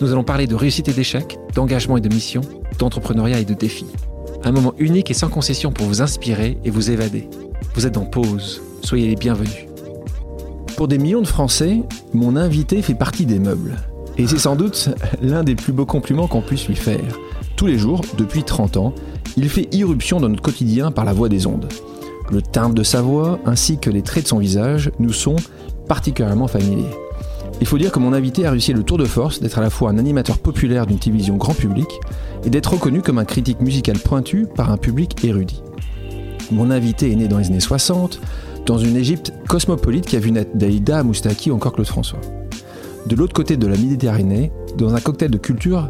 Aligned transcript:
Nous 0.00 0.10
allons 0.10 0.24
parler 0.24 0.46
de 0.46 0.54
réussite 0.54 0.88
et 0.88 0.92
d'échec, 0.92 1.38
d'engagement 1.54 1.96
et 1.96 2.00
de 2.00 2.12
mission, 2.12 2.40
d'entrepreneuriat 2.78 3.40
et 3.40 3.44
de 3.44 3.54
défis. 3.54 3.86
Un 4.44 4.52
moment 4.52 4.74
unique 4.78 5.10
et 5.10 5.14
sans 5.14 5.28
concession 5.28 5.70
pour 5.70 5.86
vous 5.86 6.02
inspirer 6.02 6.58
et 6.64 6.70
vous 6.70 6.90
évader. 6.90 7.28
Vous 7.74 7.86
êtes 7.86 7.96
en 7.96 8.04
pause, 8.04 8.62
soyez 8.82 9.08
les 9.08 9.16
bienvenus. 9.16 9.66
Pour 10.76 10.88
des 10.88 10.98
millions 10.98 11.22
de 11.22 11.26
Français, 11.26 11.82
mon 12.12 12.34
invité 12.36 12.82
fait 12.82 12.94
partie 12.94 13.26
des 13.26 13.38
meubles. 13.38 13.76
Et 14.18 14.26
c'est 14.26 14.38
sans 14.38 14.56
doute 14.56 14.90
l'un 15.20 15.44
des 15.44 15.54
plus 15.54 15.72
beaux 15.72 15.86
compliments 15.86 16.26
qu'on 16.26 16.42
puisse 16.42 16.66
lui 16.66 16.76
faire. 16.76 17.18
Tous 17.56 17.66
les 17.66 17.78
jours, 17.78 18.02
depuis 18.18 18.42
30 18.42 18.76
ans, 18.78 18.94
il 19.36 19.48
fait 19.48 19.72
irruption 19.72 20.20
dans 20.20 20.28
notre 20.28 20.42
quotidien 20.42 20.90
par 20.90 21.04
la 21.04 21.12
voix 21.12 21.28
des 21.28 21.46
ondes. 21.46 21.68
Le 22.30 22.42
timbre 22.42 22.74
de 22.74 22.82
sa 22.82 23.02
voix 23.02 23.38
ainsi 23.46 23.78
que 23.78 23.90
les 23.90 24.02
traits 24.02 24.24
de 24.24 24.28
son 24.28 24.38
visage 24.38 24.90
nous 24.98 25.12
sont 25.12 25.36
particulièrement 25.86 26.48
familiers. 26.48 26.90
Il 27.62 27.66
faut 27.66 27.78
dire 27.78 27.92
que 27.92 28.00
mon 28.00 28.12
invité 28.12 28.44
a 28.44 28.50
réussi 28.50 28.72
le 28.72 28.82
tour 28.82 28.98
de 28.98 29.04
force 29.04 29.38
d'être 29.38 29.56
à 29.56 29.60
la 29.60 29.70
fois 29.70 29.90
un 29.90 29.96
animateur 29.96 30.38
populaire 30.38 30.84
d'une 30.84 30.98
télévision 30.98 31.36
grand 31.36 31.54
public 31.54 31.86
et 32.44 32.50
d'être 32.50 32.72
reconnu 32.72 33.02
comme 33.02 33.18
un 33.18 33.24
critique 33.24 33.60
musical 33.60 34.00
pointu 34.00 34.48
par 34.52 34.72
un 34.72 34.76
public 34.76 35.24
érudit. 35.24 35.62
Mon 36.50 36.72
invité 36.72 37.12
est 37.12 37.14
né 37.14 37.28
dans 37.28 37.38
les 37.38 37.46
années 37.46 37.60
60, 37.60 38.20
dans 38.66 38.78
une 38.78 38.96
Égypte 38.96 39.32
cosmopolite 39.46 40.06
qui 40.06 40.16
a 40.16 40.18
vu 40.18 40.32
naître 40.32 40.56
Daïda, 40.56 41.04
Moustaki 41.04 41.52
ou 41.52 41.54
encore 41.54 41.72
Claude 41.72 41.86
François. 41.86 42.18
De 43.06 43.14
l'autre 43.14 43.32
côté 43.32 43.56
de 43.56 43.68
la 43.68 43.76
Méditerranée, 43.76 44.50
dans 44.76 44.96
un 44.96 45.00
cocktail 45.00 45.30
de 45.30 45.38
culture, 45.38 45.88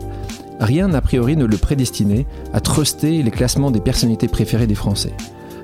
rien 0.60 0.88
n'a 0.88 1.00
priori 1.00 1.38
ne 1.38 1.47
le 1.47 1.56
prédestinait 1.56 2.27
à 2.52 2.60
truster 2.60 3.22
les 3.22 3.30
classements 3.30 3.70
des 3.70 3.80
personnalités 3.80 4.28
préférées 4.28 4.66
des 4.66 4.75
Français. 4.75 5.14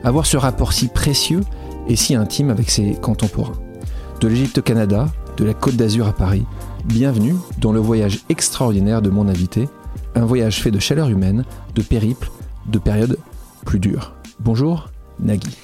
Avoir 0.05 0.25
ce 0.25 0.39
rapport 0.39 0.73
si 0.73 0.89
précieux 0.89 1.43
et 1.87 1.97
si 1.97 2.15
intime 2.15 2.49
avec 2.49 2.71
ses 2.71 2.95
contemporains. 2.95 3.61
De 4.23 4.27
l'Égypte 4.27 4.57
au 4.57 4.63
Canada, 4.63 5.09
de 5.39 5.45
la 5.45 5.55
Côte 5.55 5.77
d'Azur 5.77 6.09
à 6.09 6.13
Paris. 6.13 6.45
Bienvenue 6.85 7.37
dans 7.59 7.71
le 7.71 7.79
voyage 7.79 8.25
extraordinaire 8.29 9.03
de 9.03 9.09
mon 9.09 9.29
invité, 9.29 9.69
un 10.17 10.25
voyage 10.25 10.61
fait 10.61 10.73
de 10.73 10.81
chaleur 10.81 11.09
humaine, 11.09 11.45
de 11.77 11.83
périples, 11.83 12.29
de 12.67 12.79
périodes 12.81 13.19
plus 13.65 13.79
dures. 13.79 14.15
Bonjour 14.41 14.91
Nagui. 15.21 15.57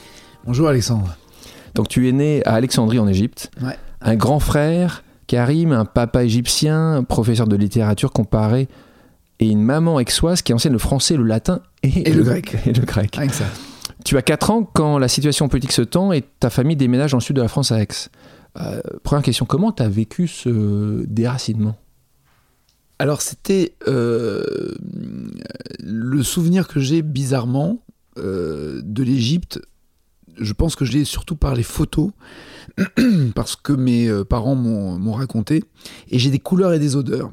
Bonjour 0.47 0.69
Alexandre. 0.69 1.17
Donc 1.75 1.89
tu 1.89 2.09
es 2.09 2.13
né 2.13 2.41
à 2.47 2.55
Alexandrie 2.55 3.01
en 3.01 3.09
Égypte. 3.09 3.51
Ouais. 3.61 3.77
Un 4.01 4.15
grand 4.15 4.39
frère, 4.39 5.03
Karim, 5.27 5.73
un 5.73 5.85
papa 5.85 6.23
égyptien, 6.23 7.03
professeur 7.03 7.49
de 7.49 7.57
littérature 7.57 8.13
comparée, 8.13 8.69
et 9.41 9.49
une 9.49 9.63
maman 9.63 9.97
aixoise 9.97 10.43
qui 10.43 10.53
enseigne 10.53 10.73
le 10.73 10.79
français, 10.79 11.17
le 11.17 11.25
latin 11.25 11.61
et, 11.83 12.09
Et 12.09 12.13
le 12.13 12.23
grec. 12.23 12.57
Et 12.67 12.73
le 12.73 12.85
grec. 12.85 13.17
Rien 13.17 13.27
que 13.27 13.35
ça. 13.35 13.47
Tu 14.05 14.17
as 14.17 14.23
4 14.23 14.51
ans 14.51 14.71
quand 14.73 14.99
la 14.99 15.09
situation 15.09 15.49
politique 15.49 15.73
se 15.73 15.83
tend 15.83 16.13
et 16.13 16.23
ta 16.39 16.51
famille 16.51 16.77
déménage 16.77 17.11
dans 17.13 17.19
le 17.19 17.23
sud 17.23 17.35
de 17.35 17.43
la 17.43 17.49
France 17.49 17.73
à 17.73 17.83
Aix. 17.83 17.89
Euh, 18.57 18.81
première 19.03 19.23
question, 19.23 19.47
comment 19.47 19.73
tu 19.73 19.83
as 19.83 19.89
vécu 19.89 20.29
ce 20.29 21.05
déracinement? 21.07 21.77
Alors 22.99 23.23
c'était 23.23 23.75
euh, 23.89 24.75
le 25.81 26.23
souvenir 26.23 26.69
que 26.69 26.79
j'ai 26.79 27.03
bizarrement 27.03 27.83
euh, 28.19 28.81
de 28.85 29.03
l'Égypte. 29.03 29.61
Je 30.39 30.53
pense 30.53 30.77
que 30.77 30.85
je 30.85 30.93
l'ai 30.93 31.05
surtout 31.05 31.37
par 31.37 31.55
les 31.55 31.63
photos, 31.63 32.11
parce 33.35 33.57
que 33.57 33.73
mes 33.73 34.11
parents 34.25 34.55
m'ont 34.55 35.13
raconté, 35.13 35.63
et 36.09 36.19
j'ai 36.19 36.31
des 36.31 36.41
couleurs 36.41 36.73
et 36.73 36.79
des 36.79 36.97
odeurs. 36.97 37.31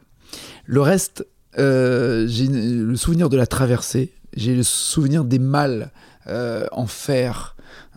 Le 0.65 0.81
reste, 0.81 1.25
j'ai 1.57 2.47
le 2.47 2.95
souvenir 2.95 3.29
de 3.29 3.37
la 3.37 3.47
traversée, 3.47 4.13
j'ai 4.35 4.55
le 4.55 4.63
souvenir 4.63 5.25
des 5.25 5.39
euh, 6.27 6.67
en 6.71 6.85
fer, 6.85 7.55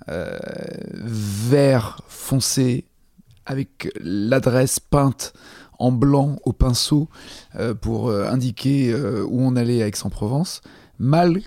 vert 0.08 2.00
foncé, 2.08 2.86
avec 3.46 3.90
l'adresse 4.00 4.80
peinte 4.80 5.32
en 5.78 5.92
blanc 5.92 6.36
au 6.44 6.52
pinceau 6.52 7.08
euh, 7.56 7.74
pour 7.74 8.08
euh, 8.08 8.26
indiquer 8.28 8.92
euh, 8.92 9.24
où 9.24 9.40
on 9.40 9.56
allait 9.56 9.82
à 9.82 9.86
Aix-en-Provence. 9.86 10.60
Mal 10.98 11.40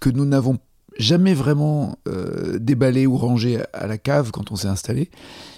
que 0.00 0.10
nous 0.10 0.24
n'avons 0.24 0.58
jamais 0.98 1.32
vraiment 1.32 1.96
déballé 2.60 3.06
ou 3.06 3.16
rangé 3.16 3.62
à 3.72 3.86
la 3.86 3.96
cave 3.96 4.30
quand 4.30 4.52
on 4.52 4.56
s'est 4.56 4.68
installé, 4.68 5.10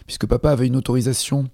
puisque 0.07 0.27
papa 0.27 0.53
avait 0.53 0.69
une 0.69 0.77
autorisation 0.77 1.49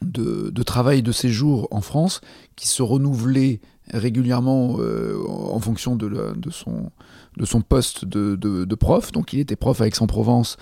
de, 0.00 0.62
travail 0.62 1.02
de 1.02 1.12
séjour 1.12 1.68
en 1.72 1.82
France 1.82 2.22
qui 2.56 2.68
se 2.68 2.82
renouvelait 2.82 3.60
régulièrement 3.92 4.78
en 4.78 5.60
fonction 5.60 5.94
de, 5.94 6.10
son, 6.50 7.60
poste 7.60 8.06
de, 8.06 8.74
prof. 8.76 9.12
Donc 9.12 9.34
il 9.34 9.40
était 9.40 9.56
prof 9.56 9.80
à 9.82 9.86
Aix-en-Provence 9.86 10.56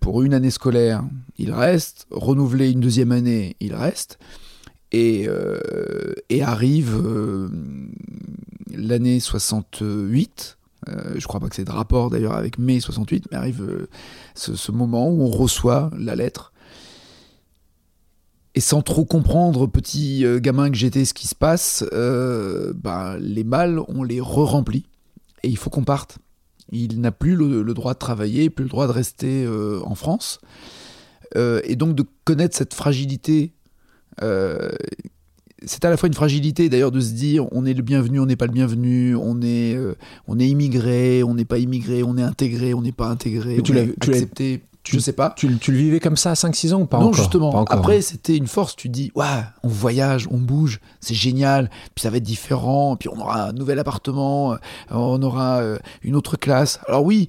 pour 0.00 0.22
une 0.22 0.34
année 0.34 0.50
scolaire, 0.50 1.04
il 1.38 1.52
reste. 1.52 2.06
Renouvelé 2.10 2.70
une 2.70 2.80
deuxième 2.80 3.12
année, 3.12 3.56
il 3.60 3.74
reste. 3.74 4.18
Et, 4.92 5.26
euh, 5.28 6.14
arrive 6.42 6.94
euh, 6.96 7.48
l'année 8.74 9.20
68. 9.20 10.58
euh, 10.88 11.14
je 11.16 11.26
crois 11.26 11.40
pas 11.40 11.48
que 11.48 11.54
c'est 11.54 11.64
de 11.64 11.70
rapport 11.70 12.10
d'ailleurs 12.10 12.34
avec 12.34 12.58
mai 12.58 12.80
68, 12.80 13.28
mais 13.30 13.36
arrive 13.36 13.62
euh, 13.62 13.88
ce, 14.34 14.72
moment 14.72 15.08
où 15.08 15.22
on 15.22 15.30
reçoit 15.30 15.90
la 15.96 16.16
lettre. 16.16 16.52
Et 18.54 18.60
sans 18.60 18.82
trop 18.82 19.04
comprendre, 19.04 19.66
petit 19.66 20.26
euh, 20.26 20.38
gamin 20.38 20.70
que 20.70 20.76
j'étais, 20.76 21.06
ce 21.06 21.14
qui 21.14 21.26
se 21.26 21.34
passe, 21.34 21.84
euh, 21.92 22.74
bah, 22.76 23.16
les 23.18 23.44
balles, 23.44 23.80
on 23.88 24.02
les 24.02 24.20
re-remplit. 24.20 24.84
Et 25.42 25.48
il 25.48 25.56
faut 25.56 25.70
qu'on 25.70 25.84
parte. 25.84 26.18
Il 26.72 27.00
n'a 27.00 27.12
plus 27.12 27.36
le, 27.36 27.62
le 27.62 27.74
droit 27.74 27.92
de 27.94 27.98
travailler, 27.98 28.48
plus 28.50 28.64
le 28.64 28.70
droit 28.70 28.86
de 28.86 28.92
rester 28.92 29.44
euh, 29.44 29.80
en 29.84 29.94
France. 29.94 30.40
Euh, 31.36 31.60
et 31.64 31.76
donc 31.76 31.94
de 31.94 32.04
connaître 32.24 32.56
cette 32.56 32.74
fragilité, 32.74 33.52
euh, 34.22 34.70
c'est 35.64 35.84
à 35.84 35.90
la 35.90 35.96
fois 35.96 36.06
une 36.08 36.14
fragilité 36.14 36.68
d'ailleurs 36.68 36.90
de 36.90 37.00
se 37.00 37.12
dire 37.12 37.46
on 37.52 37.64
est 37.64 37.74
le 37.74 37.82
bienvenu, 37.82 38.18
on 38.20 38.26
n'est 38.26 38.36
pas 38.36 38.46
le 38.46 38.52
bienvenu, 38.52 39.14
on 39.16 39.40
est, 39.42 39.78
on 40.26 40.38
est 40.40 40.48
immigré, 40.48 41.22
on 41.22 41.34
n'est 41.34 41.44
pas 41.44 41.58
immigré, 41.58 42.02
on 42.02 42.16
est 42.18 42.22
intégré, 42.22 42.74
on 42.74 42.82
n'est 42.82 42.90
pas 42.92 43.08
intégré, 43.08 43.56
Mais 43.56 43.60
on 43.70 43.76
est 43.76 43.94
tu 44.00 44.10
l'as- 44.10 44.16
accepté, 44.16 44.62
tu- 44.82 44.96
je 44.96 45.00
sais 45.00 45.12
pas. 45.12 45.32
tu, 45.36 45.56
tu 45.58 45.70
le 45.72 45.78
vivais 45.78 46.00
comme 46.00 46.16
ça 46.16 46.30
à 46.30 46.34
5-6 46.34 46.72
ans 46.74 46.80
ou 46.80 46.86
pas 46.86 46.98
non, 46.98 47.04
encore 47.06 47.14
justement. 47.14 47.52
Pas 47.52 47.58
encore. 47.58 47.78
Après, 47.78 48.00
c'était 48.00 48.36
une 48.36 48.46
force. 48.46 48.74
Tu 48.76 48.88
te 48.88 48.92
dis, 48.92 49.12
ouais, 49.14 49.24
on 49.62 49.68
voyage, 49.68 50.26
on 50.30 50.38
bouge, 50.38 50.80
c'est 51.00 51.14
génial. 51.14 51.70
Puis 51.94 52.02
ça 52.02 52.10
va 52.10 52.16
être 52.16 52.22
différent. 52.22 52.96
Puis 52.96 53.08
on 53.08 53.20
aura 53.20 53.48
un 53.48 53.52
nouvel 53.52 53.78
appartement, 53.78 54.52
euh, 54.54 54.56
on 54.90 55.22
aura 55.22 55.58
euh, 55.58 55.78
une 56.02 56.16
autre 56.16 56.36
classe. 56.36 56.80
Alors 56.88 57.04
oui, 57.04 57.28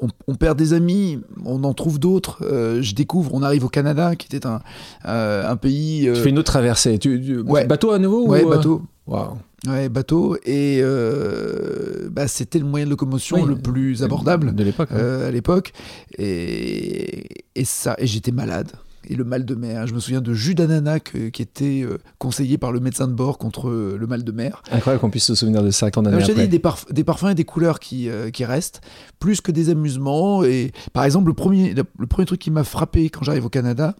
on, 0.00 0.08
on 0.26 0.34
perd 0.34 0.58
des 0.58 0.72
amis, 0.72 1.20
on 1.44 1.62
en 1.64 1.72
trouve 1.74 1.98
d'autres. 2.00 2.38
Euh, 2.42 2.82
je 2.82 2.94
découvre, 2.94 3.32
on 3.34 3.42
arrive 3.42 3.64
au 3.64 3.68
Canada, 3.68 4.16
qui 4.16 4.26
était 4.34 4.46
un, 4.46 4.60
euh, 5.06 5.48
un 5.48 5.56
pays. 5.56 6.08
euh, 6.08 6.14
Tu 6.14 6.22
fais 6.22 6.30
une 6.30 6.38
autre 6.38 6.50
traversée. 6.50 6.98
Tu, 6.98 7.22
tu- 7.22 7.40
Ouais. 7.40 7.66
Bateau 7.66 7.90
à 7.92 7.98
nouveau 7.98 8.26
ouais, 8.26 8.42
ou, 8.42 8.48
bateau. 8.50 8.82
Waouh. 9.06 9.36
Ouais, 9.66 9.88
bateau. 9.88 10.36
Et 10.44 10.80
euh, 10.82 12.08
bah, 12.10 12.28
c'était 12.28 12.58
le 12.58 12.64
moyen 12.64 12.86
de 12.86 12.90
locomotion 12.90 13.36
Oui. 13.42 13.48
le 13.48 13.56
plus 13.56 14.02
abordable. 14.02 14.54
De 14.54 14.64
l'époque. 14.64 14.88
hein. 14.92 14.96
euh, 14.96 15.28
à 15.28 15.30
l'époque. 15.30 15.72
Et, 16.18 17.28
et 17.54 17.64
ça, 17.64 17.94
et 17.98 18.06
j'étais 18.06 18.32
malade. 18.32 18.72
Et 19.06 19.16
le 19.16 19.24
mal 19.24 19.44
de 19.44 19.54
mer. 19.54 19.86
Je 19.86 19.92
me 19.94 20.00
souviens 20.00 20.22
de 20.22 20.32
jus 20.32 20.54
d'ananas 20.54 21.00
qui 21.00 21.42
était 21.42 21.82
euh, 21.82 21.98
conseillé 22.18 22.56
par 22.56 22.72
le 22.72 22.80
médecin 22.80 23.06
de 23.06 23.12
bord 23.12 23.36
contre 23.36 23.68
euh, 23.68 23.98
le 24.00 24.06
mal 24.06 24.24
de 24.24 24.32
mer. 24.32 24.62
Incroyable 24.72 25.02
qu'on 25.02 25.10
puisse 25.10 25.24
se 25.26 25.34
souvenir 25.34 25.62
de 25.62 25.70
ça 25.70 25.88
je 25.88 25.90
t'ai 26.00 26.08
après. 26.32 26.34
dit, 26.34 26.48
des, 26.48 26.58
parf- 26.58 26.90
des 26.90 27.04
parfums 27.04 27.28
et 27.28 27.34
des 27.34 27.44
couleurs 27.44 27.80
qui, 27.80 28.08
euh, 28.08 28.30
qui 28.30 28.46
restent, 28.46 28.80
plus 29.18 29.42
que 29.42 29.52
des 29.52 29.68
amusements. 29.68 30.42
Et 30.42 30.72
par 30.94 31.04
exemple, 31.04 31.26
le 31.26 31.34
premier, 31.34 31.74
le 31.74 32.06
premier 32.06 32.24
truc 32.24 32.40
qui 32.40 32.50
m'a 32.50 32.64
frappé 32.64 33.10
quand 33.10 33.22
j'arrive 33.24 33.44
au 33.44 33.50
Canada, 33.50 33.94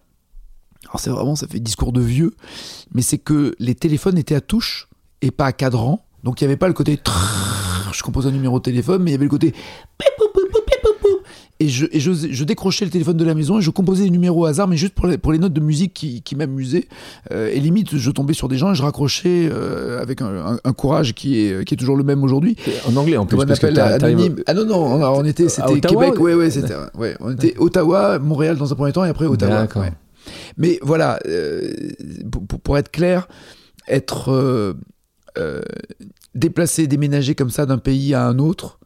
alors 0.85 0.99
c'est 0.99 1.11
vraiment, 1.11 1.35
ça 1.35 1.47
fait 1.47 1.59
discours 1.59 1.93
de 1.93 2.01
vieux, 2.01 2.33
mais 2.95 3.03
c'est 3.03 3.17
que 3.19 3.55
les 3.59 3.75
téléphones 3.75 4.17
étaient 4.17 4.35
à 4.35 4.41
touche 4.41 4.87
et 5.25 5.31
pas 5.31 5.45
à 5.47 5.51
cadran. 5.51 5.99
Donc 6.23 6.39
il 6.41 6.43
n'y 6.45 6.49
avait 6.49 6.57
pas 6.57 6.67
le 6.67 6.73
côté 6.73 6.99
je 7.91 8.03
compose 8.03 8.27
un 8.27 8.31
numéro 8.31 8.57
de 8.59 8.63
téléphone, 8.63 9.01
mais 9.03 9.11
il 9.11 9.13
y 9.13 9.15
avait 9.15 9.23
le 9.25 9.29
côté 9.29 9.53
et 11.61 11.69
je, 11.69 11.85
et 11.93 12.01
je, 12.01 12.11
je 12.11 12.43
décrochais 12.43 12.83
le 12.83 12.91
téléphone 12.91 13.15
de 13.15 13.23
la 13.23 13.33
maison 13.33 13.59
et 13.59 13.61
je 13.61 13.69
composais 13.69 14.03
des 14.03 14.09
numéros 14.09 14.41
au 14.41 14.45
hasard, 14.45 14.67
mais 14.67 14.75
juste 14.75 14.93
pour 14.93 15.07
les, 15.07 15.17
pour 15.17 15.31
les 15.31 15.39
notes 15.39 15.53
de 15.53 15.61
musique 15.61 15.93
qui, 15.93 16.21
qui 16.21 16.35
m'amusaient. 16.35 16.87
Euh, 17.31 17.49
et 17.53 17.61
limite, 17.61 17.95
je 17.95 18.11
tombais 18.11 18.33
sur 18.33 18.49
des 18.49 18.57
gens 18.57 18.73
et 18.73 18.75
je 18.75 18.83
raccrochais 18.83 19.47
euh, 19.49 20.01
avec 20.01 20.21
un, 20.21 20.25
un- 20.55 20.59
un 20.61 20.73
courage 20.73 21.13
qui 21.13 21.39
est, 21.39 21.63
qui 21.63 21.75
est 21.75 21.77
toujours 21.77 21.95
le 21.95 22.03
même 22.03 22.21
aujourd'hui. 22.25 22.57
En 22.89 22.95
anglais 22.97 23.15
en 23.15 23.25
plus. 23.25 23.37
Parce 23.47 23.59
que 23.61 23.67
anonyme 24.07 24.35
Ah 24.47 24.53
non, 24.53 24.65
non, 24.65 24.75
on, 24.85 25.01
a- 25.01 25.09
on 25.11 25.23
était, 25.23 25.47
c'était 25.47 25.71
Ottawa 25.71 26.03
Québec, 26.03 26.19
ou- 26.19 26.23
ouais, 26.23 26.33
ouais, 26.33 26.51
c'était, 26.51 26.73
ouais, 26.97 27.15
on 27.21 27.31
était 27.31 27.55
Ottawa, 27.57 28.19
Montréal 28.19 28.57
dans 28.57 28.73
un 28.73 28.75
premier 28.75 28.91
temps 28.91 29.05
et 29.05 29.09
après 29.09 29.25
Ottawa. 29.25 29.61
Ouais. 29.79 29.93
Mais 30.57 30.77
voilà, 30.81 31.19
euh, 31.25 31.71
pour- 32.49 32.59
pour 32.59 32.77
être 32.77 32.91
clair, 32.91 33.29
être 33.87 34.75
euh, 35.37 35.61
déplacer, 36.33 36.87
déménager 36.87 37.35
comme 37.35 37.49
ça 37.49 37.65
d'un 37.65 37.77
pays 37.77 38.13
à 38.13 38.25
un 38.25 38.39
autre, 38.39 38.79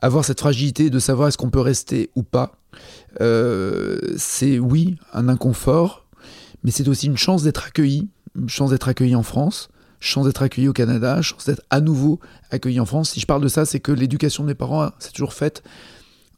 avoir 0.00 0.24
cette 0.24 0.40
fragilité 0.40 0.90
de 0.90 0.98
savoir 0.98 1.28
est-ce 1.28 1.38
qu'on 1.38 1.50
peut 1.50 1.60
rester 1.60 2.10
ou 2.14 2.22
pas, 2.22 2.52
c'est 4.16 4.58
oui 4.58 4.96
un 5.12 5.28
inconfort, 5.28 6.06
mais 6.62 6.70
c'est 6.70 6.88
aussi 6.88 7.06
une 7.06 7.16
chance 7.16 7.42
d'être 7.42 7.66
accueilli, 7.66 8.08
une 8.36 8.48
chance 8.48 8.70
d'être 8.70 8.88
accueilli 8.88 9.14
en 9.14 9.22
France, 9.22 9.68
chance 10.00 10.26
d'être 10.26 10.42
accueilli 10.42 10.68
au 10.68 10.72
Canada, 10.72 11.22
chance 11.22 11.46
d'être 11.46 11.62
à 11.70 11.80
nouveau 11.80 12.20
accueilli 12.50 12.80
en 12.80 12.86
France. 12.86 13.10
Si 13.10 13.20
je 13.20 13.26
parle 13.26 13.42
de 13.42 13.48
ça, 13.48 13.64
c'est 13.64 13.80
que 13.80 13.92
l'éducation 13.92 14.42
de 14.42 14.48
mes 14.48 14.54
parents, 14.54 14.90
c'est 14.98 15.12
toujours 15.12 15.32
faite 15.32 15.62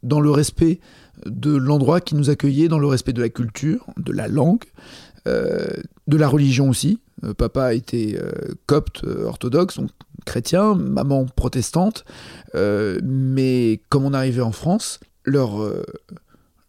dans 0.03 0.19
le 0.19 0.31
respect 0.31 0.79
de 1.25 1.55
l'endroit 1.55 1.99
qui 2.01 2.15
nous 2.15 2.29
accueillait, 2.29 2.67
dans 2.67 2.79
le 2.79 2.87
respect 2.87 3.13
de 3.13 3.21
la 3.21 3.29
culture, 3.29 3.85
de 3.97 4.11
la 4.11 4.27
langue, 4.27 4.63
euh, 4.63 5.06
de 5.27 6.17
la 6.17 6.27
religion 6.27 6.69
aussi. 6.69 6.99
Euh, 7.23 7.33
papa 7.33 7.73
était 7.73 8.17
euh, 8.21 8.53
copte 8.67 9.03
orthodoxe, 9.03 9.77
donc 9.77 9.89
chrétien, 10.25 10.75
maman 10.75 11.25
protestante. 11.25 12.05
mais 12.53 13.81
comme 13.89 14.05
on 14.05 14.13
arrivait 14.13 14.41
en 14.41 14.51
France, 14.51 14.99
leur, 15.23 15.71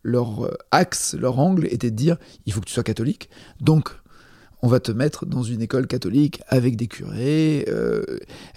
leur 0.02 0.56
axe, 0.70 1.14
leur 1.14 1.38
angle 1.38 1.66
était 1.66 1.90
de 1.90 1.96
dire 1.96 2.16
il 2.46 2.52
faut 2.52 2.60
que 2.60 2.66
tu 2.66 2.72
sois 2.72 2.82
catholique. 2.82 3.30
Donc 3.60 3.90
on 4.62 4.68
va 4.68 4.80
te 4.80 4.92
mettre 4.92 5.26
dans 5.26 5.42
une 5.42 5.62
école 5.62 5.86
catholique 5.86 6.40
avec 6.48 6.76
des 6.76 6.88
curés, 6.88 7.64
euh, 7.68 8.02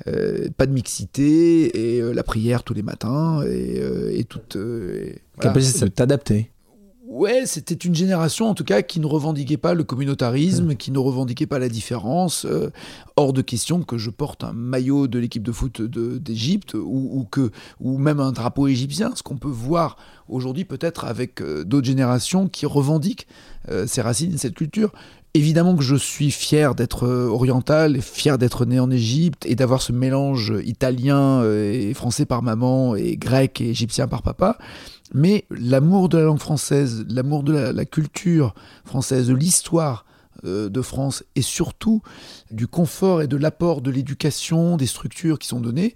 euh, 0.08 0.48
pas 0.58 0.66
de 0.66 0.72
mixité 0.72 1.96
et 1.96 2.02
euh, 2.02 2.14
la 2.14 2.24
prière 2.24 2.64
tous 2.64 2.74
les 2.74 2.82
matins 2.82 3.44
et, 3.46 3.82
et 4.12 4.24
toute. 4.24 4.58
Capacité 5.40 5.86
de 5.86 5.92
t'adapter. 5.92 6.52
Ouais, 7.14 7.46
c'était 7.46 7.76
une 7.76 7.94
génération 7.94 8.48
en 8.48 8.54
tout 8.54 8.64
cas 8.64 8.82
qui 8.82 9.02
ne 9.02 9.06
revendiquait 9.06 9.58
pas 9.58 9.74
le 9.74 9.84
communautarisme, 9.84 10.76
qui 10.76 10.92
ne 10.92 10.98
revendiquait 10.98 11.46
pas 11.46 11.60
la 11.60 11.68
différence. 11.68 12.48
hors 13.18 13.34
de 13.34 13.42
question 13.42 13.82
que 13.84 13.98
je 13.98 14.10
porte 14.10 14.46
un 14.46 14.54
maillot 14.54 15.08
de 15.08 15.20
l'équipe 15.20 15.44
de 15.44 15.52
foot 15.52 15.82
d'Égypte 15.82 16.74
ou, 16.74 17.28
que, 17.30 17.52
ou 17.82 17.98
même 17.98 18.22
un 18.22 18.32
drapeau 18.32 18.70
égyptien, 18.70 19.12
ce 19.14 19.24
qu'on 19.24 19.36
peut 19.36 19.50
voir 19.50 19.98
aujourd'hui 20.30 20.64
peut-être 20.64 21.04
avec 21.04 21.44
d'autres 21.44 21.88
générations 21.88 22.48
qui 22.48 22.66
revendiquent 22.66 23.28
ces 23.88 24.02
racines, 24.02 24.38
cette 24.38 24.56
culture. 24.56 24.94
Évidemment 25.34 25.78
que 25.78 25.84
je 25.84 25.96
suis 25.96 26.30
fier 26.30 26.76
d'être 26.76 27.08
euh, 27.08 27.28
oriental, 27.28 28.02
fier 28.02 28.38
d'être 28.38 28.66
né 28.66 28.82
en 28.82 28.92
Égypte 28.92 29.46
et 29.46 29.56
d'avoir 29.56 29.82
ce 29.82 29.94
mélange 29.94 30.54
italien 30.66 31.42
euh, 31.42 31.72
et 31.72 31.94
français 31.94 32.26
par 32.26 32.44
maman 32.44 32.98
et 32.98 33.16
grec 33.16 33.62
et 33.62 33.70
égyptien 33.70 34.10
par 34.10 34.24
papa. 34.24 34.58
Mais 35.14 35.46
l'amour 35.50 36.10
de 36.10 36.18
la 36.18 36.24
langue 36.24 36.40
française, 36.40 37.06
l'amour 37.10 37.44
de 37.44 37.54
la, 37.54 37.86
culture 37.86 38.54
française, 38.86 39.28
de 39.28 39.34
l'histoire 39.34 40.06
euh, 40.46 40.70
de 40.70 40.82
France 40.82 41.24
et 41.36 41.42
surtout 41.42 42.02
du 42.50 42.68
confort 42.68 43.22
et 43.22 43.28
de 43.28 43.38
l'apport 43.38 43.82
de 43.82 43.92
l'éducation, 43.92 44.78
des 44.78 44.88
structures 44.88 45.40
qui 45.40 45.48
sont 45.48 45.60
données, 45.60 45.94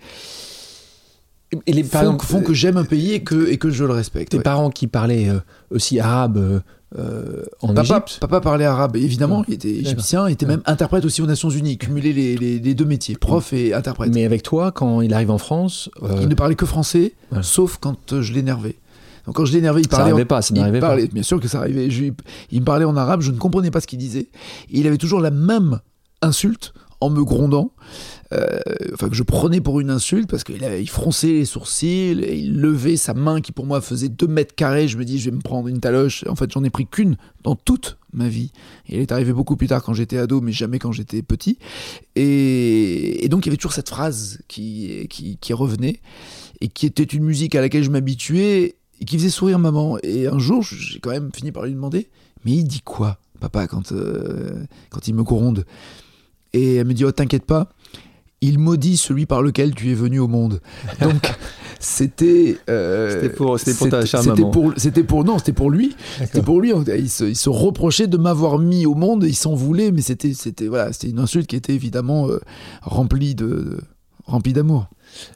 et 1.67 1.73
les 1.73 1.83
font, 1.83 2.17
font 2.19 2.41
que 2.41 2.53
j'aime 2.53 2.75
un 2.75 2.83
pays 2.83 3.13
et 3.13 3.23
que, 3.23 3.47
et 3.49 3.57
que 3.57 3.69
je 3.69 3.85
le 3.85 3.93
respecte. 3.93 4.31
Tes 4.31 4.39
parents 4.39 4.69
qui 4.69 4.87
parlaient 4.87 5.31
aussi 5.69 5.99
arabe 5.99 6.61
euh, 6.97 7.43
en 7.61 7.73
papa, 7.73 8.05
Papa 8.21 8.41
parlait 8.41 8.65
arabe, 8.65 8.95
évidemment, 8.95 9.43
il 9.47 9.55
était 9.55 9.69
égyptien, 9.69 10.29
il 10.29 10.33
était 10.33 10.45
même 10.45 10.61
interprète 10.65 11.03
aussi 11.03 11.21
aux 11.21 11.25
Nations 11.25 11.49
Unies, 11.49 11.77
cumulait 11.77 12.13
les, 12.13 12.73
deux 12.73 12.85
métiers, 12.85 13.15
prof 13.15 13.51
et 13.53 13.73
interprète. 13.73 14.13
Mais 14.13 14.23
avec 14.23 14.43
toi, 14.43 14.71
quand 14.71 15.01
il 15.01 15.13
arrive 15.13 15.31
en 15.31 15.37
France. 15.37 15.89
Euh, 16.03 16.19
il 16.21 16.27
ne 16.27 16.35
parlait 16.35 16.55
que 16.55 16.65
français, 16.65 17.13
sauf 17.41 17.77
quand 17.79 18.13
euh, 18.13 18.21
je 18.21 18.33
l'énervais. 18.33 18.75
Donc 19.25 19.35
quand 19.35 19.45
je 19.45 19.53
l'énervais, 19.53 19.81
il 19.81 19.87
parlait. 19.87 20.05
Ça 20.05 20.09
n'arrivait 20.09 20.25
pas, 20.25 20.41
ça 20.41 20.53
n'arrivait 20.53 20.79
pas. 20.79 20.95
Bien 20.95 21.23
sûr 21.23 21.39
que 21.39 21.47
ça 21.47 21.59
arrivait. 21.59 21.87
il 21.87 22.59
me 22.59 22.65
parlait 22.65 22.85
en 22.85 22.95
arabe, 22.95 23.21
je 23.21 23.31
ne 23.31 23.37
comprenais 23.37 23.71
pas 23.71 23.81
ce 23.81 23.87
qu'il 23.87 23.99
disait. 23.99 24.29
il 24.69 24.87
avait 24.87 24.97
toujours 24.97 25.19
la 25.19 25.31
même 25.31 25.79
insulte 26.21 26.73
en 27.01 27.09
me 27.09 27.23
grondant. 27.23 27.71
Euh, 28.33 28.57
enfin 28.93 29.09
que 29.09 29.15
je 29.15 29.23
prenais 29.23 29.61
pour 29.61 29.79
une 29.79 29.91
insulte 29.91 30.27
parce 30.27 30.43
qu'il 30.43 30.63
il 30.63 30.89
fronçait 30.89 31.27
les 31.27 31.45
sourcils, 31.45 32.19
et 32.21 32.35
il 32.37 32.59
levait 32.59 32.97
sa 32.97 33.13
main 33.13 33.39
qui 33.39 33.51
pour 33.51 33.65
moi 33.65 33.81
faisait 33.81 34.09
2 34.09 34.27
mètres 34.27 34.55
carrés. 34.55 34.87
Je 34.87 34.97
me 34.97 35.05
dis, 35.05 35.19
je 35.19 35.29
vais 35.29 35.35
me 35.35 35.41
prendre 35.41 35.67
une 35.67 35.79
taloche. 35.79 36.25
En 36.27 36.35
fait, 36.35 36.51
j'en 36.51 36.63
ai 36.63 36.69
pris 36.69 36.87
qu'une 36.87 37.17
dans 37.43 37.55
toute 37.55 37.97
ma 38.13 38.27
vie. 38.27 38.51
Et 38.87 38.95
elle 38.95 39.01
est 39.01 39.11
arrivée 39.11 39.33
beaucoup 39.33 39.55
plus 39.55 39.67
tard 39.67 39.83
quand 39.83 39.93
j'étais 39.93 40.17
ado, 40.17 40.41
mais 40.41 40.51
jamais 40.51 40.79
quand 40.79 40.91
j'étais 40.91 41.21
petit. 41.21 41.57
Et, 42.15 43.27
donc 43.29 43.45
il 43.45 43.49
y 43.49 43.51
avait 43.51 43.57
toujours 43.57 43.73
cette 43.73 43.89
phrase 43.89 44.39
qui, 44.47 45.07
qui, 45.09 45.37
qui 45.37 45.53
revenait 45.53 45.99
et 46.61 46.69
qui 46.69 46.85
était 46.85 47.03
une 47.03 47.23
musique 47.23 47.55
à 47.55 47.61
laquelle 47.61 47.83
je 47.83 47.89
m'habituais 47.89 48.75
et 48.99 49.05
qui 49.05 49.17
faisait 49.17 49.29
sourire 49.29 49.59
maman. 49.59 49.97
Et 50.03 50.27
un 50.27 50.39
jour, 50.39 50.63
j'ai 50.63 50.99
quand 50.99 51.11
même 51.11 51.31
fini 51.33 51.51
par 51.51 51.63
lui 51.63 51.73
demander, 51.73 52.09
mais 52.43 52.53
il 52.53 52.63
dit 52.63 52.81
quoi, 52.81 53.17
papa, 53.39 53.67
quand, 53.67 53.91
euh, 53.91 54.63
quand 54.89 55.07
il 55.07 55.15
me 55.15 55.23
gronde 55.23 55.65
Et 56.53 56.75
elle 56.75 56.87
me 56.87 56.93
dit, 56.93 57.05
oh 57.05 57.11
t'inquiète 57.11 57.45
pas, 57.45 57.69
il 58.41 58.59
maudit 58.59 58.97
celui 58.97 59.25
par 59.25 59.41
lequel 59.41 59.73
tu 59.73 59.91
es 59.91 59.93
venu 59.93 60.19
au 60.19 60.27
monde. 60.27 60.61
Donc 61.01 61.33
c'était 61.79 62.57
euh, 62.69 63.11
c'était 63.11 63.35
pour 63.35 63.59
c'était 63.59 63.77
pour 63.77 63.89
ta 63.89 64.05
C'était 64.05 64.41
pour 64.41 64.73
c'était 64.77 65.03
pour 65.03 65.23
non 65.25 65.37
c'était 65.37 65.53
pour 65.53 65.69
lui 65.69 65.95
c'était 66.19 66.41
pour 66.41 66.61
lui 66.61 66.71
il 66.97 67.09
se, 67.09 67.49
reprochait 67.49 68.07
de 68.07 68.17
m'avoir 68.17 68.59
mis 68.59 68.85
au 68.85 68.95
monde 68.95 69.25
il 69.27 69.35
s'en 69.35 69.53
voulait 69.55 69.91
mais 69.91 70.01
c'était 70.01 70.33
c'était 70.33 70.67
voilà 70.67 70.93
c'était 70.93 71.09
une 71.09 71.19
insulte 71.19 71.47
qui 71.47 71.55
était 71.55 71.73
évidemment 71.73 72.29
euh, 72.29 72.39
remplie 72.81 73.35
de, 73.35 73.79
remplie 74.25 74.53
d'amour. 74.53 74.87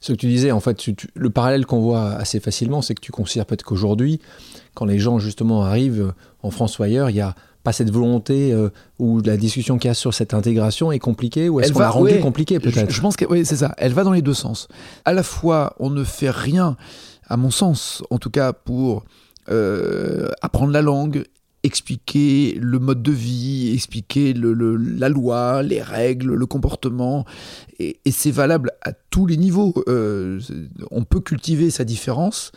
Ce 0.02 0.14
que 0.14 0.18
tu 0.18 0.28
disais 0.28 0.52
en 0.52 0.60
fait 0.60 0.90
le 1.14 1.30
parallèle 1.30 1.66
qu'on 1.66 1.80
voit 1.80 2.12
assez 2.12 2.40
facilement 2.40 2.82
c'est 2.82 2.96
que 2.96 3.02
tu 3.02 3.12
considères 3.12 3.46
peut-être 3.46 3.64
qu'aujourd'hui 3.64 4.20
quand 4.74 4.86
les 4.86 5.00
gens 5.00 5.20
justement 5.20 5.64
arrivent 5.64 6.14
en 6.44 6.52
France 6.52 6.80
ou 6.80 6.84
ailleurs 6.84 7.10
il 7.10 7.16
y 7.16 7.22
a 7.22 7.36
pas 7.64 7.74
cette 7.74 7.92
volonté 7.92 8.54
euh, 8.54 8.70
ou 9.00 9.22
la 9.22 9.38
discussion 9.38 9.78
qu'il 9.78 9.90
y 9.90 9.92
a 9.92 9.96
sur 9.96 10.14
cette 10.14 10.34
intégration 10.34 10.92
est 10.92 11.00
compliquée 11.00 11.50
ou 11.50 11.60
est-ce 11.60 11.74
qu'on 11.74 11.80
l'a 11.80 11.90
rendue 11.90 12.20
compliquée 12.20 12.60
peut-être 12.60 12.92
je, 12.92 13.02
pense 13.02 13.16
que 13.16 13.26
oui 13.26 13.46
c'est 13.46 13.58
ça. 13.58 13.74
Elle 13.78 13.94
va 13.94 14.04
dans 14.04 14.14
les 14.14 14.22
deux 14.22 14.34
sens. 14.34 14.68
À 15.06 15.14
la 15.14 15.24
fois 15.24 15.76
on 15.80 15.90
ne 15.90 16.04
fait 16.04 16.30
rien 16.30 16.78
à 17.28 17.38
mon 17.38 17.52
sens 17.52 18.04
en 18.10 18.18
tout 18.18 18.30
cas 18.30 18.54
pour 18.54 19.04
euh, 19.50 20.30
apprendre 20.42 20.72
la 20.72 20.82
langue 20.82 21.26
expliquer 21.64 22.58
le 22.60 22.80
mode 22.80 23.04
de 23.04 23.12
vie, 23.12 23.72
expliquer 23.74 24.34
la 24.34 25.10
loi, 25.10 25.64
les 25.64 25.82
règles, 25.82 26.34
le 26.34 26.46
comportement, 26.46 27.26
et, 27.80 28.00
c'est 28.10 28.32
valable 28.32 28.72
à 28.82 28.94
tous 28.94 29.26
les 29.26 29.38
niveaux. 29.38 29.74
Euh, 29.88 30.40
on 30.92 31.04
peut 31.04 31.20
cultiver 31.20 31.70
sa 31.70 31.84
différence 31.84 32.52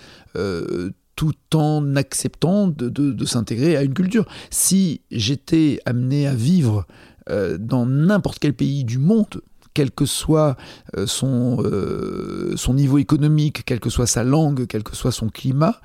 tout 1.16 1.34
en 1.54 1.94
acceptant 1.96 2.69
de, 2.69 3.25
s'intégrer 3.25 3.76
à 3.76 3.82
une 3.82 3.94
culture. 3.94 4.26
Si 4.50 5.02
j'étais 5.10 5.78
amené 5.84 6.26
à 6.26 6.34
vivre 6.34 6.87
euh, 7.31 7.58
dans 7.58 7.87
n'importe 7.87 8.38
quel 8.38 8.55
pays 8.55 8.84
du 8.84 8.98
monde, 8.98 9.43
quel 9.75 9.90
que 9.90 10.05
soit 10.05 10.56
euh, 10.96 11.06
son, 11.06 11.62
euh, 11.62 12.56
son 12.56 12.74
niveau 12.74 12.98
économique, 12.98 13.65
quelle 13.65 13.81
que 13.81 13.91
soit 13.91 14.06
sa 14.06 14.24
langue, 14.24 14.67
quel 14.67 14.82
que 14.82 14.96
soit 14.96 15.12
son 15.12 15.29
climat, 15.29 15.81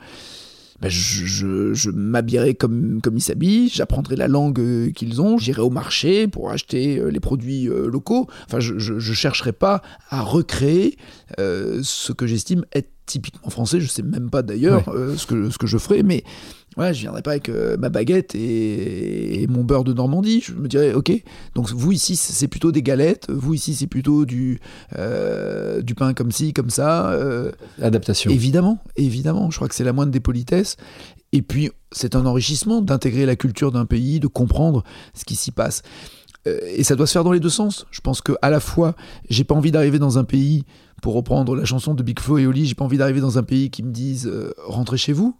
ben, 0.82 0.90
je, 0.90 1.74
je, 1.74 1.90
m'habillerai 1.90 2.54
comme, 2.54 3.02
comme 3.02 3.18
ils 3.18 3.22
s'habillent, 3.22 3.70
j'apprendrai 3.70 4.16
la 4.16 4.28
langue 4.28 4.92
qu'ils 4.94 5.22
ont, 5.22 5.38
j'irai 5.38 5.62
au 5.62 5.70
marché 5.70 6.28
pour 6.28 6.52
acheter 6.52 7.02
les 7.10 7.20
produits 7.20 7.66
locaux. 7.66 8.28
Enfin, 8.46 8.60
je 8.60 8.94
ne 8.94 9.00
chercherai 9.00 9.54
pas 9.54 9.82
à 10.10 10.22
recréer 10.22 10.98
ce 11.38 12.12
que 12.12 12.28
j'estime 12.28 12.64
être 12.74 12.90
typiquement 13.08 13.50
français, 13.50 13.80
je 13.80 13.88
sais 13.88 14.04
même 14.04 14.30
pas 14.30 14.44
d'ailleurs 14.44 14.90
euh, 14.90 15.16
ce, 15.16 15.26
que, 15.26 15.50
ce 15.50 15.58
que 15.58 15.66
je 15.66 15.80
ferais, 15.80 16.04
mais 16.04 16.24
ouais, 16.78 16.94
je 16.94 17.02
viendrais 17.02 17.22
pas 17.22 17.32
avec 17.32 17.50
euh, 17.50 17.78
ma 17.78 17.90
baguette 17.90 18.36
et, 18.36 19.46
mon 19.50 19.64
beurre 19.64 19.84
de 19.84 19.94
Normandie. 19.94 20.42
Je 20.42 20.54
me 20.54 20.68
dirais, 20.68 20.94
ok, 20.94 21.12
donc 21.56 21.70
vous 21.70 21.92
ici 21.92 22.16
c'est 22.16 22.48
plutôt 22.48 22.72
des 22.72 22.82
galettes, 22.82 23.28
vous 23.30 23.54
ici 23.54 23.76
c'est 23.76 23.88
plutôt 23.88 24.26
du, 24.26 24.60
euh, 24.98 25.82
du 25.82 25.96
pain 25.96 26.14
comme 26.14 26.32
ci, 26.32 26.54
comme 26.54 26.70
ça. 26.70 27.18
Adaptation. 27.82 28.32
Évidemment, 28.32 28.80
évidemment, 28.96 29.52
je 29.52 29.56
crois 29.58 29.68
que 29.68 29.76
c'est 29.76 29.84
la 29.84 29.94
moindre 29.94 30.12
des 30.12 30.20
politesses. 30.20 30.78
Et 31.34 31.42
puis 31.42 31.72
c'est 31.92 32.16
un 32.16 32.26
enrichissement 32.26 32.82
d'intégrer 32.82 33.26
la 33.26 33.36
culture 33.36 33.72
d'un 33.72 33.86
pays, 33.86 34.20
de 34.20 34.28
comprendre 34.28 34.84
ce 35.14 35.26
qui 35.26 35.36
s'y 35.36 35.52
passe 35.52 35.82
et 36.46 36.86
ça 36.86 36.96
doit 36.96 37.08
se 37.08 37.12
faire 37.12 37.26
dans 37.26 37.34
les 37.34 37.42
deux 37.42 37.50
sens. 37.50 37.86
Je 37.92 38.00
pense 38.00 38.22
que 38.22 38.32
à 38.42 38.50
la 38.50 38.62
fois, 38.62 38.96
j'ai 39.30 39.44
pas 39.44 39.54
envie 39.54 39.72
d'arriver 39.72 40.00
dans 40.00 40.18
un 40.18 40.24
pays 40.24 40.64
pour 41.02 41.14
reprendre 41.14 41.56
la 41.56 41.66
chanson 41.66 41.94
de 41.94 42.04
Big 42.04 42.20
Flo 42.20 42.38
et 42.38 42.48
Oli, 42.48 42.66
j'ai 42.66 42.76
pas 42.76 42.86
envie 42.86 42.98
d'arriver 42.98 43.22
dans 43.22 43.38
un 43.38 43.44
pays 43.44 43.70
qui 43.70 43.84
me 43.84 43.92
dise 43.92 44.28
euh, 44.28 44.54
rentrez 44.66 44.98
chez 44.98 45.14
vous. 45.14 45.36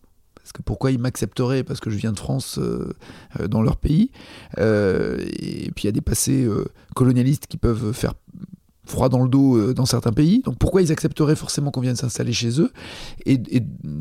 Parce 0.48 0.54
que 0.54 0.62
pourquoi 0.62 0.92
ils 0.92 1.00
m'accepteraient 1.00 1.66
Parce 1.66 1.82
que 1.82 1.90
je 1.90 1.98
viens 1.98 2.14
de 2.14 2.20
France 2.20 2.58
euh, 2.58 2.94
euh, 3.38 3.50
dans 3.50 3.62
leur 3.62 3.76
pays. 3.76 4.12
et 4.58 5.72
puis 5.76 5.84
il 5.84 5.86
y 5.86 5.88
a 5.90 5.92
des 5.92 6.00
passés 6.00 6.48
colonialistes 6.96 7.48
qui 7.48 7.58
peuvent 7.58 7.92
faire 7.92 8.14
froid 8.86 9.10
dans 9.10 9.22
le 9.22 9.28
dos 9.28 9.74
dans 9.74 9.86
certains 9.86 10.14
pays. 10.14 10.42
Donc 10.44 10.58
pourquoi 10.58 10.82
ils 10.82 10.94
accepteraient 10.94 11.36
forcément 11.36 11.70
qu'on 11.70 11.82
vienne 11.82 11.98
s'installer 11.98 12.32
chez 12.32 12.62
eux 12.62 12.72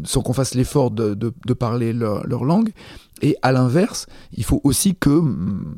sans 0.05 0.23
qu'on 0.23 0.33
fasse 0.33 0.55
l'effort 0.55 0.93
de, 0.93 1.15
parler 1.53 1.93
leur, 1.93 2.25
leur, 2.29 2.45
langue? 2.45 2.71
Et 3.23 3.37
à 3.43 3.51
l'inverse, 3.51 4.07
il 4.33 4.45
faut 4.45 4.61
aussi 4.63 4.95
que 4.95 5.11
mm, 5.11 5.75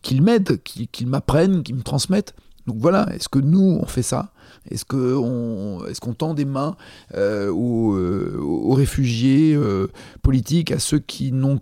qu'ils 0.00 0.22
m'aident, 0.22 0.62
qu'ils 0.62 1.08
m'apprennent, 1.08 1.64
qu'ils 1.64 1.74
me 1.74 1.82
transmettent. 1.82 2.34
Donc 2.66 2.76
voilà, 2.78 3.08
est-ce 3.14 3.28
que 3.28 3.38
nous, 3.38 3.78
on 3.80 3.86
fait 3.86 4.02
ça? 4.02 4.32
Est-ce 4.70 4.84
qu'on 4.84 5.84
est 5.86 5.98
qu'on 6.00 6.14
tend 6.14 6.34
des 6.34 6.44
mains 6.44 6.76
euh, 7.14 7.50
aux, 7.50 7.94
euh, 7.94 8.38
aux, 8.40 8.74
réfugiés 8.74 9.54
euh, 9.54 9.88
politiques, 10.22 10.70
à 10.70 10.78
ceux 10.78 10.98
qui 10.98 11.32
n'ont 11.32 11.60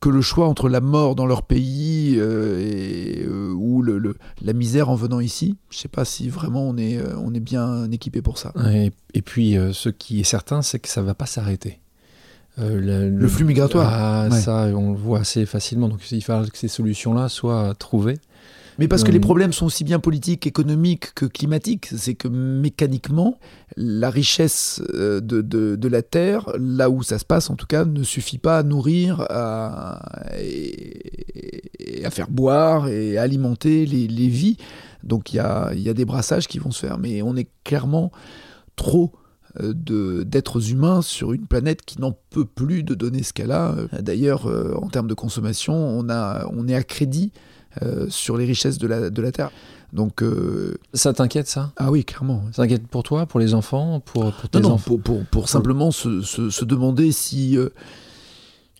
que 0.00 0.08
le 0.08 0.20
choix 0.20 0.48
entre 0.48 0.68
la 0.68 0.80
mort 0.80 1.14
dans 1.14 1.26
leur 1.26 1.44
pays 1.44 2.16
euh, 2.18 2.58
et, 2.60 3.26
ou 3.26 3.82
le, 3.82 4.16
la 4.42 4.52
misère 4.52 4.90
en 4.90 4.96
venant 4.96 5.20
ici? 5.20 5.56
Je 5.70 5.78
ne 5.78 5.80
sais 5.80 5.88
pas 5.88 6.04
si 6.04 6.28
vraiment 6.28 6.68
on 6.68 6.76
est, 6.76 7.00
on 7.16 7.32
est 7.32 7.40
bien 7.40 7.90
équipé 7.90 8.20
pour 8.20 8.36
ça. 8.36 8.52
Et, 8.70 8.90
et 9.14 9.22
puis, 9.22 9.56
ce 9.72 9.88
qui 9.88 10.20
est 10.20 10.24
certain, 10.24 10.60
c'est 10.60 10.80
que 10.80 10.88
ça 10.88 11.00
ne 11.02 11.06
va 11.06 11.14
pas 11.14 11.26
s'arrêter. 11.26 11.78
Le, 12.58 13.08
le, 13.08 13.28
flux 13.28 13.46
migratoire. 13.46 13.88
Ah, 13.90 14.28
Ça, 14.30 14.66
on 14.74 14.92
le 14.92 14.98
voit 14.98 15.20
assez 15.20 15.46
facilement. 15.46 15.88
Donc, 15.88 16.00
il 16.10 16.22
faut 16.22 16.32
que 16.52 16.58
ces 16.58 16.68
solutions-là 16.68 17.28
soient 17.30 17.74
trouvées. 17.78 18.18
Mais 18.78 18.88
parce 18.88 19.04
que 19.04 19.10
les 19.10 19.20
problèmes 19.20 19.52
sont 19.52 19.66
aussi 19.66 19.84
bien 19.84 19.98
politiques, 19.98 20.46
économiques 20.46 21.14
que 21.14 21.26
climatiques. 21.26 21.88
C'est 21.96 22.14
que 22.14 22.28
mécaniquement, 22.28 23.38
la 23.76 24.10
richesse 24.10 24.82
euh, 24.94 25.20
de, 25.20 25.42
de, 25.42 25.88
la 25.88 26.02
Terre, 26.02 26.48
là 26.58 26.90
où 26.90 27.02
ça 27.02 27.18
se 27.18 27.24
passe 27.24 27.50
en 27.50 27.56
tout 27.56 27.66
cas, 27.66 27.84
ne 27.84 28.02
suffit 28.02 28.38
pas 28.38 28.58
à 28.58 28.62
nourrir, 28.62 29.26
à, 29.30 30.00
et, 30.38 32.04
à 32.04 32.10
faire 32.10 32.30
boire 32.30 32.88
et 32.88 33.18
à 33.18 33.22
alimenter 33.22 33.86
les, 33.86 34.08
les 34.08 34.28
vies. 34.28 34.56
Donc 35.02 35.32
il 35.32 35.36
y 35.36 35.40
a, 35.40 35.72
y 35.74 35.88
a 35.88 35.94
des 35.94 36.04
brassages 36.04 36.48
qui 36.48 36.58
vont 36.58 36.70
se 36.70 36.80
faire. 36.80 36.98
Mais 36.98 37.22
on 37.22 37.36
est 37.36 37.48
clairement 37.64 38.10
trop 38.76 39.12
euh, 39.60 39.74
d'êtres 40.24 40.70
humains 40.70 41.02
sur 41.02 41.34
une 41.34 41.46
planète 41.46 41.82
qui 41.84 42.00
n'en 42.00 42.16
peut 42.30 42.46
plus 42.46 42.82
de 42.82 42.94
donner 42.94 43.22
ce 43.22 43.34
qu'elle 43.34 43.52
a. 43.52 43.74
D'ailleurs, 44.00 44.46
euh, 44.46 44.74
en 44.80 44.88
termes 44.88 45.08
de 45.08 45.14
consommation, 45.14 45.74
on, 45.74 46.08
a, 46.08 46.46
on 46.52 46.68
est 46.68 46.74
à 46.74 46.82
crédit 46.82 47.32
euh, 47.80 48.06
sur 48.10 48.36
les 48.36 48.44
richesses 48.44 48.76
de 48.76 48.86
la, 48.86 49.08
de 49.08 49.22
la 49.22 49.32
Terre. 49.32 49.50
Donc, 49.94 50.22
euh, 50.22 50.76
ça 50.92 51.12
t'inquiète 51.12 51.48
ça? 51.48 51.72
Ah 51.76 51.90
oui, 51.90 52.04
clairement. 52.04 52.42
Ça 52.52 52.62
t'inquiète 52.62 52.86
pour 52.86 53.02
toi, 53.02 53.24
pour 53.24 53.40
les 53.40 53.54
enfants, 53.54 54.00
pour, 54.00 54.32
pour 54.32 54.48
tes 54.50 54.60
non, 54.60 54.72
enfants? 54.72 54.98
pour, 54.98 55.24
pour, 55.24 55.48
simplement 55.48 55.90
se, 55.90 56.20
se, 56.20 56.64
demander 56.64 57.12
si 57.12 57.56
euh, 57.56 57.70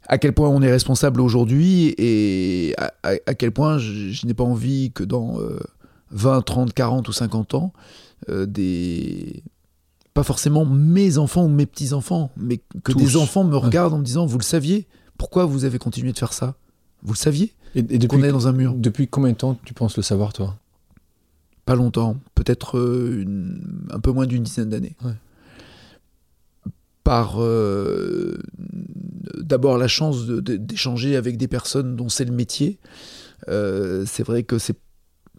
à 0.08 0.18
quel 0.18 0.32
point 0.32 0.48
on 0.48 0.60
est 0.60 0.70
responsable 0.70 1.20
aujourd'hui 1.20 1.94
et 1.96 2.74
à, 2.76 2.92
à, 3.02 3.34
quel 3.34 3.50
point 3.52 3.78
je, 3.78 4.26
n'ai 4.26 4.34
pas 4.34 4.44
envie 4.44 4.90
que 4.92 5.04
dans 5.04 5.38
20, 6.10 6.42
30, 6.42 6.74
40 6.74 7.08
ou 7.08 7.12
50 7.12 7.54
ans, 7.54 7.72
des 8.28 9.42
pas 10.14 10.22
forcément 10.22 10.66
mes 10.66 11.16
enfants 11.16 11.44
ou 11.44 11.48
mes 11.48 11.66
petits-enfants, 11.66 12.30
mais 12.36 12.60
que 12.84 12.92
des 12.92 13.16
enfants 13.16 13.44
me 13.44 13.56
regardent 13.56 13.94
en 13.94 13.98
me 13.98 14.04
disant, 14.04 14.26
vous 14.26 14.38
le 14.38 14.44
saviez, 14.44 14.86
pourquoi 15.16 15.46
vous 15.46 15.64
avez 15.64 15.78
continué 15.78 16.12
de 16.12 16.18
faire 16.18 16.34
ça? 16.34 16.54
Vous 17.02 17.14
le 17.14 17.18
saviez? 17.18 17.54
Et, 17.74 17.82
depuis, 17.82 18.22
est 18.22 18.32
dans 18.32 18.48
un 18.48 18.52
mur. 18.52 18.74
Depuis 18.74 19.08
combien 19.08 19.32
de 19.32 19.36
temps 19.36 19.58
tu 19.64 19.74
penses 19.74 19.96
le 19.96 20.02
savoir, 20.02 20.32
toi? 20.32 20.56
Pas 21.64 21.74
longtemps, 21.74 22.16
peut-être 22.34 22.76
euh, 22.78 23.24
un 23.90 24.00
peu 24.00 24.10
moins 24.10 24.26
d'une 24.26 24.42
dizaine 24.42 24.68
d'années. 24.68 24.96
Par 27.04 27.40
euh, 27.40 28.38
d'abord 29.38 29.78
la 29.78 29.88
chance 29.88 30.26
d'échanger 30.26 31.16
avec 31.16 31.36
des 31.36 31.48
personnes 31.48 31.96
dont 31.96 32.08
c'est 32.08 32.24
le 32.24 32.32
métier. 32.32 32.78
Euh, 33.48 34.04
c'est 34.06 34.24
vrai 34.24 34.42
que 34.42 34.58
c'est 34.58 34.76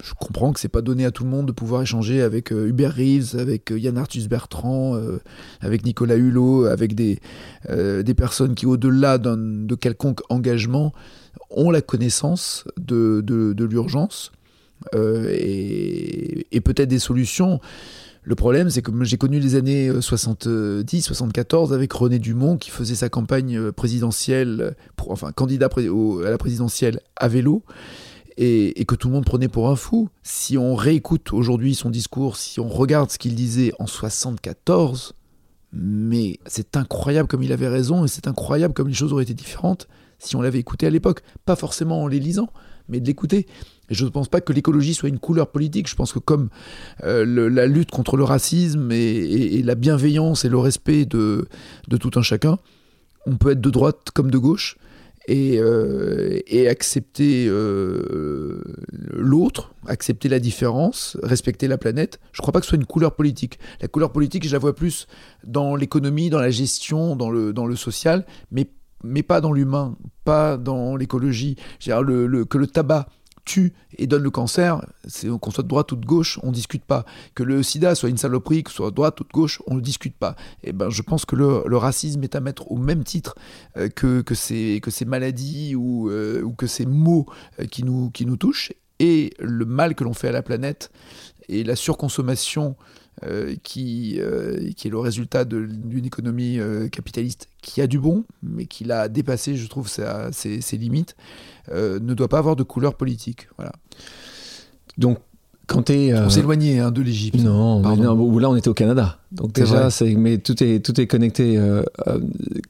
je 0.04 0.14
comprends 0.16 0.54
que 0.54 0.60
c'est 0.60 0.70
pas 0.70 0.82
donné 0.82 1.06
à 1.06 1.12
tout 1.12 1.24
le 1.24 1.30
monde 1.30 1.46
de 1.46 1.52
pouvoir 1.52 1.84
échanger 1.84 2.24
avec 2.24 2.50
Hubert 2.50 2.96
Reeves, 2.96 3.36
avec 3.38 3.70
Yann 3.70 4.00
Arthus 4.00 4.28
Bertrand, 4.28 5.00
avec 5.62 5.86
Nicolas 5.86 6.16
Hulot, 6.16 6.66
avec 6.66 6.96
des, 6.96 7.20
des 7.70 8.14
personnes 8.16 8.56
qui, 8.56 8.66
au-delà 8.66 9.20
de 9.20 9.76
quelconque 9.76 10.22
engagement, 10.30 10.94
ont 11.54 11.72
la 11.72 11.82
connaissance 11.82 12.66
de, 12.78 13.22
de, 13.22 13.64
l'urgence 13.64 14.32
euh, 14.96 15.34
et, 15.38 16.62
peut-être 16.62 16.90
des 16.90 17.00
solutions. 17.00 17.60
Le 18.24 18.36
problème, 18.36 18.70
c'est 18.70 18.82
que 18.82 18.92
j'ai 19.04 19.18
connu 19.18 19.40
les 19.40 19.56
années 19.56 19.92
70, 20.00 21.02
74 21.02 21.74
avec 21.74 21.92
René 21.92 22.20
Dumont 22.20 22.58
qui 22.58 22.70
faisait 22.70 22.96
sa 22.96 23.10
campagne 23.10 23.72
présidentielle, 23.72 24.76
pour, 24.96 25.12
enfin 25.12 25.32
candidat 25.32 25.68
à 25.76 26.30
la 26.30 26.38
présidentielle 26.38 27.02
à 27.18 27.28
vélo, 27.28 27.64
et, 28.38 28.80
et, 28.80 28.86
que 28.86 28.96
tout 28.96 29.10
le 29.10 29.14
monde 29.14 29.26
prenait 29.26 29.50
pour 29.50 29.70
un 29.70 29.76
fou. 29.76 30.10
Si 30.24 30.58
on 30.58 30.74
réécoute 30.74 31.34
aujourd'hui 31.34 31.76
son 31.76 31.90
discours, 31.90 32.38
si 32.38 32.60
on 32.60 32.70
regarde 32.70 33.12
ce 33.12 33.20
qu'il 33.20 33.36
disait 33.36 33.74
en 33.78 33.88
74, 33.88 35.14
mais 35.74 36.40
c'est 36.46 36.78
incroyable 36.78 37.28
comme 37.28 37.44
il 37.44 37.52
avait 37.52 37.68
raison 37.68 38.06
et 38.06 38.08
c'est 38.08 38.28
incroyable 38.28 38.74
comme 38.74 38.88
les 38.88 38.94
choses 38.94 39.12
auraient 39.12 39.24
été 39.24 39.34
différentes 39.34 39.88
si 40.24 40.36
on 40.36 40.42
l'avait 40.42 40.60
écouté 40.60 40.88
à 40.88 40.90
l'époque. 40.90 41.22
Pas 41.46 41.56
forcément 41.56 42.02
en 42.04 42.08
les 42.08 42.20
lisant, 42.20 42.50
mais 42.90 43.00
de 43.00 43.06
l'écouter. 43.06 43.48
Je 43.90 44.06
ne 44.06 44.10
pense 44.10 44.28
pas 44.28 44.42
que 44.42 44.54
l'écologie 44.54 44.94
soit 44.94 45.10
une 45.10 45.20
couleur 45.20 45.52
politique. 45.52 45.90
Je 45.90 45.96
pense 45.96 46.14
que 46.14 46.20
comme 46.20 46.50
euh, 47.04 47.50
la 47.50 47.66
lutte 47.68 47.92
contre 47.92 48.18
le 48.18 48.24
racisme 48.24 48.92
et, 48.92 49.62
la 49.64 49.76
bienveillance 49.76 50.46
et 50.46 50.50
le 50.50 50.58
respect 50.58 51.06
de, 51.06 51.48
de 51.88 51.98
tout 51.98 52.12
un 52.16 52.22
chacun, 52.22 52.58
on 53.26 53.38
peut 53.38 53.52
être 53.52 53.62
de 53.62 53.70
droite 53.70 54.10
comme 54.14 54.32
de 54.32 54.38
gauche 54.38 54.78
et, 55.28 55.58
euh, 55.58 56.40
accepter 56.70 57.46
euh, 57.48 58.62
l'autre, 59.12 59.74
accepter 59.88 60.30
la 60.30 60.40
différence, 60.40 61.18
respecter 61.24 61.68
la 61.68 61.78
planète. 61.78 62.20
Je 62.32 62.40
ne 62.40 62.44
crois 62.44 62.52
pas 62.52 62.60
que 62.60 62.66
ce 62.66 62.70
soit 62.70 62.78
une 62.78 62.86
couleur 62.86 63.16
politique. 63.16 63.60
La 63.82 63.88
couleur 63.88 64.12
politique, 64.12 64.46
je 64.46 64.52
la 64.52 64.60
vois 64.60 64.76
plus 64.76 65.08
dans 65.44 65.76
l'économie, 65.76 66.30
dans 66.30 66.40
la 66.40 66.52
gestion, 66.52 67.16
dans 67.16 67.30
le, 67.30 67.54
dans 67.54 67.66
le 67.66 67.76
social, 67.76 68.26
mais 68.52 68.68
mais 69.04 69.24
pas 69.24 69.42
dans 69.42 69.52
l'humain, 69.52 69.96
pas 70.24 70.58
dans 70.58 70.96
l'écologie. 70.96 71.58
Que 71.80 72.58
le 72.58 72.68
tabac 72.68 73.08
tue 73.46 73.74
et 73.98 74.08
donne 74.08 74.24
le 74.24 74.30
cancer, 74.30 74.82
qu'on 75.42 75.52
soit 75.52 75.64
de 75.64 75.68
droite 75.68 75.92
ou 75.92 75.96
de 75.96 76.06
gauche, 76.06 76.40
on 76.44 76.48
ne 76.48 76.54
discute 76.54 76.86
pas. 76.86 77.06
Que 77.36 77.44
le 77.44 77.62
sida 77.64 77.96
soit 77.96 78.10
une 78.10 78.18
saloperie, 78.18 78.64
que 78.64 78.72
soit 78.72 78.90
de 78.90 78.96
droite 78.96 79.20
ou 79.20 79.24
de 79.24 79.30
gauche, 79.30 79.62
on 79.68 79.76
ne 79.76 79.82
discute 79.82 80.16
pas. 80.16 80.36
Et 80.64 80.70
eh 80.70 80.74
ben, 80.74 80.90
je 80.90 81.02
pense 81.02 81.26
que 81.26 81.36
le, 81.36 81.78
racisme 81.78 82.24
est 82.24 82.36
à 82.36 82.40
mettre 82.40 82.72
au 82.72 82.78
même 82.78 83.04
titre 83.04 83.36
euh, 83.78 83.90
que, 83.90 84.24
ces, 84.34 84.82
maladies 85.06 85.76
ou, 85.76 86.10
euh, 86.10 86.50
que 86.58 86.68
ces 86.68 86.86
maux 86.86 87.26
euh, 87.60 87.66
qui 87.66 87.84
nous 87.84 88.38
touchent 88.38 88.72
et 89.00 89.34
le 89.40 89.66
mal 89.66 89.96
que 89.96 90.04
l'on 90.04 90.14
fait 90.14 90.30
à 90.30 90.32
la 90.32 90.44
planète 90.44 90.92
et 91.50 91.64
la 91.64 91.76
surconsommation 91.76 92.76
euh, 93.24 93.56
qui, 93.64 94.18
euh, 94.20 94.72
qui 94.76 94.88
est 94.88 94.92
le 94.92 94.98
résultat 94.98 95.46
d'une 95.46 96.04
économie 96.04 96.60
euh, 96.60 96.90
capitaliste 96.90 97.48
qui 97.62 97.80
a 97.80 97.88
du 97.88 98.00
bon, 98.00 98.26
mais 98.42 98.66
qui 98.66 98.84
l'a 98.84 99.08
dépassé, 99.08 99.56
je 99.56 99.68
trouve, 99.68 99.88
ses, 99.88 100.62
ses, 100.62 100.78
limites, 100.78 101.16
ne 101.72 102.14
doit 102.14 102.28
pas 102.28 102.40
avoir 102.40 102.56
de 102.56 102.64
couleur 102.64 102.96
politique. 102.96 103.48
Voilà. 103.58 103.72
Donc, 104.98 105.20
quand 105.68 105.90
es, 105.92 106.14
On 106.14 106.30
s'éloignait 106.30 106.80
hein, 106.80 106.92
de 106.92 107.02
l'Égypte. 107.02 107.40
Non, 107.40 107.82
non, 107.82 108.40
là 108.40 108.50
on 108.50 108.56
était 108.56 108.68
au 108.68 108.74
Canada. 108.74 109.20
Donc 109.32 109.54
déjà, 109.54 109.90
mais 110.18 110.40
tout 110.40 110.62
est, 110.62 110.84
tout 110.84 111.00
est 111.00 111.08
connecté. 111.08 111.58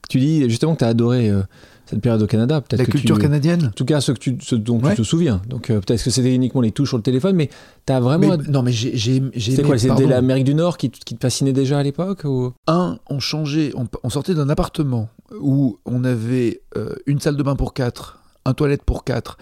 tu 0.08 0.20
dis 0.20 0.48
justement 0.48 0.74
que 0.74 0.80
tu 0.80 0.84
as 0.84 0.88
adoré 0.88 1.32
cette 1.94 2.02
période 2.02 2.22
au 2.22 2.26
Canada. 2.26 2.60
Peut-être 2.60 2.80
la 2.80 2.86
culture 2.86 3.18
canadienne 3.18 3.66
En 3.66 3.70
tout 3.70 3.84
cas, 3.84 4.00
ce, 4.00 4.12
que 4.12 4.18
tu, 4.18 4.36
ce 4.40 4.54
dont 4.54 4.80
tu 4.80 4.94
te 4.96 5.02
souviens. 5.02 5.40
Donc 5.48 5.70
euh, 5.70 5.80
peut-être 5.80 6.02
que 6.02 6.10
c'était 6.10 6.34
uniquement 6.34 6.60
les 6.60 6.72
touches 6.72 6.88
sur 6.88 6.96
le 6.96 7.02
téléphone, 7.02 7.36
mais 7.36 7.50
tu 7.86 7.92
as 7.92 8.00
vraiment. 8.00 8.36
non, 8.48 8.62
mais 8.62 8.72
j'ai. 8.72 9.22
C'était 9.38 9.62
quoi 9.62 9.78
C'était 9.78 10.06
l'Amérique 10.06 10.44
du 10.44 10.54
Nord 10.54 10.76
qui, 10.76 10.90
qui, 10.90 11.14
te 11.14 11.20
fascinait 11.20 11.52
déjà 11.52 11.78
à 11.78 11.82
l'époque 11.82 12.22
ou... 12.24 12.52
Un, 12.66 12.98
on 13.08 13.20
changeait, 13.20 13.72
on, 13.74 14.10
sortait 14.10 14.34
d'un 14.34 14.48
appartement 14.48 15.08
où 15.40 15.78
on 15.84 16.04
avait 16.04 16.62
euh, 16.76 16.94
une 17.06 17.20
salle 17.20 17.36
de 17.36 17.42
bain 17.42 17.56
pour 17.56 17.74
quatre, 17.74 18.20
un 18.44 18.54
toilette 18.54 18.82
pour 18.82 19.04
quatre 19.04 19.38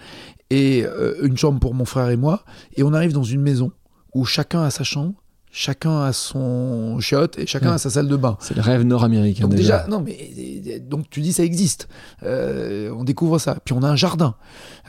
et 0.49 0.85
euh, 0.85 1.15
une 1.23 1.37
chambre 1.37 1.59
pour 1.59 1.73
mon 1.73 1.85
frère 1.85 2.09
et 2.09 2.17
moi, 2.17 2.43
et 2.75 2.83
on 2.83 2.93
arrive 2.93 3.13
dans 3.13 3.23
une 3.23 3.41
maison 3.41 3.71
où 4.13 4.25
chacun 4.25 4.61
a 4.61 4.69
sa 4.69 4.83
chambre 4.83 5.22
chacun 5.53 6.01
a 6.01 6.13
son 6.13 6.99
shot 6.99 7.27
et 7.37 7.45
chacun 7.45 7.73
a 7.73 7.77
sa 7.77 7.91
salle 7.91 8.07
de 8.07 8.17
bain. 8.17 8.37
C'est 8.41 8.55
le 8.55 8.61
rêve 8.61 8.81
nord-américain 8.81 9.47
déjà. 9.47 9.85
non 9.87 10.01
mais 10.01 10.33
donc 10.81 11.09
tu 11.11 11.21
dis 11.21 11.31
ça 11.31 11.43
existe. 11.43 11.87
Euh, 12.23 12.91
on 12.97 13.03
découvre 13.03 13.37
ça. 13.37 13.57
Puis 13.63 13.73
on 13.73 13.83
a 13.83 13.87
un 13.87 13.95
jardin. 13.95 14.35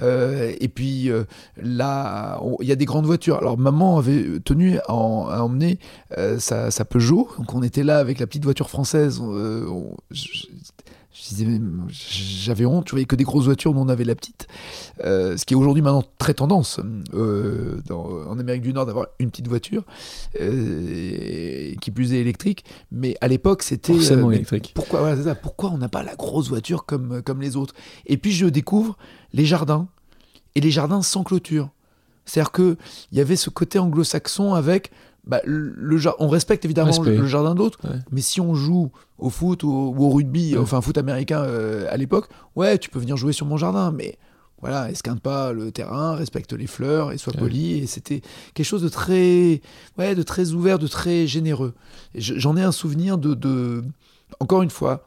Euh, 0.01 0.55
et 0.59 0.69
puis 0.69 1.11
euh, 1.11 1.25
là, 1.63 2.41
il 2.61 2.67
y 2.67 2.73
a 2.73 2.77
des 2.77 2.87
grandes 2.87 3.05
voitures. 3.05 3.37
Alors 3.37 3.59
maman 3.59 3.99
avait 3.99 4.41
tenu 4.43 4.79
à, 4.89 4.95
emmener 4.95 5.79
sa, 6.39 6.85
Peugeot. 6.85 7.29
Donc 7.39 7.55
on 7.55 7.63
était 7.63 7.85
là 7.85 7.99
avec 7.99 8.19
la 8.19 8.27
petite 8.27 8.45
voiture 8.45 8.71
française. 8.71 9.23
J'avais 11.15 12.67
honte, 12.67 12.87
tu 12.87 12.91
voyais 12.91 13.07
que 13.07 13.15
des 13.15 13.25
grosses 13.25 13.45
voitures, 13.45 13.73
dont 13.73 13.83
on 13.83 13.89
avait 13.89 14.05
la 14.05 14.17
petite. 14.17 14.49
Euh, 15.05 15.37
ce 15.37 15.45
qui 15.45 15.55
est 15.55 15.57
aujourd'hui 15.57 15.83
maintenant 15.83 16.03
très 16.19 16.35
tendance 16.35 16.81
euh, 17.15 17.81
en 17.91 18.39
Amérique 18.39 18.63
du 18.63 18.73
Nord 18.73 18.87
d'avoir 18.87 19.07
une 19.21 19.31
petite 19.31 19.47
voiture 19.47 19.85
euh, 20.41 21.75
qui 21.81 21.91
plus 21.93 22.13
est 22.13 22.19
électrique. 22.19 22.65
Mais 22.91 23.17
à 23.21 23.29
l'époque, 23.29 23.63
c'était. 23.63 23.95
électrique. 23.95 24.73
Pourquoi, 24.75 25.17
ça, 25.23 25.35
pourquoi 25.37 25.71
on 25.71 25.79
n'a 25.79 25.89
pas 25.89 26.03
la 26.03 26.17
grosse 26.17 26.49
voiture 26.49 26.85
comme, 26.85 27.23
comme 27.23 27.41
les 27.41 27.57
autres? 27.57 27.75
Et 28.07 28.17
puis 28.17 28.33
je 28.33 28.47
découvre 28.47 28.99
les 29.33 29.47
jardins, 29.47 29.89
et 30.57 30.61
les 30.61 30.71
jardins 30.71 31.03
sans 31.03 31.23
clôture. 31.23 31.71
C'est-à-dire 32.25 32.53
qu'il 32.53 32.77
y 33.13 33.21
avait 33.21 33.37
ce 33.37 33.51
côté 33.51 33.79
anglo-saxon 33.79 34.55
avec 34.55 34.91
bah, 35.27 35.41
le, 35.45 35.99
on 36.19 36.29
respecte 36.29 36.65
évidemment 36.65 37.01
le, 37.03 37.27
jardin 37.27 37.55
d'autres, 37.55 37.79
mais 38.11 38.21
si 38.21 38.41
on 38.41 38.55
joue 38.55 38.91
au 39.19 39.31
foot 39.31 39.63
ou, 39.63 39.95
au 39.97 40.11
rugby, 40.11 40.57
enfin 40.59 40.81
foot 40.81 40.99
américain 40.99 41.43
à 41.91 41.97
l'époque, 41.97 42.29
ouais, 42.57 42.79
tu 42.79 42.91
peux 42.91 42.99
venir 42.99 43.17
jouer 43.17 43.33
sur 43.33 43.47
mon 43.47 43.57
jardin, 43.57 43.91
mais 43.91 44.19
voilà, 44.61 44.91
esquinte 44.91 45.21
pas 45.21 45.53
le 45.53 45.71
terrain, 45.73 46.15
respecte 46.15 46.53
les 46.55 46.67
fleurs 46.67 47.13
et 47.13 47.19
sois 47.19 47.35
poli. 47.35 47.79
Et 47.79 47.87
c'était 47.87 48.23
quelque 48.55 48.67
chose 48.67 48.83
de 48.83 48.89
très, 48.89 49.61
ouais, 49.99 50.15
de 50.15 50.23
très 50.23 50.53
ouvert, 50.53 50.79
de 50.79 50.87
très 50.87 51.27
généreux. 51.27 51.75
J'en 52.15 52.57
ai 52.57 52.63
un 52.63 52.73
souvenir 52.73 53.19
de, 53.19 53.35
de 53.35 53.85
encore 54.41 54.63
une 54.63 54.71
fois, 54.71 55.05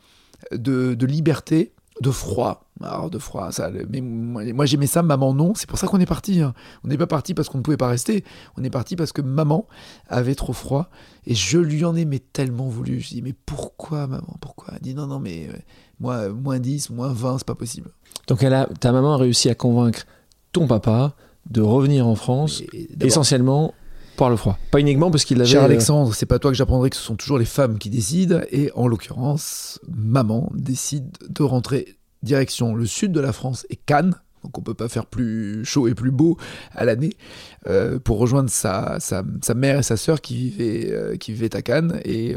de, 0.51 1.05
liberté 1.05 1.71
de 2.01 2.11
froid. 2.11 2.63
Alors, 2.81 3.09
de 3.09 3.17
froid, 3.17 3.51
ça, 3.51 3.71
mais 3.89 4.01
moi, 4.01 4.65
j'aimais 4.65 4.87
ça, 4.87 5.01
maman 5.01 5.33
non. 5.33 5.53
C'est 5.55 5.67
pour 5.67 5.79
ça 5.79 5.87
qu'on 5.87 5.99
est 5.99 6.05
parti. 6.05 6.41
Hein. 6.41 6.53
On 6.83 6.87
n'est 6.87 6.97
pas 6.97 7.07
parti 7.07 7.33
parce 7.33 7.49
qu'on 7.49 7.57
ne 7.57 7.63
pouvait 7.63 7.77
pas 7.77 7.87
rester. 7.87 8.23
On 8.55 8.63
est 8.63 8.69
parti 8.69 8.95
parce 8.95 9.11
que 9.11 9.21
maman 9.21 9.67
avait 10.07 10.35
trop 10.35 10.53
froid. 10.53 10.89
Et 11.25 11.33
je 11.33 11.57
lui 11.57 11.83
en 11.85 11.95
aimais 11.95 12.19
tellement 12.19 12.67
voulu. 12.67 12.99
Je 12.99 13.09
dis, 13.09 13.21
mais 13.21 13.33
pourquoi, 13.33 14.07
maman 14.07 14.37
Pourquoi? 14.41 14.73
Elle 14.75 14.81
dit, 14.81 14.93
non, 14.93 15.07
non, 15.07 15.19
mais 15.19 15.47
euh, 15.47 15.57
moi, 15.99 16.29
moins 16.29 16.59
10, 16.59 16.91
moins 16.91 17.11
20, 17.11 17.39
c'est 17.39 17.47
pas 17.47 17.55
possible. 17.55 17.89
Donc, 18.27 18.43
elle 18.43 18.53
a, 18.53 18.67
ta 18.79 18.91
maman 18.91 19.13
a 19.13 19.17
réussi 19.17 19.49
à 19.49 19.55
convaincre 19.55 20.05
ton 20.51 20.67
papa 20.67 21.15
de 21.49 21.61
revenir 21.61 22.05
en 22.07 22.15
France, 22.15 22.61
essentiellement 23.01 23.73
par 24.17 24.29
le 24.29 24.35
froid. 24.35 24.57
Pas 24.71 24.79
uniquement 24.79 25.09
parce 25.09 25.23
qu'il 25.23 25.39
avait. 25.39 25.49
Cher 25.49 25.61
euh, 25.61 25.65
Alexandre, 25.65 26.13
c'est 26.13 26.25
pas 26.25 26.39
toi 26.39 26.51
que 26.51 26.57
j'apprendrai 26.57 26.89
que 26.89 26.97
ce 26.97 27.01
sont 27.01 27.15
toujours 27.15 27.37
les 27.37 27.45
femmes 27.45 27.77
qui 27.77 27.89
décident. 27.89 28.41
Et 28.51 28.71
en 28.75 28.87
l'occurrence, 28.87 29.79
maman 29.87 30.51
décide 30.53 31.09
de 31.29 31.43
rentrer 31.43 31.95
direction 32.23 32.75
le 32.75 32.85
sud 32.85 33.11
de 33.13 33.21
la 33.21 33.31
France 33.31 33.65
et 33.69 33.77
Cannes. 33.77 34.15
Donc 34.43 34.57
on 34.57 34.61
peut 34.61 34.73
pas 34.73 34.89
faire 34.89 35.05
plus 35.05 35.63
chaud 35.65 35.87
et 35.87 35.95
plus 35.95 36.11
beau 36.11 36.37
à 36.73 36.85
l'année 36.85 37.13
euh, 37.67 37.99
pour 37.99 38.17
rejoindre 38.17 38.49
sa, 38.49 38.99
sa, 38.99 39.23
mère 39.55 39.79
et 39.79 39.83
sa 39.83 39.97
sœur 39.97 40.21
qui 40.21 40.35
vivaient, 40.35 40.91
euh, 40.91 41.15
qui 41.17 41.31
vivaient 41.31 41.55
à 41.55 41.61
Cannes. 41.61 41.99
Et, 42.03 42.35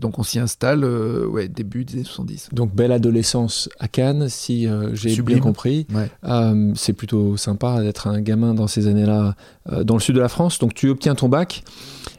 et 0.00 0.02
donc 0.02 0.18
on 0.18 0.22
s'y 0.22 0.38
installe 0.38 0.82
euh, 0.84 1.26
ouais, 1.26 1.48
début 1.48 1.84
des 1.84 1.94
années 1.94 2.04
70. 2.04 2.48
Donc 2.52 2.74
belle 2.74 2.92
adolescence 2.92 3.68
à 3.78 3.86
Cannes, 3.86 4.28
si 4.28 4.66
euh, 4.66 4.94
j'ai 4.94 5.20
bien 5.22 5.38
compris. 5.38 5.86
Euh, 6.24 6.72
c'est 6.74 6.94
plutôt 6.94 7.36
sympa 7.36 7.82
d'être 7.82 8.06
un 8.06 8.20
gamin 8.20 8.54
dans 8.54 8.66
ces 8.66 8.86
années-là 8.86 9.34
dans 9.82 9.94
le 9.94 10.00
sud 10.00 10.14
de 10.14 10.20
la 10.20 10.28
France. 10.28 10.58
Donc 10.58 10.74
tu 10.74 10.88
obtiens 10.88 11.14
ton 11.14 11.28
bac 11.28 11.62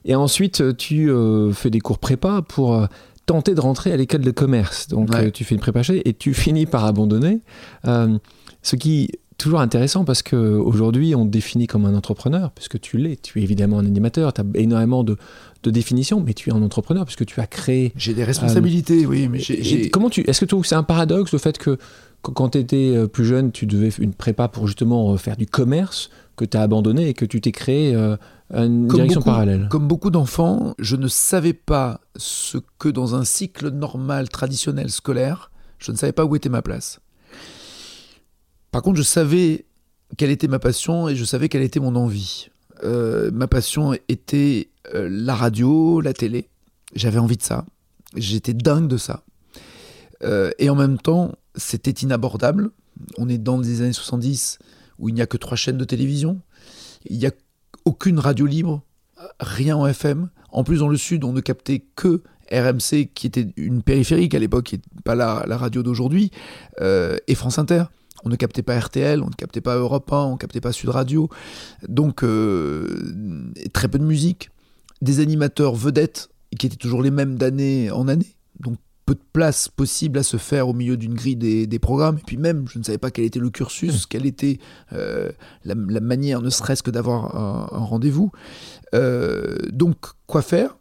et 0.05 0.15
ensuite 0.15 0.77
tu 0.77 1.11
fais 1.53 1.69
des 1.69 1.79
cours 1.79 1.99
prépa 1.99 2.41
pour 2.47 2.87
tenter 3.25 3.55
de 3.55 3.61
rentrer 3.61 3.91
à 3.91 3.97
l'école 3.97 4.21
de 4.21 4.31
commerce. 4.31 4.87
Donc 4.87 5.09
tu 5.33 5.43
fais 5.43 5.55
une 5.55 5.61
prépa 5.61 5.81
et 6.05 6.13
tu 6.13 6.33
finis 6.33 6.65
par 6.65 6.85
abandonner. 6.85 7.41
ce 7.83 8.75
qui 8.75 9.09
toujours 9.41 9.61
intéressant 9.61 10.05
parce 10.05 10.21
qu'aujourd'hui, 10.21 11.15
on 11.15 11.25
te 11.25 11.31
définit 11.31 11.67
comme 11.67 11.85
un 11.85 11.95
entrepreneur, 11.95 12.51
puisque 12.51 12.79
tu 12.79 12.97
l'es. 12.97 13.17
Tu 13.17 13.39
es 13.39 13.43
évidemment 13.43 13.79
un 13.79 13.85
animateur, 13.85 14.33
tu 14.33 14.41
as 14.41 14.45
énormément 14.53 15.03
de, 15.03 15.17
de 15.63 15.69
définitions, 15.69 16.21
mais 16.21 16.33
tu 16.33 16.49
es 16.49 16.53
un 16.53 16.61
entrepreneur 16.61 17.05
puisque 17.05 17.25
tu 17.25 17.39
as 17.39 17.47
créé. 17.47 17.93
J'ai 17.95 18.13
des 18.13 18.23
responsabilités, 18.23 19.05
oui. 19.05 19.27
Mais 19.27 19.89
comment 19.89 20.09
tu. 20.09 20.21
Est-ce 20.21 20.39
que 20.39 20.45
tu 20.45 20.49
trouves 20.49 20.63
que 20.63 20.67
c'est 20.67 20.75
un 20.75 20.83
paradoxe 20.83 21.31
le 21.33 21.39
fait 21.39 21.57
que 21.57 21.77
quand 22.21 22.49
tu 22.49 22.59
étais 22.59 22.93
euh, 22.95 23.07
plus 23.07 23.25
jeune, 23.25 23.51
tu 23.51 23.65
devais 23.65 23.89
une 23.99 24.13
prépa 24.13 24.47
pour 24.47 24.67
justement 24.67 25.13
euh, 25.13 25.17
faire 25.17 25.37
du 25.37 25.47
commerce, 25.47 26.09
que 26.35 26.45
tu 26.45 26.57
as 26.57 26.61
abandonné 26.61 27.09
et 27.09 27.13
que 27.13 27.25
tu 27.25 27.41
t'es 27.41 27.51
créé 27.51 27.95
euh, 27.95 28.15
une 28.53 28.87
direction 28.87 29.21
parallèle? 29.21 29.67
Comme 29.69 29.87
beaucoup 29.87 30.11
d'enfants, 30.11 30.75
je 30.77 30.95
ne 30.95 31.07
savais 31.07 31.53
pas 31.53 32.01
ce 32.15 32.57
que 32.77 32.89
dans 32.89 33.15
un 33.15 33.23
cycle 33.23 33.69
normal, 33.69 34.29
traditionnel, 34.29 34.89
scolaire, 34.89 35.51
je 35.79 35.91
ne 35.91 35.97
savais 35.97 36.13
pas 36.13 36.25
où 36.25 36.35
était 36.35 36.49
ma 36.49 36.61
place. 36.61 36.99
Par 38.71 38.81
contre, 38.81 38.97
je 38.97 39.03
savais 39.03 39.65
quelle 40.17 40.31
était 40.31 40.47
ma 40.47 40.59
passion 40.59 41.09
et 41.09 41.15
je 41.15 41.25
savais 41.25 41.49
quelle 41.49 41.63
était 41.63 41.79
mon 41.79 41.95
envie. 41.95 42.49
Euh, 42.83 43.31
ma 43.31 43.47
passion 43.47 43.93
était 44.07 44.69
euh, 44.93 45.07
la 45.11 45.35
radio, 45.35 46.01
la 46.01 46.13
télé. 46.13 46.49
J'avais 46.95 47.19
envie 47.19 47.37
de 47.37 47.43
ça. 47.43 47.65
J'étais 48.15 48.53
dingue 48.53 48.87
de 48.87 48.97
ça. 48.97 49.23
Euh, 50.23 50.51
et 50.59 50.69
en 50.69 50.75
même 50.75 50.97
temps, 50.97 51.33
c'était 51.55 51.91
inabordable. 51.91 52.71
On 53.17 53.29
est 53.29 53.37
dans 53.37 53.59
les 53.59 53.81
années 53.81 53.93
70 53.93 54.59
où 54.99 55.09
il 55.09 55.15
n'y 55.15 55.21
a 55.21 55.27
que 55.27 55.37
trois 55.37 55.57
chaînes 55.57 55.77
de 55.77 55.85
télévision. 55.85 56.41
Il 57.05 57.17
n'y 57.17 57.25
a 57.25 57.31
aucune 57.85 58.19
radio 58.19 58.45
libre, 58.45 58.83
rien 59.39 59.75
en 59.75 59.87
FM. 59.87 60.29
En 60.51 60.63
plus, 60.63 60.79
dans 60.79 60.89
le 60.89 60.97
Sud, 60.97 61.23
on 61.23 61.33
ne 61.33 61.41
captait 61.41 61.83
que 61.95 62.21
RMC, 62.51 63.09
qui 63.15 63.27
était 63.27 63.47
une 63.55 63.81
périphérique 63.81 64.35
à 64.35 64.39
l'époque, 64.39 64.65
qui 64.65 64.75
n'est 64.75 65.01
pas 65.03 65.15
la, 65.15 65.45
la 65.47 65.57
radio 65.57 65.81
d'aujourd'hui, 65.81 66.31
et 66.79 67.35
France 67.35 67.57
Inter. 67.57 67.85
On 68.23 68.29
ne 68.29 68.35
captait 68.35 68.61
pas 68.61 68.79
RTL, 68.79 69.21
on 69.21 69.27
ne 69.27 69.33
captait 69.33 69.61
pas 69.61 69.75
Europe 69.75 70.11
1, 70.11 70.17
on 70.17 70.31
ne 70.33 70.37
captait 70.37 70.61
pas 70.61 70.71
Sud 70.71 70.89
Radio. 70.89 71.29
Donc, 71.87 72.23
euh, 72.23 73.51
très 73.73 73.87
peu 73.87 73.99
de 73.99 74.03
musique. 74.03 74.49
Des 75.01 75.19
animateurs 75.19 75.75
vedettes 75.75 76.29
qui 76.57 76.67
étaient 76.67 76.75
toujours 76.75 77.01
les 77.01 77.11
mêmes 77.11 77.37
d'année 77.37 77.89
en 77.91 78.07
année. 78.07 78.35
Donc, 78.59 78.77
peu 79.05 79.15
de 79.15 79.21
place 79.33 79.67
possible 79.67 80.19
à 80.19 80.23
se 80.23 80.37
faire 80.37 80.67
au 80.67 80.73
milieu 80.73 80.95
d'une 80.95 81.15
grille 81.15 81.35
des, 81.35 81.79
programmes. 81.79 82.17
Et 82.17 82.23
puis 82.25 82.37
même, 82.37 82.67
je 82.69 82.79
ne 82.79 82.83
savais 82.83 82.97
pas 82.97 83.11
quel 83.11 83.25
était 83.25 83.39
le 83.39 83.49
cursus, 83.49 84.05
quelle 84.05 84.25
était 84.25 84.59
euh, 84.93 85.31
la, 85.65 85.75
manière, 85.75 86.41
ne 86.41 86.49
serait-ce 86.49 86.83
que 86.83 86.91
d'avoir 86.91 87.35
un, 87.35 87.83
rendez-vous. 87.83 88.31
Euh, 88.93 89.57
donc, 89.71 89.97
quoi 90.27 90.41
faire? 90.41 90.77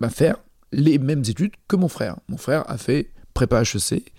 Bah, 0.00 0.08
Faire 0.08 0.36
les 0.72 0.98
mêmes 0.98 1.22
études 1.26 1.52
que 1.68 1.76
mon 1.76 1.88
frère. 1.88 2.16
Mon 2.28 2.36
frère 2.36 2.64
a 2.68 2.78
fait 2.78 3.10
prépa 3.34 3.62
HEC 3.62 4.12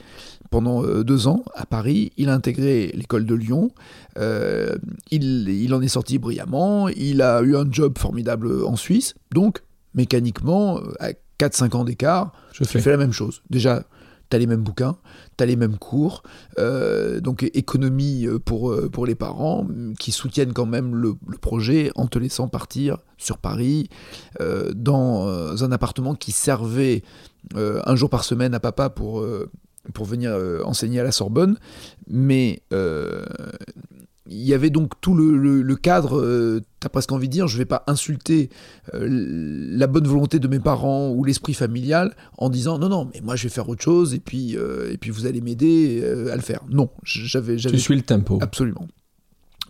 pendant 0.51 0.83
euh, 0.83 1.03
deux 1.03 1.27
ans 1.27 1.43
à 1.55 1.65
Paris. 1.65 2.11
Il 2.17 2.29
a 2.29 2.33
intégré 2.35 2.91
l'école 2.93 3.25
de 3.25 3.33
Lyon. 3.33 3.71
Euh, 4.19 4.75
il, 5.09 5.73
en 5.73 5.81
est 5.81 5.87
sorti 5.87 6.19
brillamment. 6.19 6.89
Il 6.89 7.23
a 7.23 7.41
eu 7.41 7.55
un 7.55 7.65
job 7.71 7.97
formidable 7.97 8.63
en 8.65 8.75
Suisse. 8.75 9.15
Donc, 9.31 9.63
mécaniquement, 9.95 10.77
euh, 10.77 10.93
à 10.99 11.11
4-5 11.39 11.75
ans 11.75 11.83
d'écart, 11.85 12.33
je 12.51 12.65
fais. 12.65 12.91
la 12.91 12.97
même 12.97 13.13
chose. 13.13 13.41
Déjà, 13.49 13.83
tu 14.29 14.35
as 14.35 14.39
les 14.39 14.45
mêmes 14.45 14.61
bouquins, 14.61 14.97
tu 15.37 15.43
as 15.43 15.47
les 15.47 15.55
mêmes 15.55 15.77
cours. 15.77 16.21
donc, 16.57 17.43
économie 17.53 18.27
pour, 18.45 18.75
pour 18.91 19.05
les 19.05 19.15
parents 19.15 19.65
qui 19.99 20.11
soutiennent 20.11 20.53
quand 20.53 20.67
même 20.67 20.95
le, 20.95 21.15
le 21.27 21.37
projet 21.37 21.91
en 21.95 22.07
te 22.07 22.19
laissant 22.19 22.47
partir 22.47 22.97
sur 23.17 23.39
Paris 23.39 23.89
dans 24.39 25.63
un 25.63 25.71
appartement 25.71 26.13
qui 26.13 26.31
servait 26.31 27.01
un 27.55 27.95
jour 27.95 28.09
par 28.09 28.23
semaine 28.23 28.53
à 28.53 28.59
papa 28.59 28.89
pour 28.89 29.25
pour 29.93 30.05
venir 30.05 30.31
euh, 30.31 30.61
enseigner 30.63 30.99
à 30.99 31.03
la 31.03 31.11
Sorbonne, 31.11 31.57
mais 32.07 32.61
euh, 32.73 33.25
il 34.27 34.41
y 34.41 34.53
avait 34.53 34.69
donc 34.69 34.93
tout 35.01 35.15
le, 35.15 35.75
cadre, 35.75 36.19
euh, 36.19 36.61
tu 36.79 36.85
as 36.85 36.89
presque 36.89 37.11
envie 37.11 37.27
de 37.27 37.33
dire, 37.33 37.47
je 37.47 37.55
ne 37.55 37.59
vais 37.59 37.65
pas 37.65 37.83
insulter 37.87 38.49
la 38.93 39.87
bonne 39.87 40.07
volonté 40.07 40.39
de 40.39 40.47
mes 40.47 40.59
parents 40.59 41.09
ou 41.09 41.23
l'esprit 41.23 41.53
familial 41.53 42.15
en 42.37 42.49
disant 42.49 42.77
non, 42.77 42.89
non, 42.89 43.09
mais 43.13 43.21
moi 43.21 43.35
je 43.35 43.43
vais 43.43 43.49
faire 43.49 43.67
autre 43.67 43.83
chose 43.83 44.13
et 44.13 44.19
puis, 44.19 44.53
et 44.53 44.97
puis 44.97 45.09
vous 45.09 45.25
allez 45.25 45.41
m'aider 45.41 46.03
à 46.31 46.35
le 46.35 46.41
faire. 46.41 46.61
Non, 46.69 46.89
j'avais... 47.03 47.57
Tu 47.57 47.79
suis 47.79 47.95
le 47.95 48.03
tempo. 48.03 48.39
Absolument. 48.41 48.87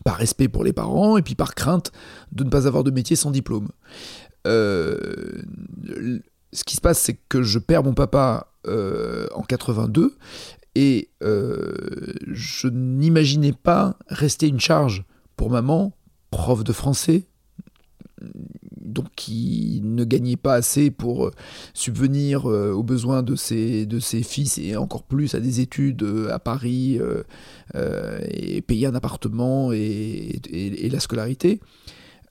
Par 0.03 0.17
respect 0.17 0.47
pour 0.47 0.63
les 0.63 0.73
parents 0.73 1.17
et 1.17 1.21
puis 1.21 1.35
par 1.35 1.55
crainte 1.55 1.91
de 2.31 2.43
ne 2.43 2.49
pas 2.49 2.67
avoir 2.67 2.83
de 2.83 2.91
métier 2.91 3.15
sans 3.15 3.31
diplôme. 3.31 3.69
ce 4.45 5.39
qui 6.65 6.75
se 6.75 6.81
passe, 6.81 6.99
c'est 6.99 7.17
que 7.29 7.41
je 7.41 7.57
perds 7.57 7.83
mon 7.83 7.93
papa 7.93 8.50
euh, 8.67 9.25
en 9.33 9.41
82 9.41 10.15
et 10.75 11.09
euh, 11.23 11.73
je 12.27 12.67
n'imaginais 12.67 13.53
pas 13.53 13.97
rester 14.07 14.47
une 14.47 14.59
charge 14.59 15.03
pour 15.35 15.49
maman, 15.49 15.97
prof 16.29 16.63
de 16.63 16.71
français, 16.71 17.25
donc 18.79 19.07
qui 19.15 19.81
ne 19.83 20.03
gagnait 20.03 20.37
pas 20.37 20.53
assez 20.53 20.91
pour 20.91 21.25
euh, 21.25 21.31
subvenir 21.73 22.45
aux 22.45 22.83
besoins 22.83 23.23
de 23.23 23.35
ses, 23.35 23.87
de 23.87 23.99
ses 23.99 24.21
fils 24.21 24.59
et 24.59 24.77
encore 24.77 25.03
plus 25.03 25.33
à 25.33 25.39
des 25.39 25.59
études 25.59 26.05
à 26.29 26.37
Paris 26.37 26.99
et 27.73 28.61
payer 28.61 28.85
un 28.85 28.93
appartement 28.93 29.73
et, 29.73 30.39
et 30.53 30.89
la 30.89 30.99
scolarité. 30.99 31.59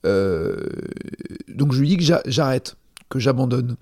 donc 0.05 1.73
je 1.73 1.81
lui 1.81 1.89
dis 1.89 1.97
que 1.97 2.21
j'arrête, 2.27 2.77
que 3.09 3.19
j'abandonne. 3.19 3.77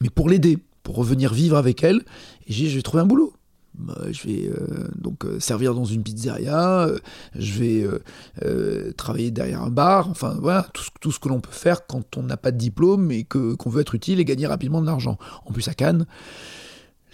Mais 0.00 0.10
pour 0.10 0.28
l'aider, 0.28 0.58
pour 0.84 0.94
revenir 0.94 1.34
vivre 1.34 1.56
avec 1.56 1.82
elle. 1.82 2.02
Et 2.46 2.52
j'ai 2.52 2.68
je 2.68 2.76
vais 2.76 2.82
trouver 2.82 3.02
un 3.02 3.06
boulot. 3.06 3.32
Bah, 3.74 3.96
je 4.12 4.28
vais 4.28 4.48
euh, 4.48 4.88
donc 4.94 5.24
euh, 5.24 5.40
servir 5.40 5.74
dans 5.74 5.84
une 5.84 6.04
pizzeria, 6.04 6.86
euh, 6.86 6.98
je 7.34 7.58
vais 7.58 8.92
travailler 8.96 9.32
derrière 9.32 9.62
un 9.62 9.70
bar, 9.70 10.08
enfin 10.08 10.36
voilà, 10.40 10.68
tout, 11.00 11.10
ce 11.10 11.18
que 11.18 11.28
l'on 11.28 11.40
peut 11.40 11.50
faire 11.50 11.86
quand 11.86 12.16
on 12.16 12.22
n'a 12.22 12.36
pas 12.36 12.52
de 12.52 12.56
diplôme 12.56 13.10
et 13.10 13.24
qu'on 13.24 13.70
veut 13.70 13.80
être 13.80 13.96
utile 13.96 14.20
et 14.20 14.24
gagner 14.24 14.46
rapidement 14.46 14.80
de 14.80 14.86
l'argent. 14.86 15.18
En 15.44 15.52
plus 15.52 15.66
à 15.66 15.74
Cannes, 15.74 16.06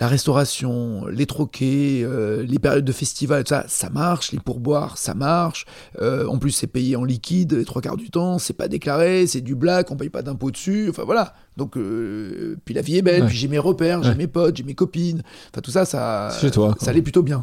la 0.00 0.08
restauration, 0.08 1.06
les 1.06 1.26
troquets, 1.26 2.00
euh, 2.02 2.42
les 2.42 2.58
périodes 2.58 2.86
de 2.86 2.92
festival, 2.92 3.44
ça, 3.46 3.66
ça 3.68 3.90
marche, 3.90 4.32
les 4.32 4.38
pourboires, 4.38 4.96
ça 4.96 5.12
marche. 5.12 5.66
Euh, 6.00 6.26
en 6.26 6.38
plus, 6.38 6.52
c'est 6.52 6.66
payé 6.66 6.96
en 6.96 7.04
liquide 7.04 7.52
les 7.52 7.66
trois 7.66 7.82
quarts 7.82 7.98
du 7.98 8.10
temps, 8.10 8.38
c'est 8.38 8.54
pas 8.54 8.66
déclaré, 8.66 9.26
c'est 9.26 9.42
du 9.42 9.54
black, 9.54 9.90
on 9.90 9.96
paye 9.96 10.08
pas 10.08 10.22
d'impôts 10.22 10.50
dessus. 10.50 10.86
Enfin 10.88 11.04
voilà. 11.04 11.34
Donc, 11.58 11.76
euh, 11.76 12.56
puis 12.64 12.74
la 12.74 12.80
vie 12.80 12.96
est 12.96 13.02
belle, 13.02 13.26
puis 13.26 13.36
j'ai 13.36 13.48
mes 13.48 13.58
repères, 13.58 14.02
j'ai 14.02 14.14
mes 14.14 14.26
potes, 14.26 14.56
j'ai 14.56 14.62
mes 14.62 14.74
copines. 14.74 15.22
Enfin 15.50 15.60
tout 15.60 15.70
ça, 15.70 15.84
ça, 15.84 16.30
toi, 16.50 16.74
ça 16.80 16.90
allait 16.90 17.02
plutôt 17.02 17.22
bien. 17.22 17.42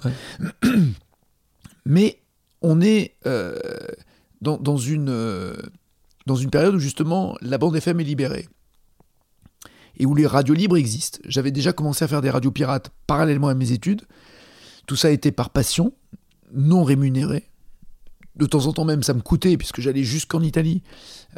Mais 1.86 2.18
on 2.64 2.82
est 2.82 3.14
dans, 4.42 4.58
dans, 4.58 4.78
une, 4.78 5.54
dans 6.26 6.36
une 6.36 6.50
période 6.50 6.74
où 6.74 6.80
justement 6.80 7.38
la 7.42 7.60
bande 7.60 7.76
FM 7.76 8.00
est 8.00 8.04
libérée 8.04 8.48
et 9.98 10.06
où 10.06 10.16
les 10.16 10.28
radios 10.28 10.54
libres 10.54 10.78
existent. 10.78 11.20
J'avais 11.26 11.52
déjà 11.52 11.74
commencé 11.74 12.06
à 12.06 12.08
faire 12.08 12.22
des 12.22 12.30
radios 12.30 12.52
pirates 12.52 12.92
parallèlement 13.08 13.48
à 13.48 13.56
mes 13.56 13.72
études. 13.72 14.04
Tout 14.86 14.96
ça 14.96 15.10
été 15.12 15.32
par 15.32 15.50
passion, 15.50 15.94
non 16.54 16.84
rémunéré. 16.84 17.50
De 18.36 18.46
temps 18.46 18.68
en 18.68 18.74
temps 18.74 18.86
même, 18.86 19.02
ça 19.02 19.16
me 19.16 19.22
coûtait, 19.22 19.58
puisque 19.58 19.82
j'allais 19.82 20.04
jusqu'en 20.04 20.44
Italie 20.44 20.84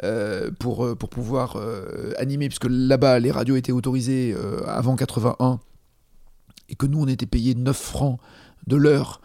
euh, 0.02 0.50
pour, 0.58 0.84
euh, 0.84 0.94
pour 0.94 1.08
pouvoir 1.08 1.56
euh, 1.56 2.12
animer, 2.18 2.48
puisque 2.48 2.66
là-bas, 2.68 3.18
les 3.18 3.30
radios 3.30 3.56
étaient 3.56 3.72
autorisées 3.72 4.36
avant 4.66 4.96
81 4.96 5.60
et 6.68 6.74
que 6.74 6.86
nous, 6.86 7.02
on 7.02 7.08
était 7.08 7.26
payé 7.26 7.54
9 7.54 7.76
francs 7.76 8.20
de 8.66 8.76
l'heure, 8.76 9.22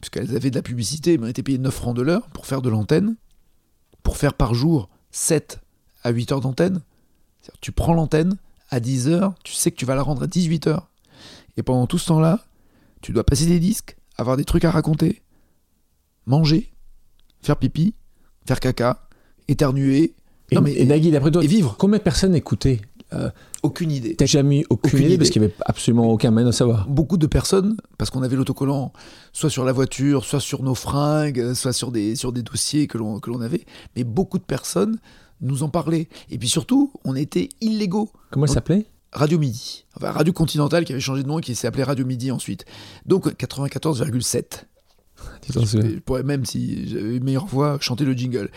puisqu'elles 0.00 0.34
avaient 0.34 0.50
de 0.50 0.56
la 0.56 0.62
publicité, 0.62 1.18
mais 1.18 1.26
on 1.26 1.30
était 1.30 1.42
payé 1.42 1.58
9 1.58 1.72
francs 1.72 1.94
de 1.94 2.02
l'heure 2.02 2.26
pour 2.28 2.46
faire 2.46 2.62
de 2.62 2.70
l'antenne, 2.70 3.16
pour 4.02 4.16
faire 4.16 4.32
par 4.34 4.54
jour 4.54 4.88
7 5.10 5.60
à 6.02 6.10
8 6.10 6.32
heures 6.32 6.40
d'antenne. 6.40 6.80
Tu 7.60 7.72
prends 7.72 7.92
l'antenne 7.92 8.38
à 8.72 8.80
10 8.80 9.08
heures, 9.08 9.34
tu 9.44 9.52
sais 9.52 9.70
que 9.70 9.76
tu 9.76 9.84
vas 9.86 9.94
la 9.94 10.02
rendre 10.02 10.22
à 10.22 10.26
18 10.26 10.66
heures. 10.66 10.88
Et 11.56 11.62
pendant 11.62 11.86
tout 11.86 11.98
ce 11.98 12.06
temps-là, 12.08 12.40
tu 13.02 13.12
dois 13.12 13.22
passer 13.24 13.46
des 13.46 13.60
disques, 13.60 13.96
avoir 14.16 14.36
des 14.36 14.44
trucs 14.44 14.64
à 14.64 14.70
raconter, 14.70 15.22
manger, 16.26 16.72
faire 17.42 17.56
pipi, 17.56 17.94
faire 18.46 18.60
caca, 18.60 19.08
éternuer. 19.48 20.14
Et, 20.50 20.54
Non, 20.54 20.62
mais- 20.62 20.72
et 20.74 20.84
Nagui, 20.84 21.10
d'après 21.10 21.30
toi, 21.30 21.42
et 21.44 21.46
vivre. 21.46 21.76
combien 21.78 21.98
de 21.98 22.02
personnes 22.02 22.34
écoutaient 22.34 22.80
Aucune 23.62 23.90
idée. 23.92 24.16
T'as 24.16 24.24
jamais 24.24 24.60
eu 24.60 24.64
aucune, 24.70 24.88
Aucune 24.88 24.98
idée, 25.00 25.08
idée. 25.08 25.18
parce 25.18 25.28
qu'il 25.28 25.42
n'y 25.42 25.46
avait 25.48 25.54
absolument 25.66 26.06
aucun 26.10 26.30
moyen 26.30 26.46
de 26.46 26.52
savoir. 26.52 26.88
beaucoup 26.88 27.18
de 27.18 27.26
personnes, 27.26 27.76
parce 27.98 28.10
qu'on 28.10 28.22
avait 28.22 28.36
l'autocollant 28.36 28.90
soit 29.34 29.50
sur 29.50 29.66
la 29.66 29.72
voiture, 29.72 30.24
soit 30.24 30.40
sur 30.40 30.62
nos 30.62 30.74
fringues, 30.74 31.52
soit 31.52 31.74
sur 31.74 31.92
des, 31.92 32.16
sur 32.16 32.32
des 32.32 32.42
dossiers 32.42 32.86
que 32.86 32.96
l'on 32.96 33.40
avait, 33.42 33.66
mais 33.96 34.04
beaucoup 34.04 34.38
de 34.38 34.44
personnes 34.44 34.96
nous 35.42 35.62
en 35.62 35.68
parlaient. 35.68 36.08
Et 36.30 36.38
puis 36.38 36.48
surtout, 36.48 36.92
on 37.04 37.14
était 37.14 37.48
illégaux. 37.60 38.10
Comment 38.30 38.46
Donc- 38.46 38.54
s'appelait? 38.54 38.86
Radio 39.14 39.38
Midi, 39.38 39.84
enfin 39.94 40.10
Radio 40.10 40.32
Continental 40.32 40.86
qui 40.86 40.92
avait 40.92 41.00
changé 41.02 41.22
de 41.22 41.28
nom 41.28 41.38
et 41.38 41.42
qui 41.42 41.54
s'est 41.54 41.66
appelé 41.66 41.82
Radio 41.82 42.06
Midi 42.06 42.30
ensuite. 42.30 42.64
Donc 43.04 43.28
94,7. 43.34 44.64
Tu 45.42 45.52
t'en 45.52 45.66
souviens 45.66 45.90
Je 45.90 45.98
pourrais 45.98 46.22
même, 46.22 46.46
si 46.46 46.88
j'avais 46.88 47.16
une 47.16 47.24
meilleure 47.24 47.46
voix, 47.46 47.76
chanter 47.80 48.06
le 48.06 48.14
jingle. 48.14 48.50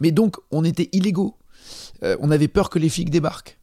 Mais 0.00 0.12
donc, 0.12 0.36
on 0.50 0.64
était 0.64 0.90
illégaux. 0.92 1.36
Euh, 2.02 2.16
on 2.20 2.30
avait 2.30 2.48
peur 2.48 2.68
que 2.68 2.78
les 2.78 2.90
flics 2.90 3.08
débarquent. 3.10 3.58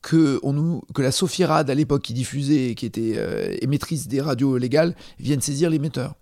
Que, 0.00 0.40
on 0.42 0.52
nous, 0.52 0.82
que 0.94 1.02
la 1.02 1.10
à 1.10 1.74
l'époque, 1.74 2.02
qui 2.02 2.12
diffusait, 2.12 2.74
qui 2.74 2.84
était 2.86 3.14
euh, 3.16 3.56
émettrice 3.60 4.08
des 4.08 4.20
radios 4.20 4.56
légales, 4.58 4.94
vienne 5.18 5.40
saisir 5.40 5.70
l'émetteur. 5.70 6.14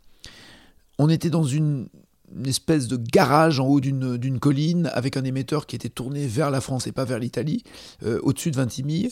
On 0.99 1.09
était 1.09 1.31
dans 1.31 1.45
une, 1.45 1.89
une 2.37 2.47
espèce 2.47 2.89
de 2.89 2.97
garage 2.97 3.61
en 3.61 3.67
haut 3.67 3.81
d'une 3.81 4.39
colline 4.39 4.91
avec 4.93 5.17
un 5.17 5.25
émetteur 5.25 5.67
qui 5.67 5.77
était 5.77 5.89
tourné 5.89 6.27
vers 6.27 6.51
la 6.51 6.61
France 6.61 6.87
et 6.87 6.93
pas 6.93 7.05
vers 7.05 7.19
l'Italie, 7.19 7.63
euh, 8.05 8.21
au-dessus 8.23 8.51
de 8.51 8.57
Vintimille. 8.57 9.11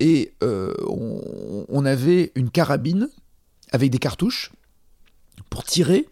Et 0.00 0.34
euh, 0.42 0.72
on, 0.88 1.84
avait 1.84 2.32
une 2.34 2.50
carabine 2.50 3.08
avec 3.70 3.90
des 3.90 3.98
cartouches 3.98 4.52
pour 5.50 5.64
tirer 5.64 6.08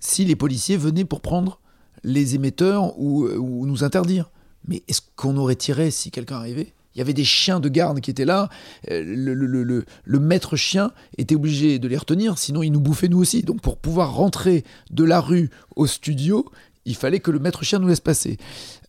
si 0.00 0.24
les 0.24 0.36
policiers 0.36 0.76
venaient 0.76 1.04
pour 1.04 1.20
prendre 1.20 1.60
les 2.04 2.36
émetteurs 2.36 2.98
ou, 2.98 3.26
ou 3.26 3.66
nous 3.66 3.82
interdire. 3.82 4.30
Mais 4.66 4.82
est-ce 4.86 5.00
qu'on 5.16 5.36
aurait 5.36 5.56
tiré 5.56 5.90
si 5.90 6.10
quelqu'un 6.10 6.36
arrivait? 6.36 6.72
Il 6.98 7.00
y 7.00 7.02
avait 7.02 7.14
des 7.14 7.22
chiens 7.24 7.60
de 7.60 7.68
garde 7.68 8.00
qui 8.00 8.10
étaient 8.10 8.24
là. 8.24 8.48
Euh, 8.90 9.04
Le, 9.06 9.32
le- 9.34 9.84
le- 10.04 10.18
maître 10.18 10.56
chien 10.56 10.90
était 11.16 11.36
obligé 11.36 11.78
de 11.78 11.86
les 11.86 11.96
retenir, 11.96 12.38
sinon 12.38 12.64
il 12.64 12.70
nous 12.72 12.80
bouffait 12.80 13.06
nous 13.06 13.18
aussi. 13.20 13.42
Donc 13.42 13.60
pour 13.60 13.76
pouvoir 13.76 14.14
rentrer 14.14 14.64
de 14.90 15.04
la 15.04 15.20
rue 15.20 15.48
au 15.76 15.86
studio, 15.86 16.44
il 16.86 16.96
fallait 16.96 17.20
que 17.20 17.30
le 17.30 17.38
maître 17.38 17.62
chien 17.62 17.78
nous 17.78 17.86
laisse 17.86 18.00
passer. 18.00 18.36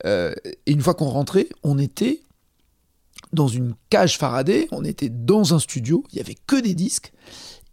Euh, 0.05 0.33
et 0.65 0.71
une 0.71 0.81
fois 0.81 0.95
qu'on 0.95 1.05
rentrait, 1.09 1.49
on 1.61 1.77
était 1.77 2.21
dans 3.31 3.47
une 3.47 3.75
cage 3.91 4.17
Faraday, 4.17 4.67
on 4.71 4.83
était 4.83 5.09
dans 5.09 5.53
un 5.53 5.59
studio, 5.59 6.03
il 6.11 6.17
y 6.17 6.19
avait 6.21 6.35
que 6.47 6.59
des 6.59 6.73
disques 6.73 7.11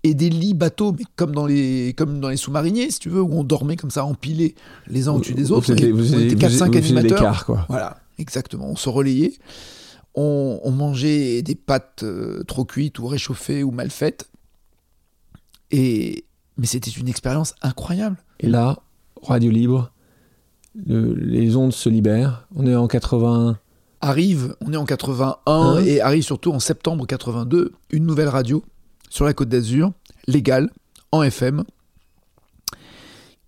et 0.03 0.13
des 0.13 0.29
lits 0.29 0.53
bateaux, 0.53 0.93
mais 0.93 1.05
comme 1.17 1.35
dans 1.35 1.47
les, 1.47 1.95
comme 1.97 2.21
dans 2.21 2.29
les 2.29 2.37
sous-mariniers, 2.37 2.91
si 2.91 2.99
tu 2.99 3.09
veux, 3.09 3.23
où 3.23 3.33
on 3.33 3.43
dormait 3.43 3.77
comme 3.77 3.91
ça, 3.91 4.05
empilés 4.05 4.55
les 4.87 5.09
uns 5.09 5.13
au-dessus 5.13 5.33
des 5.33 5.51
autres. 5.51 5.73
Vous, 5.75 5.97
vous, 5.97 6.15
on 6.15 6.19
était 6.21 6.35
vous, 6.35 6.41
4-5 6.41 6.67
vous 6.67 6.73
faisiez 6.75 6.99
animateurs. 6.99 7.47
quoi. 7.47 7.65
Voilà, 7.71 8.01
exactement. 8.19 8.69
On 8.69 8.77
se 8.77 8.91
relayait. 8.91 9.33
On, 10.17 10.61
on 10.65 10.71
mangeait 10.71 11.43
des 11.43 11.55
pâtes 11.55 12.03
euh, 12.03 12.43
trop 12.45 12.65
cuites 12.65 12.99
ou 12.99 13.07
réchauffées 13.07 13.63
ou 13.63 13.71
mal 13.71 13.91
faites. 13.91 14.31
Et, 15.71 16.25
mais 16.57 16.67
c'était 16.67 16.91
une 16.91 17.09
expérience 17.09 17.55
incroyable. 17.63 18.17
Et 18.41 18.49
là, 18.49 18.79
Radio 19.23 19.51
Libre, 19.51 19.91
le- 20.87 21.15
les 21.15 21.57
ondes 21.57 21.73
se 21.73 21.89
libèrent. 21.89 22.47
On 22.55 22.67
est 22.67 22.77
en 22.77 22.87
80. 22.87 23.59
Arrive, 24.01 24.55
on 24.61 24.73
est 24.73 24.77
en 24.77 24.85
81 24.85 25.39
Hein 25.47 25.83
et 25.85 26.01
arrive 26.01 26.23
surtout 26.23 26.53
en 26.53 26.61
septembre 26.61 27.07
82, 27.07 27.73
une 27.91 28.07
nouvelle 28.07 28.29
radio 28.29 28.63
sur 29.09 29.25
la 29.25 29.33
Côte 29.33 29.49
d'Azur, 29.49 29.93
légale, 30.27 30.71
en 31.13 31.23
FM, 31.23 31.65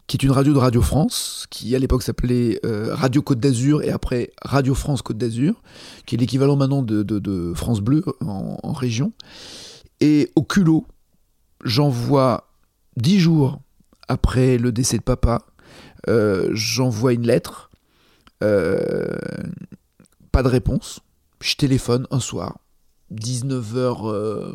qui 0.08 0.16
est 0.16 0.22
une 0.22 0.32
radio 0.32 0.54
de 0.54 0.58
Radio 0.58 0.80
France, 0.80 1.46
qui 1.50 1.76
à 1.76 1.78
l'époque 1.78 2.02
s'appelait 2.02 2.58
euh, 2.64 2.94
Radio 2.94 3.20
Côte 3.20 3.40
d'Azur 3.40 3.82
et 3.82 3.90
après 3.90 4.30
Radio 4.42 4.74
France 4.74 5.02
Côte 5.02 5.18
d'Azur, 5.18 5.62
qui 6.06 6.14
est 6.14 6.18
l'équivalent 6.18 6.56
maintenant 6.56 6.82
de, 6.82 7.52
France 7.54 7.80
Bleu 7.80 8.02
en, 8.22 8.58
en 8.62 8.72
région. 8.72 9.12
Et 10.00 10.32
au 10.34 10.42
culot, 10.42 10.86
j'envoie 11.62 12.48
dix 12.96 13.20
jours 13.20 13.60
après 14.08 14.56
le 14.56 14.72
décès 14.72 14.96
de 14.96 15.02
papa, 15.02 15.42
euh, 16.08 16.48
j'envoie 16.52 17.12
une 17.12 17.26
lettre. 17.26 17.70
euh, 18.42 19.18
pas 20.32 20.42
de 20.42 20.48
réponse. 20.48 21.00
Je 21.42 21.54
téléphone 21.56 22.06
un 22.10 22.20
soir, 22.20 22.58
19h, 23.12 24.54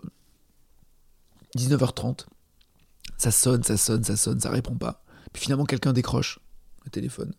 19h30. 1.55 2.25
Ça 3.17 3.31
sonne, 3.31 3.63
ça 3.63 3.77
sonne, 3.77 4.03
ça 4.03 4.15
sonne, 4.15 4.39
ça 4.39 4.49
répond 4.49 4.75
pas. 4.75 5.02
Puis 5.33 5.43
finalement, 5.43 5.65
quelqu'un 5.65 5.93
décroche 5.93 6.39
le 6.85 6.91
téléphone. 6.91 7.33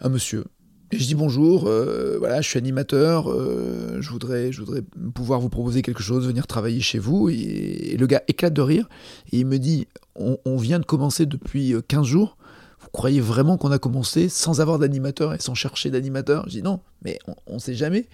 Un 0.00 0.08
monsieur. 0.08 0.44
Et 0.90 0.98
je 0.98 1.04
dis 1.04 1.14
bonjour, 1.14 1.66
euh, 1.66 2.16
voilà, 2.18 2.40
je 2.40 2.48
suis 2.48 2.58
animateur, 2.58 3.30
euh, 3.30 4.00
je, 4.00 4.10
voudrais, 4.10 4.52
je 4.52 4.60
voudrais 4.60 4.80
pouvoir 5.14 5.38
vous 5.38 5.50
proposer 5.50 5.82
quelque 5.82 6.02
chose, 6.02 6.26
venir 6.26 6.46
travailler 6.46 6.80
chez 6.80 6.98
vous. 6.98 7.28
Et, 7.28 7.96
le 7.98 8.06
gars 8.06 8.22
éclate 8.26 8.54
de 8.54 8.62
rire 8.62 8.88
et 9.32 9.40
il 9.40 9.46
me 9.46 9.58
dit 9.58 9.86
on, 10.14 10.56
vient 10.56 10.78
de 10.78 10.86
commencer 10.86 11.26
depuis 11.26 11.74
euh, 11.74 11.82
15 11.86 12.06
jours. 12.06 12.38
Vous 12.80 12.88
croyez 12.90 13.20
vraiment 13.20 13.58
qu'on 13.58 13.70
a 13.70 13.78
commencé 13.78 14.28
sans 14.28 14.60
avoir 14.60 14.78
d'animateur 14.78 15.34
et 15.34 15.40
sans 15.40 15.54
chercher 15.54 15.90
d'animateur? 15.90 16.44
Je 16.46 16.52
dis 16.52 16.62
non, 16.62 16.80
mais 17.02 17.18
on 17.46 17.54
ne 17.54 17.58
sait 17.58 17.74
jamais. 17.74 18.08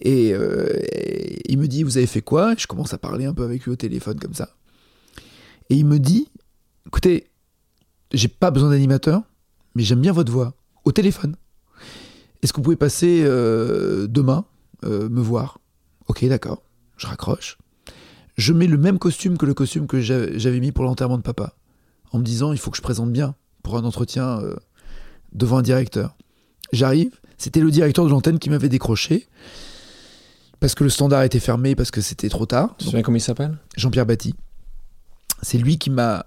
Et, 0.00 0.32
euh, 0.32 0.78
et 0.92 1.52
il 1.52 1.58
me 1.58 1.66
dit, 1.66 1.82
vous 1.82 1.98
avez 1.98 2.06
fait 2.06 2.22
quoi? 2.22 2.54
Je 2.56 2.66
commence 2.66 2.94
à 2.94 2.98
parler 2.98 3.26
un 3.26 3.34
peu 3.34 3.42
avec 3.42 3.64
lui 3.64 3.72
au 3.72 3.76
téléphone 3.76 4.18
comme 4.18 4.34
ça. 4.34 4.56
Et 5.68 5.74
il 5.74 5.84
me 5.84 5.98
dit, 5.98 6.28
écoutez, 6.86 7.29
j'ai 8.12 8.28
pas 8.28 8.50
besoin 8.50 8.70
d'animateur, 8.70 9.22
mais 9.74 9.82
j'aime 9.82 10.00
bien 10.00 10.12
votre 10.12 10.32
voix 10.32 10.54
au 10.84 10.92
téléphone. 10.92 11.36
Est-ce 12.42 12.52
que 12.52 12.56
vous 12.58 12.62
pouvez 12.62 12.76
passer 12.76 13.22
euh, 13.24 14.06
demain 14.06 14.44
euh, 14.84 15.08
me 15.08 15.20
voir? 15.20 15.58
Ok, 16.08 16.24
d'accord. 16.24 16.62
Je 16.96 17.06
raccroche. 17.06 17.58
Je 18.36 18.52
mets 18.52 18.66
le 18.66 18.78
même 18.78 18.98
costume 18.98 19.36
que 19.36 19.46
le 19.46 19.54
costume 19.54 19.86
que 19.86 20.00
j'a- 20.00 20.36
j'avais 20.38 20.60
mis 20.60 20.72
pour 20.72 20.84
l'enterrement 20.84 21.18
de 21.18 21.22
papa, 21.22 21.54
en 22.12 22.18
me 22.18 22.24
disant, 22.24 22.52
il 22.52 22.58
faut 22.58 22.70
que 22.70 22.76
je 22.76 22.82
présente 22.82 23.12
bien 23.12 23.34
pour 23.62 23.76
un 23.76 23.84
entretien 23.84 24.40
euh, 24.40 24.56
devant 25.32 25.58
un 25.58 25.62
directeur. 25.62 26.16
J'arrive, 26.72 27.12
c'était 27.36 27.60
le 27.60 27.70
directeur 27.70 28.04
de 28.06 28.10
l'antenne 28.10 28.38
qui 28.38 28.48
m'avait 28.50 28.68
décroché, 28.70 29.28
parce 30.60 30.74
que 30.74 30.84
le 30.84 30.90
standard 30.90 31.22
était 31.22 31.40
fermé, 31.40 31.74
parce 31.74 31.90
que 31.90 32.00
c'était 32.00 32.28
trop 32.28 32.46
tard. 32.46 32.74
Tu 32.78 32.86
souviens 32.86 33.02
comment 33.02 33.16
il 33.16 33.20
s'appelle? 33.22 33.58
Jean-Pierre 33.76 34.06
Batty. 34.06 34.34
C'est 35.42 35.58
lui 35.58 35.78
qui 35.78 35.90
m'a 35.90 36.26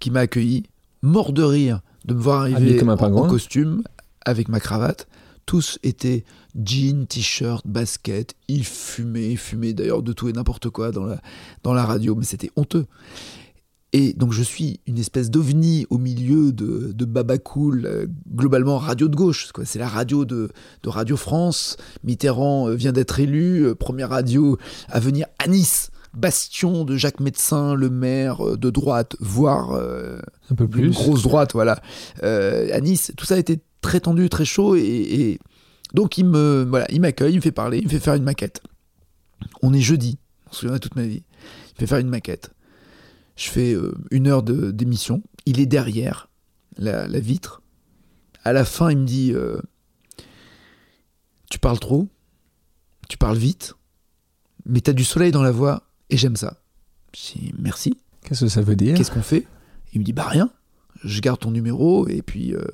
qui 0.00 0.10
m'a 0.10 0.20
accueilli, 0.20 0.64
mort 1.02 1.32
de 1.32 1.42
rire 1.42 1.80
de 2.04 2.14
me 2.14 2.20
voir 2.20 2.42
arriver 2.42 2.76
comme 2.76 2.88
un 2.88 2.96
en, 2.96 3.28
costume 3.28 3.82
avec 4.24 4.48
ma 4.48 4.60
cravate. 4.60 5.08
Tous 5.46 5.78
étaient 5.82 6.24
jeans, 6.62 7.06
t-shirt, 7.06 7.66
basket. 7.66 8.34
Ils 8.48 8.64
fumaient, 8.64 9.30
ils 9.30 9.38
fumaient 9.38 9.72
d'ailleurs 9.72 10.02
de 10.02 10.12
tout 10.12 10.28
et 10.28 10.32
n'importe 10.32 10.68
quoi 10.70 10.90
dans 10.90 11.04
la, 11.04 11.20
dans 11.62 11.72
la 11.72 11.84
radio, 11.84 12.14
mais 12.14 12.24
c'était 12.24 12.50
honteux. 12.56 12.86
Et 13.94 14.12
donc 14.12 14.32
je 14.32 14.42
suis 14.42 14.80
une 14.86 14.98
espèce 14.98 15.30
d'ovni 15.30 15.86
au 15.88 15.96
milieu 15.96 16.52
de, 16.52 16.92
de 16.92 17.04
Baba 17.06 17.38
Cool, 17.38 17.86
euh, 17.86 18.06
globalement 18.34 18.76
radio 18.76 19.08
de 19.08 19.16
gauche. 19.16 19.48
C'est 19.64 19.78
la 19.78 19.88
radio 19.88 20.26
de, 20.26 20.50
de 20.82 20.88
Radio 20.90 21.16
France. 21.16 21.78
Mitterrand 22.04 22.68
euh, 22.68 22.74
vient 22.74 22.92
d'être 22.92 23.18
élu, 23.18 23.64
euh, 23.64 23.74
première 23.74 24.10
radio 24.10 24.58
à 24.88 25.00
venir 25.00 25.26
à 25.38 25.48
Nice, 25.48 25.90
bastion 26.18 26.84
de 26.84 26.96
Jacques 26.96 27.20
Médecin, 27.20 27.74
le 27.74 27.90
maire 27.90 28.46
euh, 28.46 28.56
de 28.56 28.70
droite, 28.70 29.16
voire 29.20 29.72
euh, 29.72 30.18
Un 30.50 30.54
peu 30.54 30.64
une 30.64 30.70
plus. 30.70 30.90
grosse 30.90 31.22
droite, 31.22 31.52
voilà. 31.52 31.80
Euh, 32.22 32.68
à 32.72 32.80
Nice, 32.80 33.12
tout 33.16 33.24
ça 33.24 33.34
a 33.34 33.38
été 33.38 33.60
très 33.80 34.00
tendu, 34.00 34.28
très 34.28 34.44
chaud, 34.44 34.74
et, 34.76 34.80
et 34.82 35.38
donc 35.94 36.18
il 36.18 36.24
me, 36.24 36.66
voilà, 36.68 36.86
il 36.90 37.00
m'accueille, 37.00 37.32
il 37.34 37.36
me 37.36 37.40
fait 37.42 37.52
parler, 37.52 37.78
il 37.78 37.84
me 37.84 37.88
fait 37.90 38.00
faire 38.00 38.14
une 38.14 38.24
maquette. 38.24 38.60
On 39.62 39.72
est 39.72 39.80
jeudi, 39.80 40.18
je 40.46 40.50
me 40.50 40.54
souviendrai 40.54 40.80
toute 40.80 40.96
ma 40.96 41.06
vie. 41.06 41.22
Il 41.68 41.74
me 41.74 41.78
fait 41.78 41.86
faire 41.86 41.98
une 41.98 42.08
maquette. 42.08 42.50
Je 43.36 43.48
fais 43.48 43.72
euh, 43.72 43.94
une 44.10 44.26
heure 44.26 44.42
d'émission. 44.42 45.22
Il 45.46 45.60
est 45.60 45.66
derrière 45.66 46.28
la, 46.76 47.06
la 47.06 47.20
vitre. 47.20 47.62
À 48.44 48.52
la 48.52 48.64
fin, 48.64 48.90
il 48.90 48.98
me 48.98 49.04
dit 49.04 49.32
Tu 51.50 51.58
parles 51.58 51.78
trop, 51.78 52.08
tu 53.08 53.16
parles 53.16 53.36
vite, 53.36 53.74
mais 54.66 54.80
t'as 54.80 54.92
du 54.92 55.04
soleil 55.04 55.30
dans 55.32 55.42
la 55.42 55.50
voix 55.50 55.87
et 56.10 56.16
j'aime 56.16 56.36
ça. 56.36 56.56
Je 57.14 57.38
dis 57.38 57.54
Merci. 57.58 57.98
Qu'est-ce 58.22 58.40
que 58.44 58.50
ça 58.50 58.62
veut 58.62 58.76
dire 58.76 58.96
Qu'est-ce 58.96 59.10
qu'on 59.10 59.22
fait? 59.22 59.46
Il 59.92 60.00
me 60.00 60.04
dit 60.04 60.12
bah 60.12 60.26
rien. 60.28 60.50
Je 61.04 61.20
garde 61.20 61.40
ton 61.40 61.50
numéro 61.50 62.06
et 62.08 62.22
puis 62.22 62.54
euh, 62.54 62.64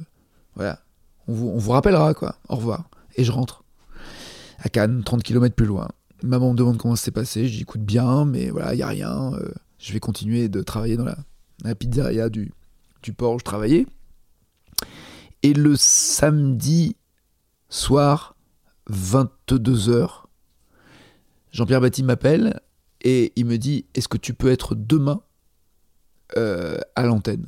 voilà. 0.55 0.81
On 1.29 1.35
vous, 1.35 1.49
on 1.49 1.59
vous 1.59 1.70
rappellera 1.70 2.14
quoi. 2.14 2.37
Au 2.49 2.57
revoir. 2.57 2.88
Et 3.16 3.25
je 3.25 3.33
rentre 3.33 3.64
à 4.59 4.68
Cannes, 4.68 5.03
30 5.05 5.23
km 5.23 5.55
plus 5.55 5.66
loin. 5.66 5.88
Maman 6.23 6.53
me 6.53 6.57
demande 6.57 6.79
comment 6.79 6.97
ça 6.97 7.05
s'est 7.05 7.11
passé. 7.11 7.47
Je 7.49 7.55
dis 7.57 7.62
écoute 7.62 7.83
bien, 7.83 8.25
mais 8.25 8.51
voilà, 8.51 8.75
il 8.75 8.79
y 8.79 8.83
a 8.83 8.88
rien. 8.88 9.35
euh, 9.35 9.53
je 9.79 9.92
vais 9.92 10.01
continuer 10.01 10.49
de 10.49 10.62
travailler 10.62 10.97
dans 10.97 11.05
la, 11.05 11.18
la 11.62 11.75
pizzeria 11.75 12.29
du, 12.31 12.53
du 13.03 13.12
port 13.12 13.35
où 13.35 13.38
je 13.38 13.44
travaillais. 13.44 13.87
Et 15.42 15.53
le 15.53 15.77
samedi 15.77 16.97
soir, 17.68 18.35
22h, 18.90 20.23
Jean-Pierre 21.53 21.81
Batti 21.83 22.03
m'appelle 22.03 22.61
et 23.04 23.32
il 23.36 23.44
me 23.44 23.58
dit 23.58 23.86
Est-ce 23.94 24.08
que 24.08 24.18
tu 24.18 24.34
peux 24.34 24.50
être 24.50 24.74
demain 24.74 25.22
euh, 26.36 26.78
à 26.96 27.04
l'antenne? 27.04 27.46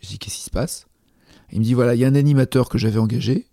Je 0.00 0.08
dis 0.08 0.18
Qu'est-ce 0.18 0.36
qui 0.36 0.42
se 0.42 0.50
passe? 0.50 0.86
Il 1.52 1.60
me 1.60 1.64
dit 1.64 1.74
Voilà, 1.74 1.94
il 1.94 2.00
y 2.00 2.04
a 2.04 2.08
un 2.08 2.14
animateur 2.14 2.68
que 2.68 2.76
j'avais 2.76 2.98
engagé 2.98 3.46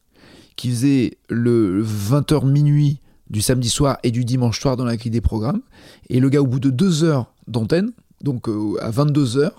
qui 0.56 0.70
faisait 0.70 1.18
le 1.30 1.84
20h 1.84 2.48
minuit 2.48 3.00
du 3.30 3.42
samedi 3.42 3.70
soir 3.70 3.98
et 4.04 4.12
du 4.12 4.26
dimanche 4.26 4.60
soir 4.60 4.78
dans 4.78 4.86
la 4.86 4.98
grille 4.98 5.12
des 5.12 5.22
programmes. 5.22 5.62
Et 6.10 6.20
le 6.20 6.30
gars, 6.30 6.42
au 6.42 6.48
bout 6.48 6.60
de 6.60 6.70
deux 6.70 7.04
heures 7.04 7.34
d'antenne, 7.48 7.92
donc 8.22 8.48
euh, 8.50 8.76
à 8.82 8.92
22h, 8.92 9.52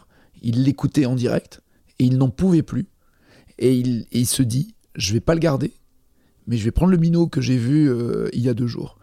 il 0.42 0.62
l'écoutait 0.64 1.06
en 1.06 1.14
direct 1.14 1.62
et 1.98 2.04
il 2.04 2.18
n'en 2.18 2.30
pouvait 2.30 2.62
plus. 2.62 2.86
Et 3.58 3.76
il, 3.76 4.06
et 4.12 4.20
il 4.20 4.26
se 4.26 4.42
dit 4.42 4.74
Je 4.94 5.12
vais 5.12 5.20
pas 5.20 5.34
le 5.34 5.40
garder, 5.40 5.72
mais 6.46 6.56
je 6.56 6.64
vais 6.64 6.70
prendre 6.70 6.92
le 6.92 6.98
minot 6.98 7.26
que 7.26 7.40
j'ai 7.40 7.56
vu 7.56 7.88
euh, 7.88 8.28
il 8.32 8.40
y 8.40 8.48
a 8.48 8.54
deux 8.54 8.66
jours. 8.66 8.98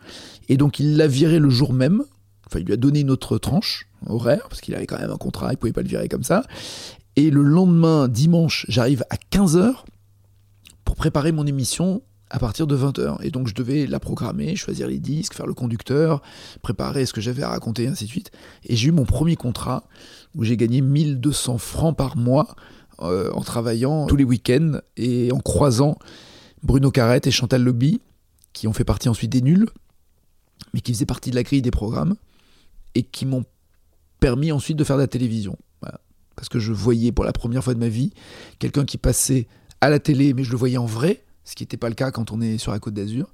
Et 0.49 0.57
donc 0.57 0.79
il 0.79 0.97
l'a 0.97 1.07
viré 1.07 1.39
le 1.39 1.49
jour 1.49 1.73
même. 1.73 2.03
Il 2.59 2.65
lui 2.65 2.73
a 2.73 2.77
donné 2.77 3.01
une 3.01 3.11
autre 3.11 3.37
tranche 3.37 3.87
horaire, 4.07 4.47
parce 4.49 4.61
qu'il 4.61 4.75
avait 4.75 4.87
quand 4.87 4.99
même 4.99 5.11
un 5.11 5.17
contrat, 5.17 5.51
il 5.51 5.57
pouvait 5.57 5.73
pas 5.73 5.81
le 5.81 5.87
virer 5.87 6.07
comme 6.07 6.23
ça. 6.23 6.43
Et 7.15 7.29
le 7.29 7.43
lendemain, 7.43 8.07
dimanche, 8.07 8.65
j'arrive 8.69 9.03
à 9.09 9.15
15h 9.15 9.83
pour 10.85 10.95
préparer 10.95 11.31
mon 11.31 11.45
émission 11.45 12.01
à 12.29 12.39
partir 12.39 12.65
de 12.65 12.75
20h. 12.77 13.17
Et 13.23 13.29
donc 13.29 13.47
je 13.47 13.53
devais 13.53 13.85
la 13.85 13.99
programmer, 13.99 14.55
choisir 14.55 14.87
les 14.87 14.99
disques, 14.99 15.33
faire 15.33 15.47
le 15.47 15.53
conducteur, 15.53 16.21
préparer 16.61 17.05
ce 17.05 17.13
que 17.13 17.21
j'avais 17.21 17.43
à 17.43 17.49
raconter, 17.49 17.87
ainsi 17.87 18.05
de 18.05 18.09
suite. 18.09 18.31
Et 18.65 18.75
j'ai 18.75 18.89
eu 18.89 18.91
mon 18.91 19.05
premier 19.05 19.35
contrat 19.35 19.83
où 20.35 20.43
j'ai 20.43 20.57
gagné 20.57 20.81
1200 20.81 21.57
francs 21.57 21.95
par 21.95 22.15
mois 22.15 22.55
euh, 23.01 23.31
en 23.33 23.41
travaillant 23.41 24.07
tous 24.07 24.15
les 24.15 24.23
week-ends 24.23 24.79
et 24.95 25.31
en 25.31 25.39
croisant 25.39 25.97
Bruno 26.63 26.91
Carrette 26.91 27.27
et 27.27 27.31
Chantal 27.31 27.63
Lobby, 27.63 27.99
qui 28.53 28.67
ont 28.67 28.73
fait 28.73 28.85
partie 28.85 29.09
ensuite 29.09 29.31
des 29.31 29.41
nuls, 29.41 29.67
mais 30.73 30.79
qui 30.79 30.93
faisaient 30.93 31.05
partie 31.05 31.31
de 31.31 31.35
la 31.35 31.43
grille 31.43 31.61
des 31.61 31.71
programmes 31.71 32.15
et 32.95 33.04
qui 33.04 33.25
m'ont 33.25 33.45
permis 34.19 34.51
ensuite 34.51 34.77
de 34.77 34.84
faire 34.84 34.97
de 34.97 35.01
la 35.01 35.08
télévision. 35.08 35.58
Parce 36.36 36.49
que 36.49 36.60
je 36.60 36.71
voyais 36.71 37.12
pour 37.12 37.25
la 37.25 37.34
première 37.34 37.63
fois 37.63 37.73
de 37.75 37.80
ma 37.80 37.89
vie 37.89 38.13
quelqu'un 38.58 38.86
qui 38.86 38.97
passait 38.97 39.47
à 39.80 39.89
la 39.89 39.99
télé, 39.99 40.34
mais 40.34 40.43
je 40.43 40.51
le 40.51 40.58
voyais 40.58 40.77
en 40.77 40.86
vrai, 40.86 41.23
ce 41.43 41.56
qui 41.56 41.63
n'était 41.63 41.77
pas 41.77 41.89
le 41.89 41.93
cas 41.95 42.10
quand 42.10 42.32
on 42.32 42.41
est 42.41 42.58
sur 42.58 42.71
la 42.71 42.80
côte 42.80 42.93
d'Azur. 42.93 43.32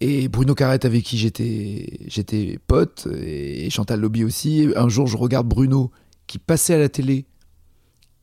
Et 0.00 0.28
Bruno 0.28 0.54
Carrette, 0.54 0.84
avec 0.84 1.04
qui 1.04 1.18
j'étais, 1.18 1.98
j'étais 2.06 2.58
pote, 2.66 3.08
et 3.20 3.68
Chantal 3.70 4.00
Lobby 4.00 4.24
aussi. 4.24 4.68
Un 4.74 4.88
jour, 4.88 5.06
je 5.06 5.16
regarde 5.16 5.46
Bruno 5.48 5.90
qui 6.26 6.38
passait 6.38 6.74
à 6.74 6.78
la 6.78 6.88
télé, 6.88 7.26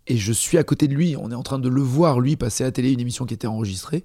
et 0.07 0.17
je 0.17 0.33
suis 0.33 0.57
à 0.57 0.63
côté 0.63 0.87
de 0.87 0.93
lui. 0.93 1.15
On 1.17 1.31
est 1.31 1.35
en 1.35 1.43
train 1.43 1.59
de 1.59 1.69
le 1.69 1.81
voir, 1.81 2.19
lui, 2.19 2.35
passer 2.35 2.63
à 2.63 2.67
la 2.67 2.71
télé, 2.71 2.91
une 2.91 2.99
émission 2.99 3.25
qui 3.25 3.33
était 3.33 3.47
enregistrée. 3.47 4.03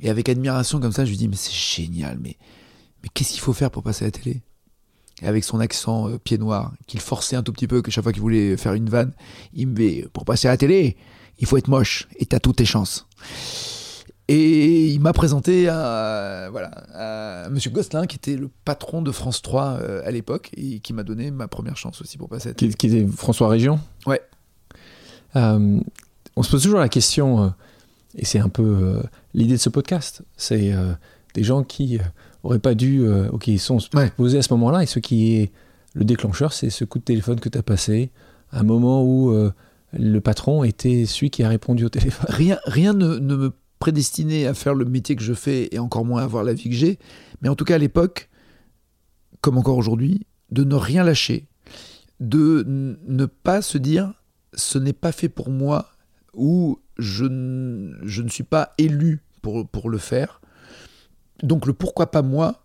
Et 0.00 0.10
avec 0.10 0.28
admiration 0.28 0.80
comme 0.80 0.92
ça, 0.92 1.04
je 1.04 1.10
lui 1.10 1.16
dis, 1.16 1.28
mais 1.28 1.36
c'est 1.36 1.52
génial, 1.52 2.18
mais, 2.20 2.36
mais 3.02 3.08
qu'est-ce 3.12 3.32
qu'il 3.32 3.40
faut 3.40 3.52
faire 3.52 3.70
pour 3.70 3.82
passer 3.82 4.04
à 4.04 4.08
la 4.08 4.12
télé? 4.12 4.42
Et 5.20 5.26
avec 5.26 5.44
son 5.44 5.60
accent 5.60 6.08
euh, 6.08 6.18
pied 6.18 6.38
noir, 6.38 6.72
qu'il 6.86 7.00
forçait 7.00 7.36
un 7.36 7.42
tout 7.42 7.52
petit 7.52 7.66
peu, 7.66 7.82
que 7.82 7.90
chaque 7.90 8.04
fois 8.04 8.12
qu'il 8.12 8.22
voulait 8.22 8.56
faire 8.56 8.74
une 8.74 8.88
vanne, 8.88 9.12
il 9.54 9.68
me 9.68 9.74
dit 9.74 10.04
Pour 10.12 10.24
passer 10.24 10.48
à 10.48 10.52
la 10.52 10.56
télé, 10.56 10.96
il 11.38 11.46
faut 11.46 11.56
être 11.56 11.68
moche, 11.68 12.08
et 12.16 12.26
t'as 12.26 12.38
toutes 12.38 12.56
tes 12.56 12.64
chances. 12.64 13.06
Et 14.28 14.86
il 14.86 15.00
m'a 15.00 15.12
présenté 15.12 15.68
à, 15.68 16.48
voilà, 16.50 16.68
à 16.94 17.50
Monsieur 17.50 17.70
Gosselin, 17.70 18.06
qui 18.06 18.16
était 18.16 18.36
le 18.36 18.48
patron 18.64 19.02
de 19.02 19.10
France 19.10 19.42
3 19.42 19.64
euh, 19.64 20.02
à 20.06 20.10
l'époque, 20.10 20.50
et 20.56 20.78
qui 20.80 20.92
m'a 20.92 21.02
donné 21.02 21.30
ma 21.30 21.48
première 21.48 21.76
chance 21.76 22.00
aussi 22.00 22.18
pour 22.18 22.28
passer 22.28 22.48
à 22.48 22.50
la 22.50 22.54
télé. 22.54 22.72
Qui, 22.72 22.88
qui 22.88 22.96
était 22.96 23.06
François 23.06 23.48
Région 23.48 23.80
Ouais. 24.06 24.22
Euh, 25.36 25.80
on 26.36 26.42
se 26.42 26.50
pose 26.50 26.62
toujours 26.62 26.80
la 26.80 26.88
question, 26.88 27.42
euh, 27.42 27.48
et 28.14 28.24
c'est 28.24 28.38
un 28.38 28.48
peu 28.48 29.02
l'idée 29.34 29.54
de 29.54 29.60
ce 29.60 29.68
podcast, 29.68 30.22
c'est 30.36 30.72
des 31.34 31.42
gens 31.42 31.62
qui 31.62 31.98
auraient 32.42 32.58
pas 32.58 32.74
dû, 32.74 33.00
euh, 33.02 33.28
ok, 33.30 33.46
ils 33.48 33.58
sont 33.60 33.78
Ouais. 33.94 34.10
posés 34.16 34.38
à 34.38 34.42
ce 34.42 34.52
moment-là, 34.54 34.82
et 34.82 34.86
ce 34.86 34.98
qui 34.98 35.34
est 35.36 35.52
le 35.94 36.04
déclencheur, 36.04 36.52
c'est 36.52 36.70
ce 36.70 36.84
coup 36.84 36.98
de 36.98 37.04
téléphone 37.04 37.38
que 37.40 37.48
tu 37.48 37.58
as 37.58 37.62
passé, 37.62 38.10
à 38.50 38.60
un 38.60 38.64
moment 38.64 39.02
où 39.04 39.30
euh, 39.30 39.52
le 39.92 40.20
patron 40.20 40.64
était 40.64 41.04
celui 41.06 41.30
qui 41.30 41.42
a 41.42 41.48
répondu 41.48 41.84
au 41.84 41.88
téléphone. 41.88 42.26
Rien, 42.34 42.58
rien 42.64 42.92
ne, 42.94 43.16
ne 43.18 43.36
me 43.36 43.52
prédestinait 43.78 44.46
à 44.46 44.54
faire 44.54 44.74
le 44.74 44.84
métier 44.84 45.16
que 45.16 45.22
je 45.22 45.34
fais, 45.34 45.68
et 45.72 45.78
encore 45.78 46.04
moins 46.04 46.20
à 46.20 46.24
avoir 46.24 46.44
la 46.44 46.52
vie 46.54 46.68
que 46.70 46.76
j'ai. 46.76 46.98
Mais 47.40 47.48
en 47.48 47.54
tout 47.56 47.64
cas, 47.64 47.74
à 47.76 47.78
l'époque, 47.78 48.28
comme 49.40 49.58
encore 49.58 49.76
aujourd'hui, 49.76 50.26
de 50.50 50.64
ne 50.64 50.74
rien 50.74 51.02
lâcher, 51.04 51.46
de 52.20 52.64
ne 52.68 53.26
pas 53.26 53.62
se 53.62 53.78
dire 53.78 54.12
ce 54.54 54.78
n'est 54.78 54.92
pas 54.92 55.12
fait 55.12 55.28
pour 55.30 55.48
moi 55.50 55.88
ou 56.34 56.78
je, 56.98 57.24
je 58.04 58.22
ne 58.22 58.28
suis 58.28 58.44
pas 58.44 58.74
élu 58.78 59.22
pour, 59.40 59.66
pour 59.66 59.88
le 59.90 59.96
faire. 59.98 60.40
Donc 61.42 61.66
le 61.66 61.72
pourquoi 61.72 62.10
pas 62.10 62.22
moi, 62.22 62.62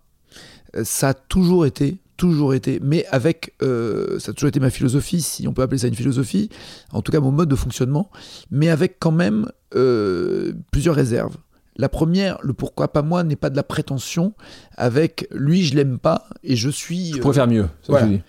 euh, 0.75 0.83
ça 0.83 1.09
a 1.09 1.13
toujours 1.13 1.65
été, 1.65 1.97
toujours 2.17 2.53
été, 2.53 2.79
mais 2.83 3.05
avec, 3.11 3.53
euh, 3.61 4.19
ça 4.19 4.31
a 4.31 4.33
toujours 4.33 4.49
été 4.49 4.59
ma 4.59 4.69
philosophie, 4.69 5.21
si 5.21 5.47
on 5.47 5.53
peut 5.53 5.61
appeler 5.61 5.79
ça 5.79 5.87
une 5.87 5.95
philosophie, 5.95 6.49
en 6.91 7.01
tout 7.01 7.11
cas 7.11 7.19
mon 7.19 7.31
mode 7.31 7.49
de 7.49 7.55
fonctionnement, 7.55 8.09
mais 8.51 8.69
avec 8.69 8.97
quand 8.99 9.11
même 9.11 9.49
euh, 9.75 10.53
plusieurs 10.71 10.95
réserves. 10.95 11.35
La 11.79 11.89
première, 11.89 12.39
le 12.41 12.53
pourquoi 12.53 12.87
pas 12.91 13.03
moi 13.03 13.23
n'est 13.23 13.35
pas 13.35 13.51
de 13.51 13.55
la 13.55 13.61
prétention 13.61 14.33
avec 14.77 15.27
lui 15.31 15.63
je 15.63 15.75
l'aime 15.75 15.99
pas 15.99 16.27
et 16.43 16.55
je 16.55 16.69
suis 16.71 17.13
Je 17.13 17.19
pourrais 17.19 17.35
faire 17.35 17.47
mieux. 17.47 17.65
ça, 17.83 17.89
voilà. 17.89 18.07
je 18.07 18.11
dis. 18.13 18.21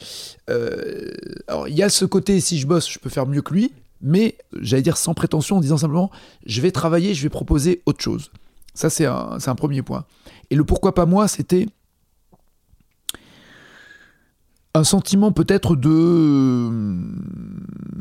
euh, 0.51 1.11
alors, 1.47 1.67
il 1.67 1.75
y 1.75 1.83
a 1.83 1.89
ce 1.89 2.05
côté, 2.05 2.41
si 2.41 2.59
je 2.59 2.67
bosse, 2.67 2.91
je 2.93 2.99
peux 2.99 3.09
faire 3.09 3.27
mieux 3.27 3.41
que 3.41 3.55
lui, 3.55 3.73
mais 4.03 4.37
j'allais 4.61 4.83
dire 4.83 4.99
sans 4.99 5.15
prétention, 5.15 5.57
en 5.57 5.61
disant 5.61 5.79
simplement, 5.79 6.11
je 6.45 6.61
vais 6.61 6.73
travailler, 6.73 7.15
je 7.15 7.23
vais 7.23 7.31
proposer 7.31 7.81
autre 7.87 8.03
chose. 8.03 8.31
Ça, 8.75 8.91
c'est 8.91 9.07
un, 9.07 9.39
c'est 9.41 9.49
un 9.49 9.55
premier 9.55 9.81
point. 9.81 10.05
Et 10.51 10.57
le 10.57 10.65
pourquoi 10.65 10.95
pas 10.95 11.07
moi, 11.07 11.29
c'était 11.29 11.67
un 14.75 14.85
sentiment 14.85 15.33
peut-être 15.33 15.77
de, 15.77 15.89
euh, 15.91 17.01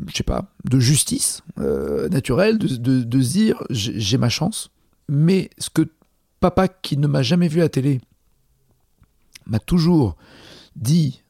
je 0.06 0.16
sais 0.16 0.22
pas, 0.22 0.52
de 0.64 0.78
justice 0.78 1.42
euh, 1.58 2.08
naturelle, 2.08 2.58
de, 2.58 3.02
de- 3.02 3.18
dire, 3.20 3.62
j'ai 3.70 4.18
ma 4.18 4.28
chance, 4.28 4.70
mais 5.08 5.50
ce 5.58 5.70
que 5.70 5.82
papa 6.40 6.68
qui 6.68 6.96
ne 6.96 7.06
m'a 7.06 7.22
jamais 7.22 7.48
vu 7.48 7.60
à 7.60 7.64
la 7.64 7.68
télé 7.68 8.00
m'a 9.46 9.58
toujours 9.58 10.16
dit 10.76 11.22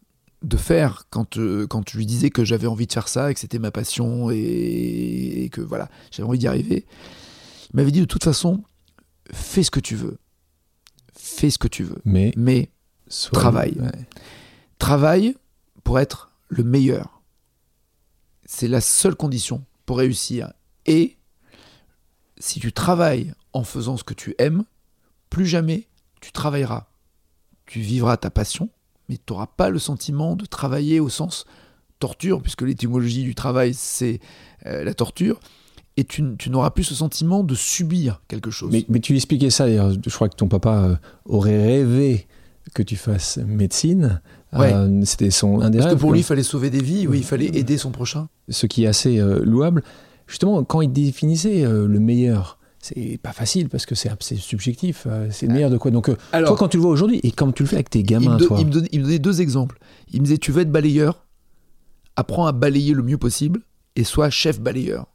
de 0.43 0.57
faire 0.57 1.05
quand, 1.11 1.39
euh, 1.39 1.67
quand 1.67 1.89
je 1.89 1.97
lui 1.97 2.05
disais 2.07 2.31
que 2.31 2.45
j'avais 2.45 2.67
envie 2.67 2.87
de 2.87 2.93
faire 2.93 3.09
ça 3.09 3.33
que 3.33 3.41
c'était 3.41 3.59
ma 3.59 3.71
passion 3.71 4.31
et, 4.31 5.45
et 5.45 5.49
que 5.49 5.61
voilà, 5.61 5.89
j'avais 6.11 6.29
envie 6.29 6.39
d'y 6.39 6.47
arriver. 6.47 6.85
Il 7.73 7.77
m'avait 7.77 7.91
dit 7.91 8.01
de 8.01 8.05
toute 8.05 8.25
façon, 8.25 8.63
fais 9.33 9.63
ce 9.63 9.71
que 9.71 9.81
tu 9.81 9.95
veux. 9.97 10.19
Fais 11.39 11.51
ce 11.51 11.59
que 11.59 11.69
tu 11.69 11.85
veux. 11.85 12.01
Mais 12.05 12.33
Mais 12.37 12.71
soit- 13.07 13.39
Travail. 13.39 13.77
ouais. 13.79 13.93
travaille 14.79 15.37
pour 15.85 16.01
être 16.01 16.31
le 16.49 16.65
meilleur. 16.65 17.23
C'est 18.45 18.67
la 18.69 18.81
seule 18.81 19.15
condition 19.15 19.65
pour 19.87 19.99
réussir. 19.99 20.53
Et 20.87 21.17
si 22.39 22.59
tu 22.61 22.73
travailles 22.73 23.33
en 23.53 23.63
faisant 23.63 23.97
ce 23.97 24.05
que 24.05 24.15
tu 24.15 24.35
aimes, 24.39 24.65
plus 25.31 25.47
jamais 25.47 25.87
tu 26.21 26.33
travailleras. 26.33 26.87
Tu 27.67 27.81
vivras 27.81 28.17
ta 28.17 28.31
passion, 28.31 28.69
mais 29.09 29.17
tu 29.19 29.33
n'auras 29.33 29.47
pas 29.47 29.71
le 29.71 29.79
sentiment 29.79 30.35
de 30.35 30.45
travailler 30.47 30.99
au 31.01 31.09
sens 31.09 31.45
torture, 32.01 32.43
puisque 32.43 32.63
l'étymologie 32.63 33.23
du 33.25 33.35
travail, 33.35 33.75
c'est 33.75 34.21
euh, 34.67 34.83
la 34.85 34.95
torture. 34.95 35.39
Et 35.99 36.05
tu, 36.05 36.23
n'auras 36.49 36.71
plus 36.71 36.85
ce 36.85 36.95
sentiment 36.95 37.43
de 37.43 37.57
subir 37.57 38.23
quelque 38.29 38.53
chose. 38.53 38.71
Mais, 38.71 38.85
mais 38.89 39.01
tu 39.01 39.17
expliquais 39.17 39.51
ça, 39.51 39.67
d'ailleurs, 39.67 39.93
je 39.93 40.15
crois 40.15 40.29
que 40.29 40.37
ton 40.37 40.47
papa 40.47 40.85
euh, 40.85 40.97
aurait 41.25 41.61
rêvé 41.61 42.29
que 42.75 42.83
tu 42.83 42.95
fasses 42.97 43.39
médecine. 43.39 44.21
Ouais. 44.53 44.73
Euh, 44.73 45.01
C'était 45.05 45.31
son 45.31 45.61
un 45.61 45.71
des 45.71 45.79
Parce 45.79 45.95
que 45.95 45.99
pour 45.99 46.13
lui, 46.13 46.21
il 46.21 46.25
fallait 46.25 46.43
sauver 46.43 46.71
des 46.71 46.81
vies, 46.81 47.07
oui, 47.07 47.19
il 47.19 47.25
fallait 47.25 47.47
aider 47.47 47.77
son 47.77 47.91
prochain. 47.91 48.29
ce 48.49 48.67
qui 48.67 48.85
est 48.85 48.87
assez 48.87 49.19
euh, 49.19 49.41
louable. 49.45 49.83
Justement, 50.27 50.63
quand 50.65 50.81
il 50.83 50.93
définissait 50.93 51.65
euh, 51.65 51.87
le 51.87 52.01
meilleur, 52.01 52.59
c'est 52.81 53.19
pas 53.21 53.33
facile 53.33 53.69
parce 53.69 53.85
que 53.85 53.95
c'est 53.95 54.11
subjectif. 54.37 55.07
c'est 55.31 55.47
le 55.47 55.53
meilleur 55.53 55.71
de 55.71 55.79
quoi? 55.79 55.91
Donc, 55.91 56.11
Alors, 56.33 56.51
toi, 56.51 56.59
quand 56.59 56.69
tu 56.69 56.77
le 56.77 56.83
vois 56.83 56.93
aujourd'hui, 56.93 57.21
et 57.23 57.33
comme 57.33 57.53
tu 57.53 57.63
le 57.63 57.69
fais 57.69 57.77
avec 57.77 57.91
tes 57.91 58.01
il, 58.01 58.05
gamins, 58.05 58.39
me, 58.39 58.47
toi, 58.47 58.57
il 58.61 58.67
me 58.67 58.71
donnait, 58.71 58.89
il 58.93 59.01
me 59.01 59.05
donnait 59.05 59.19
deux 59.19 59.41
exemples. 59.41 59.79
Il 60.13 60.21
me 60.21 60.27
disait 60.27 60.39
Tu 60.39 60.53
veux 60.53 60.63
être 60.63 60.73
balayeur 60.73 61.27
Apprends 62.17 62.47
à 62.47 62.53
balayer 62.53 62.95
le 62.95 63.03
mieux 63.03 63.19
possible 63.19 63.61
et 63.95 64.05
sois 64.05 64.31
chef 64.31 64.61
balayeur. 64.61 65.07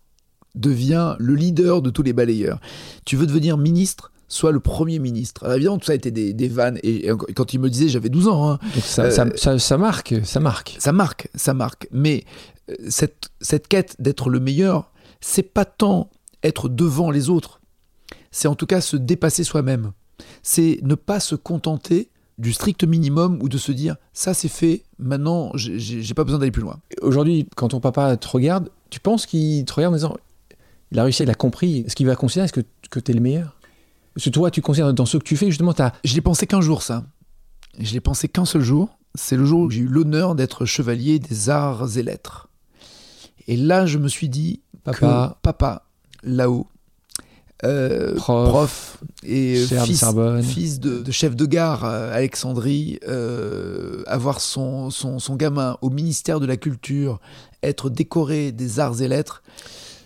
Deviens 0.55 1.15
le 1.19 1.35
leader 1.35 1.81
de 1.81 1.89
tous 1.89 2.03
les 2.03 2.13
balayeurs. 2.13 2.59
Tu 3.05 3.15
veux 3.15 3.25
devenir 3.25 3.57
ministre 3.57 4.11
Sois 4.29 4.51
le 4.51 4.59
premier 4.59 4.97
ministre. 4.97 5.43
Alors 5.43 5.55
évidemment, 5.57 5.77
tout 5.77 5.85
ça 5.85 5.91
a 5.91 5.95
été 5.95 6.09
des, 6.09 6.33
des 6.33 6.47
vannes. 6.47 6.79
Et, 6.81 7.07
et 7.07 7.33
quand 7.35 7.53
il 7.53 7.59
me 7.59 7.69
disait, 7.69 7.87
j'avais 7.87 8.09
12 8.09 8.27
ans. 8.29 8.51
hein. 8.53 8.59
ça, 8.81 9.03
euh, 9.03 9.11
ça, 9.11 9.25
ça- 9.35 9.59
ça 9.59 9.77
marque, 9.77 10.15
ça 10.23 10.39
marque. 10.39 10.75
Ça 10.79 10.91
marque, 10.91 11.27
ça 11.35 11.53
marque. 11.53 11.87
Mais 11.91 12.23
euh, 12.71 12.75
cette, 12.89 13.29
cette 13.41 13.67
quête 13.67 13.95
d'être 13.99 14.29
le 14.31 14.39
meilleur, 14.39 14.91
c'est 15.21 15.43
pas 15.43 15.65
tant 15.65 16.09
être 16.41 16.67
devant 16.67 17.11
les 17.11 17.29
autres. 17.29 17.59
C'est 18.31 18.47
en 18.47 18.55
tout 18.55 18.65
cas 18.65 18.81
se 18.81 18.97
dépasser 18.97 19.43
soi-même. 19.43 19.91
C'est 20.41 20.79
ne 20.81 20.95
pas 20.95 21.19
se 21.19 21.35
contenter 21.35 22.09
du 22.39 22.53
strict 22.53 22.83
minimum 22.85 23.37
ou 23.43 23.49
de 23.49 23.59
se 23.59 23.71
dire 23.71 23.97
ça 24.13 24.33
c'est 24.33 24.47
fait, 24.47 24.81
maintenant 24.97 25.51
j'ai 25.55 26.13
pas 26.15 26.23
besoin 26.23 26.39
d'aller 26.39 26.51
plus 26.51 26.63
loin. 26.63 26.79
Aujourd'hui, 27.03 27.47
quand 27.55 27.67
ton 27.67 27.79
papa 27.79 28.17
te 28.17 28.27
regarde, 28.27 28.69
tu 28.89 28.99
penses 28.99 29.27
qu'il 29.27 29.63
te 29.65 29.73
regarde 29.73 29.93
en 29.93 29.97
disant 29.97 30.17
il 30.93 30.99
a 30.99 31.03
réussi, 31.03 31.23
il 31.23 31.29
a 31.29 31.33
compris. 31.35 31.79
Est-ce 31.79 31.95
qu'il 31.95 32.05
va 32.05 32.15
considérer 32.15 32.45
est-ce 32.45 32.53
que, 32.53 32.61
que 32.89 32.99
tu 32.99 33.11
es 33.11 33.15
le 33.15 33.19
meilleur? 33.19 33.57
Parce 34.13 34.25
que 34.25 34.29
toi, 34.29 34.51
tu 34.51 34.61
considères 34.61 34.93
dans 34.93 35.07
ce 35.07 35.17
que 35.17 35.23
tu 35.23 35.35
fais, 35.35 35.47
justement, 35.47 35.73
tu. 35.73 35.81
Je 36.03 36.13
l'ai 36.13 36.21
pensé 36.21 36.45
qu'un 36.45 36.61
jour 36.61 36.83
ça. 36.83 37.03
Je 37.79 37.93
l'ai 37.93 37.99
pensé 37.99 38.29
qu'un 38.29 38.45
seul 38.45 38.61
jour. 38.61 38.97
C'est 39.15 39.35
le 39.35 39.45
jour 39.45 39.61
où 39.61 39.69
j'ai 39.71 39.81
eu 39.81 39.87
l'honneur 39.87 40.35
d'être 40.35 40.65
chevalier 40.65 41.17
des 41.19 41.49
arts 41.49 41.97
et 41.97 42.03
lettres. 42.03 42.49
Et 43.47 43.57
là, 43.57 43.87
je 43.87 43.97
me 43.97 44.07
suis 44.07 44.29
dit 44.29 44.61
Papa. 44.83 45.35
que 45.35 45.41
papa, 45.41 45.85
là-haut, 46.23 46.67
euh, 47.63 48.15
Prof, 48.15 48.49
prof, 48.49 48.97
et 49.23 49.65
euh, 49.71 50.41
fils, 50.41 50.79
de, 50.79 51.01
de 51.01 51.11
chef 51.11 51.35
de 51.35 51.45
gare 51.45 51.85
à 51.85 52.11
Alexandrie, 52.11 52.99
euh, 53.07 54.03
avoir 54.05 54.41
son, 54.41 54.89
son, 54.89 55.19
son 55.19 55.35
gamin 55.35 55.77
au 55.81 55.89
ministère 55.89 56.39
de 56.39 56.45
la 56.45 56.57
Culture, 56.57 57.19
être 57.61 57.89
décoré 57.89 58.51
des 58.51 58.79
arts 58.79 59.01
et 59.01 59.07
lettres, 59.07 59.43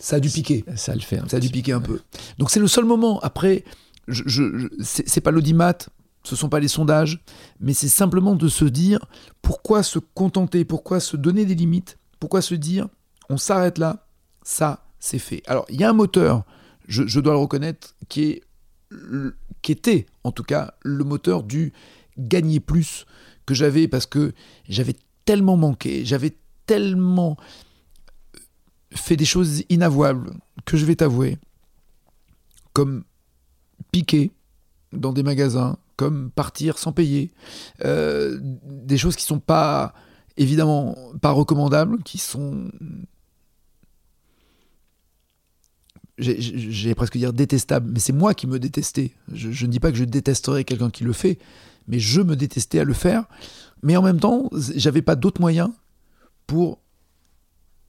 ça 0.07 0.15
a 0.17 0.19
dû 0.19 0.29
piquer. 0.29 0.63
Ça 0.75 0.93
le 0.95 1.01
fait. 1.01 1.19
Ça 1.29 1.37
a 1.37 1.39
dû 1.39 1.49
piquer 1.49 1.73
un 1.73 1.81
peu. 1.81 1.97
peu. 1.97 2.01
Donc 2.37 2.49
c'est 2.51 2.59
le 2.59 2.67
seul 2.67 2.85
moment. 2.85 3.19
Après, 3.21 3.63
je, 4.07 4.23
je- 4.25 4.57
je- 4.57 4.67
c'est 4.79 5.21
pas 5.21 5.31
l'audimat, 5.31 5.77
ce 6.23 6.35
sont 6.35 6.49
pas 6.49 6.59
les 6.59 6.67
sondages, 6.67 7.23
mais 7.59 7.73
c'est 7.73 7.87
simplement 7.89 8.35
de 8.35 8.47
se 8.47 8.65
dire 8.65 8.99
pourquoi 9.41 9.83
se 9.83 9.99
contenter, 9.99 10.65
pourquoi 10.65 10.99
se 10.99 11.17
donner 11.17 11.45
des 11.45 11.55
limites, 11.55 11.97
pourquoi 12.19 12.41
se 12.41 12.55
dire 12.55 12.87
on 13.29 13.37
s'arrête 13.37 13.77
là, 13.77 14.05
ça 14.43 14.85
c'est 14.99 15.19
fait. 15.19 15.43
Alors 15.47 15.65
il 15.69 15.79
y 15.79 15.83
a 15.83 15.89
un 15.89 15.93
moteur, 15.93 16.43
je, 16.87 17.03
je 17.05 17.19
dois 17.19 17.33
le 17.33 17.39
reconnaître, 17.39 17.95
qui 18.09 18.23
est 18.23 18.41
le- 18.89 19.35
qui 19.61 19.71
était 19.73 20.05
en 20.23 20.31
tout 20.31 20.43
cas 20.43 20.73
le 20.83 21.03
moteur 21.03 21.43
du 21.43 21.73
gagner 22.17 22.59
plus 22.61 23.05
que 23.45 23.53
j'avais 23.53 23.87
parce 23.89 24.05
que 24.05 24.33
j'avais 24.69 24.95
tellement 25.25 25.57
manqué, 25.57 26.05
j'avais 26.05 26.35
tellement 26.65 27.35
fait 28.93 29.15
des 29.17 29.25
choses 29.25 29.63
inavouables 29.69 30.33
que 30.65 30.77
je 30.77 30.85
vais 30.85 30.95
t'avouer, 30.95 31.37
comme 32.73 33.03
piquer 33.91 34.31
dans 34.93 35.13
des 35.13 35.23
magasins, 35.23 35.77
comme 35.95 36.29
partir 36.31 36.77
sans 36.77 36.91
payer, 36.91 37.31
euh, 37.83 38.39
des 38.41 38.97
choses 38.97 39.15
qui 39.15 39.23
sont 39.23 39.39
pas 39.39 39.93
évidemment 40.37 40.95
pas 41.21 41.31
recommandables, 41.31 42.01
qui 42.03 42.17
sont 42.17 42.69
j'ai- 46.17 46.95
presque 46.95 47.17
dire 47.17 47.33
détestables, 47.33 47.89
mais 47.91 47.99
c'est 47.99 48.13
moi 48.13 48.33
qui 48.33 48.47
me 48.47 48.59
détestais. 48.59 49.11
Je, 49.31 49.65
ne 49.65 49.71
dis 49.71 49.79
pas 49.79 49.91
que 49.91 49.97
je 49.97 50.03
détesterais 50.03 50.63
quelqu'un 50.63 50.89
qui 50.89 51.03
le 51.03 51.13
fait, 51.13 51.37
mais 51.87 51.99
je 51.99 52.21
me 52.21 52.35
détestais 52.35 52.79
à 52.79 52.83
le 52.83 52.93
faire. 52.93 53.25
Mais 53.83 53.95
en 53.97 54.01
même 54.01 54.19
temps, 54.19 54.49
j'avais 54.75 55.03
pas 55.03 55.15
d'autre 55.15 55.41
moyen 55.41 55.73
pour 56.47 56.79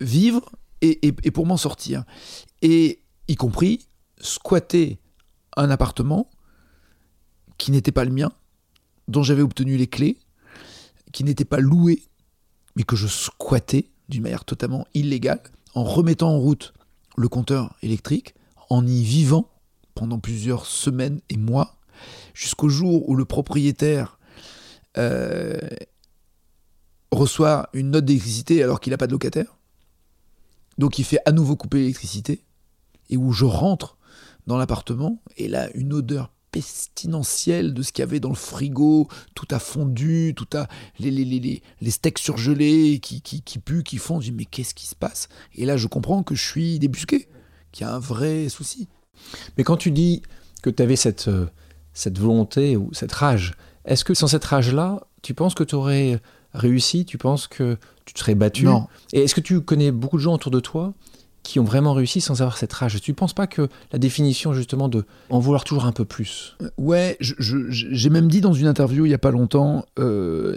vivre 0.01 0.51
et, 0.81 1.13
pour 1.31 1.47
m'en 1.47 1.57
sortir. 1.57 2.05
Et 2.63 3.03
y 3.29 3.35
compris 3.37 3.87
squatter 4.21 4.99
un 5.57 5.71
appartement 5.71 6.31
qui 7.57 7.71
n'était 7.71 7.93
pas 7.93 8.05
le 8.05 8.13
mien, 8.13 8.33
dont 9.09 9.23
j'avais 9.23 9.43
obtenu 9.43 9.77
les 9.77 9.87
clés, 9.87 10.19
qui 11.13 11.25
n'était 11.25 11.45
pas 11.45 11.59
loué, 11.59 12.03
mais 12.77 12.85
que 12.85 12.97
je 12.97 13.07
squattais 13.07 13.91
d'une 14.09 14.23
manière 14.23 14.45
totalement 14.45 14.87
illégale, 14.95 15.43
en 15.75 15.85
remettant 15.85 16.31
en 16.31 16.39
route 16.39 16.73
le 17.17 17.29
compteur 17.29 17.75
électrique, 17.83 18.35
en 18.71 18.87
y 18.87 19.03
vivant 19.03 19.51
pendant 19.95 20.19
plusieurs 20.19 20.67
semaines 20.67 21.21
et 21.29 21.37
mois, 21.37 21.77
jusqu'au 22.35 22.69
jour 22.69 23.09
où 23.09 23.17
le 23.17 23.25
propriétaire 23.25 24.19
euh, 24.97 25.59
reçoit 27.11 27.69
une 27.73 27.91
note 27.91 28.05
d'électricité 28.05 28.63
alors 28.63 28.81
qu'il 28.81 28.93
n'a 28.93 28.99
pas 28.99 29.07
de 29.07 29.13
locataire. 29.13 29.58
Donc 30.79 30.99
il 30.99 31.05
fait 31.05 31.19
à 31.27 31.33
nouveau 31.33 31.57
couper 31.57 31.79
l'électricité, 31.79 32.45
et 33.11 33.17
où 33.17 33.33
je 33.33 33.45
rentre 33.45 33.99
dans 34.47 34.57
l'appartement, 34.57 35.21
et 35.37 35.49
là, 35.49 35.69
une 35.75 35.93
odeur 35.93 36.31
pestilentielle 36.51 37.75
de 37.75 37.83
ce 37.83 37.93
qu'il 37.93 38.03
y 38.03 38.09
avait 38.09 38.21
dans 38.21 38.31
le 38.31 38.35
frigo, 38.35 39.07
tout 39.35 39.47
a 39.51 39.59
fondu, 39.59 40.33
tout 40.35 40.49
a 40.57 40.67
les, 40.99 41.11
les, 41.11 41.25
les, 41.27 41.41
les, 41.41 41.63
les 41.83 41.91
steaks 41.91 42.19
surgelés 42.19 43.01
qui, 43.01 43.21
qui, 43.21 43.43
qui 43.43 43.59
puent, 43.59 43.83
qui 43.83 43.99
fondent. 43.99 44.23
Je 44.23 44.31
dis 44.31 44.37
mais 44.37 44.47
qu'est-ce 44.47 44.73
qui 44.73 44.87
se 44.87 44.95
passe? 44.95 45.29
Et 45.55 45.67
là, 45.67 45.77
je 45.77 45.87
comprends 45.87 46.23
que 46.23 46.35
je 46.35 46.43
suis 46.43 46.79
débusqué, 46.79 47.29
qu'il 47.71 47.87
y 47.87 47.91
a 47.91 47.95
un 47.95 47.99
vrai 47.99 48.49
souci. 48.49 48.89
Mais 49.59 49.65
quand 49.65 49.77
tu 49.77 49.91
dis 49.91 50.23
que 50.63 50.71
tu 50.71 50.83
avais 50.83 50.97
cette, 50.97 51.29
euh, 51.29 51.47
cette 51.93 52.19
volonté 52.19 52.79
ou 52.79 52.89
cette 52.95 53.13
rage, 53.13 53.55
est-ce 53.85 54.05
que 54.05 54.15
sans 54.15 54.29
cette 54.29 54.45
rage-là, 54.45 55.07
tu 55.23 55.35
penses 55.35 55.55
que 55.55 55.65
tu 55.65 55.75
aurais 55.75 56.21
réussi 56.55 57.05
Tu 57.05 57.19
penses 57.19 57.47
que 57.47 57.77
tu 58.05 58.15
te 58.15 58.19
serais 58.21 58.35
battu 58.35 58.65
Non. 58.65 58.87
Et 59.13 59.23
est-ce 59.23 59.35
que 59.35 59.41
tu 59.41 59.61
connais 59.61 59.91
beaucoup 59.91 60.17
de 60.17 60.23
gens 60.23 60.35
autour 60.35 60.51
de 60.51 60.61
toi 60.61 60.95
qui 61.43 61.61
ont 61.61 61.65
vraiment 61.65 61.93
réussi 61.95 62.21
sans 62.21 62.41
avoir 62.43 62.57
cette 62.59 62.73
rage? 62.73 63.01
Tu 63.01 63.11
ne 63.13 63.17
penses 63.17 63.33
pas 63.35 63.47
que 63.47 63.69
la 63.93 63.99
définition 63.99 64.53
justement 64.53 64.89
de 64.89 65.05
en 65.31 65.39
vouloir 65.39 65.65
toujours 65.65 65.85
un 65.87 65.93
peu 65.93 66.05
plus? 66.05 66.57
Ouais, 66.77 67.17
je- 67.21 67.35
je- 67.39 67.69
j'ai 67.71 68.11
même 68.11 68.29
dit 68.29 68.41
dans 68.41 68.53
une 68.53 68.67
interview 68.67 69.07
il 69.07 69.11
y 69.11 69.15
a 69.15 69.19
pas 69.19 69.31
longtemps, 69.31 69.85
euh, 69.99 70.57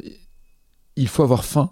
il 0.95 1.07
faut 1.07 1.23
avoir 1.23 1.45
faim 1.45 1.71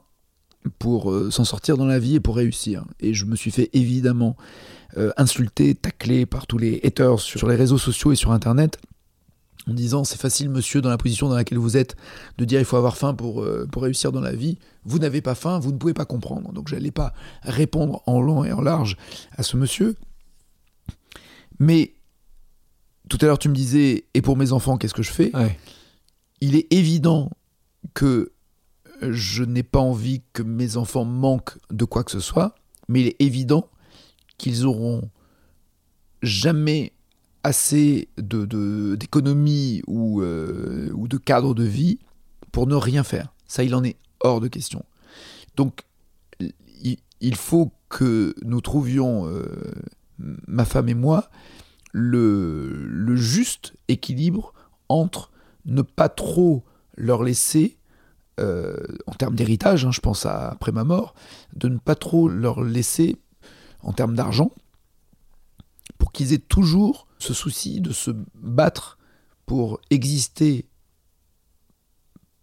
pour 0.77 1.12
euh, 1.12 1.32
s'en 1.32 1.45
sortir 1.45 1.77
dans 1.77 1.86
la 1.86 1.99
vie 1.99 2.15
et 2.15 2.19
pour 2.19 2.36
réussir. 2.36 2.84
Et 2.99 3.13
je 3.13 3.25
me 3.25 3.36
suis 3.36 3.51
fait 3.51 3.69
évidemment 3.73 4.36
euh, 4.97 5.12
insulter, 5.17 5.75
tacler 5.75 6.25
par 6.25 6.47
tous 6.47 6.58
les 6.58 6.82
haters 6.84 7.19
sur 7.19 7.47
les 7.47 7.55
réseaux 7.55 7.77
sociaux 7.77 8.12
et 8.12 8.15
sur 8.15 8.32
Internet 8.32 8.77
en 9.67 9.74
disant 9.74 10.04
c'est 10.04 10.19
facile 10.19 10.50
monsieur 10.50 10.82
dans 10.82 10.89
la 10.89 10.98
position 10.98 11.30
dans 11.30 11.36
laquelle 11.36 11.58
vous 11.58 11.78
êtes 11.78 11.95
de 12.38 12.45
dire 12.45 12.60
il 12.60 12.65
faut 12.65 12.78
avoir 12.78 12.98
faim 12.98 13.13
pour, 13.13 13.41
euh, 13.41 13.67
pour 13.72 13.84
réussir 13.84 14.12
dans 14.12 14.22
la 14.22 14.34
vie. 14.34 14.58
Vous 14.86 15.00
n'avez 15.00 15.22
pas 15.22 15.36
faim, 15.36 15.60
vous 15.60 15.72
ne 15.72 15.78
pouvez 15.78 15.93
pas 15.93 16.06
comprendre. 16.06 16.52
Donc 16.54 16.67
j'allais 16.69 16.91
pas 16.91 17.13
répondre 17.43 18.02
en 18.06 18.22
long 18.22 18.43
et 18.43 18.52
en 18.52 18.62
large 18.62 18.98
à 19.34 19.43
ce 19.43 19.58
monsieur. 19.58 19.95
Mais 21.60 21.93
tout 23.10 23.17
à 23.22 23.26
l'heure 23.26 23.39
tu 23.39 23.50
me 23.50 23.56
disais 23.56 24.06
et 24.13 24.22
pour 24.22 24.38
mes 24.38 24.52
enfants 24.54 24.78
qu'est-ce 24.78 24.93
que 24.93 25.04
je 25.04 25.12
fais? 25.12 25.36
Ouais. 25.36 25.58
il 26.41 26.56
est 26.56 26.72
évident 26.74 27.30
que 27.93 28.32
je 29.02 29.43
n'ai 29.43 29.63
pas 29.63 29.80
envie 29.80 30.22
que 30.34 30.43
mes 30.43 30.78
enfants 30.78 31.06
manquent 31.06 31.58
de 31.72 31.86
quoi 31.86 32.04
que 32.04 32.12
ce 32.12 32.19
soit, 32.19 32.56
mais 32.88 33.02
il 33.02 33.08
est 33.08 33.15
évident 33.22 33.69
qu'ils 34.38 34.65
auront 34.65 35.10
jamais 36.22 36.93
assez 37.43 38.10
d'économie 38.17 39.82
ou, 39.88 40.21
euh, 40.21 40.91
ou 40.93 41.08
de 41.08 41.17
cadre 41.17 41.54
de 41.54 41.63
vie 41.63 41.99
pour 42.52 42.67
ne 42.67 42.75
rien 42.75 43.04
faire. 43.04 43.34
Ça, 43.47 43.63
il 43.63 43.73
en 43.75 43.84
est 43.84 43.97
hors 44.21 44.41
de 44.41 44.47
question. 44.47 44.84
Donc, 45.56 45.84
il, 47.21 47.36
faut 47.36 47.73
que 47.89 48.34
nous 48.45 48.62
trouvions, 48.62 49.28
euh, 49.28 49.73
ma 50.17 50.63
femme 50.63 50.88
et 50.88 50.93
moi, 50.93 51.30
le, 51.91 53.15
juste 53.15 53.73
équilibre 53.88 54.54
entre 54.88 55.32
ne 55.65 55.82
pas 55.82 56.08
trop 56.08 56.63
leur 56.95 57.23
laisser, 57.23 57.78
euh, 58.39 58.78
en 59.06 59.13
termes 59.13 59.36
d'héritage, 59.36 59.86
hein, 59.86 59.91
je 59.91 59.99
pense 59.99 60.25
après 60.25 60.71
ma 60.71 60.86
mort, 60.86 61.13
de 61.56 61.67
ne 61.67 61.78
pas 61.78 61.95
trop 61.95 62.30
leur 62.30 62.62
laisser, 62.62 63.17
en 63.82 63.91
termes 63.91 64.15
d'argent, 64.15 64.52
pour 65.97 66.13
qu'ils 66.13 66.32
aient 66.32 66.38
toujours 66.38 67.09
ce 67.19 67.34
souci 67.34 67.82
de 67.82 67.91
se 67.91 68.12
battre 68.36 68.97
pour 69.45 69.79
exister 69.89 70.65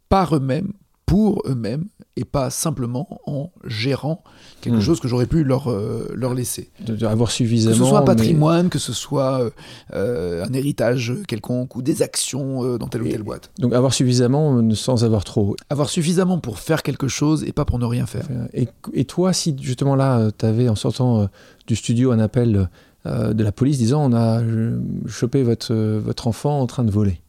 par 0.08 0.36
eux-mêmes, 0.36 0.72
pour 1.04 1.42
eux-mêmes, 1.46 1.86
et 2.16 2.24
pas 2.24 2.48
simplement 2.50 3.20
en 3.26 3.52
gérant 3.64 4.24
quelque 4.60 4.76
Hmm. 4.78 4.80
chose 4.80 5.00
que 5.00 5.06
j'aurais 5.06 5.26
pu 5.26 5.44
leur, 5.44 5.70
euh, 5.70 6.10
leur 6.14 6.32
laisser. 6.34 6.70
de, 6.84 6.96
de 6.96 7.06
avoir 7.06 7.28
Que 7.28 7.34
suffisamment. 7.34 7.76
ce 7.76 7.84
soit 7.84 7.98
un 7.98 8.00
mais- 8.00 8.06
patrimoine, 8.06 8.68
que 8.70 8.78
ce 8.78 8.92
soit 8.92 9.40
euh, 9.42 9.50
euh, 9.92 10.44
un 10.44 10.52
héritage 10.52 11.12
quelconque 11.28 11.76
ou 11.76 11.82
des 11.82 12.02
actions 12.02 12.64
euh, 12.64 12.78
dans 12.78 12.88
telle 12.88 13.02
ou 13.02 13.08
telle 13.08 13.22
boîte. 13.22 13.50
Donc 13.58 13.72
avoir 13.74 13.92
suffisamment 13.94 14.68
sans 14.74 15.04
avoir 15.04 15.24
trop. 15.24 15.54
Avoir 15.70 15.90
suffisamment 15.90 16.38
pour 16.38 16.58
faire 16.58 16.82
quelque 16.82 17.06
chose 17.08 17.44
et 17.44 17.52
pas 17.52 17.64
pour 17.64 17.78
ne 17.78 17.84
rien 17.86 18.06
faire. 18.06 18.26
Et, 18.54 18.68
et 18.94 19.04
toi, 19.04 19.32
si 19.32 19.54
justement 19.60 19.94
là, 19.94 20.31
tu 20.37 20.46
avais 20.46 20.68
en 20.68 20.74
sortant 20.77 21.29
du 21.66 21.77
studio 21.77 22.10
un 22.12 22.18
appel 22.18 22.68
euh, 23.07 23.33
de 23.33 23.42
la 23.42 23.52
police 23.52 23.79
disant 23.79 24.11
on 24.11 24.13
a 24.13 24.42
euh, 24.42 24.79
chopé 25.07 25.42
votre, 25.42 25.73
euh, 25.73 26.00
votre 26.04 26.27
enfant 26.27 26.61
en 26.61 26.67
train 26.67 26.85
de 26.85 26.90
voler, 26.90 27.21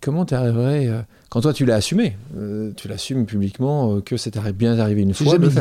comment 0.00 0.24
tu 0.26 0.34
arriverais, 0.34 0.88
euh, 0.88 1.00
quand 1.30 1.40
toi 1.40 1.52
tu 1.52 1.64
l'as 1.64 1.76
assumé, 1.76 2.16
euh, 2.36 2.72
tu 2.76 2.88
l'assumes 2.88 3.24
publiquement 3.24 4.00
que 4.00 4.16
c'est 4.16 4.36
bien 4.52 4.78
arrivé 4.78 5.02
une 5.02 5.14
fois, 5.14 5.32
jamais 5.32 5.48
dit. 5.48 5.54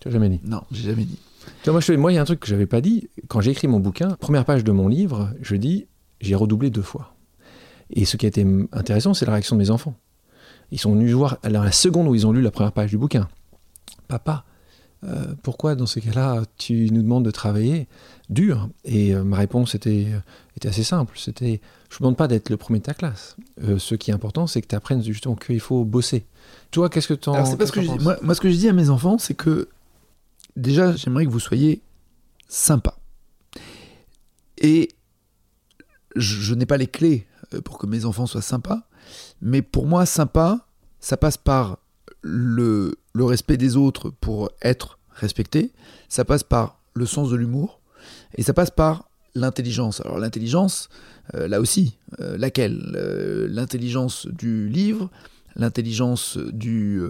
Tu 0.00 0.08
l'as 0.08 0.12
jamais 0.12 0.28
dit? 0.28 0.40
Non, 0.44 0.62
j'ai 0.72 0.90
jamais 0.90 1.04
dit. 1.04 1.18
Tu 1.62 1.70
vois, 1.70 1.80
moi, 1.96 2.10
il 2.10 2.14
y 2.14 2.18
a 2.18 2.22
un 2.22 2.24
truc 2.24 2.40
que 2.40 2.46
j'avais 2.46 2.66
pas 2.66 2.80
dit. 2.80 3.08
Quand 3.28 3.40
j'ai 3.40 3.50
écrit 3.50 3.68
mon 3.68 3.80
bouquin, 3.80 4.10
première 4.20 4.44
page 4.44 4.64
de 4.64 4.72
mon 4.72 4.88
livre, 4.88 5.30
je 5.42 5.56
dis 5.56 5.86
j'ai 6.20 6.34
redoublé 6.34 6.70
deux 6.70 6.82
fois. 6.82 7.14
Et 7.90 8.06
ce 8.06 8.16
qui 8.16 8.26
a 8.26 8.28
été 8.28 8.46
intéressant, 8.72 9.14
c'est 9.14 9.26
la 9.26 9.32
réaction 9.32 9.56
de 9.56 9.60
mes 9.60 9.70
enfants. 9.70 9.94
Ils 10.70 10.78
sont 10.78 10.92
venus 10.92 11.12
voir, 11.12 11.38
alors 11.42 11.62
la 11.62 11.72
seconde 11.72 12.08
où 12.08 12.14
ils 12.14 12.26
ont 12.26 12.32
lu 12.32 12.40
la 12.40 12.50
première 12.50 12.72
page 12.72 12.90
du 12.90 12.98
bouquin, 12.98 13.28
papa, 14.08 14.44
euh, 15.04 15.34
pourquoi 15.42 15.74
dans 15.74 15.86
ce 15.86 16.00
cas-là 16.00 16.42
tu 16.56 16.88
nous 16.90 17.02
demandes 17.02 17.24
de 17.24 17.30
travailler 17.30 17.86
dur? 18.30 18.68
Et 18.84 19.14
ma 19.14 19.36
réponse 19.36 19.74
était, 19.74 20.08
était 20.56 20.68
assez 20.68 20.84
simple. 20.84 21.18
C'était, 21.18 21.60
je 21.90 21.96
ne 21.96 21.98
demande 22.00 22.16
pas 22.16 22.28
d'être 22.28 22.50
le 22.50 22.56
premier 22.56 22.78
de 22.78 22.84
ta 22.84 22.94
classe. 22.94 23.36
ce 23.78 23.94
qui 23.94 24.10
est 24.10 24.14
important, 24.14 24.46
c'est 24.46 24.62
que 24.62 24.68
tu 24.68 24.74
apprennes 24.74 25.02
justement 25.02 25.36
qu'il 25.36 25.60
faut 25.60 25.84
bosser. 25.84 26.24
Toi, 26.70 26.88
qu'est-ce 26.88 27.08
que 27.08 27.14
tu 27.14 27.28
en, 27.28 27.34
que 27.56 28.02
moi, 28.02 28.16
moi, 28.22 28.34
ce 28.34 28.40
que 28.40 28.50
je 28.50 28.56
dis 28.56 28.68
à 28.68 28.72
mes 28.72 28.90
enfants, 28.90 29.18
c'est 29.18 29.34
que 29.34 29.68
déjà, 30.56 30.94
j'aimerais 30.96 31.26
que 31.26 31.30
vous 31.30 31.40
soyez 31.40 31.82
sympa. 32.48 32.96
Et 34.58 34.88
je, 36.16 36.54
n'ai 36.54 36.66
pas 36.66 36.76
les 36.76 36.86
clés 36.86 37.26
euh, 37.52 37.60
pour 37.60 37.78
que 37.78 37.86
mes 37.86 38.04
enfants 38.04 38.26
soient 38.26 38.42
sympas, 38.42 38.82
mais 39.40 39.62
pour 39.62 39.86
moi, 39.86 40.06
sympa, 40.06 40.66
ça 41.00 41.16
passe 41.16 41.36
par 41.36 41.78
le, 42.22 42.96
le 43.14 43.24
respect 43.24 43.56
des 43.56 43.76
autres 43.76 44.10
pour 44.10 44.50
être 44.62 44.98
respecté, 45.10 45.72
ça 46.08 46.24
passe 46.24 46.42
par 46.42 46.80
le 46.94 47.06
sens 47.06 47.30
de 47.30 47.36
l'humour, 47.36 47.80
et 48.34 48.42
ça 48.42 48.52
passe 48.52 48.70
par 48.70 49.08
l'intelligence. 49.34 50.00
Alors 50.00 50.18
l'intelligence, 50.18 50.88
euh, 51.34 51.48
là 51.48 51.60
aussi, 51.60 51.96
euh, 52.20 52.36
laquelle 52.36 52.76
L'intelligence 53.50 54.26
du 54.26 54.68
livre, 54.68 55.10
l'intelligence 55.56 56.36
du, 56.36 57.00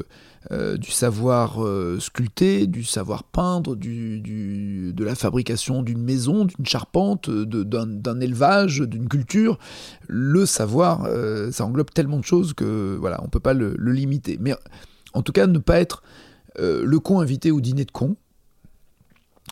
euh, 0.53 0.77
savoir 0.91 1.65
euh, 1.65 1.99
sculpter, 2.01 2.67
du 2.67 2.85
savoir 2.85 3.25
peindre, 3.25 3.77
de 3.77 5.05
la 5.05 5.15
fabrication 5.15 5.83
d'une 5.83 6.03
maison, 6.03 6.45
d'une 6.45 6.67
charpente, 6.67 7.31
d'un 7.31 8.21
élevage, 8.21 8.81
d'une 8.81 9.09
culture. 9.09 9.59
Le 10.07 10.45
savoir, 10.45 11.05
euh, 11.07 11.51
ça 11.51 11.65
englobe 11.65 11.91
tellement 11.91 12.19
de 12.19 12.25
choses 12.25 12.53
que 12.53 12.97
voilà, 13.01 13.23
on 13.25 13.29
peut 13.29 13.41
pas 13.41 13.55
le, 13.55 13.75
limiter. 13.79 14.39
En 15.15 15.23
tout 15.23 15.33
cas, 15.33 15.47
ne 15.47 15.59
pas 15.59 15.81
être 15.81 16.03
le 16.57 16.99
con 16.99 17.21
invité 17.21 17.51
au 17.51 17.61
dîner 17.61 17.85
de 17.85 17.91
con. 17.91 18.17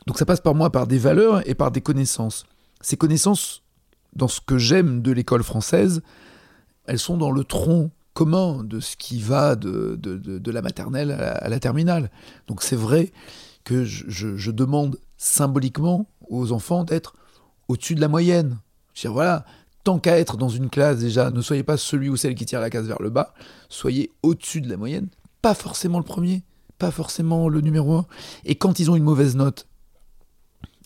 Donc 0.06 0.18
ça 0.18 0.24
passe 0.24 0.40
par 0.40 0.54
moi 0.54 0.70
par 0.70 0.86
des 0.86 0.98
valeurs 0.98 1.46
et 1.48 1.54
par 1.54 1.70
des 1.70 1.80
connaissances. 1.80 2.44
Ces 2.80 2.96
connaissances, 2.96 3.62
dans 4.14 4.28
ce 4.28 4.40
que 4.40 4.58
j'aime 4.58 5.02
de 5.02 5.12
l'école 5.12 5.42
française, 5.42 6.02
elles 6.86 6.98
sont 6.98 7.16
dans 7.16 7.30
le 7.30 7.44
tronc 7.44 7.90
commun 8.14 8.62
de 8.64 8.80
ce 8.80 8.96
qui 8.96 9.20
va 9.20 9.56
de, 9.56 9.96
de, 9.96 10.50
la 10.50 10.62
maternelle 10.62 11.12
à 11.12 11.48
la, 11.48 11.60
terminale. 11.60 12.10
Donc 12.46 12.62
c'est 12.62 12.76
vrai 12.76 13.12
que 13.64 13.84
je, 13.84 14.50
demande 14.50 14.98
symboliquement 15.16 16.06
aux 16.28 16.52
enfants 16.52 16.84
d'être 16.84 17.14
au-dessus 17.68 17.94
de 17.94 18.00
la 18.00 18.08
moyenne. 18.08 18.58
Je 18.92 19.00
veux 19.00 19.02
dire, 19.02 19.12
voilà, 19.12 19.44
tant 19.84 19.98
qu'à 19.98 20.18
être 20.18 20.36
dans 20.36 20.48
une 20.48 20.68
classe 20.68 20.98
déjà, 20.98 21.30
ne 21.30 21.40
soyez 21.40 21.62
pas 21.62 21.76
celui 21.76 22.08
ou 22.08 22.16
celle 22.16 22.34
qui 22.34 22.44
tire 22.44 22.60
la 22.60 22.70
case 22.70 22.86
vers 22.86 23.00
le 23.00 23.08
bas, 23.08 23.32
soyez 23.68 24.10
au-dessus 24.22 24.60
de 24.60 24.68
la 24.68 24.76
moyenne, 24.76 25.08
pas 25.42 25.54
forcément 25.54 25.98
le 25.98 26.04
premier, 26.04 26.44
pas 26.78 26.90
forcément 26.90 27.48
le 27.48 27.60
numéro 27.60 27.94
un. 27.94 28.06
Et 28.44 28.54
quand 28.54 28.78
ils 28.78 28.90
ont 28.90 28.96
une 28.96 29.04
mauvaise 29.04 29.36
note, 29.36 29.66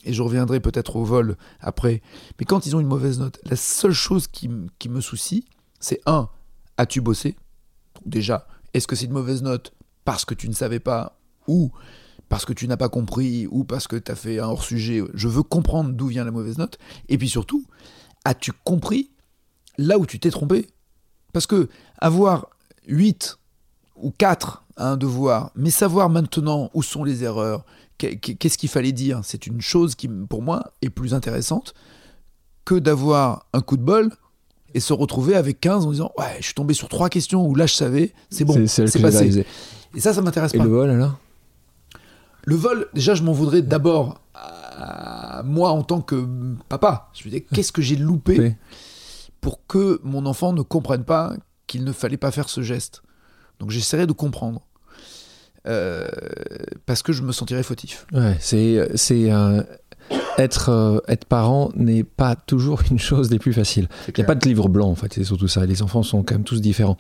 et 0.05 0.13
je 0.13 0.23
reviendrai 0.23 0.61
peut-être 0.61 0.97
au 0.97 1.05
vol 1.05 1.37
après, 1.61 2.03
mais 2.39 2.47
quand 2.47 2.67
ils 2.67 2.75
ont 2.77 2.81
une 2.81 2.87
mauvaise 2.87 3.19
note, 3.19 3.39
la 3.45 3.57
seule 3.57 3.93
chose 3.93 4.27
qui, 4.27 4.49
me 4.49 5.01
soucie, 5.01 5.45
c'est 5.81 6.01
un, 6.07 6.29
As-tu 6.79 7.01
bossé? 7.01 7.37
Déjà, 8.05 8.47
est-ce 8.75 8.87
que 8.87 8.97
c'est 8.97 9.07
une 9.07 9.13
mauvaise 9.13 9.43
note 9.43 9.73
parce 10.05 10.25
que 10.25 10.35
tu 10.35 10.49
ne 10.49 10.55
savais 10.55 10.81
pas 10.81 11.19
ou 11.49 11.73
parce 12.29 12.45
que 12.45 12.53
tu 12.53 12.69
n'as 12.69 12.77
pas 12.77 12.89
compris 12.89 13.47
ou 13.51 13.65
parce 13.65 13.89
que 13.89 13.97
tu 13.97 14.13
as 14.13 14.15
fait 14.15 14.39
un 14.39 14.47
hors-sujet? 14.47 15.03
Je 15.15 15.29
veux 15.29 15.43
comprendre 15.43 15.93
d'où 15.93 16.09
vient 16.09 16.25
la 16.25 16.31
mauvaise 16.31 16.59
note. 16.59 16.79
Et 17.09 17.17
puis 17.17 17.29
surtout, 17.29 17.65
as-tu 18.25 18.53
compris 18.53 19.11
là 19.79 19.99
où 19.99 20.05
tu 20.05 20.21
t'es 20.21 20.31
trompé? 20.31 20.69
Parce 21.33 21.47
que 21.47 21.69
avoir 21.99 22.51
8 22.89 23.39
ou 23.97 24.11
4 24.11 24.65
à 24.77 24.91
un 24.91 24.97
devoir, 24.97 25.51
mais 25.57 25.71
savoir 25.71 26.11
maintenant 26.11 26.71
où 26.75 26.83
sont 26.83 27.03
les 27.03 27.25
erreurs, 27.25 27.65
qu'est-ce 27.99 28.59
qu'il 28.59 28.69
fallait 28.69 28.93
dire, 28.93 29.21
c'est 29.23 29.47
une 29.47 29.61
chose 29.61 29.95
qui, 29.95 30.09
pour 30.09 30.43
moi, 30.43 30.73
est 30.83 30.91
plus 30.91 31.15
intéressante 31.15 31.75
que 32.65 32.75
d'avoir 32.75 33.47
un 33.53 33.61
coup 33.61 33.77
de 33.77 33.83
bol 33.83 34.11
et 34.75 34.81
se 34.81 34.93
retrouver 34.93 35.35
avec 35.35 35.61
15 35.61 35.87
en 35.87 35.91
disant 35.93 36.13
ouais 36.19 36.37
je 36.41 36.47
suis 36.47 36.55
tombé 36.55 36.75
sur 36.75 36.89
trois 36.89 37.09
questions 37.09 37.47
où 37.47 37.55
là 37.55 37.65
je 37.67 37.73
savais 37.73 38.13
c'est 38.29 38.45
bon 38.45 38.67
c'est 38.67 39.01
passé. 39.01 39.47
et 39.95 40.01
ça 40.01 40.13
ça 40.13 40.21
m'intéresse 40.21 40.53
pas. 40.53 40.59
et 40.59 40.63
le 40.63 40.69
vol 40.69 40.91
alors? 40.91 41.19
Le 42.45 42.57
vol 42.57 42.89
déjà 42.93 43.15
je 43.15 43.23
m'en 43.23 43.33
voudrais 43.33 43.63
d'abord 43.63 44.21
à 44.35 45.43
moi 45.45 45.71
en 45.71 45.83
tant 45.83 46.01
que 46.01 46.27
papa. 46.69 47.09
Je 47.15 47.21
me 47.21 47.31
disais 47.31 47.47
qu'est-ce 47.53 47.73
que 47.73 47.83
j'ai 47.83 47.97
loupé 47.97 48.57
pour 49.41 49.67
que 49.67 50.01
mon 50.03 50.27
enfant 50.27 50.53
ne 50.53 50.63
comprenne 50.63 51.05
pas 51.05 51.35
qu'il 51.67 51.85
ne 51.85 51.93
fallait 51.93 52.17
pas 52.17 52.31
faire 52.31 52.49
ce 52.49 52.63
geste? 52.63 53.03
Donc 53.59 53.71
j'essaierai 53.71 54.07
de 54.07 54.13
comprendre 54.13 54.63
euh, 55.67 56.09
parce 56.87 57.03
que 57.03 57.13
je 57.13 57.23
me 57.23 57.33
sentirais 57.33 57.63
fautif. 57.63 58.07
Ouais, 58.13 58.37
c'est 58.41 58.89
c'est 58.95 59.31
être, 60.39 60.69
euh, 60.71 60.99
être 61.09 61.25
parent 61.25 61.71
n'est 61.75 62.05
pas 62.05 62.37
toujours 62.37 62.83
une 62.91 62.99
chose 62.99 63.29
des 63.29 63.39
plus 63.39 63.53
faciles. 63.53 63.89
Il 64.09 64.15
n'y 64.17 64.25
a 64.25 64.27
pas 64.27 64.35
de 64.35 64.47
livre 64.47 64.69
blanc, 64.69 64.89
en 64.89 64.95
fait, 64.95 65.13
c'est 65.13 65.25
surtout 65.25 65.49
ça. 65.49 65.65
Les 65.67 65.83
enfants 65.83 66.03
sont 66.03 66.23
quand 66.23 66.35
même 66.35 66.45
tous 66.45 66.61
différents. 66.61 66.97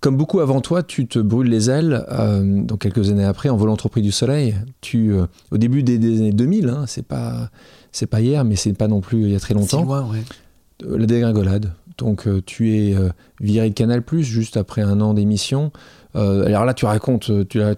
Comme 0.00 0.16
beaucoup 0.16 0.40
avant 0.40 0.60
toi, 0.60 0.82
tu 0.82 1.06
te 1.06 1.18
brûles 1.18 1.48
les 1.48 1.70
ailes, 1.70 2.04
euh, 2.10 2.62
donc 2.62 2.80
quelques 2.80 3.10
années 3.10 3.24
après, 3.24 3.48
en 3.48 3.56
volant 3.56 3.76
trop 3.76 3.88
près 3.88 4.02
du 4.02 4.12
soleil. 4.12 4.54
Tu, 4.80 5.12
euh, 5.12 5.26
au 5.50 5.58
début 5.58 5.82
des, 5.82 5.96
années 6.18 6.32
2000, 6.32 6.68
hein, 6.68 6.84
c'est 6.86 7.06
pas, 7.06 7.50
c'est 7.92 8.06
pas 8.06 8.20
hier, 8.20 8.44
mais 8.44 8.56
c'est 8.56 8.74
pas 8.74 8.88
non 8.88 9.00
plus 9.00 9.22
il 9.22 9.30
y 9.30 9.36
a 9.36 9.40
très 9.40 9.54
longtemps. 9.54 9.82
Loin, 9.82 10.06
ouais. 10.10 10.22
La 10.86 11.06
dégringolade. 11.06 11.72
Donc 11.98 12.28
tu 12.44 12.76
es 12.76 12.94
viré 13.40 13.68
de 13.68 13.74
Canal+, 13.74 14.02
juste 14.20 14.56
après 14.56 14.82
un 14.82 15.00
an 15.00 15.14
d'émission. 15.14 15.72
Euh, 16.16 16.46
alors 16.46 16.64
là, 16.64 16.72
tu 16.72 16.86
racontes, 16.86 17.30
euh, 17.30 17.44
tu 17.44 17.60
es 17.60 17.74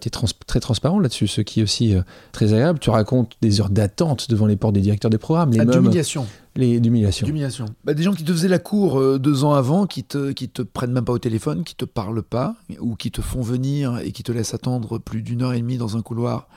très 0.47 0.61
transparent 0.61 1.01
là-dessus, 1.01 1.27
ce 1.27 1.41
qui 1.41 1.61
est 1.61 1.63
aussi 1.63 1.95
euh, 1.95 2.03
très 2.33 2.53
agréable. 2.53 2.79
Tu 2.79 2.91
racontes 2.91 3.33
des 3.43 3.61
heures 3.61 3.71
d'attente 3.71 4.31
devant 4.31 4.47
les 4.47 4.57
portes 4.57 4.75
des 4.75 4.81
directeurs 4.81 5.11
des 5.11 5.19
programmes. 5.19 5.51
Les 5.51 5.61
ah, 5.61 5.65
d'humiliation. 5.65 6.27
Les 6.55 6.79
d'humiliation. 6.79 7.27
D'humiliation. 7.27 7.67
Bah, 7.85 7.95
des 7.95 8.03
gens 8.03 8.13
qui 8.13 8.25
te 8.25 8.33
faisaient 8.33 8.49
la 8.49 8.61
cour 8.61 9.19
deux 9.19 9.45
ans 9.45 9.55
avant, 9.55 9.87
qui 9.87 10.05
te, 10.05 10.31
qui 10.31 10.49
te 10.49 10.63
prennent 10.63 10.93
même 10.93 11.05
pas 11.05 11.13
au 11.13 11.19
téléphone, 11.19 11.65
qui 11.65 11.75
te 11.75 11.85
parlent 11.85 12.23
pas, 12.23 12.55
ou 12.81 12.95
qui 12.95 13.11
te 13.11 13.21
font 13.21 13.43
venir 13.43 13.99
et 13.99 14.13
qui 14.13 14.23
te 14.23 14.33
laissent 14.33 14.55
attendre 14.55 14.99
plus 14.99 15.23
d'une 15.23 15.43
heure 15.43 15.53
et 15.53 15.61
demie 15.61 15.79
dans 15.79 15.97
un 15.97 16.03
couloir 16.03 16.49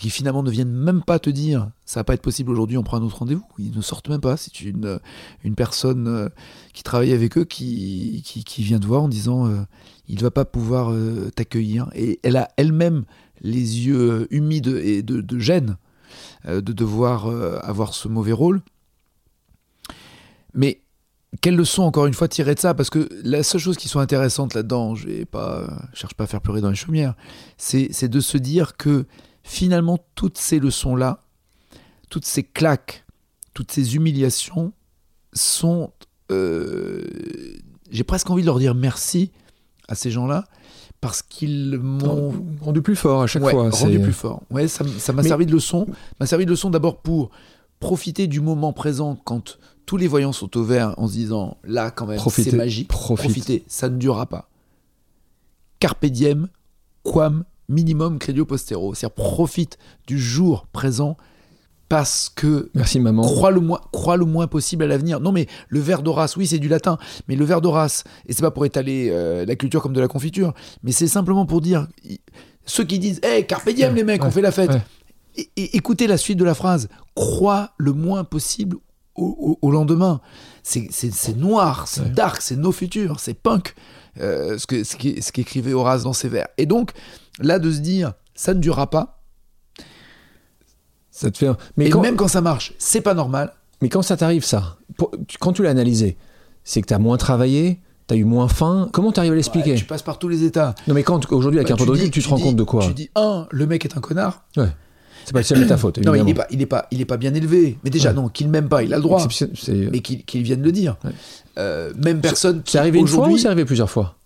qui 0.00 0.10
finalement 0.10 0.42
ne 0.42 0.50
viennent 0.50 0.72
même 0.72 1.02
pas 1.02 1.18
te 1.18 1.30
dire 1.30 1.70
ça 1.84 2.00
va 2.00 2.04
pas 2.04 2.14
être 2.14 2.22
possible 2.22 2.50
aujourd'hui, 2.50 2.78
on 2.78 2.82
prend 2.82 2.96
un 2.96 3.02
autre 3.02 3.18
rendez-vous. 3.18 3.46
Ils 3.58 3.76
ne 3.76 3.82
sortent 3.82 4.08
même 4.08 4.20
pas. 4.20 4.36
C'est 4.36 4.62
une, 4.62 4.98
une 5.44 5.54
personne 5.54 6.08
euh, 6.08 6.28
qui 6.72 6.82
travaille 6.82 7.12
avec 7.12 7.36
eux 7.36 7.44
qui, 7.44 8.22
qui, 8.24 8.62
vient 8.62 8.80
te 8.80 8.86
voir 8.86 9.02
en 9.02 9.08
disant 9.08 9.46
euh, 9.46 9.60
il 10.08 10.20
va 10.20 10.30
pas 10.30 10.44
pouvoir 10.44 10.90
euh, 10.90 11.30
t'accueillir. 11.34 11.90
Et 11.94 12.18
elle 12.22 12.36
a 12.36 12.48
elle-même 12.56 13.04
les 13.42 13.86
yeux 13.86 14.26
humides 14.30 14.68
et 14.68 15.02
de, 15.02 15.20
de 15.20 15.38
gêne 15.38 15.76
de 16.46 16.60
devoir 16.60 17.26
avoir 17.64 17.94
ce 17.94 18.08
mauvais 18.08 18.32
rôle. 18.32 18.62
Mais 20.54 20.80
quelle 21.40 21.54
leçon, 21.54 21.82
encore 21.82 22.06
une 22.06 22.14
fois, 22.14 22.28
tirer 22.28 22.54
de 22.54 22.60
ça? 22.60 22.74
Parce 22.74 22.90
que 22.90 23.08
la 23.22 23.42
seule 23.42 23.60
chose 23.60 23.76
qui 23.76 23.88
soit 23.88 24.02
intéressante 24.02 24.54
là-dedans, 24.54 24.94
je 24.94 25.08
ne 25.08 25.24
cherche 25.92 26.14
pas 26.14 26.24
à 26.24 26.26
faire 26.26 26.40
pleurer 26.40 26.60
dans 26.60 26.70
les 26.70 26.76
chaumières, 26.76 27.14
c'est 27.56 28.08
de 28.08 28.20
se 28.20 28.36
dire 28.38 28.76
que 28.76 29.06
finalement, 29.50 29.98
toutes 30.14 30.38
ces 30.38 30.60
leçons-là, 30.60 31.24
toutes 32.08 32.24
ces 32.24 32.44
claques, 32.44 33.04
toutes 33.52 33.72
ces 33.72 33.96
humiliations 33.96 34.72
sont... 35.32 35.92
Euh, 36.30 37.02
j'ai 37.90 38.04
presque 38.04 38.30
envie 38.30 38.42
de 38.42 38.46
leur 38.46 38.60
dire 38.60 38.76
merci 38.76 39.32
à 39.88 39.96
ces 39.96 40.12
gens-là 40.12 40.44
parce 41.00 41.22
qu'ils 41.22 41.78
m'ont 41.78 42.32
rendu 42.60 42.80
plus 42.80 42.94
fort 42.94 43.22
à 43.22 43.26
chaque 43.26 43.42
fois. 43.42 43.70
Rendu 43.70 43.98
plus 43.98 44.12
fort. 44.12 44.42
Ouais, 44.50 44.68
ça 44.68 44.84
m'a 45.12 45.22
servi 45.24 45.46
de 45.46 45.52
leçon. 45.52 45.86
M'a 46.20 46.26
servi 46.26 46.46
de 46.46 46.50
leçon 46.50 46.70
d'abord 46.70 46.98
pour 47.00 47.30
profiter 47.80 48.28
du 48.28 48.40
moment 48.40 48.72
présent 48.72 49.16
quand 49.24 49.58
tous 49.84 49.96
les 49.96 50.06
voyants 50.06 50.32
sont 50.32 50.56
au 50.56 50.62
vert 50.62 50.94
en 50.96 51.08
se 51.08 51.14
disant 51.14 51.56
là 51.64 51.90
quand 51.90 52.06
même 52.06 52.20
c'est 52.28 52.52
magique. 52.52 52.88
Profitez, 52.88 53.64
ça 53.66 53.88
ne 53.88 53.96
durera 53.96 54.26
pas. 54.26 54.48
Carpe 55.80 56.06
diem, 56.06 56.48
quam 57.02 57.44
minimum 57.70 58.18
credio 58.18 58.44
postero. 58.44 58.94
C'est-à-dire 58.94 59.14
profite 59.14 59.78
du 60.06 60.18
jour 60.18 60.66
présent 60.72 61.16
parce 61.88 62.30
que 62.34 62.70
Merci 62.74 63.00
maman. 63.00 63.22
Crois 63.22 63.50
le 63.50 63.60
moins, 63.60 63.80
crois 63.92 64.16
le 64.16 64.24
moins 64.24 64.46
possible 64.46 64.84
à 64.84 64.86
l'avenir. 64.86 65.20
Non 65.20 65.32
mais 65.32 65.46
le 65.68 65.80
verre 65.80 66.02
d'Horace, 66.02 66.36
oui 66.36 66.46
c'est 66.46 66.58
du 66.58 66.68
latin, 66.68 66.98
mais 67.26 67.34
le 67.34 67.44
verre 67.44 67.60
d'Horace, 67.60 68.04
et 68.26 68.32
c'est 68.32 68.42
pas 68.42 68.52
pour 68.52 68.64
étaler 68.64 69.08
euh, 69.10 69.44
la 69.44 69.56
culture 69.56 69.82
comme 69.82 69.92
de 69.92 70.00
la 70.00 70.06
confiture, 70.06 70.54
mais 70.82 70.92
c'est 70.92 71.08
simplement 71.08 71.46
pour 71.46 71.60
dire 71.60 71.88
ceux 72.64 72.84
qui 72.84 73.00
disent 73.00 73.20
hey, 73.24 73.44
carpe 73.46 73.68
diem 73.70 73.94
les 73.94 74.04
mecs, 74.04 74.24
on 74.24 74.30
fait 74.30 74.40
la 74.40 74.52
fête. 74.52 74.70
Et, 75.36 75.76
écoutez 75.76 76.06
la 76.06 76.16
suite 76.16 76.38
de 76.38 76.44
la 76.44 76.54
phrase. 76.54 76.88
Crois 77.14 77.70
le 77.76 77.92
moins 77.92 78.24
possible 78.24 78.76
au, 79.16 79.70
lendemain. 79.70 80.20
C'est 80.62 81.36
noir, 81.36 81.88
c'est 81.88 82.12
dark, 82.12 82.40
c'est 82.40 82.56
nos 82.56 82.72
futurs, 82.72 83.20
c'est 83.20 83.34
punk. 83.34 83.74
Euh, 84.20 84.58
ce 84.58 85.30
qu'écrivait 85.30 85.72
Horace 85.72 86.02
dans 86.02 86.12
ses 86.12 86.28
vers. 86.28 86.48
Et 86.58 86.66
donc, 86.66 86.92
Là, 87.40 87.58
de 87.58 87.70
se 87.70 87.80
dire, 87.80 88.12
ça 88.34 88.54
ne 88.54 88.60
durera 88.60 88.90
pas. 88.90 89.22
Ça 91.10 91.30
te 91.30 91.38
fait. 91.38 91.50
Mais 91.76 91.88
Et 91.88 91.94
même 91.94 92.16
quand 92.16 92.28
ça 92.28 92.40
marche, 92.40 92.72
c'est 92.78 93.00
pas 93.00 93.14
normal. 93.14 93.52
Mais 93.82 93.88
quand 93.88 94.02
ça 94.02 94.16
t'arrive, 94.16 94.44
ça, 94.44 94.78
quand 95.40 95.52
tu 95.52 95.62
l'as 95.62 95.70
analysé, 95.70 96.16
c'est 96.64 96.82
que 96.82 96.86
tu 96.86 96.94
as 96.94 96.98
moins 96.98 97.16
travaillé, 97.16 97.80
tu 98.08 98.14
as 98.14 98.16
eu 98.16 98.24
moins 98.24 98.48
faim. 98.48 98.88
Comment 98.92 99.10
tu 99.12 99.20
arrives 99.20 99.32
à 99.32 99.36
l'expliquer 99.36 99.74
Tu 99.74 99.84
passes 99.84 100.02
par 100.02 100.18
tous 100.18 100.28
les 100.28 100.44
états. 100.44 100.74
Non, 100.86 100.94
mais 100.94 101.02
quand 101.02 101.30
aujourd'hui, 101.32 101.58
avec 101.58 101.68
bah, 101.68 101.74
un 101.74 101.76
peu 101.78 101.86
de 101.86 101.90
recul, 101.90 102.10
tu, 102.10 102.22
te 102.22 102.28
rends 102.28 102.38
compte 102.38 102.56
de 102.56 102.62
quoi 102.62 102.86
Tu 102.86 102.94
dis, 102.94 103.10
un, 103.14 103.46
le 103.50 103.66
mec 103.66 103.84
est 103.84 103.96
un 103.96 104.00
connard. 104.00 104.44
Ouais. 104.56 104.68
C'est 105.24 105.32
pas 105.32 105.42
jamais 105.42 105.66
ta 105.66 105.76
faute, 105.76 105.98
Non, 106.04 106.14
il 106.14 106.24
n'est 106.24 106.34
pas, 106.34 106.46
il 106.50 106.60
est 106.60 106.66
pas, 106.66 106.86
il 106.90 107.00
est 107.00 107.06
pas 107.06 107.16
bien 107.16 107.34
élevé. 107.34 107.78
Mais 107.84 107.90
déjà, 107.90 108.10
Ouais. 108.10 108.16
non, 108.16 108.28
qu'il 108.28 108.48
m'aime 108.48 108.68
pas, 108.68 108.82
il 108.82 108.92
a 108.92 108.96
le 108.96 109.02
droit. 109.02 109.26
Mais 109.92 110.00
qu'il 110.00 110.42
vienne 110.42 110.62
le 110.62 110.72
dire. 110.72 110.96
Ouais. 111.04 111.10
Euh, 111.58 111.92
même 111.96 112.20
personne. 112.20 112.62
C'est 112.66 112.78
arrivé 112.78 112.98
une 112.98 113.06
fois 113.08 113.28
ou 113.28 113.38
c'est 113.38 113.46
arrivé 113.46 113.64
plusieurs 113.64 113.90
fois 113.90 114.16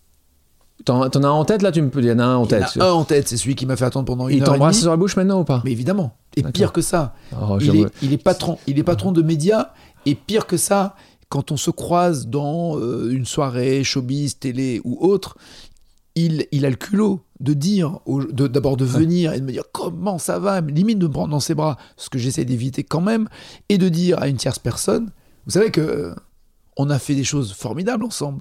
T'en 0.85 1.03
as 1.03 1.17
un 1.17 1.31
en 1.31 1.45
tête 1.45 1.63
là 1.63 1.73
Tu 1.73 1.81
me 1.83 1.89
peux 1.91 2.01
Il 2.01 2.07
y 2.07 2.13
en 2.13 2.19
a 2.19 2.25
un 2.25 2.37
en 2.37 2.45
Il 2.47 2.53
y 2.53 2.57
en 2.57 2.61
tête. 2.61 2.77
a 2.81 2.89
un 2.89 2.93
en 2.93 3.05
tête, 3.05 3.29
c'est 3.29 3.37
celui 3.37 3.55
qui 3.55 3.65
m'a 3.67 3.77
fait 3.77 3.85
attendre 3.87 4.05
pendant 4.07 4.29
Il 4.29 4.37
une 4.37 4.43
heure 4.43 4.49
et 4.49 4.53
t'embrasse 4.53 4.81
sur 4.81 4.91
la 4.91 4.97
bouche 4.97 5.17
maintenant 5.17 5.41
ou 5.41 5.45
pas? 5.45 5.63
Mais 5.65 5.73
évidemment. 5.73 6.17
Et 6.37 6.43
pire 6.43 6.73
que 6.73 6.81
ça, 6.83 7.15
Oh, 7.33 7.59
il, 7.61 7.77
est, 7.77 7.87
il 8.03 8.13
est 8.13 8.19
patron, 8.19 8.59
il 8.67 8.79
est 8.79 8.83
patron 8.83 9.13
de 9.13 9.23
médias. 9.23 9.71
Et 10.07 10.15
pire 10.15 10.47
que 10.47 10.57
ça, 10.57 10.95
quand 11.31 11.53
on 11.53 11.57
se 11.57 11.71
croise 11.71 12.27
dans 12.27 12.79
euh, 12.79 13.11
une 13.11 13.25
soirée, 13.25 13.83
showbiz, 13.85 14.39
télé 14.39 14.81
ou 14.85 14.99
autre, 15.01 15.39
il, 16.17 16.47
il 16.53 16.65
a 16.67 16.71
le 16.71 16.77
culot 16.77 17.21
de 17.41 17.55
dire, 17.55 17.99
de- 18.07 18.47
d'abord 18.47 18.77
de 18.77 18.85
venir 18.85 19.33
et 19.33 19.41
de 19.41 19.45
me 19.45 19.53
dire 19.53 19.65
comment 19.73 20.19
ça 20.19 20.39
va, 20.39 20.61
limite 20.61 20.99
de 20.99 21.07
me 21.07 21.13
prendre 21.13 21.31
dans 21.31 21.41
ses 21.41 21.55
bras, 21.55 21.77
ce 21.97 22.09
que 22.11 22.19
j'essaie 22.19 22.45
d'éviter 22.45 22.85
quand 22.85 23.01
même, 23.01 23.29
et 23.69 23.79
de 23.79 23.89
dire 23.89 24.21
à 24.21 24.29
une 24.29 24.37
tierce 24.37 24.59
personne, 24.59 25.11
vous 25.47 25.53
savez 25.53 25.71
que 25.71 25.81
euh, 25.81 26.15
on 26.77 26.91
a 26.91 26.99
fait 26.99 27.15
des 27.15 27.25
choses 27.25 27.53
formidables 27.53 28.05
ensemble. 28.05 28.41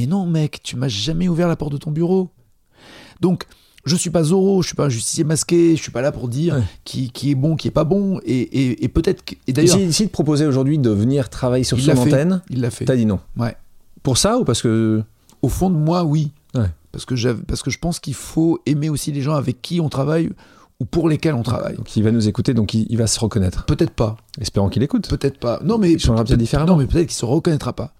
Mais 0.00 0.06
non, 0.06 0.24
mec, 0.24 0.60
tu 0.62 0.76
m'as 0.76 0.88
jamais 0.88 1.28
ouvert 1.28 1.46
la 1.46 1.56
porte 1.56 1.72
de 1.72 1.76
ton 1.76 1.90
bureau. 1.90 2.30
Donc, 3.20 3.44
je 3.84 3.94
suis 3.96 4.08
pas 4.08 4.22
Zorro, 4.22 4.62
je 4.62 4.68
suis 4.68 4.74
pas 4.76 4.86
un 4.86 4.88
justicier 4.88 5.24
masqué, 5.24 5.76
je 5.76 5.82
suis 5.82 5.92
pas 5.92 6.00
là 6.00 6.10
pour 6.10 6.28
dire 6.28 6.54
Ouais. 6.54 6.62
qui, 6.84 7.10
qui 7.10 7.30
est 7.30 7.34
bon, 7.34 7.54
qui 7.54 7.68
est 7.68 7.70
pas 7.70 7.84
bon, 7.84 8.18
et, 8.24 8.38
et- 8.40 8.82
et 8.84 8.88
peut-être 8.88 9.22
et 9.46 9.52
d'ailleurs, 9.52 9.76
Si, 9.76 9.92
si 9.92 10.06
te 10.06 10.12
proposait 10.12 10.46
aujourd'hui 10.46 10.78
de 10.78 10.88
venir 10.88 11.28
travailler 11.28 11.64
sur 11.64 11.78
son 11.78 11.98
antenne, 11.98 12.40
il 12.48 12.62
l'a 12.62 12.70
fait. 12.70 12.86
t'as 12.86 12.96
dit 12.96 13.04
non. 13.04 13.20
Ouais. 13.36 13.54
Pour 14.02 14.16
ça 14.16 14.38
ou 14.38 14.44
parce 14.44 14.62
que. 14.62 15.02
Au 15.42 15.48
fond 15.48 15.68
de 15.68 15.76
moi, 15.76 16.04
oui. 16.04 16.32
Ouais. 16.54 16.70
Parce 16.92 17.04
que 17.04 17.32
parce 17.42 17.62
que 17.62 17.70
je 17.70 17.78
pense 17.78 18.00
qu'il 18.00 18.14
faut 18.14 18.58
aimer 18.64 18.88
aussi 18.88 19.12
les 19.12 19.20
gens 19.20 19.34
avec 19.34 19.60
qui 19.60 19.80
on 19.82 19.90
travaille 19.90 20.30
ou 20.80 20.86
pour 20.86 21.08
lesquels 21.10 21.34
on 21.34 21.42
travaille. 21.42 21.76
Donc 21.76 21.94
il 21.96 22.02
va 22.02 22.10
nous 22.10 22.26
écouter, 22.28 22.54
donc 22.54 22.72
il, 22.72 22.86
il 22.88 22.96
va 22.96 23.06
se 23.06 23.20
reconnaître. 23.20 23.66
Peut-être 23.66 23.92
pas, 23.92 24.16
Espérons 24.40 24.70
qu'il 24.70 24.82
écoute. 24.82 25.08
peut-être 25.10 25.38
pas. 25.38 25.60
Non 25.62 25.76
mais 25.78 25.92
Il 25.92 25.98
changera 25.98 26.24
peut-être 26.24 26.36
peut- 26.38 26.42
différemment. 26.42 26.72
Non 26.72 26.78
mais 26.78 26.86
peut-être 26.86 27.06
qu'il 27.08 27.16
se 27.16 27.24
reconnaîtra 27.26 27.74
pas. 27.74 27.92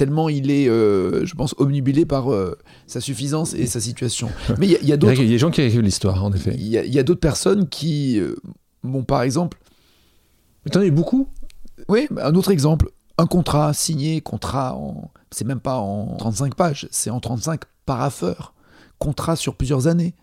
Tellement 0.00 0.30
il 0.30 0.50
est, 0.50 0.66
euh, 0.66 1.26
je 1.26 1.34
pense, 1.34 1.54
omnibulé 1.58 2.06
par 2.06 2.32
euh, 2.32 2.56
sa 2.86 3.02
suffisance 3.02 3.52
et 3.52 3.66
sa 3.66 3.80
situation. 3.80 4.30
Mais 4.58 4.66
il 4.66 4.70
y 4.72 4.74
a- 4.74 4.78
a, 4.78 4.80
Il 4.82 4.88
y 4.88 4.92
a 4.94 4.96
d'autres, 4.96 5.14
des 5.22 5.36
gens 5.36 5.50
qui 5.50 5.60
écrivent 5.60 5.82
l'histoire, 5.82 6.24
en 6.24 6.32
effet. 6.32 6.54
il 6.56 6.68
y 6.68 6.98
a, 6.98 7.02
d'autres 7.02 7.20
personnes 7.20 7.68
qui, 7.68 8.18
euh, 8.18 8.34
bon, 8.82 9.04
par 9.04 9.20
exemple, 9.20 9.58
Mais 10.64 10.70
t'en 10.70 10.80
as 10.80 10.86
eu 10.86 10.90
beaucoup? 10.90 11.28
Oui, 11.88 12.08
un 12.18 12.34
autre 12.34 12.50
exemple. 12.50 12.88
Un 13.18 13.26
contrat 13.26 13.74
signé, 13.74 14.22
contrat 14.22 14.74
en. 14.74 15.10
C'est 15.30 15.44
même 15.44 15.60
pas 15.60 15.76
en 15.76 16.16
35 16.16 16.54
pages, 16.54 16.88
c'est 16.90 17.10
en 17.10 17.20
35 17.20 17.60
parapheurs. 17.84 18.54
Contrat 18.98 19.36
sur 19.36 19.54
plusieurs 19.56 19.86
années. 19.86 20.14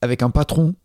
Avec 0.00 0.22
un 0.22 0.30
patron. 0.30 0.76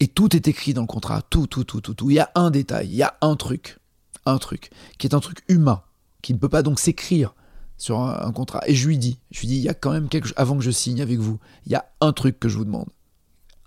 Et 0.00 0.08
tout 0.08 0.36
est 0.36 0.48
écrit 0.48 0.74
dans 0.74 0.82
le 0.82 0.86
contrat. 0.86 1.22
Tout, 1.30 1.46
tout, 1.46 1.64
tout, 1.64 1.80
tout, 1.80 1.94
tout. 1.94 2.10
Il 2.10 2.16
y 2.16 2.20
a 2.20 2.30
un 2.34 2.50
détail, 2.50 2.88
il 2.88 2.96
y 2.96 3.02
a 3.02 3.16
un 3.22 3.36
truc. 3.36 3.78
Un 4.26 4.36
truc. 4.36 4.70
Qui 4.98 5.06
est 5.06 5.14
un 5.14 5.20
truc 5.20 5.38
humain. 5.48 5.80
Qui 6.24 6.32
ne 6.32 6.38
peut 6.38 6.48
pas 6.48 6.62
donc 6.62 6.80
s'écrire 6.80 7.34
sur 7.76 8.00
un, 8.00 8.18
un 8.26 8.32
contrat. 8.32 8.62
Et 8.66 8.74
je 8.74 8.86
lui 8.88 8.96
dis, 8.96 9.18
je 9.30 9.40
lui 9.40 9.48
dis, 9.48 9.56
il 9.56 9.62
y 9.62 9.68
a 9.68 9.74
quand 9.74 9.90
même 9.92 10.08
quelque 10.08 10.24
chose. 10.28 10.34
Avant 10.38 10.56
que 10.56 10.64
je 10.64 10.70
signe 10.70 11.02
avec 11.02 11.18
vous, 11.18 11.38
il 11.66 11.72
y 11.72 11.74
a 11.74 11.84
un 12.00 12.12
truc 12.14 12.40
que 12.40 12.48
je 12.48 12.56
vous 12.56 12.64
demande. 12.64 12.88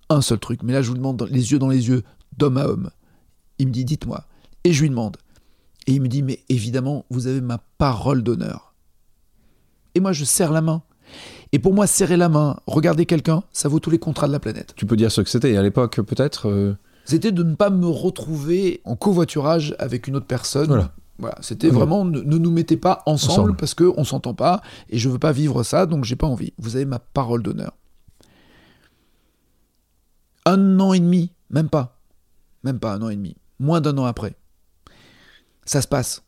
Un 0.10 0.22
seul 0.22 0.39
truc. 0.39 0.64
Mais 0.64 0.74
là, 0.74 0.82
je 0.82 0.88
vous 0.89 0.95
demande 0.97 1.18
dans- 1.18 1.26
les 1.26 1.51
yeux 1.51 1.60
dans 1.60 1.68
les 1.68 1.88
yeux, 1.89 2.01
d'homme 2.36 2.58
à 2.58 2.66
homme. 2.66 2.89
Il 3.60 3.68
me 3.68 3.72
dit, 3.72 3.86
dites-moi. 3.86 4.24
Et 4.64 4.74
je 4.74 4.82
lui 4.82 4.89
demande. 4.89 5.18
Et 5.86 5.91
il 5.93 6.01
me 6.01 6.08
dit, 6.08 6.24
mais 6.24 6.39
évidemment, 6.49 7.05
vous 7.12 7.28
avez 7.28 7.41
ma 7.41 7.60
parole 7.78 8.24
d'honneur. 8.24 8.74
Et 9.93 9.99
moi, 9.99 10.14
je 10.14 10.26
serre 10.26 10.51
la 10.51 10.62
main. 10.62 10.82
Et 11.51 11.60
pour 11.60 11.74
moi, 11.74 11.86
serrer 11.88 12.18
la 12.18 12.28
main, 12.30 12.60
regarder 12.66 13.05
quelqu'un, 13.05 13.43
ça 13.53 13.70
vaut 13.70 13.80
tous 13.80 13.89
les 13.91 13.99
contrats 13.99 14.28
de 14.28 14.34
la 14.34 14.39
planète. 14.39 14.74
Tu 14.76 14.86
peux 14.86 14.97
dire 14.97 15.12
ce 15.12 15.22
que 15.22 15.30
c'était. 15.30 15.55
À 15.55 15.62
l'époque, 15.62 16.01
peut-être. 16.01 16.49
euh, 16.49 16.76
C'était 17.05 17.32
de 17.32 17.43
ne 17.43 17.55
pas 17.55 17.70
me 17.70 17.88
retrouver 17.88 18.82
en 18.84 18.95
covoiturage 18.95 19.76
avec 19.80 20.08
une 20.08 20.16
autre 20.18 20.26
personne. 20.26 20.68
Voilà. 20.68 20.93
Voilà, 21.20 21.38
c'était 21.41 21.70
vraiment 21.70 22.05
ne, 22.05 22.22
ne 22.22 22.38
nous 22.38 22.51
mettez 22.51 22.78
pas 22.78 23.01
ensemble, 23.07 23.32
Ensemble. 23.32 23.55
parce 23.57 23.74
que 23.74 23.91
on 23.97 24.03
s'entend 24.03 24.36
pas 24.36 24.61
et 24.89 24.99
je 24.99 25.09
veux 25.09 25.18
pas 25.18 25.32
vivre 25.32 25.63
ça, 25.63 25.86
donc 25.88 26.03
j'ai 26.05 26.15
pas 26.15 26.28
envie. 26.28 26.53
Vous 26.59 26.76
avez 26.76 26.86
ma 26.86 26.99
parole 26.99 27.41
d'honneur. 27.41 27.76
Un 30.45 30.80
an 30.80 30.93
et 30.93 30.99
demi, 30.99 31.32
même 31.49 31.70
pas, 31.70 31.99
même 32.63 32.80
pas 32.80 32.93
un 32.93 33.01
an 33.01 33.09
et 33.09 33.15
demi, 33.15 33.36
moins 33.59 33.82
d'un 33.82 33.97
an 33.97 34.05
après, 34.05 34.36
ça 35.65 35.82
se 35.82 35.88
passe. 35.88 36.24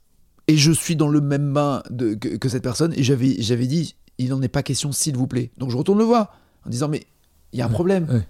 Et 0.48 0.58
je 0.58 0.72
suis 0.72 0.96
dans 0.96 1.08
le 1.08 1.22
même 1.22 1.54
bain 1.54 1.84
de, 1.92 2.16
que, 2.16 2.30
que 2.38 2.50
cette 2.50 2.64
personne 2.64 2.92
et 2.98 3.04
j'avais 3.04 3.36
j'avais 3.42 3.68
dit 3.68 3.96
il 4.18 4.30
n'en 4.30 4.42
est 4.42 4.48
pas 4.50 4.64
question 4.64 4.92
s'il 4.92 5.16
vous 5.16 5.28
plaît. 5.28 5.52
Donc 5.58 5.70
je 5.70 5.78
retourne 5.78 6.00
le 6.00 6.04
voir 6.04 6.36
en 6.66 6.70
disant 6.72 6.88
mais 6.90 7.06
il 7.54 7.60
y 7.60 7.62
a 7.62 7.66
un 7.68 7.70
problème. 7.70 8.08
ouais. 8.10 8.28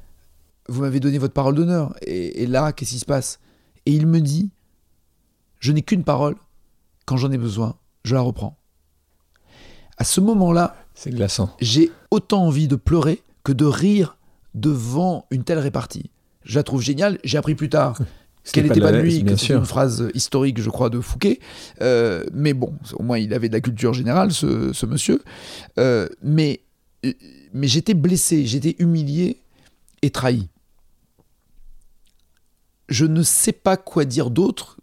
Vous 0.68 0.82
m'avez 0.82 1.00
donné 1.00 1.18
votre 1.18 1.34
parole 1.34 1.56
d'honneur 1.56 1.96
et, 2.06 2.44
et 2.44 2.46
là 2.46 2.74
qu'est-ce 2.74 2.92
qui 2.92 3.00
se 3.00 3.06
passe? 3.06 3.40
Et 3.86 3.94
il 3.94 4.06
me 4.06 4.20
dit 4.20 4.52
je 5.60 5.72
n'ai 5.72 5.82
qu'une 5.82 6.04
parole. 6.04 6.36
Quand 7.10 7.18
j'en 7.18 7.32
ai 7.32 7.40
besoin, 7.40 7.76
je 8.04 8.14
la 8.14 8.22
reprends. 8.22 8.56
À 9.98 10.04
ce 10.04 10.22
moment-là, 10.22 10.76
C'est 10.94 11.10
glaçant. 11.10 11.50
j'ai 11.60 11.92
autant 12.12 12.46
envie 12.46 12.68
de 12.68 12.76
pleurer 12.76 13.24
que 13.44 13.52
de 13.52 13.66
rire 13.66 14.16
devant 14.54 15.26
une 15.32 15.44
telle 15.44 15.58
répartie. 15.58 16.12
Je 16.44 16.54
la 16.60 16.62
trouve 16.62 16.84
géniale. 16.84 17.18
J'ai 17.24 17.40
appris 17.40 17.56
plus 17.56 17.68
tard 17.70 17.98
qu'elle 18.54 18.66
n'était 18.68 18.80
pas 18.80 18.92
de 18.92 19.00
lui, 19.00 19.24
que 19.26 19.36
sûr. 19.38 19.58
une 19.58 19.66
phrase 19.66 20.08
historique, 20.14 20.62
je 20.62 20.70
crois, 20.70 20.92
de 20.92 21.00
Fouquet. 21.02 21.40
Euh, 21.82 22.24
mais 22.32 22.54
bon, 22.54 22.76
au 22.94 23.02
moins 23.02 23.18
il 23.18 23.34
avait 23.34 23.48
de 23.50 23.54
la 23.54 23.62
culture 23.62 23.96
générale, 23.96 24.32
ce, 24.32 24.72
ce 24.72 24.86
monsieur. 24.86 25.24
Euh, 25.80 26.08
mais 26.22 26.62
euh, 27.08 27.14
mais 27.56 27.66
j'étais 27.66 27.96
blessé, 27.96 28.46
j'étais 28.46 28.76
humilié 28.78 29.42
et 30.04 30.12
trahi. 30.12 30.48
Je 32.88 33.06
ne 33.06 33.24
sais 33.24 33.52
pas 33.52 33.78
quoi 33.78 34.06
dire 34.06 34.30
d'autre 34.30 34.78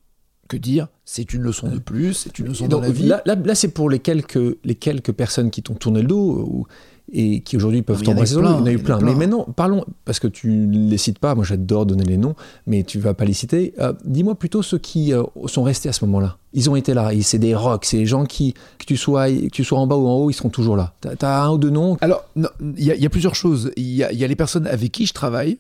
que 0.48 0.56
dire 0.56 0.88
c'est 1.08 1.32
une 1.32 1.42
leçon 1.42 1.68
de 1.68 1.78
plus, 1.78 2.12
c'est 2.14 2.38
une 2.40 2.48
leçon 2.48 2.64
Et 2.64 2.68
dans 2.68 2.78
donc, 2.78 2.86
la 2.86 2.92
vie. 2.92 3.06
Là, 3.06 3.22
là, 3.24 3.36
là, 3.36 3.54
c'est 3.54 3.68
pour 3.68 3.88
les 3.88 4.00
quelques, 4.00 4.58
les 4.64 4.74
quelques 4.74 5.12
personnes 5.12 5.50
qui 5.52 5.62
t'ont 5.62 5.74
tourné 5.74 6.02
le 6.02 6.08
dos 6.08 6.44
ou- 6.50 6.66
et 7.12 7.38
qui 7.42 7.56
aujourd'hui 7.56 7.82
peuvent 7.82 8.02
t'embrasser. 8.02 8.32
eu 8.32 8.34
sur 8.34 8.42
le 8.42 8.48
dos. 8.48 8.54
plein, 8.54 8.58
Il 8.58 8.58
y 8.58 8.62
en 8.62 8.66
a 8.66 8.72
eu 8.72 8.82
plein. 8.82 8.98
Mais 9.00 9.14
maintenant, 9.14 9.44
parlons, 9.54 9.84
parce 10.04 10.18
que 10.18 10.26
tu 10.26 10.48
ne 10.50 10.90
les 10.90 10.98
cites 10.98 11.20
pas, 11.20 11.36
moi 11.36 11.44
j'adore 11.44 11.86
donner 11.86 12.02
les 12.02 12.16
noms, 12.16 12.34
mais 12.66 12.82
tu 12.82 12.98
vas 12.98 13.14
pas 13.14 13.24
les 13.24 13.32
citer. 13.32 13.74
Euh, 13.78 13.92
Dis-moi 14.04 14.34
plutôt 14.34 14.60
ceux 14.62 14.78
qui 14.78 15.12
euh, 15.12 15.22
sont 15.46 15.62
restés 15.62 15.88
à 15.88 15.92
ce 15.92 16.04
moment-là. 16.06 16.38
Ils 16.52 16.68
ont 16.68 16.74
été 16.74 16.92
là, 16.94 17.12
c'est 17.22 17.38
des 17.38 17.54
rocks, 17.54 17.84
c'est 17.84 17.98
des 17.98 18.06
gens 18.06 18.24
qui, 18.24 18.54
que 18.80 18.84
tu, 18.84 18.96
sois, 18.96 19.30
que 19.30 19.46
tu 19.50 19.62
sois 19.62 19.78
en 19.78 19.86
bas 19.86 19.94
ou 19.94 20.08
en 20.08 20.14
haut, 20.16 20.30
ils 20.30 20.34
seront 20.34 20.48
toujours 20.48 20.74
là. 20.76 20.94
T'as 21.00 21.14
as 21.28 21.44
un 21.44 21.50
ou 21.52 21.58
deux 21.58 21.70
noms? 21.70 21.96
Alors, 22.00 22.24
il 22.34 22.82
y, 22.82 22.90
a- 22.90 22.96
il 22.96 23.00
y 23.02 23.06
a 23.06 23.10
plusieurs 23.10 23.36
choses. 23.36 23.70
Il 23.76 23.84
y 23.84 24.02
a, 24.02 24.10
il 24.10 24.18
y 24.18 24.24
a 24.24 24.26
les 24.26 24.34
personnes 24.34 24.66
avec 24.66 24.90
qui 24.90 25.06
je 25.06 25.12
travaille 25.12 25.58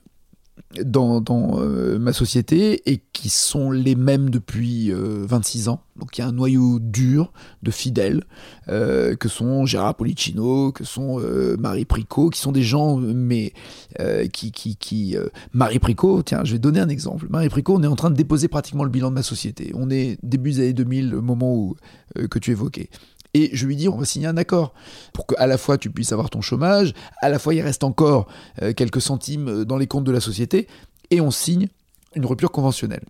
dans, 0.84 1.20
dans, 1.20 1.60
euh, 1.60 1.98
ma 1.98 2.12
société 2.12 2.90
et 2.90 3.00
qui 3.12 3.28
sont 3.28 3.70
les 3.70 3.94
mêmes 3.94 4.30
depuis 4.30 4.92
euh, 4.92 5.24
26 5.26 5.68
ans. 5.68 5.80
Donc 5.96 6.18
il 6.18 6.20
y 6.20 6.24
a 6.24 6.26
un 6.26 6.32
noyau 6.32 6.78
dur 6.78 7.32
de 7.62 7.70
fidèles 7.70 8.24
euh, 8.68 9.16
que 9.16 9.28
sont 9.28 9.64
Gérard 9.64 9.94
Policino, 9.94 10.72
que 10.72 10.84
sont 10.84 11.18
euh, 11.20 11.56
Marie 11.58 11.86
Pricot, 11.86 12.30
qui 12.30 12.40
sont 12.40 12.52
des 12.52 12.62
gens, 12.62 13.00
euh, 13.00 13.12
mais 13.14 13.52
euh, 14.00 14.26
qui... 14.26 14.52
qui, 14.52 14.76
qui 14.76 15.16
euh, 15.16 15.28
Marie 15.52 15.78
Pricot, 15.78 16.22
tiens, 16.22 16.42
je 16.44 16.52
vais 16.52 16.58
donner 16.58 16.80
un 16.80 16.88
exemple. 16.88 17.26
Marie 17.30 17.48
Pricot, 17.48 17.76
on 17.76 17.82
est 17.82 17.86
en 17.86 17.96
train 17.96 18.10
de 18.10 18.16
déposer 18.16 18.48
pratiquement 18.48 18.84
le 18.84 18.90
bilan 18.90 19.10
de 19.10 19.14
ma 19.14 19.22
société. 19.22 19.72
On 19.74 19.90
est 19.90 20.18
début 20.22 20.50
des 20.52 20.60
années 20.60 20.72
2000, 20.74 21.10
le 21.10 21.20
moment 21.20 21.54
où, 21.54 21.76
euh, 22.18 22.28
que 22.28 22.38
tu 22.38 22.50
évoquais. 22.50 22.90
Et 23.36 23.50
je 23.52 23.66
lui 23.66 23.76
dis, 23.76 23.86
on 23.86 23.98
va 23.98 24.06
signer 24.06 24.28
un 24.28 24.38
accord 24.38 24.72
pour 25.12 25.26
qu'à 25.26 25.46
la 25.46 25.58
fois 25.58 25.76
tu 25.76 25.90
puisses 25.90 26.10
avoir 26.10 26.30
ton 26.30 26.40
chômage, 26.40 26.94
à 27.20 27.28
la 27.28 27.38
fois 27.38 27.52
il 27.52 27.60
reste 27.60 27.84
encore 27.84 28.28
euh, 28.62 28.72
quelques 28.72 29.02
centimes 29.02 29.48
euh, 29.48 29.64
dans 29.66 29.76
les 29.76 29.86
comptes 29.86 30.04
de 30.04 30.10
la 30.10 30.20
société, 30.20 30.68
et 31.10 31.20
on 31.20 31.30
signe 31.30 31.68
une 32.14 32.24
rupture 32.24 32.50
conventionnelle. 32.50 33.04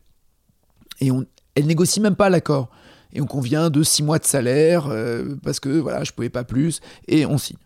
Et 1.01 1.13
on, 1.13 1.27
elle 1.55 1.67
négocie 1.67 2.01
même 2.01 2.17
pas 2.17 2.29
l'accord. 2.29 2.71
Et 3.13 3.21
on 3.21 3.27
convient 3.27 3.71
de 3.71 3.85
six 3.85 4.03
mois 4.03 4.19
de 4.19 4.25
salaire, 4.25 4.89
euh, 4.89 5.37
parce 5.45 5.61
que 5.61 5.69
voilà, 5.69 6.03
je 6.03 6.11
pouvais 6.11 6.29
pas 6.29 6.43
plus, 6.43 6.81
et 7.07 7.25
on 7.25 7.39
signe. 7.39 7.59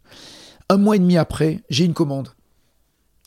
Un 0.68 0.76
mois 0.76 0.96
et 0.96 0.98
demi 0.98 1.16
après, 1.16 1.62
j'ai 1.70 1.86
une 1.86 1.94
commande. 1.94 2.28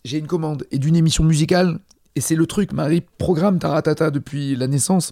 J'ai 0.05 0.19
une 0.19 0.27
commande, 0.27 0.67
et 0.69 0.77
d'une 0.77 0.95
émission 0.95 1.23
musicale, 1.23 1.79
et 2.15 2.21
c'est 2.21 2.35
le 2.35 2.45
truc, 2.45 2.71
Marie 2.71 3.01
programme 3.17 3.57
Taratata 3.57 4.11
depuis 4.11 4.55
la 4.55 4.67
naissance. 4.67 5.11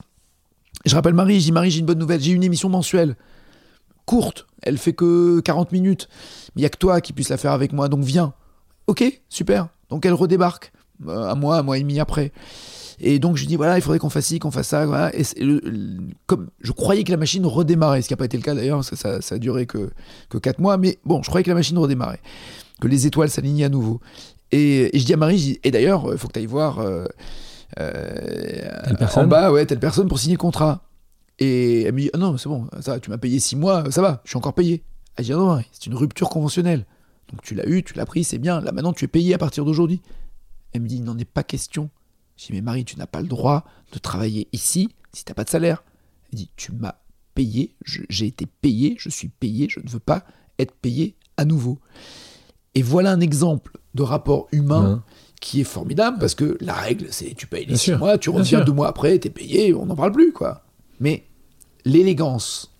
Je 0.85 0.93
rappelle 0.93 1.15
Marie, 1.15 1.39
dis 1.39 1.51
Marie, 1.51 1.71
j'ai 1.71 1.79
une 1.79 1.87
bonne 1.87 1.97
nouvelle, 1.97 2.21
j'ai 2.21 2.33
une 2.33 2.43
émission 2.43 2.69
mensuelle 2.69 3.15
courte, 4.11 4.45
elle 4.61 4.77
fait 4.77 4.93
que 4.93 5.39
40 5.39 5.71
minutes. 5.71 6.07
Mais 6.55 6.59
il 6.59 6.63
n'y 6.63 6.65
a 6.65 6.69
que 6.69 6.77
toi 6.77 6.99
qui 7.01 7.13
puisse 7.13 7.29
la 7.29 7.37
faire 7.37 7.51
avec 7.53 7.71
moi, 7.73 7.87
donc 7.89 8.03
viens. 8.03 8.33
Ok, 8.87 9.03
super. 9.29 9.69
Donc 9.89 10.05
elle 10.05 10.13
redébarque, 10.13 10.73
euh, 11.07 11.29
un 11.29 11.35
mois, 11.35 11.57
un 11.57 11.63
mois 11.63 11.77
et 11.77 11.81
demi 11.81 11.99
après. 11.99 12.31
Et 12.99 13.17
donc 13.19 13.35
je 13.37 13.41
lui 13.43 13.47
dis, 13.47 13.55
voilà, 13.55 13.77
il 13.77 13.81
faudrait 13.81 13.99
qu'on 13.99 14.09
fasse 14.09 14.25
ci, 14.25 14.37
qu'on 14.39 14.51
fasse 14.51 14.67
ça. 14.67 14.85
Voilà. 14.85 15.15
Et 15.15 15.23
c'est 15.23 15.39
le- 15.39 15.61
le- 15.63 15.97
comme 16.27 16.49
je 16.61 16.71
croyais 16.71 17.03
que 17.03 17.11
la 17.11 17.17
machine 17.17 17.45
redémarrait, 17.45 18.01
ce 18.01 18.07
qui 18.09 18.13
n'a 18.13 18.17
pas 18.17 18.25
été 18.25 18.37
le 18.37 18.43
cas 18.43 18.53
d'ailleurs, 18.53 18.83
ça, 18.83 18.95
ça, 18.95 19.21
ça 19.21 19.35
a 19.35 19.37
duré 19.39 19.65
que, 19.65 19.89
que 20.29 20.37
4 20.37 20.59
mois, 20.59 20.77
mais 20.77 20.99
bon, 21.05 21.23
je 21.23 21.29
croyais 21.29 21.43
que 21.43 21.49
la 21.49 21.55
machine 21.55 21.77
redémarrait, 21.77 22.19
que 22.81 22.87
les 22.87 23.07
étoiles 23.07 23.29
s'alignaient 23.29 23.63
à 23.65 23.69
nouveau. 23.69 24.01
Et, 24.51 24.95
et 24.95 24.99
je 24.99 25.05
dis 25.05 25.13
à 25.13 25.17
Marie, 25.17 25.37
je 25.39 25.43
dis, 25.43 25.59
et 25.63 25.71
d'ailleurs, 25.71 26.09
il 26.11 26.17
faut 26.17 26.27
que 26.27 26.33
tu 26.33 26.39
ailles 26.39 26.45
voir 26.45 26.79
euh, 26.79 27.05
euh, 27.79 28.93
en 29.23 29.27
bas, 29.27 29.51
ouais, 29.51 29.65
telle 29.65 29.79
personne 29.79 30.07
pour 30.07 30.19
signer 30.19 30.35
le 30.35 30.39
contrat. 30.39 30.81
Et 31.43 31.81
elle 31.81 31.93
me 31.93 32.01
dit, 32.01 32.09
ah 32.13 32.19
non, 32.19 32.37
c'est 32.37 32.47
bon, 32.47 32.67
ça, 32.81 32.99
tu 32.99 33.09
m'as 33.09 33.17
payé 33.17 33.39
6 33.39 33.55
mois, 33.55 33.89
ça 33.89 34.03
va, 34.03 34.21
je 34.23 34.29
suis 34.29 34.37
encore 34.37 34.53
payé. 34.53 34.83
Elle 35.15 35.25
dit, 35.25 35.33
ah 35.33 35.37
non, 35.37 35.59
c'est 35.71 35.87
une 35.87 35.95
rupture 35.95 36.29
conventionnelle. 36.29 36.85
Donc 37.31 37.41
tu 37.41 37.55
l'as 37.55 37.67
eu, 37.67 37.81
tu 37.81 37.95
l'as 37.95 38.05
pris, 38.05 38.23
c'est 38.23 38.37
bien. 38.37 38.61
Là 38.61 38.71
maintenant, 38.71 38.93
tu 38.93 39.05
es 39.05 39.07
payé 39.07 39.33
à 39.33 39.39
partir 39.39 39.65
d'aujourd'hui. 39.65 40.03
Elle 40.71 40.81
me 40.81 40.87
dit, 40.87 40.97
il 40.97 41.03
n'en 41.03 41.17
est 41.17 41.25
pas 41.25 41.41
question. 41.41 41.89
Je 42.37 42.45
dis, 42.45 42.53
mais 42.53 42.61
Marie, 42.61 42.85
tu 42.85 42.95
n'as 42.95 43.07
pas 43.07 43.21
le 43.21 43.27
droit 43.27 43.65
de 43.91 43.97
travailler 43.97 44.49
ici 44.53 44.89
si 45.13 45.25
tu 45.25 45.31
n'as 45.31 45.33
pas 45.33 45.43
de 45.43 45.49
salaire. 45.49 45.83
Elle 46.31 46.37
dit, 46.37 46.51
tu 46.57 46.73
m'as 46.73 46.93
payé, 47.33 47.75
j'ai 47.83 48.27
été 48.27 48.45
payé, 48.45 48.95
je 48.99 49.09
suis 49.09 49.29
payé, 49.29 49.67
je 49.67 49.79
ne 49.79 49.89
veux 49.89 49.99
pas 49.99 50.23
être 50.59 50.75
payé 50.75 51.15
à 51.37 51.45
nouveau. 51.45 51.79
Et 52.75 52.83
voilà 52.83 53.13
un 53.13 53.19
exemple 53.19 53.79
de 53.95 54.03
rapport 54.03 54.47
humain 54.51 55.03
qui 55.39 55.61
est 55.61 55.63
formidable 55.65 56.19
parce 56.19 56.35
que 56.35 56.55
la 56.61 56.75
règle, 56.75 57.07
c'est 57.09 57.33
tu 57.33 57.47
payes 57.47 57.65
les 57.65 57.77
six 57.77 57.93
mois, 57.93 58.19
tu 58.19 58.29
reviens 58.29 58.63
deux 58.63 58.73
mois 58.73 58.89
après, 58.89 59.17
tu 59.17 59.29
es 59.29 59.31
payé, 59.31 59.73
on 59.73 59.87
n'en 59.87 59.95
parle 59.95 60.11
plus, 60.11 60.31
quoi. 60.33 60.65
Mais 60.99 61.25
l'élégance, 61.85 62.71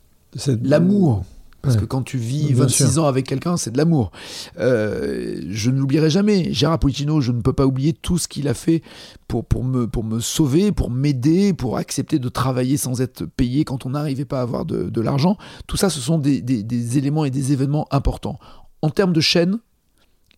l'amour, 0.64 1.24
parce 1.62 1.78
que 1.78 1.86
quand 1.86 2.02
tu 2.02 2.18
vis 2.18 2.54
26 2.54 2.98
ans 2.98 3.06
avec 3.06 3.28
quelqu'un, 3.28 3.56
c'est 3.56 3.70
de 3.70 3.78
l'amour. 3.78 4.12
Euh, 4.58 5.40
je 5.50 5.70
ne 5.70 5.78
l'oublierai 5.80 6.10
jamais. 6.10 6.52
Gérard 6.52 6.80
Policino, 6.80 7.22
je 7.22 7.32
ne 7.32 7.42
peux 7.42 7.54
pas 7.54 7.68
oublier 7.68 7.94
tout 7.94 8.18
ce 8.18 8.28
qu'il 8.28 8.48
a 8.48 8.56
fait 8.56 8.82
pour, 9.28 9.46
pour, 9.46 9.64
me, 9.64 9.88
pour 9.88 10.04
me 10.04 10.20
sauver, 10.20 10.72
pour 10.72 10.90
m'aider, 10.90 11.54
pour 11.54 11.78
accepter 11.78 12.18
de 12.18 12.30
travailler 12.30 12.78
sans 12.78 13.00
être 13.02 13.26
payé 13.26 13.64
quand 13.64 13.86
on 13.86 13.92
n'arrivait 13.92 14.26
pas 14.26 14.40
à 14.40 14.42
avoir 14.42 14.66
de, 14.66 14.90
de 14.90 15.02
l'argent. 15.02 15.38
Tout 15.68 15.78
ça, 15.78 15.92
ce 15.92 16.00
sont 16.00 16.18
des, 16.18 16.42
des, 16.42 16.64
des 16.64 16.98
éléments 16.98 17.26
et 17.26 17.32
des 17.32 17.52
événements 17.52 17.88
importants. 17.92 18.40
En 18.82 18.90
termes 18.90 19.14
de 19.14 19.22
chaîne 19.22 19.60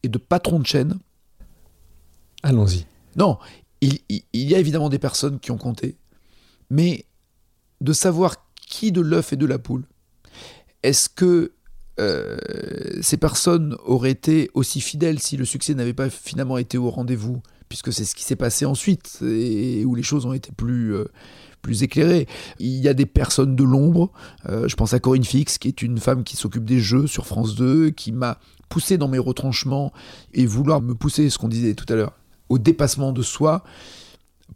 et 0.03 0.09
de 0.09 0.17
patron 0.17 0.59
de 0.59 0.65
chaîne. 0.65 0.99
Allons-y. 2.43 2.85
Non, 3.15 3.37
il, 3.79 3.99
il, 4.09 4.23
il 4.33 4.49
y 4.49 4.55
a 4.55 4.59
évidemment 4.59 4.89
des 4.89 4.99
personnes 4.99 5.39
qui 5.39 5.51
ont 5.51 5.57
compté. 5.57 5.95
Mais 6.69 7.05
de 7.79 7.93
savoir 7.93 8.42
de 8.91 9.01
l'œuf 9.01 9.33
et 9.33 9.35
de 9.35 9.45
la 9.45 9.59
poule. 9.59 9.85
Est-ce 10.83 11.09
que 11.09 11.53
euh, 11.99 12.37
ces 13.01 13.17
personnes 13.17 13.77
auraient 13.85 14.11
été 14.11 14.49
aussi 14.53 14.81
fidèles 14.81 15.19
si 15.19 15.37
le 15.37 15.45
succès 15.45 15.73
n'avait 15.73 15.93
pas 15.93 16.09
finalement 16.09 16.57
été 16.57 16.77
au 16.77 16.89
rendez-vous? 16.89 17.41
Puisque 17.69 17.91
c'est 17.91 18.05
ce 18.05 18.13
qui 18.13 18.23
s'est 18.23 18.35
passé 18.35 18.65
ensuite 18.65 19.19
et 19.23 19.83
où 19.85 19.95
les 19.95 20.03
choses 20.03 20.27
ont 20.27 20.33
été 20.33 20.51
plus, 20.51 20.93
euh, 20.93 21.05
plus 21.63 21.81
éclairées. 21.81 22.27
Il 22.59 22.75
y 22.75 22.87
a 22.87 22.93
des 22.93 23.07
personnes 23.07 23.55
de 23.55 23.63
l'ombre, 23.63 24.11
euh, 24.47 24.67
je 24.67 24.75
pense 24.75 24.93
à 24.93 24.99
Corinne 24.99 25.23
Fix, 25.23 25.57
qui 25.57 25.69
est 25.69 25.81
une 25.81 25.97
femme 25.97 26.23
qui 26.23 26.35
s'occupe 26.35 26.65
des 26.65 26.79
jeux 26.79 27.07
sur 27.07 27.25
France 27.25 27.55
2, 27.55 27.89
qui 27.89 28.11
m'a 28.11 28.37
poussé 28.69 28.99
dans 28.99 29.07
mes 29.07 29.17
retranchements 29.17 29.91
et 30.33 30.45
vouloir 30.45 30.81
me 30.81 30.93
pousser, 30.93 31.31
ce 31.31 31.39
qu'on 31.39 31.47
disait 31.47 31.73
tout 31.73 31.91
à 31.91 31.95
l'heure, 31.95 32.13
au 32.49 32.59
dépassement 32.59 33.11
de 33.11 33.23
soi 33.23 33.63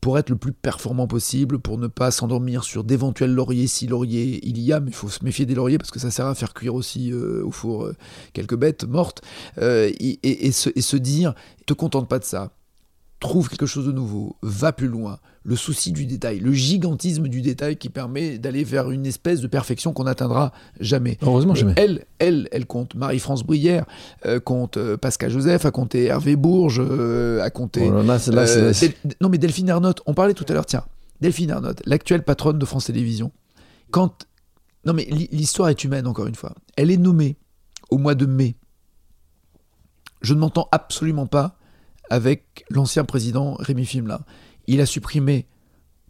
pour 0.02 0.18
être 0.18 0.30
le 0.30 0.36
plus 0.36 0.52
performant 0.52 1.08
possible, 1.08 1.60
pour 1.60 1.78
ne 1.78 1.88
pas 1.88 2.12
s'endormir 2.12 2.64
sur 2.64 2.84
d'éventuels 2.84 3.34
lauriers, 3.34 3.68
si 3.68 3.88
lauriers 3.88 4.40
il 4.44 4.60
y 4.60 4.74
a, 4.74 4.80
mais 4.80 4.92
il 4.92 4.96
faut 4.96 5.10
se 5.10 5.24
méfier 5.24 5.46
des 5.46 5.56
lauriers 5.56 5.78
parce 5.78 5.92
que 5.92 6.00
ça 6.00 6.12
sert 6.12 6.26
à 6.26 6.36
faire 6.36 6.54
cuire 6.54 6.76
aussi 6.76 7.12
euh, 7.12 7.44
au 7.46 7.52
four 7.52 7.86
euh, 7.86 7.96
quelques 8.34 8.56
bêtes 8.56 8.84
mortes, 8.86 9.22
euh, 9.60 9.92
et, 10.00 10.52
se, 10.52 10.70
et 10.76 10.82
se 10.82 10.98
dire, 10.98 11.34
te 11.66 11.74
contente 11.74 12.08
pas 12.08 12.20
de 12.20 12.24
ça, 12.24 12.52
trouve 13.20 13.50
quelque 13.50 13.66
chose 13.66 13.86
de 13.86 13.92
nouveau, 13.92 14.36
va 14.42 14.72
plus 14.72 14.88
loin, 14.88 15.20
le 15.44 15.56
souci 15.56 15.92
du 15.92 16.06
détail, 16.06 16.40
le 16.40 16.52
gigantisme 16.54 17.28
du 17.28 17.42
détail 17.42 17.78
qui 17.78 17.90
permet 17.90 18.38
d'aller 18.38 18.64
vers 18.64 18.92
une 18.92 19.06
espèce 19.06 19.42
de 19.42 19.48
perfection 19.48 19.94
qu'on 19.94 20.04
n'atteindra 20.04 20.52
jamais. 20.80 21.18
Heureusement 21.22 21.56
jamais. 21.56 21.74
Elle, 21.78 22.06
elle, 22.20 22.48
elle 22.52 22.66
compte 22.66 22.96
Marie-France 22.96 23.44
Bruyère, 23.44 23.86
euh, 24.26 24.40
compte 24.40 24.78
euh, 24.78 24.98
Pascal 24.98 25.32
Joseph, 25.32 25.66
a 25.66 25.72
compté 25.72 26.06
Hervé 26.06 26.36
Bourges, 26.36 26.82
euh, 26.84 27.42
a 27.42 27.50
compté... 27.50 27.90
Oh 27.90 28.02
là. 28.02 28.20
Non 29.22 29.30
mais 29.30 29.38
Delphine 29.38 29.70
Ernotte, 29.70 30.02
on 30.06 30.14
parlait 30.14 30.34
tout 30.34 30.46
à 30.50 30.54
l'heure, 30.54 30.66
tiens, 30.66 30.84
Delphine 31.22 31.50
Ernotte, 31.50 31.82
l'actuelle 31.86 32.24
patronne 32.24 32.60
de 32.60 32.66
France 32.66 32.86
Télévisions, 32.86 33.32
quand... 33.90 34.28
Non 34.86 34.94
mais 34.94 35.06
l'histoire 35.32 35.70
est 35.70 35.84
humaine 35.84 36.08
encore 36.08 36.28
une 36.28 36.36
fois. 36.36 36.54
Elle 36.78 36.92
est 36.92 36.98
nommée 36.98 37.36
au 37.90 37.98
mois 37.98 38.16
de 38.16 38.26
mai. 38.26 38.56
Je 40.22 40.34
ne 40.34 40.40
m'entends 40.40 40.68
absolument 40.72 41.28
pas 41.28 41.57
avec 42.10 42.66
l'ancien 42.70 43.04
président 43.04 43.56
Rémi 43.60 43.86
Fimla. 43.86 44.22
Il 44.68 44.82
a 44.82 44.86
supprimé 44.86 45.48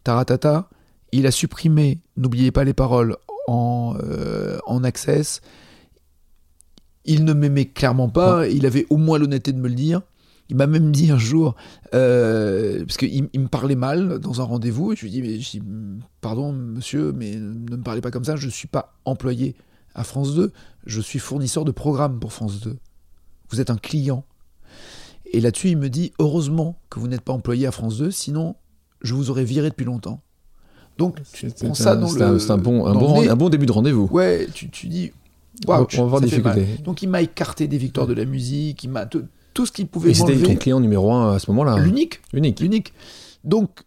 Taratata, 0.04 0.70
il 1.12 1.28
a 1.28 1.32
supprimé 1.32 2.00
N'oubliez 2.16 2.52
pas 2.52 2.64
les 2.64 2.74
paroles 2.74 3.16
en, 3.48 3.96
euh, 4.04 4.58
en 4.66 4.84
access. 4.84 5.42
Il 7.06 7.24
ne 7.24 7.34
m'aimait 7.34 7.66
clairement 7.66 8.10
pas, 8.10 8.40
ouais. 8.40 8.54
il 8.54 8.66
avait 8.66 8.86
au 8.90 8.98
moins 8.98 9.18
l'honnêteté 9.18 9.54
de 9.54 9.60
me 9.60 9.70
le 9.70 9.76
dire. 9.76 10.02
Il 10.50 10.56
m'a 10.56 10.68
même 10.68 10.92
dit 10.92 11.12
un 11.12 11.18
jour, 11.18 11.56
euh, 11.94 12.86
parce 12.86 12.98
qu'il 12.98 13.30
il 13.32 13.40
me 13.40 13.48
parlait 13.48 13.76
mal 13.76 14.20
dans 14.20 14.40
un 14.40 14.46
rendez-vous, 14.46 14.94
et 14.94 14.96
je 14.96 15.02
lui 15.04 15.12
dis, 15.12 15.22
mais, 15.22 15.40
je 15.40 15.52
dis, 15.52 15.62
pardon 16.22 16.54
monsieur, 16.54 17.12
mais 17.12 17.36
ne 17.36 17.76
me 17.76 17.84
parlez 17.84 18.02
pas 18.02 18.12
comme 18.12 18.24
ça, 18.24 18.38
je 18.38 18.46
ne 18.46 18.52
suis 18.52 18.68
pas 18.68 18.94
employé 19.04 19.56
à 19.94 20.04
France 20.04 20.36
2, 20.36 20.54
je 20.86 21.02
suis 21.02 21.20
fournisseur 21.20 21.66
de 21.66 21.72
programmes 21.72 22.20
pour 22.20 22.32
France 22.32 22.62
2. 22.62 22.78
Vous 23.50 23.62
êtes 23.62 23.70
un 23.70 23.78
client. 23.78 24.24
Et 25.32 25.40
là-dessus, 25.40 25.70
il 25.70 25.78
me 25.78 25.90
dit 25.90 26.14
Heureusement 26.20 26.80
que 26.90 27.00
vous 27.00 27.08
n'êtes 27.08 27.22
pas 27.22 27.34
employé 27.34 27.68
à 27.68 27.72
France 27.72 27.98
2, 27.98 28.12
sinon 28.12 28.56
je 29.02 29.14
vous 29.14 29.30
aurais 29.30 29.44
viré 29.44 29.70
depuis 29.70 29.86
longtemps. 29.86 30.22
Donc, 30.98 31.20
tu 31.34 31.48
prends 31.52 31.74
ça 31.74 31.96
dans 31.96 32.12
le. 32.12 32.40
C'est 32.40 32.52
un, 32.52 32.58
bon, 32.58 32.86
un, 32.88 32.94
bon, 32.96 33.30
un 33.30 33.36
bon 33.36 33.50
début 33.50 33.68
de 33.68 33.72
rendez-vous. 33.72 34.10
Ouais, 34.12 34.48
tu, 34.54 34.70
tu 34.70 34.88
dis 34.88 35.12
Waouh, 35.66 35.88
on 35.98 36.04
va 36.04 36.08
voir 36.08 36.22
des 36.22 36.28
difficultés. 36.28 36.66
Donc, 36.84 37.02
il 37.02 37.10
m'a 37.10 37.22
écarté 37.22 37.68
des 37.68 37.78
victoires 37.78 38.08
de 38.08 38.14
la 38.14 38.26
musique, 38.26 38.84
il 38.84 38.90
m'a. 38.90 39.06
Tout 39.06 39.66
ce 39.66 39.72
qu'il 39.72 39.88
pouvait 39.88 40.12
Et 40.12 40.14
c'était 40.14 40.38
ton 40.38 40.56
client 40.56 40.80
numéro 40.80 41.12
un 41.12 41.34
à 41.34 41.40
ce 41.40 41.50
moment-là 41.50 41.80
L'unique. 41.80 42.22
Unique. 42.32 42.60
L'unique. 42.60 42.94
Donc, 43.44 43.80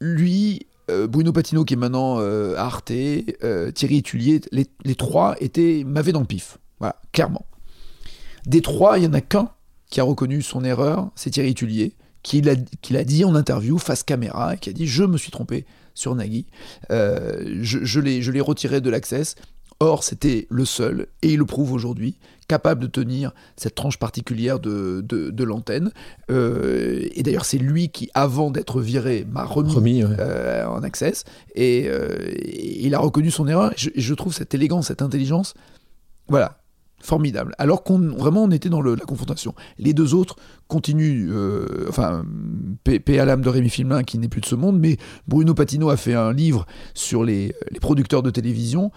lui, 0.00 0.66
euh, 0.90 1.06
Bruno 1.06 1.32
Patino, 1.32 1.64
qui 1.64 1.74
est 1.74 1.76
maintenant 1.76 2.16
euh, 2.18 2.56
à 2.56 2.62
Arte, 2.62 2.92
euh, 2.92 3.70
Thierry 3.72 4.02
Tullier, 4.02 4.40
les, 4.52 4.66
les 4.84 4.94
trois 4.94 5.36
étaient 5.40 5.84
m'avaient 5.86 6.12
dans 6.12 6.20
le 6.20 6.26
pif. 6.26 6.58
Voilà, 6.78 6.96
clairement. 7.12 7.44
Des 8.46 8.62
trois, 8.62 8.98
il 8.98 9.02
n'y 9.02 9.06
en 9.06 9.12
a 9.12 9.20
qu'un 9.20 9.50
qui 9.92 10.00
a 10.00 10.04
reconnu 10.04 10.40
son 10.40 10.64
erreur, 10.64 11.10
c'est 11.14 11.28
Thierry 11.28 11.54
Tullier, 11.54 11.92
qui 12.22 12.40
l'a, 12.40 12.56
qui 12.80 12.94
l'a 12.94 13.04
dit 13.04 13.26
en 13.26 13.34
interview 13.34 13.76
face 13.76 14.02
caméra, 14.02 14.54
et 14.54 14.58
qui 14.58 14.70
a 14.70 14.72
dit 14.72 14.86
Je 14.86 15.04
me 15.04 15.18
suis 15.18 15.30
trompé 15.30 15.66
sur 15.92 16.14
Nagui, 16.14 16.46
euh, 16.90 17.58
je, 17.60 17.84
je, 17.84 18.00
l'ai, 18.00 18.22
je 18.22 18.32
l'ai 18.32 18.40
retiré 18.40 18.80
de 18.80 18.88
l'Access. 18.88 19.36
Or, 19.80 20.02
c'était 20.02 20.46
le 20.48 20.64
seul, 20.64 21.08
et 21.20 21.32
il 21.32 21.38
le 21.38 21.44
prouve 21.44 21.72
aujourd'hui, 21.72 22.16
capable 22.48 22.80
de 22.80 22.86
tenir 22.86 23.32
cette 23.56 23.74
tranche 23.74 23.98
particulière 23.98 24.60
de, 24.60 25.04
de, 25.06 25.28
de 25.30 25.44
l'antenne. 25.44 25.90
Euh, 26.30 27.06
et 27.14 27.22
d'ailleurs, 27.22 27.44
c'est 27.44 27.58
lui 27.58 27.90
qui, 27.90 28.08
avant 28.14 28.50
d'être 28.50 28.80
viré, 28.80 29.26
m'a 29.30 29.44
remis, 29.44 29.72
remis 29.74 30.04
ouais. 30.04 30.16
euh, 30.18 30.66
en 30.68 30.82
access. 30.84 31.24
Et, 31.54 31.88
euh, 31.88 32.16
et, 32.28 32.86
il 32.86 32.94
a 32.94 32.98
reconnu 32.98 33.30
son 33.30 33.46
erreur. 33.46 33.72
Je 33.76 34.14
trouve 34.14 34.32
cette 34.32 34.54
élégance, 34.54 34.86
cette 34.86 35.02
intelligence, 35.02 35.52
voilà, 36.28 36.61
formidable. 37.02 37.54
Alors 37.58 37.82
qu'on 37.82 37.98
vraiment 37.98 38.44
on 38.44 38.50
était 38.50 38.70
dans 38.70 38.80
le, 38.80 38.94
la 38.94 39.04
confrontation. 39.04 39.54
Les 39.78 39.92
deux 39.92 40.14
autres 40.14 40.36
continuent, 40.68 41.30
euh, 41.30 41.86
enfin, 41.88 42.24
paix 42.84 43.18
à 43.18 43.26
l'âme 43.26 43.42
de 43.42 43.48
Rémi 43.48 43.68
Filmin 43.68 44.02
qui 44.04 44.18
n'est 44.18 44.28
plus 44.28 44.40
de 44.40 44.46
ce 44.46 44.54
monde, 44.54 44.78
mais 44.78 44.96
Bruno 45.28 45.52
Patino 45.52 45.90
a 45.90 45.98
fait 45.98 46.14
un 46.14 46.32
livre 46.32 46.66
sur 46.94 47.24
les, 47.24 47.54
les 47.70 47.80
producteurs 47.80 48.22
de 48.22 48.30
télévision. 48.30 48.90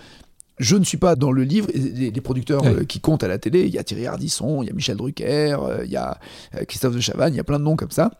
Je 0.57 0.77
ne 0.77 0.85
suis 0.85 0.97
pas 0.97 1.17
dans 1.17 1.33
le 1.33 1.43
livre, 1.43 1.67
les, 1.73 2.11
les 2.11 2.21
producteurs 2.21 2.63
euh, 2.63 2.85
qui 2.85 3.01
comptent 3.01 3.23
à 3.23 3.27
la 3.27 3.37
télé, 3.37 3.65
il 3.65 3.73
y 3.73 3.77
a 3.77 3.83
Thierry 3.83 4.07
Ardisson, 4.07 4.63
il 4.63 4.67
y 4.67 4.71
a 4.71 4.73
Michel 4.73 4.95
Drucker, 4.95 5.57
euh, 5.59 5.83
il 5.83 5.91
y 5.91 5.97
a 5.97 6.17
Christophe 6.67 6.95
de 6.95 7.01
Chavannes, 7.01 7.33
il 7.33 7.37
y 7.37 7.41
a 7.41 7.43
plein 7.43 7.59
de 7.59 7.65
noms 7.65 7.75
comme 7.75 7.91
ça. 7.91 8.11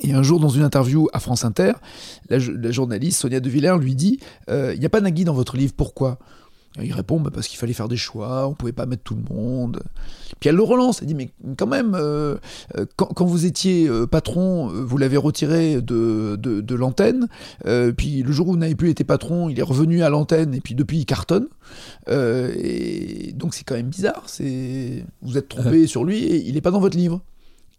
Et 0.00 0.12
un 0.12 0.22
jour, 0.22 0.40
dans 0.40 0.48
une 0.48 0.62
interview 0.62 1.08
à 1.12 1.20
France 1.20 1.44
Inter, 1.44 1.72
la, 2.28 2.38
la 2.38 2.70
journaliste 2.70 3.20
Sonia 3.20 3.40
De 3.40 3.48
Villers 3.48 3.78
lui 3.78 3.94
dit 3.94 4.20
euh, 4.48 4.72
Il 4.74 4.80
n'y 4.80 4.86
a 4.86 4.88
pas 4.88 5.00
Nagui 5.00 5.24
dans 5.24 5.34
votre 5.34 5.56
livre, 5.56 5.74
pourquoi? 5.76 6.18
Et 6.80 6.86
il 6.86 6.92
répond 6.92 7.20
bah, 7.20 7.30
parce 7.32 7.48
qu'il 7.48 7.58
fallait 7.58 7.74
faire 7.74 7.88
des 7.88 7.96
choix, 7.96 8.48
on 8.48 8.54
pouvait 8.54 8.72
pas 8.72 8.86
mettre 8.86 9.02
tout 9.02 9.14
le 9.14 9.34
monde. 9.34 9.82
Puis 10.40 10.48
elle 10.48 10.56
le 10.56 10.62
relance, 10.62 11.02
elle 11.02 11.08
dit 11.08 11.14
mais 11.14 11.30
quand 11.56 11.66
même, 11.66 11.94
euh, 11.94 12.36
quand, 12.96 13.06
quand, 13.06 13.26
vous 13.26 13.44
étiez 13.44 13.88
euh, 13.88 14.06
patron, 14.06 14.68
vous 14.68 14.96
l'avez 14.96 15.18
retiré 15.18 15.82
de, 15.82 16.36
de, 16.36 16.60
de 16.60 16.74
l'antenne, 16.74 17.28
euh, 17.66 17.92
puis 17.92 18.22
le 18.22 18.32
jour 18.32 18.48
où 18.48 18.52
vous 18.52 18.58
n'avez 18.58 18.74
plus 18.74 18.88
été 18.88 19.04
patron, 19.04 19.50
il 19.50 19.58
est 19.58 19.64
revenu 19.64 20.02
à 20.02 20.08
l'antenne, 20.08 20.54
et 20.54 20.60
puis 20.60 20.74
depuis 20.74 20.98
il 20.98 21.06
cartonne. 21.06 21.48
Euh, 22.08 22.52
et 22.56 23.32
donc 23.34 23.54
c'est 23.54 23.64
quand 23.64 23.74
même 23.74 23.88
bizarre, 23.88 24.24
c'est 24.26 25.04
vous 25.20 25.36
êtes 25.36 25.48
trompé 25.48 25.86
sur 25.86 26.04
lui, 26.04 26.24
et 26.24 26.48
il 26.48 26.54
n'est 26.54 26.60
pas 26.62 26.70
dans 26.70 26.80
votre 26.80 26.96
livre. 26.96 27.20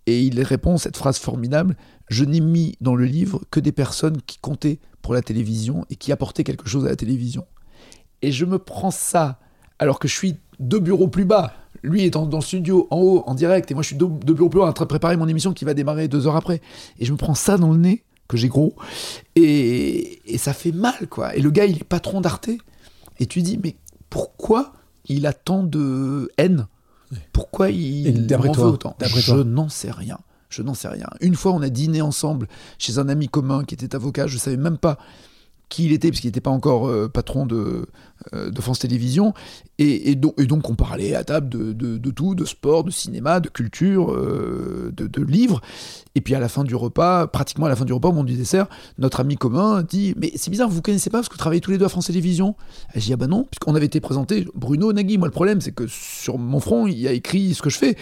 Et 0.05 0.21
il 0.21 0.41
répond 0.41 0.77
cette 0.77 0.97
phrase 0.97 1.17
formidable 1.17 1.77
Je 2.09 2.25
n'ai 2.25 2.41
mis 2.41 2.75
dans 2.81 2.93
le 2.93 3.05
livre 3.05 3.41
que 3.51 3.61
des 3.61 3.71
personnes 3.71 4.21
qui 4.27 4.37
comptaient 4.37 4.79
pour 5.01 5.13
la 5.13 5.21
télévision 5.21 5.85
et 5.89 5.95
qui 5.95 6.11
apportaient 6.11 6.43
quelque 6.43 6.67
chose 6.67 6.85
à 6.85 6.89
la 6.89 6.95
télévision 6.97 7.45
et 8.23 8.31
je 8.31 8.45
me 8.45 8.57
prends 8.57 8.89
ça 8.89 9.39
alors 9.77 9.99
que 9.99 10.07
je 10.07 10.15
suis 10.15 10.37
deux 10.59 10.79
bureaux 10.79 11.07
plus 11.07 11.25
bas. 11.25 11.53
Lui 11.83 12.05
est 12.05 12.09
dans, 12.09 12.25
dans 12.25 12.37
le 12.37 12.43
studio 12.43 12.87
en 12.89 12.97
haut, 12.97 13.23
en 13.27 13.35
direct, 13.35 13.69
et 13.69 13.73
moi 13.73 13.83
je 13.83 13.87
suis 13.87 13.97
deux, 13.97 14.07
deux 14.07 14.33
bureaux 14.33 14.49
plus 14.49 14.61
bas 14.61 14.67
en 14.67 14.73
train 14.73 14.85
de 14.85 14.89
préparer 14.89 15.17
mon 15.17 15.27
émission 15.27 15.53
qui 15.53 15.65
va 15.65 15.73
démarrer 15.73 16.07
deux 16.07 16.25
heures 16.25 16.37
après. 16.37 16.61
Et 16.97 17.05
je 17.05 17.11
me 17.11 17.17
prends 17.17 17.35
ça 17.35 17.57
dans 17.57 17.71
le 17.71 17.77
nez, 17.77 18.03
que 18.29 18.37
j'ai 18.37 18.47
gros, 18.47 18.73
et, 19.35 20.21
et, 20.33 20.37
ça 20.37 20.53
fait 20.53 20.71
mal, 20.71 21.07
quoi. 21.09 21.35
Et 21.35 21.41
le 21.41 21.51
gars, 21.51 21.65
il 21.65 21.75
est 21.77 21.83
patron 21.83 22.21
d'Arte, 22.21 22.49
et 23.19 23.25
tu 23.25 23.41
dis, 23.41 23.59
mais 23.61 23.75
pourquoi 24.09 24.71
il 25.05 25.27
a 25.27 25.33
tant 25.33 25.63
de 25.63 26.31
haine? 26.37 26.67
Pourquoi 27.33 27.69
il 27.69 28.33
en 28.33 28.51
veut 28.53 28.63
autant? 28.63 28.95
Je 29.03 29.35
n'en 29.35 29.67
sais 29.67 29.91
rien. 29.91 30.17
Je 30.47 30.61
n'en 30.61 30.73
sais 30.73 30.87
rien. 30.87 31.07
Une 31.19 31.35
fois, 31.35 31.51
on 31.51 31.61
a 31.61 31.69
dîné 31.69 32.01
ensemble 32.01 32.47
chez 32.77 32.99
un 32.99 33.09
ami 33.09 33.27
commun 33.27 33.65
qui 33.65 33.73
était 33.75 33.93
avocat, 33.95 34.27
je 34.27 34.37
savais 34.37 34.55
même 34.55 34.77
pas 34.77 34.97
qui 35.73 35.85
il 35.85 35.91
était, 35.91 36.09
parce 36.09 36.21
qu'il 36.21 36.27
n'était 36.27 36.39
pas 36.39 36.51
encore 36.51 36.87
euh, 36.87 37.09
patron 37.09 37.47
de, 37.47 37.87
euh, 38.33 38.51
de 38.51 38.61
France 38.61 38.77
Télévisions, 38.77 39.33
et, 39.79 40.15
donc, 40.15 40.69
on 40.69 40.75
parlait 40.75 41.15
à 41.15 41.23
table 41.23 41.49
de, 41.49 42.11
tout, 42.11 42.35
de 42.35 42.45
sport, 42.45 42.83
de 42.83 42.91
cinéma, 42.91 43.39
de 43.39 43.49
culture, 43.49 44.13
euh, 44.13 44.93
de, 44.95 45.23
livres, 45.23 45.61
et 46.13 46.21
puis 46.21 46.35
à 46.35 46.39
la 46.39 46.47
fin 46.47 46.63
du 46.63 46.75
repas, 46.75 47.25
pratiquement 47.25 47.65
à 47.65 47.69
la 47.69 47.75
fin 47.75 47.85
du 47.85 47.91
repas, 47.91 48.09
au 48.09 48.11
moment 48.11 48.23
du 48.23 48.35
dessert, 48.35 48.67
notre 48.99 49.19
ami 49.19 49.35
commun 49.35 49.81
dit, 49.81 50.13
mais 50.15 50.31
c'est 50.35 50.51
bizarre, 50.51 50.69
vous 50.69 50.77
ne 50.77 50.81
connaissez 50.81 51.09
pas, 51.09 51.17
parce 51.17 51.27
que 51.27 51.33
vous 51.33 51.39
travaillez 51.39 51.61
tous 51.61 51.71
les 51.71 51.79
deux 51.79 51.85
à 51.85 51.89
France 51.89 52.05
Télévisions? 52.05 52.55
Je 52.93 52.99
dis, 52.99 53.13
ah 53.13 53.17
ben 53.17 53.27
non, 53.27 53.45
puisqu'on 53.49 53.73
avait 53.73 53.87
été 53.87 53.99
présenté, 53.99 54.45
Bruno, 54.53 54.93
Nagui, 54.93 55.17
moi 55.17 55.27
le 55.27 55.33
problème 55.33 55.59
c'est 55.59 55.71
que 55.71 55.87
sur 55.87 56.37
mon 56.37 56.59
front, 56.59 56.85
il 56.85 57.07
a 57.07 57.13
écrit 57.13 57.55
ce 57.55 57.63
que 57.63 57.71
je 57.71 57.79
fais, 57.79 57.97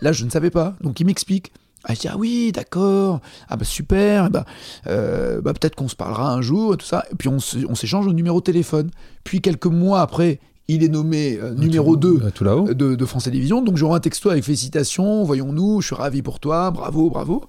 là 0.00 0.12
je 0.12 0.24
ne 0.24 0.30
savais 0.30 0.50
pas, 0.50 0.76
donc 0.80 1.00
il 1.00 1.06
m'explique. 1.06 1.52
Ah, 1.88 1.94
je 1.94 2.00
dis, 2.00 2.08
ah 2.08 2.16
oui, 2.16 2.50
d'accord, 2.52 3.20
ah 3.48 3.56
bah 3.56 3.64
super, 3.64 4.28
bah, 4.28 4.44
euh, 4.88 5.40
bah 5.40 5.52
peut-être 5.52 5.76
qu'on 5.76 5.86
se 5.86 5.94
parlera 5.94 6.32
un 6.32 6.42
jour, 6.42 6.74
et 6.74 6.76
tout 6.76 6.86
ça. 6.86 7.04
Et 7.12 7.14
puis 7.14 7.28
on, 7.28 7.38
s'échange 7.38 8.08
au 8.08 8.12
numéro 8.12 8.40
de 8.40 8.44
téléphone. 8.44 8.90
Puis 9.22 9.40
quelques 9.40 9.66
mois 9.66 10.00
après, 10.00 10.40
il 10.66 10.82
est 10.82 10.88
nommé 10.88 11.38
euh, 11.40 11.54
numéro 11.54 11.96
2 11.96 12.32
de, 12.74 12.94
de, 12.96 13.06
France 13.06 13.24
Télévisions. 13.24 13.62
Donc 13.62 13.76
j'aurai 13.76 13.96
un 13.96 14.00
texto 14.00 14.30
avec 14.30 14.42
félicitations, 14.42 15.22
voyons-nous, 15.22 15.80
je 15.80 15.86
suis 15.86 15.94
ravi 15.94 16.22
pour 16.22 16.40
toi, 16.40 16.72
bravo, 16.72 17.08
bravo. 17.08 17.44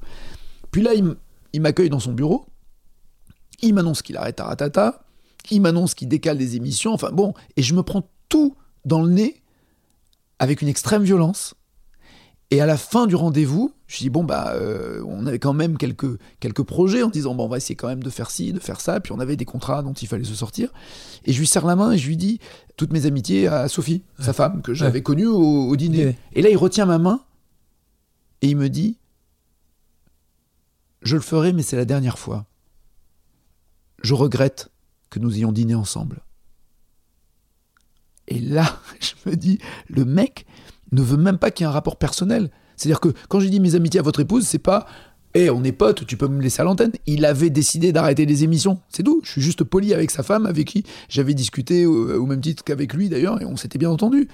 Puis 0.70 0.84
là, 0.84 0.92
il 0.94 1.62
m'accueille 1.62 1.90
dans 1.90 2.00
son 2.00 2.14
bureau, 2.14 2.46
il 3.64 3.74
m'annonce 3.74 4.04
qu'il 4.04 4.18
arrête 4.18 4.40
à 4.40 4.46
Ratata, 4.46 5.02
il 5.50 5.62
m'annonce 5.62 5.96
qu'il 5.96 6.10
décale 6.10 6.38
des 6.38 6.56
émissions, 6.58 6.94
enfin 6.94 7.10
bon, 7.12 7.34
et 7.56 7.64
je 7.64 7.74
me 7.74 7.82
prends 7.82 8.08
tout 8.30 8.56
dans 8.86 9.02
le 9.02 9.10
nez 9.10 9.42
avec 10.38 10.62
une 10.62 10.68
extrême 10.68 11.02
violence. 11.04 11.56
Et 12.50 12.62
à 12.62 12.66
la 12.66 12.78
fin 12.78 13.08
du 13.08 13.16
rendez-vous, 13.16 13.74
je 13.88 13.98
dis 13.98 14.10
bon 14.10 14.24
bah 14.24 14.54
euh, 14.54 15.04
on 15.06 15.26
avait 15.28 15.40
quand 15.40 15.54
même 15.54 15.78
quelques 15.78 16.18
quelques 16.40 16.64
projets 16.64 17.04
en 17.04 17.10
disant 17.10 17.36
bon 17.36 17.46
on 17.46 17.50
va 17.50 17.58
essayer 17.58 17.76
quand 17.76 17.90
même 17.90 18.04
de 18.04 18.10
faire 18.10 18.32
ci, 18.32 18.54
de 18.54 18.60
faire 18.60 18.80
ça, 18.80 19.02
puis 19.02 19.12
on 19.12 19.20
avait 19.20 19.36
des 19.36 19.44
contrats 19.44 19.84
dont 19.84 19.94
il 19.94 20.08
fallait 20.08 20.24
se 20.24 20.36
sortir. 20.36 20.72
Et 21.26 21.34
je 21.34 21.40
lui 21.40 21.48
serre 21.48 21.66
la 21.66 21.76
main 21.76 21.92
et 21.92 21.98
je 21.98 22.08
lui 22.08 22.16
dis 22.16 22.40
toutes 22.78 22.94
mes 22.94 23.06
amitiés 23.06 23.48
à 23.48 23.68
Sophie, 23.68 24.04
sa 24.20 24.32
femme 24.32 24.62
que 24.62 24.74
j'avais 24.74 25.02
connue 25.02 25.26
au, 25.26 25.76
dîner. 25.76 26.16
Et 26.34 26.42
là 26.42 26.50
il 26.50 26.58
retient 26.58 26.86
ma 26.86 27.00
main 27.00 27.22
et 28.42 28.48
il 28.48 28.56
me 28.56 28.70
dit 28.70 28.98
je 31.02 31.16
le 31.16 31.22
ferai 31.22 31.52
mais 31.52 31.64
c'est 31.64 31.78
la 31.78 31.86
dernière 31.86 32.18
fois. 32.18 32.46
Je 34.04 34.14
regrette 34.14 34.70
que 35.10 35.20
nous 35.20 35.36
ayons 35.36 35.52
dîné 35.52 35.76
ensemble. 35.76 36.22
Et 38.28 38.40
là, 38.40 38.80
je 39.00 39.30
me 39.30 39.36
dis, 39.36 39.60
le 39.88 40.06
mec, 40.06 40.46
ne 40.92 41.02
veut 41.02 41.18
même 41.18 41.38
pas 41.38 41.52
qu'il 41.52 41.64
y 41.64 41.68
ait 41.68 41.70
un 41.70 41.74
rapport 41.74 41.98
personnel. 41.98 42.50
C'est-à-dire 42.76 43.00
que 43.00 43.10
quand 43.28 43.40
j'ai 43.40 43.50
dit 43.50 43.60
mes 43.60 43.76
amitiés 43.76 44.00
à 44.00 44.04
votre 44.04 44.20
épouse, 44.20 44.46
c'est 44.46 44.60
pas 44.60 44.88
Eh, 45.34 45.50
on 45.50 45.64
est 45.64 45.72
potes, 45.72 46.06
tu 46.06 46.18
peux 46.18 46.28
me 46.28 46.42
laisser 46.42 46.62
à 46.62 46.66
l'antenne. 46.66 46.92
Il 47.06 47.26
avait 47.26 47.50
décidé 47.50 47.92
d'arrêter 47.92 48.26
les 48.26 48.44
émissions. 48.44 48.80
C'est 48.90 49.04
tout. 49.04 49.22
Je 49.24 49.32
suis 49.32 49.42
juste 49.42 49.64
poli 49.64 49.94
avec 49.94 50.12
sa 50.12 50.24
femme, 50.24 50.46
avec 50.46 50.68
qui 50.68 50.84
j'avais 51.10 51.34
discuté 51.34 51.86
au, 51.86 52.26
même 52.26 52.42
titre 52.42 52.64
qu'avec 52.64 52.94
lui 52.94 53.10
d'ailleurs, 53.10 53.42
et 53.42 53.46
on 53.46 53.58
s'était 53.58 53.80
bien 53.80 53.90
entendu. 53.90 54.28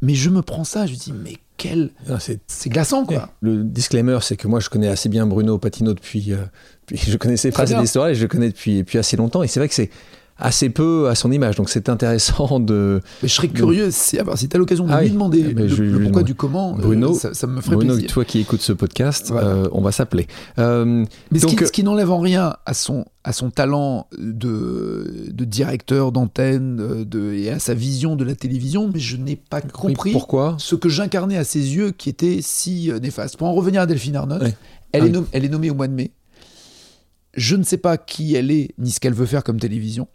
Mais 0.00 0.14
je 0.14 0.30
me 0.30 0.42
prends 0.42 0.64
ça, 0.64 0.86
je 0.86 0.94
dis 0.94 1.12
Mais 1.12 1.34
quel. 1.56 1.90
Ah, 2.08 2.18
c'est 2.20 2.68
glaçant, 2.68 3.04
quoi. 3.04 3.30
Le 3.40 3.64
disclaimer, 3.64 4.18
c'est 4.22 4.36
que 4.36 4.46
moi, 4.46 4.60
je 4.60 4.68
connais 4.68 4.88
assez 4.88 5.08
bien 5.08 5.26
Bruno 5.26 5.58
Patino 5.58 5.92
depuis. 5.92 6.32
Euh, 6.32 6.44
je 6.94 7.16
connais 7.16 7.36
ses 7.36 7.50
phrases 7.50 7.72
et 7.72 7.76
l'histoire, 7.76 8.08
et 8.08 8.14
je 8.14 8.22
le 8.22 8.28
connais 8.28 8.48
depuis, 8.48 8.78
depuis 8.78 8.98
assez 8.98 9.16
longtemps. 9.16 9.42
Et 9.42 9.48
c'est 9.48 9.60
vrai 9.60 9.68
que 9.68 9.74
c'est 9.74 9.90
assez 10.38 10.70
peu 10.70 11.08
à 11.08 11.14
son 11.14 11.32
image. 11.32 11.56
Donc 11.56 11.68
c'est 11.68 11.88
intéressant 11.88 12.60
de. 12.60 13.00
Mais 13.22 13.28
je 13.28 13.34
serais 13.34 13.48
curieux 13.48 13.90
si, 13.90 14.18
si 14.36 14.48
tu 14.48 14.56
as 14.56 14.58
l'occasion 14.58 14.86
de 14.86 14.92
ah 14.92 15.02
lui 15.02 15.10
demander 15.10 15.42
le, 15.42 16.02
pourquoi 16.02 16.22
du 16.22 16.34
comment, 16.34 16.76
euh, 16.78 16.82
Bruno, 16.82 17.14
ça, 17.14 17.46
me 17.46 17.60
ferait 17.60 17.76
Bruno, 17.76 18.00
toi 18.02 18.24
qui 18.24 18.40
écoutes 18.40 18.60
ce 18.60 18.72
podcast, 18.72 19.32
euh, 19.32 19.68
on 19.72 19.80
va 19.80 19.92
s'appeler. 19.92 20.26
Euh, 20.58 21.04
Mais 21.30 21.40
donc, 21.40 21.60
ce 21.60 21.72
qui, 21.72 21.82
n'enlève 21.82 22.10
en 22.10 22.20
rien 22.20 22.56
à 22.66 22.74
son, 22.74 23.04
à 23.24 23.32
son 23.32 23.50
talent 23.50 24.06
de, 24.16 25.26
de 25.30 25.44
directeur 25.44 26.12
d'antenne 26.12 27.04
de, 27.04 27.32
et 27.32 27.50
à 27.50 27.58
sa 27.58 27.74
vision 27.74 28.16
de 28.16 28.24
la 28.24 28.34
télévision, 28.34 28.90
mais 28.92 29.00
je 29.00 29.16
n'ai 29.16 29.36
pas 29.36 29.60
compris 29.60 30.12
pourquoi? 30.12 30.56
ce 30.58 30.74
que 30.74 30.88
j'incarnais 30.88 31.36
à 31.36 31.44
ses 31.44 31.74
yeux 31.74 31.90
qui 31.90 32.08
était 32.08 32.38
si 32.42 32.90
néfaste. 33.02 33.36
Pour 33.36 33.48
en 33.48 33.54
revenir 33.54 33.80
à 33.80 33.86
Delphine 33.86 34.16
Arnaud, 34.16 34.38
elle, 34.92 35.06
est 35.06 35.16
ah 35.16 35.20
elle 35.32 35.44
est 35.44 35.48
nommée 35.48 35.70
au 35.70 35.74
mois 35.74 35.88
de 35.88 35.94
mai. 35.94 36.12
Je 37.34 37.56
ne 37.56 37.62
sais 37.62 37.76
pas 37.76 37.96
qui 37.98 38.34
elle 38.34 38.50
est, 38.50 38.70
ni 38.78 38.90
ce 38.90 39.00
qu'elle 39.00 39.14
veut 39.14 39.26
faire 39.26 39.44
comme 39.44 39.60
télévision. 39.60 40.08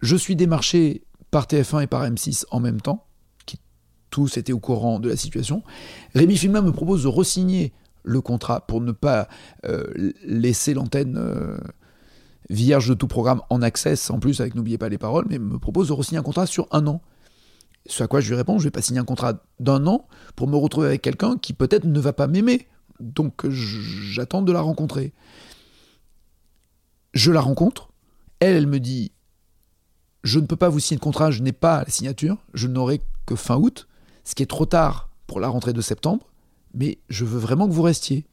Je 0.00 0.16
suis 0.16 0.36
démarché 0.36 1.04
par 1.30 1.46
TF1 1.46 1.82
et 1.82 1.86
par 1.86 2.04
M6 2.04 2.44
en 2.50 2.60
même 2.60 2.80
temps, 2.80 3.06
qui 3.46 3.58
tous 4.10 4.36
étaient 4.36 4.52
au 4.52 4.60
courant 4.60 5.00
de 5.00 5.08
la 5.08 5.16
situation. 5.16 5.62
Rémi 6.14 6.36
Filma 6.36 6.60
me 6.60 6.72
propose 6.72 7.02
de 7.02 7.08
resigner 7.08 7.72
le 8.04 8.20
contrat 8.20 8.66
pour 8.66 8.80
ne 8.80 8.92
pas 8.92 9.28
euh, 9.66 10.12
laisser 10.24 10.72
l'antenne 10.72 11.16
euh, 11.18 11.58
vierge 12.48 12.88
de 12.88 12.94
tout 12.94 13.08
programme 13.08 13.42
en 13.50 13.60
access, 13.60 14.10
en 14.10 14.18
plus 14.18 14.40
avec 14.40 14.54
N'oubliez 14.54 14.78
pas 14.78 14.88
les 14.88 14.98
paroles, 14.98 15.26
mais 15.28 15.38
me 15.38 15.58
propose 15.58 15.88
de 15.88 15.92
resigner 15.92 16.18
un 16.18 16.22
contrat 16.22 16.46
sur 16.46 16.68
un 16.70 16.86
an. 16.86 17.02
Ce 17.86 18.02
à 18.02 18.06
quoi 18.06 18.20
je 18.20 18.28
lui 18.28 18.36
réponds, 18.36 18.58
je 18.58 18.64
ne 18.64 18.64
vais 18.64 18.70
pas 18.70 18.82
signer 18.82 19.00
un 19.00 19.04
contrat 19.04 19.42
d'un 19.60 19.86
an 19.86 20.06
pour 20.36 20.48
me 20.48 20.56
retrouver 20.56 20.88
avec 20.88 21.02
quelqu'un 21.02 21.36
qui 21.38 21.52
peut-être 21.52 21.84
ne 21.84 22.00
va 22.00 22.12
pas 22.12 22.26
m'aimer. 22.26 22.68
Donc 23.00 23.48
j'attends 23.48 24.42
de 24.42 24.52
la 24.52 24.60
rencontrer. 24.60 25.12
Je 27.14 27.32
la 27.32 27.40
rencontre. 27.40 27.90
Elle, 28.40 28.56
elle 28.56 28.66
me 28.66 28.78
dit 28.78 29.12
je 30.22 30.40
ne 30.40 30.46
peux 30.46 30.56
pas 30.56 30.68
vous 30.68 30.80
signer 30.80 30.98
de 30.98 31.02
contrat, 31.02 31.30
je 31.30 31.42
n'ai 31.42 31.52
pas 31.52 31.84
la 31.84 31.90
signature, 31.90 32.36
je 32.54 32.66
n'aurai 32.66 33.00
que 33.26 33.36
fin 33.36 33.56
août, 33.56 33.88
ce 34.24 34.34
qui 34.34 34.42
est 34.42 34.46
trop 34.46 34.66
tard 34.66 35.10
pour 35.26 35.40
la 35.40 35.48
rentrée 35.48 35.72
de 35.72 35.80
septembre, 35.80 36.26
mais 36.74 36.98
je 37.08 37.24
veux 37.24 37.38
vraiment 37.38 37.68
que 37.68 37.72
vous 37.72 37.82
restiez. 37.82 38.26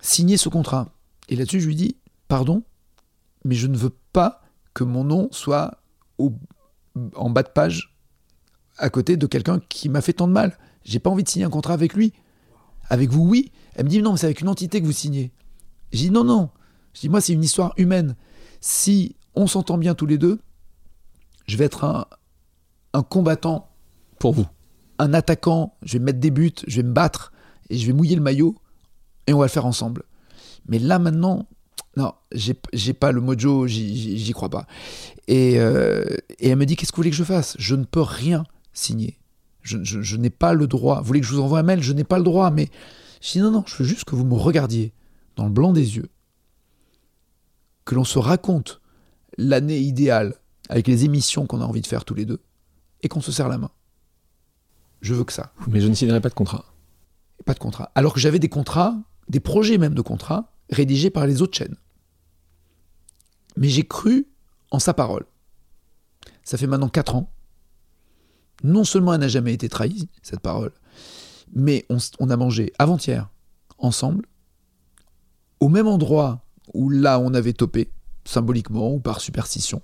Signez 0.00 0.36
ce 0.36 0.48
contrat. 0.48 0.92
Et 1.28 1.36
là-dessus, 1.36 1.60
je 1.60 1.66
lui 1.66 1.76
dis, 1.76 1.96
pardon, 2.28 2.62
mais 3.44 3.54
je 3.54 3.66
ne 3.66 3.76
veux 3.76 3.94
pas 4.12 4.42
que 4.74 4.84
mon 4.84 5.04
nom 5.04 5.28
soit 5.32 5.82
en 7.14 7.30
bas 7.30 7.42
de 7.42 7.48
page 7.48 7.94
à 8.76 8.90
côté 8.90 9.16
de 9.16 9.26
quelqu'un 9.26 9.60
qui 9.68 9.88
m'a 9.88 10.00
fait 10.00 10.12
tant 10.12 10.28
de 10.28 10.32
mal. 10.32 10.58
J'ai 10.84 10.98
pas 10.98 11.10
envie 11.10 11.22
de 11.22 11.28
signer 11.28 11.44
un 11.44 11.50
contrat 11.50 11.74
avec 11.74 11.94
lui. 11.94 12.12
Avec 12.88 13.10
vous, 13.10 13.26
oui. 13.26 13.52
Elle 13.74 13.84
me 13.84 13.90
dit, 13.90 14.02
non, 14.02 14.12
mais 14.12 14.18
c'est 14.18 14.26
avec 14.26 14.40
une 14.40 14.48
entité 14.48 14.80
que 14.80 14.86
vous 14.86 14.92
signez. 14.92 15.32
J'ai 15.92 16.06
dit, 16.06 16.10
non, 16.10 16.24
non. 16.24 16.50
Je 16.92 17.00
dis, 17.00 17.08
moi, 17.08 17.20
c'est 17.20 17.32
une 17.32 17.44
histoire 17.44 17.72
humaine. 17.76 18.16
Si 18.60 19.16
on 19.34 19.46
s'entend 19.46 19.78
bien 19.78 19.94
tous 19.94 20.06
les 20.06 20.18
deux, 20.18 20.40
je 21.46 21.56
vais 21.56 21.64
être 21.64 21.84
un, 22.92 23.02
combattant 23.02 23.70
pour 24.18 24.32
vous. 24.32 24.46
Un 24.98 25.12
attaquant, 25.14 25.76
je 25.82 25.94
vais 25.94 26.04
mettre 26.04 26.20
des 26.20 26.30
buts, 26.30 26.52
je 26.66 26.76
vais 26.76 26.82
me 26.86 26.92
battre 26.92 27.32
et 27.68 27.76
je 27.76 27.86
vais 27.86 27.92
mouiller 27.92 28.16
le 28.16 28.22
maillot 28.22 28.54
et 29.26 29.32
on 29.32 29.38
va 29.38 29.46
le 29.46 29.50
faire 29.50 29.66
ensemble. 29.66 30.04
Mais 30.68 30.78
là 30.78 30.98
maintenant, 30.98 31.48
non, 31.96 32.12
j'ai 32.32 32.92
pas 32.92 33.12
le 33.12 33.20
mojo, 33.20 33.66
j'y 33.66 34.32
crois 34.32 34.48
pas. 34.48 34.66
Et, 35.28 35.58
euh, 35.58 36.04
et, 36.38 36.50
elle 36.50 36.56
me 36.56 36.66
dit 36.66 36.76
Qu'est-ce 36.76 36.92
que 36.92 36.96
vous 36.96 37.00
voulez 37.02 37.10
que 37.10 37.16
je 37.16 37.24
fasse? 37.24 37.56
Je 37.58 37.74
ne 37.74 37.84
peux 37.84 38.02
rien 38.02 38.44
signer. 38.72 39.18
Je, 39.62 39.82
je, 39.82 40.16
n'ai 40.16 40.30
pas 40.30 40.52
le 40.52 40.66
droit. 40.66 41.00
Vous 41.00 41.06
voulez 41.06 41.20
que 41.20 41.26
je 41.26 41.32
vous 41.32 41.40
envoie 41.40 41.60
un 41.60 41.62
mail? 41.62 41.82
Je 41.82 41.92
n'ai 41.92 42.04
pas 42.04 42.18
le 42.18 42.24
droit. 42.24 42.50
Mais 42.50 42.68
je 43.22 43.32
dis 43.32 43.40
Non, 43.40 43.50
non, 43.50 43.64
je 43.66 43.76
veux 43.76 43.84
juste 43.84 44.04
que 44.04 44.14
vous 44.14 44.24
me 44.24 44.34
regardiez 44.34 44.92
dans 45.36 45.44
le 45.44 45.50
blanc 45.50 45.72
des 45.72 45.96
yeux. 45.96 46.10
Que 47.84 47.94
l'on 47.94 48.04
se 48.04 48.18
raconte 48.18 48.80
l'année 49.38 49.78
idéale 49.78 50.34
avec 50.68 50.86
les 50.86 51.04
émissions 51.04 51.46
qu'on 51.46 51.60
a 51.60 51.64
envie 51.64 51.82
de 51.82 51.86
faire 51.86 52.04
tous 52.04 52.14
les 52.14 52.24
deux, 52.24 52.40
et 53.02 53.08
qu'on 53.08 53.20
se 53.20 53.32
serre 53.32 53.48
la 53.48 53.58
main. 53.58 53.70
Je 55.00 55.14
veux 55.14 55.24
que 55.24 55.32
ça. 55.32 55.52
Mais 55.68 55.80
je 55.80 55.88
ne 55.88 55.94
signerai 55.94 56.20
pas 56.20 56.30
de 56.30 56.34
contrat. 56.34 56.64
Pas 57.44 57.54
de 57.54 57.58
contrat. 57.58 57.92
Alors 57.94 58.14
que 58.14 58.20
j'avais 58.20 58.38
des 58.38 58.48
contrats, 58.48 58.96
des 59.28 59.40
projets 59.40 59.76
même 59.76 59.94
de 59.94 60.00
contrats, 60.00 60.52
rédigés 60.70 61.10
par 61.10 61.26
les 61.26 61.42
autres 61.42 61.56
chaînes. 61.56 61.76
Mais 63.56 63.68
j'ai 63.68 63.86
cru 63.86 64.26
en 64.70 64.78
sa 64.78 64.94
parole. 64.94 65.26
Ça 66.42 66.56
fait 66.56 66.66
maintenant 66.66 66.88
4 66.88 67.16
ans. 67.16 67.30
Non 68.62 68.84
seulement 68.84 69.12
elle 69.12 69.20
n'a 69.20 69.28
jamais 69.28 69.52
été 69.52 69.68
trahie, 69.68 70.08
cette 70.22 70.40
parole, 70.40 70.72
mais 71.54 71.84
on, 71.90 71.98
on 72.18 72.30
a 72.30 72.36
mangé 72.36 72.72
avant-hier, 72.78 73.28
ensemble, 73.78 74.24
au 75.60 75.68
même 75.68 75.86
endroit 75.86 76.44
où 76.72 76.88
là 76.88 77.18
on 77.20 77.34
avait 77.34 77.52
topé, 77.52 77.90
symboliquement 78.24 78.92
ou 78.92 79.00
par 79.00 79.20
superstition. 79.20 79.82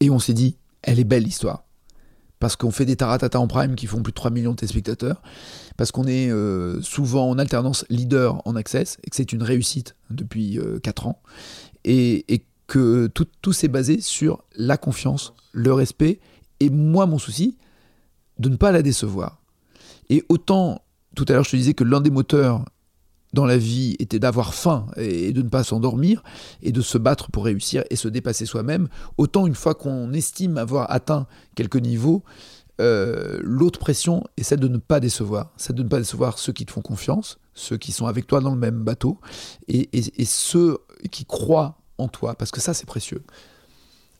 Et 0.00 0.10
on 0.10 0.18
s'est 0.18 0.34
dit, 0.34 0.56
elle 0.82 0.98
est 0.98 1.04
belle 1.04 1.24
l'histoire. 1.24 1.64
Parce 2.38 2.56
qu'on 2.56 2.70
fait 2.70 2.84
des 2.84 2.96
taratata 2.96 3.40
en 3.40 3.46
prime 3.46 3.76
qui 3.76 3.86
font 3.86 4.02
plus 4.02 4.12
de 4.12 4.16
3 4.16 4.30
millions 4.30 4.50
de 4.50 4.56
téléspectateurs, 4.56 5.22
parce 5.76 5.90
qu'on 5.90 6.06
est 6.06 6.30
euh, 6.30 6.80
souvent 6.82 7.30
en 7.30 7.38
alternance 7.38 7.86
leader 7.88 8.42
en 8.46 8.56
access, 8.56 8.98
et 9.04 9.10
que 9.10 9.16
c'est 9.16 9.32
une 9.32 9.42
réussite 9.42 9.96
depuis 10.10 10.58
4 10.82 11.06
euh, 11.06 11.10
ans, 11.10 11.20
et, 11.84 12.44
que 12.66 13.06
tout, 13.06 13.28
tout 13.42 13.52
s'est 13.52 13.68
basé 13.68 14.00
sur 14.00 14.42
la 14.56 14.76
confiance, 14.76 15.34
le 15.52 15.72
respect, 15.72 16.18
et 16.58 16.68
moi 16.68 17.06
mon 17.06 17.18
souci, 17.18 17.56
de 18.40 18.48
ne 18.48 18.56
pas 18.56 18.72
la 18.72 18.82
décevoir. 18.82 19.40
Et 20.10 20.24
autant, 20.28 20.82
tout 21.14 21.24
à 21.28 21.32
l'heure 21.32 21.44
je 21.44 21.50
te 21.50 21.56
disais 21.56 21.74
que 21.74 21.84
l'un 21.84 22.00
des 22.00 22.10
moteurs 22.10 22.64
dans 23.36 23.44
la 23.44 23.58
vie 23.58 23.96
était 23.98 24.18
d'avoir 24.18 24.54
faim 24.54 24.86
et 24.96 25.32
de 25.32 25.42
ne 25.42 25.48
pas 25.48 25.62
s'endormir 25.62 26.22
et 26.62 26.72
de 26.72 26.80
se 26.80 26.96
battre 26.96 27.30
pour 27.30 27.44
réussir 27.44 27.84
et 27.90 27.96
se 27.96 28.08
dépasser 28.08 28.46
soi-même, 28.46 28.88
autant 29.18 29.46
une 29.46 29.54
fois 29.54 29.74
qu'on 29.74 30.12
estime 30.14 30.56
avoir 30.56 30.90
atteint 30.90 31.26
quelques 31.54 31.76
niveaux, 31.76 32.24
euh, 32.80 33.38
l'autre 33.42 33.78
pression 33.78 34.24
est 34.38 34.42
celle 34.42 34.60
de 34.60 34.68
ne 34.68 34.78
pas 34.78 35.00
décevoir, 35.00 35.52
celle 35.58 35.76
de 35.76 35.82
ne 35.82 35.88
pas 35.88 35.98
décevoir 35.98 36.38
ceux 36.38 36.54
qui 36.54 36.64
te 36.64 36.72
font 36.72 36.80
confiance, 36.80 37.38
ceux 37.52 37.76
qui 37.76 37.92
sont 37.92 38.06
avec 38.06 38.26
toi 38.26 38.40
dans 38.40 38.50
le 38.50 38.58
même 38.58 38.82
bateau, 38.82 39.18
et, 39.68 39.88
ceux 40.24 40.78
qui 41.10 41.26
croient 41.26 41.78
en 41.98 42.08
toi, 42.08 42.34
parce 42.36 42.50
que 42.50 42.60
ça, 42.60 42.72
c'est 42.72 42.86
précieux. 42.86 43.22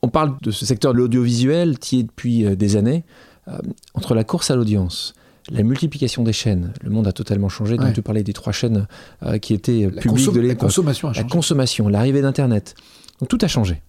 On 0.03 0.09
parle 0.09 0.37
de 0.41 0.51
ce 0.51 0.63
secteur 0.63 0.93
de 0.93 0.99
l'audiovisuel 0.99 1.79
qui 1.79 1.99
est 1.99 2.03
depuis 2.03 2.45
euh, 2.45 2.55
des 2.55 2.75
années. 2.75 3.03
Euh, 3.47 3.57
entre 3.93 4.13
la 4.13 4.23
course 4.23 4.51
à 4.51 4.55
l'audience, 4.55 5.13
la 5.51 5.63
multiplication 5.63 6.23
des 6.23 6.33
chaînes, 6.33 6.73
le 6.81 6.89
monde 6.89 7.07
a 7.07 7.11
totalement 7.13 7.49
changé. 7.49 7.77
Donc, 7.77 7.85
Ouais. 7.87 7.93
tu 7.93 8.01
parlais 8.01 8.23
des 8.23 8.33
trois 8.33 8.51
chaînes 8.53 8.87
euh, 9.23 9.37
qui 9.37 9.53
étaient 9.53 9.85
euh, 9.85 9.91
La, 9.93 10.01
publiques 10.01 10.33
de 10.33 10.41
la 10.41 10.55
consommation 10.55 11.07
a 11.09 11.13
La 11.13 11.23
consommation, 11.23 11.87
l'arrivée 11.87 12.21
d'Internet. 12.21 12.75
Donc 13.19 13.29
tout 13.29 13.37
a 13.41 13.47
changé. 13.47 13.81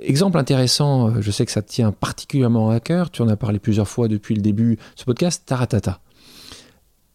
Exemple 0.00 0.38
intéressant, 0.38 1.08
euh, 1.08 1.20
je 1.20 1.30
sais 1.30 1.44
que 1.46 1.52
ça 1.52 1.62
te 1.62 1.70
tient 1.70 1.92
particulièrement 1.92 2.70
à 2.70 2.80
cœur, 2.80 3.10
tu 3.10 3.22
en 3.22 3.28
as 3.28 3.36
parlé 3.36 3.58
plusieurs 3.58 3.88
fois 3.88 4.08
depuis 4.08 4.34
le 4.34 4.42
début 4.42 4.74
de 4.76 4.80
ce 4.96 5.04
podcast, 5.04 5.42
Taratata. 5.46 6.00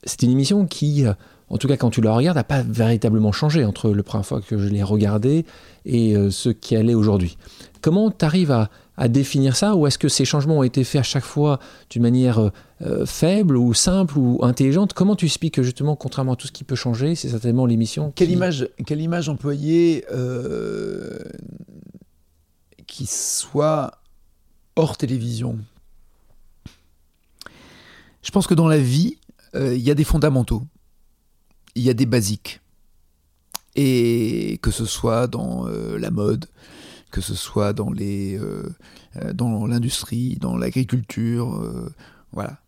C'est 0.04 0.24
une 0.24 0.32
émission 0.32 0.66
qui, 0.66 1.06
euh, 1.06 1.14
en 1.50 1.58
tout 1.58 1.68
cas 1.68 1.78
quand 1.78 1.90
tu 1.90 2.02
la 2.02 2.14
regardes, 2.14 2.38
n'a 2.38 2.44
pas 2.44 2.62
véritablement 2.62 3.32
changé 3.32 3.66
entre 3.66 3.90
la 3.92 4.04
première 4.04 4.26
fois 4.26 4.42
que 4.42 4.58
je 4.58 4.68
l'ai 4.68 4.84
regardée 4.84 5.46
et 5.86 6.16
euh, 6.16 6.32
ce 6.32 6.50
qui 6.50 6.76
allait 6.76 6.94
aujourd'hui. 6.94 7.38
Comment 7.82 8.10
tu 8.12 8.24
arrives 8.26 8.52
à, 8.52 8.70
à 8.98 9.08
définir 9.08 9.56
ça 9.56 9.76
ou 9.76 9.88
est-ce 9.88 9.98
que 9.98 10.08
ces 10.10 10.26
changements 10.26 10.60
ont 10.60 10.64
été 10.64 10.84
faits 10.84 11.00
à 11.02 11.04
chaque 11.04 11.24
fois 11.24 11.60
d'une 11.90 12.02
manière 12.02 12.52
euh, 12.82 13.06
faible 13.06 13.58
ou 13.58 13.74
simple 13.74 14.18
ou 14.18 14.40
intelligente? 14.44 14.94
Comment 14.94 15.16
tu 15.16 15.26
expliques 15.26 15.56
que 15.56 15.64
justement, 15.64 15.96
contrairement 15.96 16.34
à 16.34 16.36
tout 16.38 16.48
ce 16.48 16.52
qui 16.52 16.64
peut 16.64 16.76
changer, 16.76 17.16
c'est 17.16 17.30
certainement 17.30 17.66
l'émission 17.66 18.12
Quelle 18.16 18.28
qui- 18.28 18.34
image, 18.34 18.68
quelle 18.86 19.02
image 19.02 19.28
employer 19.30 20.06
euh, 20.12 21.20
qui 22.88 23.06
soit 23.06 23.92
hors 24.76 24.98
télévision? 24.98 25.58
Je 28.22 28.32
pense 28.32 28.48
que 28.48 28.54
dans 28.54 28.68
la 28.68 28.80
vie, 28.80 29.18
euh, 29.56 29.76
il 29.76 29.82
y 29.82 29.92
a 29.92 29.96
des 29.96 30.04
fondamentaux, 30.04 30.64
il 31.76 31.84
y 31.84 31.90
a 31.90 31.94
des 31.94 32.06
basiques. 32.06 32.62
Et 33.76 34.60
que 34.62 34.72
ce 34.72 34.86
soit 34.86 35.28
dans 35.28 35.68
euh, 35.68 35.98
la 35.98 36.12
mode, 36.12 36.48
que 37.12 37.22
ce 37.22 37.36
soit 37.36 37.74
dans 37.74 37.92
les, 37.92 38.38
euh, 38.38 38.70
dans 39.34 39.66
l'industrie, 39.68 40.38
dans 40.38 40.58
l'agriculture, 40.58 41.92
voilà. 42.32 42.60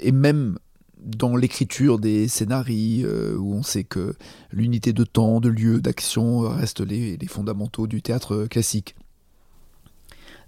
Et 0.00 0.12
même 0.12 0.58
dans 1.04 1.36
l'écriture 1.36 1.98
des 1.98 2.28
scénarios, 2.28 3.06
euh, 3.06 3.36
où 3.36 3.54
on 3.54 3.62
sait 3.62 3.84
que 3.84 4.14
l'unité 4.52 4.92
de 4.92 5.04
temps, 5.04 5.40
de 5.40 5.48
lieu, 5.48 5.80
d'action 5.80 6.40
restent 6.40 6.80
les, 6.80 7.16
les 7.16 7.26
fondamentaux 7.26 7.86
du 7.86 8.02
théâtre 8.02 8.46
classique. 8.46 8.94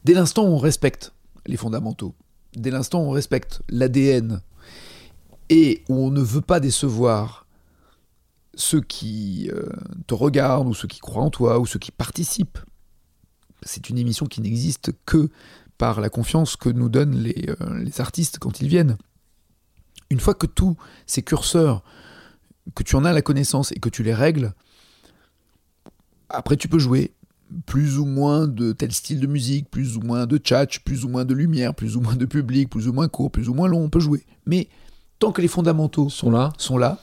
Dès 0.05 0.15
l'instant 0.15 0.45
où 0.45 0.49
on 0.49 0.59
respecte 0.59 1.13
les 1.47 1.57
fondamentaux, 1.57 2.15
dès 2.55 2.71
l'instant 2.71 3.03
où 3.03 3.09
on 3.09 3.11
respecte 3.11 3.63
l'ADN, 3.69 4.41
et 5.49 5.83
où 5.89 5.97
on 5.97 6.11
ne 6.11 6.21
veut 6.21 6.41
pas 6.41 6.61
décevoir 6.61 7.47
ceux 8.55 8.81
qui 8.81 9.51
euh, 9.53 9.69
te 10.07 10.15
regardent, 10.15 10.69
ou 10.69 10.75
ceux 10.75 10.89
qui 10.89 11.01
croient 11.01 11.23
en 11.23 11.31
toi, 11.31 11.59
ou 11.59 11.67
ceux 11.67 11.79
qui 11.79 11.91
participent, 11.91 12.59
c'est 13.63 13.89
une 13.91 13.99
émission 13.99 14.27
qui 14.27 14.41
n'existe 14.41 14.93
que 15.07 15.29
par 15.79 16.01
la 16.01 16.09
confiance 16.09 16.57
que 16.57 16.69
nous 16.69 16.89
donnent 16.89 17.17
les, 17.17 17.47
euh, 17.49 17.79
les 17.83 18.01
artistes 18.01 18.39
quand 18.39 18.61
ils 18.61 18.69
viennent. 18.69 18.97
Une 20.11 20.21
fois 20.21 20.35
que 20.35 20.47
tous 20.47 20.77
ces 21.07 21.23
curseurs, 21.23 21.83
que 22.75 22.83
tu 22.83 22.97
en 22.97 23.05
as 23.05 23.13
la 23.13 23.23
connaissance 23.23 23.73
et 23.73 23.81
que 23.81 23.89
tu 23.89 24.03
les 24.03 24.15
règles, 24.15 24.55
après 26.29 26.57
tu 26.57 26.69
peux 26.69 26.79
jouer 26.79 27.13
plus 27.67 27.99
ou 27.99 28.05
moins 28.05 28.47
de 28.47 28.73
tel 28.73 28.93
style 28.93 29.21
de 29.21 29.27
musique, 29.27 29.71
plus 29.71 29.97
ou 29.97 30.01
moins 30.01 30.27
de 30.27 30.39
tchatch, 30.39 30.81
plus 30.81 31.05
ou 31.05 31.09
moins 31.09 31.25
de 31.25 31.35
lumière, 31.35 31.75
plus 31.75 31.97
ou 31.97 32.01
moins 32.01 32.17
de 32.17 32.27
public, 32.27 32.71
plus 32.71 32.89
ou 32.89 32.93
moins 32.93 33.09
court, 33.09 33.31
plus 33.31 33.49
ou 33.49 33.55
moins 33.55 33.69
long, 33.69 33.85
on 33.85 33.91
peut 33.91 34.01
jouer. 34.01 34.25
Mais 34.47 34.69
tant 35.25 35.33
que 35.33 35.41
les 35.41 35.49
fondamentaux 35.49 36.11
sont 36.11 36.31
là 36.31 36.53
sont 36.59 36.77
là, 36.77 36.99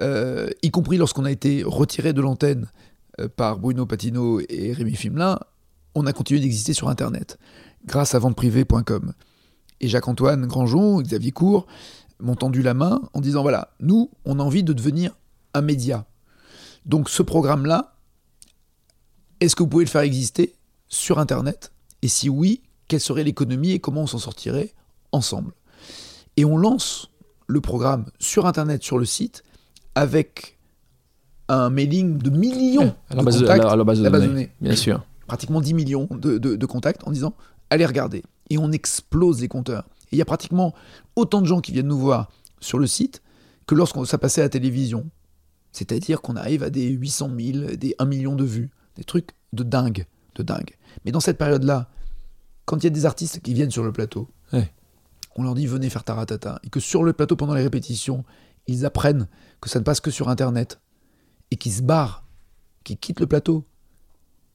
euh, 0.00 0.48
y 0.62 0.70
compris 0.70 0.96
lorsqu'on 0.96 1.26
a 1.26 1.30
été 1.30 1.62
retiré 1.62 2.14
de 2.14 2.22
l'antenne 2.22 2.70
euh, 3.20 3.28
par 3.28 3.58
Bruno 3.58 3.84
Patino 3.84 4.40
et 4.48 4.72
Rémi 4.72 4.94
Fimelin, 4.94 5.38
on 5.94 6.06
a 6.06 6.14
continué 6.14 6.40
d'exister 6.40 6.72
sur 6.72 6.88
Internet, 6.88 7.38
grâce 7.84 8.14
à 8.14 8.18
venteprivée.com. 8.18 9.12
Et 9.82 9.88
Jacques-Antoine 9.88 10.46
Grandjean, 10.46 11.02
Xavier 11.02 11.32
Cour 11.32 11.66
m'ont 12.18 12.34
tendu 12.34 12.62
la 12.62 12.72
main 12.72 13.02
en 13.12 13.20
disant 13.20 13.42
voilà, 13.42 13.74
nous, 13.78 14.10
on 14.24 14.38
a 14.38 14.42
envie 14.42 14.62
de 14.62 14.72
devenir 14.72 15.14
un 15.52 15.60
média. 15.60 16.06
Donc 16.86 17.10
ce 17.10 17.22
programme-là, 17.22 17.94
est-ce 19.40 19.54
que 19.54 19.62
vous 19.62 19.68
pouvez 19.68 19.84
le 19.84 19.90
faire 19.90 20.00
exister 20.00 20.54
sur 20.88 21.18
Internet? 21.18 21.72
Et 22.00 22.08
si 22.08 22.30
oui, 22.30 22.62
quelle 22.88 23.00
serait 23.00 23.22
l'économie 23.22 23.72
et 23.72 23.80
comment 23.80 24.04
on 24.04 24.06
s'en 24.06 24.18
sortirait 24.18 24.72
ensemble? 25.12 25.52
Et 26.38 26.46
on 26.46 26.56
lance 26.56 27.10
le 27.50 27.60
programme 27.60 28.06
sur 28.18 28.46
Internet, 28.46 28.82
sur 28.82 28.98
le 28.98 29.04
site, 29.04 29.42
avec 29.94 30.58
un 31.48 31.68
mailing 31.70 32.18
de 32.18 32.30
millions 32.30 32.94
à 33.08 33.14
la 33.16 33.20
de 33.20 33.24
base 33.26 33.36
de, 33.38 33.40
contacts, 33.46 33.64
à 33.64 33.76
la 33.76 33.84
base 33.84 33.98
de 33.98 34.04
la 34.04 34.10
base 34.10 34.22
de 34.22 34.26
données, 34.28 34.44
données. 34.46 34.52
bien 34.60 34.76
sûr. 34.76 35.04
pratiquement 35.26 35.60
10 35.60 35.74
millions 35.74 36.08
de, 36.10 36.38
de- 36.38 36.56
de 36.56 36.66
contacts 36.66 37.06
en 37.06 37.10
disant 37.10 37.34
allez 37.70 37.86
regarder. 37.86 38.22
Et 38.50 38.58
on 38.58 38.70
explose 38.72 39.40
les 39.40 39.48
compteurs. 39.48 39.84
Et 40.12 40.16
il 40.16 40.18
y 40.18 40.22
a 40.22 40.24
pratiquement 40.24 40.74
autant 41.16 41.40
de 41.40 41.46
gens 41.46 41.60
qui 41.60 41.72
viennent 41.72 41.86
nous 41.88 41.98
voir 41.98 42.30
sur 42.60 42.78
le 42.78 42.86
site 42.86 43.22
que 43.66 43.74
lorsqu'on 43.74 44.04
ça 44.04 44.18
passait 44.18 44.40
à 44.40 44.44
la 44.44 44.48
télévision. 44.48 45.06
C'est-à-dire 45.72 46.20
qu'on 46.20 46.34
arrive 46.36 46.62
à 46.64 46.70
des 46.70 46.88
800 46.88 47.30
000, 47.38 47.58
des 47.76 47.94
1 48.00 48.04
million 48.06 48.34
de 48.34 48.44
vues. 48.44 48.70
Des 48.96 49.04
trucs 49.04 49.30
de 49.52 49.62
dingue, 49.62 50.06
de 50.34 50.42
dingue. 50.42 50.76
Mais 51.04 51.12
dans 51.12 51.20
cette 51.20 51.38
période-là, 51.38 51.88
quand 52.64 52.78
il 52.78 52.84
y 52.84 52.86
a 52.88 52.90
des 52.90 53.06
artistes 53.06 53.40
qui 53.40 53.54
viennent 53.54 53.70
sur 53.70 53.84
le 53.84 53.92
plateau, 53.92 54.28
Ouais. 54.52 54.68
On 55.40 55.44
leur 55.44 55.54
dit 55.54 55.66
venez 55.66 55.88
faire 55.90 56.04
taratata. 56.04 56.60
Et 56.64 56.68
que 56.70 56.80
sur 56.80 57.02
le 57.02 57.12
plateau, 57.12 57.36
pendant 57.36 57.54
les 57.54 57.62
répétitions, 57.62 58.24
ils 58.66 58.84
apprennent 58.86 59.26
que 59.60 59.68
ça 59.68 59.78
ne 59.78 59.84
passe 59.84 60.00
que 60.00 60.10
sur 60.10 60.28
Internet. 60.28 60.80
Et 61.50 61.56
qu'ils 61.56 61.72
se 61.72 61.82
barrent, 61.82 62.24
qu'ils 62.84 62.98
quittent 62.98 63.20
le 63.20 63.26
plateau, 63.26 63.64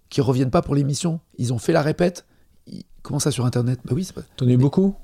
qui 0.10 0.22
reviennent 0.22 0.52
pas 0.52 0.62
pour 0.62 0.76
l'émission. 0.76 1.20
Ils 1.38 1.52
ont 1.54 1.58
fait 1.58 1.74
la 1.74 1.82
répète. 1.82 2.26
Ils- 2.68 2.84
Comment 3.02 3.20
ça 3.20 3.32
sur 3.32 3.46
Internet? 3.46 3.80
Bah 3.86 3.94
oui, 3.96 4.04
c'est 4.04 4.14
pas... 4.14 4.22
T'en 4.38 4.48
as 4.48 4.52
eu 4.52 4.58
beaucoup? 4.58 4.96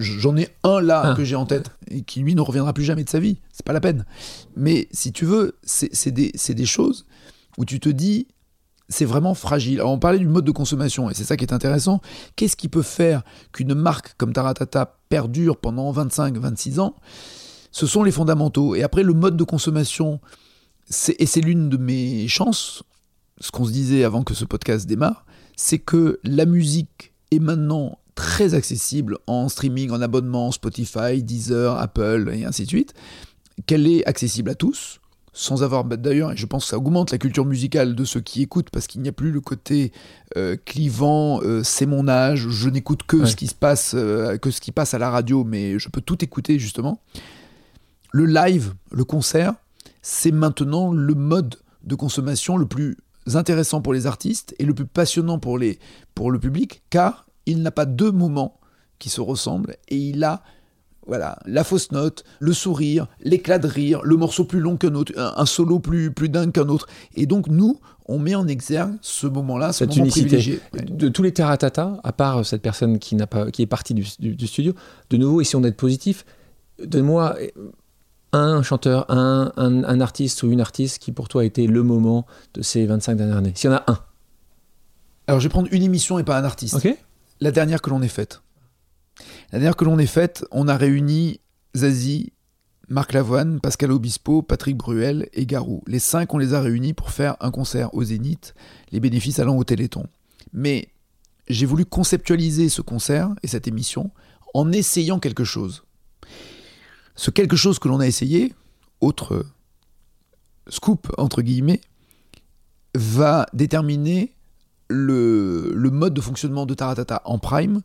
J'en 0.00 0.36
ai 0.36 0.48
un 0.64 0.80
là 0.80 1.02
Ah. 1.04 1.14
que 1.14 1.22
j'ai 1.22 1.36
en 1.36 1.46
tête 1.46 1.70
et 1.88 2.02
qui 2.02 2.20
lui 2.20 2.34
ne 2.34 2.40
reviendra 2.40 2.72
plus 2.72 2.82
jamais 2.82 3.04
de 3.04 3.08
sa 3.10 3.20
vie. 3.20 3.38
C'est 3.52 3.64
pas 3.64 3.72
la 3.72 3.80
peine. 3.80 4.04
Mais 4.56 4.88
si 4.90 5.12
tu 5.12 5.24
veux, 5.24 5.56
c'est 5.62 6.10
des, 6.10 6.32
c'est 6.34 6.54
des 6.54 6.66
choses 6.66 7.06
où 7.58 7.64
tu 7.64 7.78
te 7.78 7.88
dis, 7.88 8.26
c'est 8.88 9.04
vraiment 9.04 9.34
fragile. 9.34 9.80
Alors, 9.80 9.92
on 9.92 9.98
parlait 9.98 10.18
du 10.18 10.28
mode 10.28 10.44
de 10.44 10.50
consommation 10.50 11.10
et 11.10 11.14
c'est 11.14 11.24
ça 11.24 11.36
qui 11.36 11.44
est 11.44 11.52
intéressant. 11.52 12.00
Qu'est-ce 12.36 12.56
qui 12.56 12.68
peut 12.68 12.82
faire 12.82 13.22
qu'une 13.52 13.74
marque 13.74 14.14
comme 14.16 14.32
Taratata 14.32 14.98
perdure 15.08 15.56
pendant 15.56 15.92
25-26 15.92 16.80
ans? 16.80 16.94
Ce 17.70 17.86
sont 17.86 18.02
les 18.02 18.12
fondamentaux. 18.12 18.74
Et 18.74 18.82
après, 18.82 19.02
le 19.02 19.14
mode 19.14 19.36
de 19.36 19.44
consommation, 19.44 20.20
et 21.18 21.26
c'est 21.26 21.40
l'une 21.40 21.68
de 21.68 21.76
mes 21.76 22.28
chances, 22.28 22.82
ce 23.40 23.50
qu'on 23.50 23.64
se 23.64 23.72
disait 23.72 24.04
avant 24.04 24.22
que 24.22 24.34
ce 24.34 24.44
podcast 24.44 24.86
démarre, 24.86 25.24
c'est 25.56 25.78
que 25.78 26.20
la 26.22 26.46
musique 26.46 27.12
est 27.30 27.38
maintenant 27.38 27.98
très 28.14 28.54
accessible 28.54 29.18
en 29.26 29.48
streaming, 29.48 29.90
en 29.90 30.00
abonnement, 30.00 30.52
Spotify, 30.52 31.22
Deezer, 31.22 31.76
Apple 31.76 32.30
et 32.32 32.44
ainsi 32.44 32.64
de 32.64 32.68
suite, 32.68 32.94
qu'elle 33.66 33.86
est 33.86 34.04
accessible 34.06 34.50
à 34.50 34.54
tous, 34.54 35.00
sans 35.36 35.62
avoir 35.64 35.84
bah, 35.84 35.96
d'ailleurs, 35.96 36.32
et 36.32 36.36
je 36.36 36.46
pense 36.46 36.64
que 36.64 36.70
ça 36.70 36.78
augmente 36.78 37.10
la 37.10 37.18
culture 37.18 37.44
musicale 37.44 37.94
de 37.94 38.04
ceux 38.04 38.20
qui 38.20 38.40
écoutent, 38.40 38.70
parce 38.70 38.86
qu'il 38.86 39.02
n'y 39.02 39.08
a 39.08 39.12
plus 39.12 39.32
le 39.32 39.40
côté 39.40 39.92
euh, 40.36 40.56
clivant, 40.64 41.42
euh, 41.42 41.62
c'est 41.64 41.86
mon 41.86 42.08
âge, 42.08 42.48
je 42.48 42.68
n'écoute 42.70 43.02
que 43.06 43.16
Ouais. 43.18 43.26
ce 43.26 43.36
qui 43.36 43.48
se 43.48 43.54
passe, 43.54 43.92
euh, 43.94 44.38
que 44.38 44.50
ce 44.50 44.60
qui 44.60 44.70
passe 44.72 44.94
à 44.94 44.98
la 44.98 45.10
radio, 45.10 45.44
mais 45.44 45.78
je 45.78 45.88
peux 45.90 46.00
tout 46.00 46.24
écouter 46.24 46.58
justement. 46.58 47.00
Le 48.12 48.26
live, 48.26 48.74
le 48.92 49.04
concert, 49.04 49.54
c'est 50.02 50.30
maintenant 50.30 50.92
le 50.92 51.14
mode 51.14 51.56
de 51.82 51.94
consommation 51.96 52.56
le 52.56 52.66
plus 52.66 52.96
intéressant 53.34 53.80
pour 53.82 53.92
les 53.92 54.06
artistes 54.06 54.54
et 54.58 54.64
le 54.64 54.72
plus 54.74 54.86
passionnant 54.86 55.38
pour, 55.40 55.58
les, 55.58 55.78
pour 56.14 56.30
le 56.30 56.38
public, 56.38 56.82
car 56.90 57.26
il 57.46 57.60
n'a 57.62 57.70
pas 57.72 57.86
deux 57.86 58.12
moments 58.12 58.60
qui 59.00 59.08
se 59.08 59.20
ressemblent 59.20 59.76
et 59.88 59.96
il 59.96 60.22
a 60.22 60.42
voilà, 61.06 61.38
la 61.46 61.64
fausse 61.64 61.92
note, 61.92 62.24
le 62.40 62.52
sourire, 62.52 63.06
l'éclat 63.22 63.58
de 63.58 63.66
rire, 63.68 64.00
le 64.04 64.16
morceau 64.16 64.44
plus 64.44 64.60
long 64.60 64.76
qu'un 64.76 64.94
autre, 64.94 65.12
un, 65.16 65.46
solo 65.46 65.78
plus, 65.78 66.10
plus 66.12 66.28
dingue 66.28 66.52
qu'un 66.52 66.68
autre. 66.68 66.86
Et 67.14 67.26
donc 67.26 67.48
nous, 67.48 67.78
on 68.06 68.18
met 68.18 68.34
en 68.34 68.46
exergue 68.48 68.94
ce 69.00 69.26
moment-là, 69.26 69.72
ce 69.72 69.80
Cette 69.80 69.90
moment 69.90 70.02
unicité. 70.04 70.26
privilégié. 70.36 70.60
De 70.88 71.08
tous 71.08 71.22
les 71.22 71.32
Taratata, 71.32 72.00
à 72.04 72.12
part 72.12 72.44
cette 72.44 72.62
personne 72.62 72.98
qui, 72.98 73.14
n'a 73.16 73.26
pas, 73.26 73.50
qui 73.50 73.62
est 73.62 73.66
partie 73.66 73.94
du, 73.94 74.06
du- 74.18 74.34
du 74.36 74.46
studio, 74.46 74.72
de 75.10 75.16
nouveau, 75.16 75.40
essayons 75.40 75.60
d'être 75.60 75.76
positif. 75.76 76.24
Donne-moi 76.84 77.36
un 78.32 78.62
chanteur, 78.62 79.04
un, 79.10 79.52
un- 79.56 79.84
un 79.84 80.00
artiste 80.00 80.42
ou 80.42 80.50
une 80.50 80.60
artiste 80.60 80.98
qui 80.98 81.12
pour 81.12 81.28
toi 81.28 81.42
a 81.42 81.44
été 81.44 81.66
le 81.66 81.82
moment 81.82 82.26
de 82.54 82.62
ces 82.62 82.84
25 82.86 83.14
dernières 83.14 83.36
années. 83.36 83.52
S'il 83.54 83.70
y 83.70 83.72
en 83.72 83.76
a 83.76 83.84
un. 83.86 83.98
Alors 85.26 85.40
je 85.40 85.46
vais 85.46 85.50
prendre 85.50 85.68
une 85.70 85.82
émission 85.82 86.18
et 86.18 86.24
pas 86.24 86.36
un 86.38 86.44
artiste. 86.44 86.74
Ok 86.74 86.94
La 87.40 87.50
dernière 87.52 87.80
que 87.80 87.90
l'on 87.90 88.02
ait 88.02 88.08
faite. 88.08 88.42
La 89.52 89.58
dernière 89.58 89.76
que 89.76 89.84
l'on 89.84 89.98
ait 89.98 90.06
faite, 90.06 90.44
on 90.50 90.68
a 90.68 90.76
réuni 90.76 91.40
Zazie, 91.76 92.32
Marc 92.88 93.12
Lavoine, 93.12 93.60
Pascal 93.60 93.92
Obispo, 93.92 94.42
Patrick 94.42 94.76
Bruel 94.76 95.28
et 95.32 95.46
Garou. 95.46 95.82
Les 95.86 95.98
cinq, 95.98 96.34
on 96.34 96.38
les 96.38 96.54
a 96.54 96.60
réunis 96.60 96.92
pour 96.92 97.10
faire 97.10 97.36
un 97.40 97.50
concert 97.50 97.94
au 97.94 98.04
Zénith, 98.04 98.54
les 98.90 99.00
bénéfices 99.00 99.38
allant 99.38 99.56
au 99.56 99.64
Téléthon. 99.64 100.06
Mais 100.52 100.88
j'ai 101.48 101.66
voulu 101.66 101.84
conceptualiser 101.84 102.68
ce 102.68 102.82
concert 102.82 103.30
et 103.42 103.48
cette 103.48 103.68
émission 103.68 104.10
en 104.54 104.70
essayant 104.72 105.18
quelque 105.18 105.44
chose. 105.44 105.84
Ce 107.16 107.30
quelque 107.30 107.56
chose 107.56 107.78
que 107.78 107.88
l'on 107.88 108.00
a 108.00 108.06
essayé, 108.06 108.54
autre 109.00 109.44
scoop 110.68 111.12
entre 111.18 111.42
guillemets, 111.42 111.80
va 112.94 113.46
déterminer 113.52 114.34
le, 114.88 115.72
le 115.74 115.90
mode 115.90 116.14
de 116.14 116.20
fonctionnement 116.20 116.66
de 116.66 116.74
Taratata 116.74 117.22
en 117.24 117.38
prime 117.38 117.82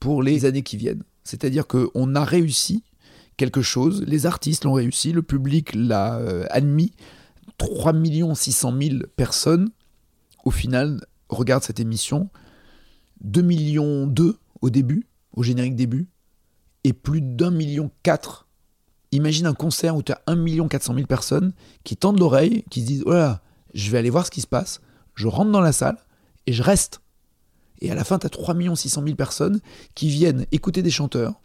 pour 0.00 0.22
les 0.22 0.44
années 0.44 0.62
qui 0.62 0.76
viennent. 0.76 1.04
C'est-à-dire 1.24 1.66
qu'on 1.66 2.14
a 2.14 2.24
réussi 2.24 2.82
quelque 3.36 3.62
chose, 3.62 4.04
les 4.06 4.26
artistes 4.26 4.64
l'ont 4.64 4.72
réussi, 4.72 5.12
le 5.12 5.22
public 5.22 5.74
l'a 5.74 6.16
euh, 6.16 6.44
admis, 6.50 6.92
3 7.58 7.94
600 8.34 8.74
000 8.80 8.96
personnes, 9.16 9.70
au 10.44 10.50
final, 10.50 11.00
regardent 11.28 11.62
cette 11.62 11.80
émission, 11.80 12.28
2 13.22 13.42
millions 13.42 14.06
2 14.06 14.36
au 14.60 14.70
début, 14.70 15.06
au 15.32 15.42
générique 15.42 15.76
début, 15.76 16.08
et 16.84 16.92
plus 16.92 17.20
d'un 17.20 17.50
million 17.50 17.90
4. 18.02 18.46
Imagine 19.12 19.46
un 19.46 19.54
concert 19.54 19.96
où 19.96 20.02
tu 20.02 20.12
as 20.12 20.22
1 20.26 20.36
million 20.36 20.68
400 20.68 20.94
000 20.94 21.06
personnes 21.06 21.52
qui 21.84 21.96
tendent 21.96 22.18
l'oreille, 22.18 22.64
qui 22.70 22.80
se 22.80 22.86
disent, 22.86 23.02
voilà, 23.04 23.42
oh 23.42 23.46
je 23.74 23.90
vais 23.90 23.98
aller 23.98 24.10
voir 24.10 24.26
ce 24.26 24.30
qui 24.30 24.40
se 24.40 24.46
passe, 24.46 24.80
je 25.14 25.26
rentre 25.26 25.50
dans 25.50 25.60
la 25.60 25.72
salle 25.72 25.98
et 26.46 26.52
je 26.52 26.62
reste. 26.62 27.00
Et 27.80 27.90
à 27.90 27.94
la 27.94 28.04
fin, 28.04 28.18
tu 28.18 28.26
as 28.26 28.30
3 28.30 28.54
600 28.74 29.02
000 29.04 29.16
personnes 29.16 29.60
qui 29.94 30.08
viennent 30.08 30.46
écouter 30.52 30.82
des 30.82 30.90
chanteurs, 30.90 31.40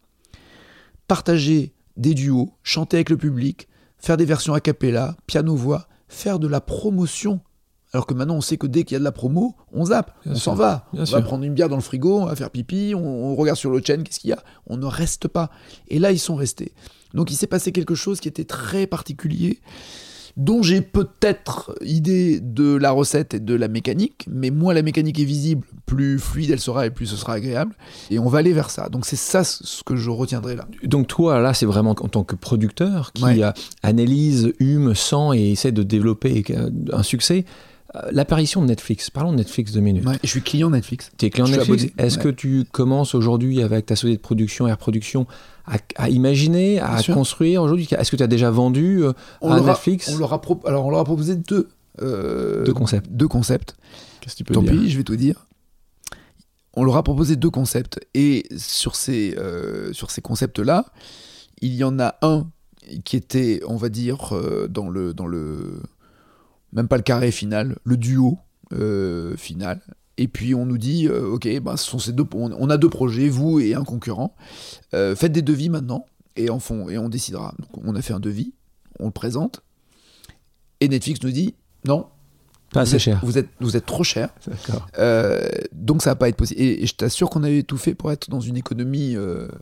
partager 1.08 1.74
des 1.98 2.14
duos, 2.14 2.54
chanter 2.64 2.98
avec 2.98 3.10
le 3.10 3.18
public, 3.18 3.68
faire 3.98 4.18
des 4.18 4.26
versions 4.26 4.54
a 4.54 4.60
cappella, 4.60 5.16
piano-voix, 5.28 5.88
faire 6.08 6.40
de 6.40 6.48
la 6.48 6.62
promotion. 6.62 7.40
Alors 7.94 8.06
que 8.06 8.14
maintenant, 8.14 8.36
on 8.36 8.42
sait 8.42 8.58
que 8.58 8.68
dès 8.68 8.84
qu'il 8.84 8.96
y 8.96 8.98
a 8.98 9.00
de 9.00 9.06
la 9.06 9.14
promo, 9.14 9.56
on 9.72 9.86
zappe, 9.86 10.14
on 10.26 10.36
s'en 10.36 10.54
va. 10.54 10.90
on 10.92 11.04
va 11.04 11.22
prendre 11.22 11.46
une 11.46 11.54
bière 11.54 11.70
dans 11.70 11.78
le 11.78 11.82
frigo, 11.82 12.20
on 12.20 12.26
va 12.26 12.36
faire 12.36 12.50
pipi, 12.50 12.94
on, 12.94 13.36
regarde 13.36 13.58
sur 13.58 13.72
le 13.72 13.82
chaîne, 13.82 14.04
qu'est-ce 14.04 14.20
qu'il 14.20 14.32
y 14.32 14.34
a? 14.34 14.44
On 14.68 14.76
ne 14.76 14.86
reste 14.86 15.30
pas. 15.30 15.50
Et 15.88 16.00
là, 16.00 16.12
ils 16.12 16.20
sont 16.20 16.36
restés. 16.36 16.74
Donc 17.14 17.32
il 17.32 17.36
s'est 17.36 17.48
passé 17.48 17.72
quelque 17.72 17.96
chose 17.96 18.20
qui 18.20 18.28
était 18.28 18.44
très 18.44 18.86
particulier 18.88 19.62
dont 20.38 20.62
j'ai 20.62 20.82
peut-être 20.82 21.74
idée 21.82 22.40
de 22.42 22.76
la 22.76 22.92
recette 22.92 23.34
et 23.34 23.40
de 23.40 23.54
la 23.56 23.68
mécanique, 23.68 24.26
mais 24.30 24.50
moins 24.50 24.74
la 24.74 24.82
mécanique 24.82 25.20
est 25.20 25.26
visible, 25.26 25.66
plus 25.86 26.20
fluide 26.20 26.52
elle 26.52 26.60
sera 26.60 26.86
et 26.86 26.90
plus 26.90 27.06
ce 27.06 27.16
sera 27.16 27.34
agréable. 27.34 27.74
Et 28.12 28.20
on 28.20 28.28
va 28.28 28.40
aller 28.40 28.54
vers 28.54 28.70
ça. 28.70 28.90
Donc 28.90 29.06
c'est 29.06 29.16
ça 29.16 29.44
ce 29.44 29.84
que 29.84 29.96
je 29.96 30.10
retiendrai 30.10 30.56
là. 30.56 30.68
Donc 30.84 31.08
toi, 31.08 31.40
là, 31.40 31.54
c'est 31.54 31.66
vraiment 31.66 31.92
en 31.92 32.08
tant 32.08 32.24
que 32.24 32.36
producteur 32.36 33.14
qui 33.14 33.24
analyse, 33.84 34.54
hume, 34.60 34.94
sent 34.94 35.36
et 35.36 35.52
essaie 35.52 35.72
de 35.72 35.84
développer 35.84 36.44
un 36.92 37.04
succès 37.04 37.46
l'apparition 38.12 38.62
de 38.62 38.68
Netflix, 38.68 39.10
parlons 39.10 39.32
de 39.32 39.38
Netflix 39.38 39.72
deux 39.72 39.80
minutes. 39.80 40.06
je 40.24 40.28
suis 40.28 40.42
client 40.42 40.70
Netflix. 40.70 41.12
Tu 41.18 41.26
es 41.26 41.30
client 41.30 41.48
Netflix 41.48 41.88
Est-ce 41.98 42.18
que 42.18 42.30
tu 42.30 42.66
commences 42.72 43.16
aujourd'hui 43.16 43.62
avec 43.62 43.86
ta 43.88 43.96
société 43.96 44.18
de 44.18 44.22
production, 44.22 44.68
Air 44.68 44.78
Production, 44.78 45.28
à, 45.96 46.10
imaginer, 46.10 46.80
à 46.80 47.02
construire 47.04 47.62
aujourd'hui? 47.64 47.88
Est-ce 47.92 48.12
que 48.12 48.16
tu 48.16 48.24
as 48.24 48.28
déjà 48.28 48.52
vendu 48.52 49.04
euh, 49.04 49.14
à 49.42 49.60
Netflix? 49.60 50.10
on 50.14 50.18
leur 50.18 50.34
a 50.34 50.42
Alors 50.66 50.86
on 50.86 50.90
leur 50.90 51.00
a 51.00 51.04
proposé 51.04 51.36
deux, 51.36 51.70
euh, 52.02 52.64
deux 52.64 52.74
concepts. 52.74 53.10
Deux 53.12 53.28
concepts. 53.28 53.76
Qu'est-ce 54.22 54.36
que 54.36 54.38
tu 54.40 54.44
peux 54.44 54.54
Tant 54.54 54.62
dire? 54.62 54.72
pis, 54.72 54.90
je 54.90 54.98
vais 54.98 55.04
te 55.04 55.14
dire. 55.14 55.48
On 56.74 56.84
leur 56.84 56.98
a 56.98 57.04
proposé 57.04 57.36
deux 57.36 57.50
concepts 57.50 58.00
et 58.14 58.46
sur 58.58 58.96
ces, 58.96 59.38
sur 59.94 60.12
ces 60.12 60.22
concepts-là, 60.22 60.86
il 61.62 61.74
y 61.74 61.84
en 61.84 62.00
a 62.00 62.16
un 62.22 62.48
qui 63.06 63.16
était, 63.16 63.62
on 63.68 63.78
va 63.78 63.90
dire, 63.90 64.34
dans 64.70 64.90
le, 64.90 65.14
dans 65.14 65.26
le 65.26 65.80
même 66.76 66.88
pas 66.88 66.98
le 66.98 67.04
carré 67.04 67.32
final, 67.32 67.78
le 67.84 67.98
duo 67.98 68.38
euh, 68.74 69.36
final. 69.38 69.82
Et 70.18 70.28
puis 70.28 70.54
on 70.54 70.66
nous 70.66 70.78
dit, 70.78 71.08
euh, 71.08 71.28
ok, 71.28 71.48
ben, 71.62 71.78
ce 71.78 71.86
sont 71.86 72.00
ces 72.00 72.14
deux, 72.14 72.26
on, 72.34 72.70
a 72.70 72.78
deux 72.78 72.90
projets, 72.90 73.30
vous 73.30 73.60
et 73.60 73.74
un 73.74 73.84
concurrent. 73.84 74.36
Euh, 74.94 75.16
faites 75.16 75.32
des 75.32 75.42
devis 75.42 75.70
maintenant 75.70 76.06
et 76.36 76.50
en 76.50 76.60
fond, 76.60 76.90
et 76.90 76.98
on 76.98 77.10
décidera. 77.10 77.54
Donc 77.60 77.70
on 77.84 77.96
a 77.96 78.02
fait 78.02 78.14
un 78.14 78.20
devis, 78.20 78.54
on 79.00 79.06
le 79.06 79.12
présente, 79.12 79.62
et 80.82 80.88
Netflix 80.88 81.22
nous 81.24 81.32
dit, 81.32 81.56
non. 81.86 82.08
Pas 82.74 82.82
assez 82.82 83.00
cher. 83.00 83.22
Vous 83.24 83.38
êtes, 83.38 83.48
vous 83.62 83.78
êtes 83.78 83.86
trop 83.86 84.04
cher. 84.04 84.30
donc 85.72 86.02
ça 86.02 86.10
va 86.12 86.16
pas 86.16 86.28
être 86.28 86.36
possible. 86.36 86.60
Et, 86.60 86.86
je 86.86 86.94
t'assure 86.94 87.30
qu'on 87.30 87.44
avait 87.44 87.64
tout 87.64 87.78
fait 87.78 87.96
pour 87.96 88.12
être 88.12 88.30
dans 88.30 88.42
une 88.42 88.58
économie 88.58 89.16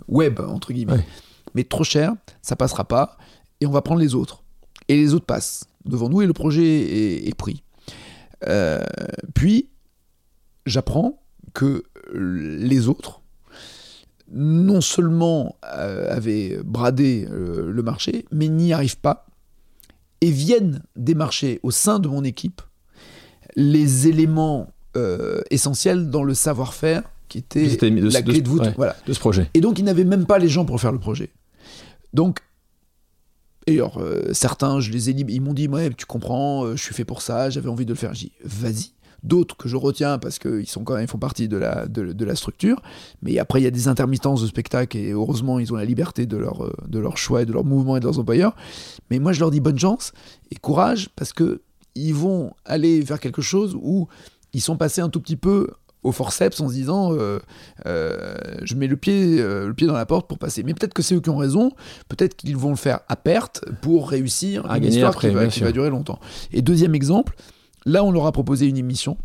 web, 0.07 0.39
entre 0.39 0.73
guillemets. 0.73 1.05
Mais 1.53 1.63
trop 1.63 1.83
cher, 1.83 2.13
ça 2.41 2.55
passera 2.55 2.85
pas. 2.85 3.17
Et 3.61 3.67
on 3.67 3.71
va 3.71 3.83
prendre 3.83 4.01
les 4.01 4.15
autres. 4.15 4.43
Et 4.87 4.95
les 4.95 5.13
autres 5.13 5.25
passent 5.25 5.65
devant 5.85 6.09
nous 6.09 6.21
et 6.21 6.25
le 6.25 6.33
projet 6.33 7.27
est, 7.27 7.35
pris. 7.35 7.63
Euh, 8.47 8.83
puis, 9.33 9.69
j'apprends 10.65 11.21
que 11.53 11.83
les 12.13 12.87
autres, 12.87 13.21
non 14.31 14.81
seulement 14.81 15.57
euh, 15.65 16.13
avaient 16.15 16.59
bradé 16.63 17.27
euh, 17.29 17.71
le 17.71 17.83
marché, 17.83 18.25
mais 18.31 18.47
n'y 18.47 18.73
arrivent 18.73 18.99
pas 18.99 19.27
et 20.21 20.31
viennent 20.31 20.83
démarcher 20.95 21.59
au 21.63 21.71
sein 21.71 21.99
de 21.99 22.07
mon 22.07 22.23
équipe 22.23 22.61
les 23.55 24.07
éléments 24.07 24.69
essentiels 25.49 26.11
dans 26.11 26.23
le 26.23 26.35
savoir-faire 26.35 27.01
qui 27.27 27.39
était, 27.39 27.65
la 27.89 28.21
clé 28.21 28.41
de, 28.41 28.47
voûte 28.47 28.69
voilà. 28.77 28.95
de 29.07 29.11
ce 29.11 29.19
projet. 29.19 29.49
Et 29.55 29.59
donc, 29.59 29.79
ils 29.79 29.85
n'avaient 29.85 30.03
même 30.03 30.27
pas 30.27 30.37
les 30.37 30.47
gens 30.47 30.65
pour 30.65 30.79
faire 30.79 30.91
le 30.91 30.99
projet. 30.99 31.31
Donc, 32.13 32.41
et 33.67 33.75
alors, 33.75 33.97
euh, 33.99 34.33
certains, 34.33 34.79
je 34.79 34.91
les 34.91 35.09
ai 35.09 35.13
ils 35.13 35.41
m'ont 35.41 35.53
dit, 35.53 35.67
ouais, 35.67 35.89
tu 35.95 36.05
comprends, 36.05 36.65
euh, 36.65 36.75
je 36.75 36.83
suis 36.83 36.93
fait 36.93 37.05
pour 37.05 37.21
ça, 37.21 37.49
j'avais 37.49 37.69
envie 37.69 37.85
de 37.85 37.91
le 37.91 37.95
faire. 37.95 38.13
J'ai 38.13 38.31
vas-y. 38.43 38.91
D'autres 39.23 39.55
que 39.55 39.69
je 39.69 39.77
retiens 39.77 40.17
parce 40.17 40.37
qu'ils 40.37 40.67
sont 40.67 40.83
quand 40.83 40.95
même, 40.95 41.07
font 41.07 41.17
partie 41.17 41.47
de 41.47 41.55
la, 41.55 42.35
structure. 42.35 42.81
Mais 43.21 43.39
après, 43.39 43.61
il 43.61 43.63
y 43.63 43.67
a 43.67 43.71
des 43.71 43.87
intermittences 43.87 44.41
de 44.41 44.47
spectacle 44.47 44.97
et 44.97 45.11
heureusement, 45.11 45.59
ils 45.59 45.71
ont 45.71 45.77
la 45.77 45.85
liberté 45.85 46.25
de 46.25 46.35
leur, 46.35 46.65
euh, 46.65 46.73
de 46.87 46.99
leur 46.99 47.17
choix 47.17 47.43
et 47.43 47.45
de 47.45 47.53
leur 47.53 47.63
mouvement 47.63 47.95
et 47.95 48.01
de 48.01 48.05
leurs 48.05 48.19
employeurs. 48.19 48.53
Mais 49.09 49.19
moi, 49.19 49.31
je 49.31 49.39
leur 49.39 49.49
dis 49.49 49.61
bonne 49.61 49.79
chance 49.79 50.11
et 50.51 50.55
courage 50.55 51.09
parce 51.15 51.31
que 51.31 51.61
ils 51.95 52.13
vont 52.13 52.51
aller 52.65 52.99
vers 52.99 53.19
quelque 53.19 53.41
chose 53.41 53.77
où 53.81 54.07
ils 54.51 54.61
sont 54.61 54.75
passés 54.75 54.99
un 54.99 55.09
tout 55.09 55.21
petit 55.21 55.37
peu 55.37 55.69
au 56.03 56.11
forceps 56.11 56.59
en 56.59 56.67
se 56.67 56.73
disant 56.73 57.13
euh, 57.13 57.39
euh, 57.85 58.35
je 58.63 58.75
mets 58.75 58.87
le 58.87 58.97
pied, 58.97 59.39
euh, 59.39 59.67
le 59.67 59.73
pied 59.73 59.87
dans 59.87 59.93
la 59.93 60.05
porte 60.05 60.27
pour 60.27 60.37
passer. 60.37 60.63
Mais 60.63 60.73
peut-être 60.73 60.93
que 60.93 61.01
c'est 61.01 61.15
eux 61.15 61.21
qui 61.21 61.29
ont 61.29 61.37
raison, 61.37 61.71
peut-être 62.09 62.35
qu'ils 62.35 62.57
vont 62.57 62.69
le 62.69 62.75
faire 62.75 62.99
à 63.07 63.15
perte 63.15 63.63
pour 63.81 64.09
réussir 64.09 64.69
à 64.69 64.77
une 64.77 64.85
histoire 64.85 65.11
après, 65.11 65.29
qui, 65.49 65.61
va, 65.61 65.71
durer 65.71 65.89
longtemps. 65.89 66.19
Et 66.51 66.61
deuxième 66.61 66.95
exemple, 66.95 67.35
là 67.85 68.03
on 68.03 68.11
leur 68.11 68.25
a 68.25 68.31
proposé 68.31 68.67
une 68.67 68.77
émission 68.77 69.17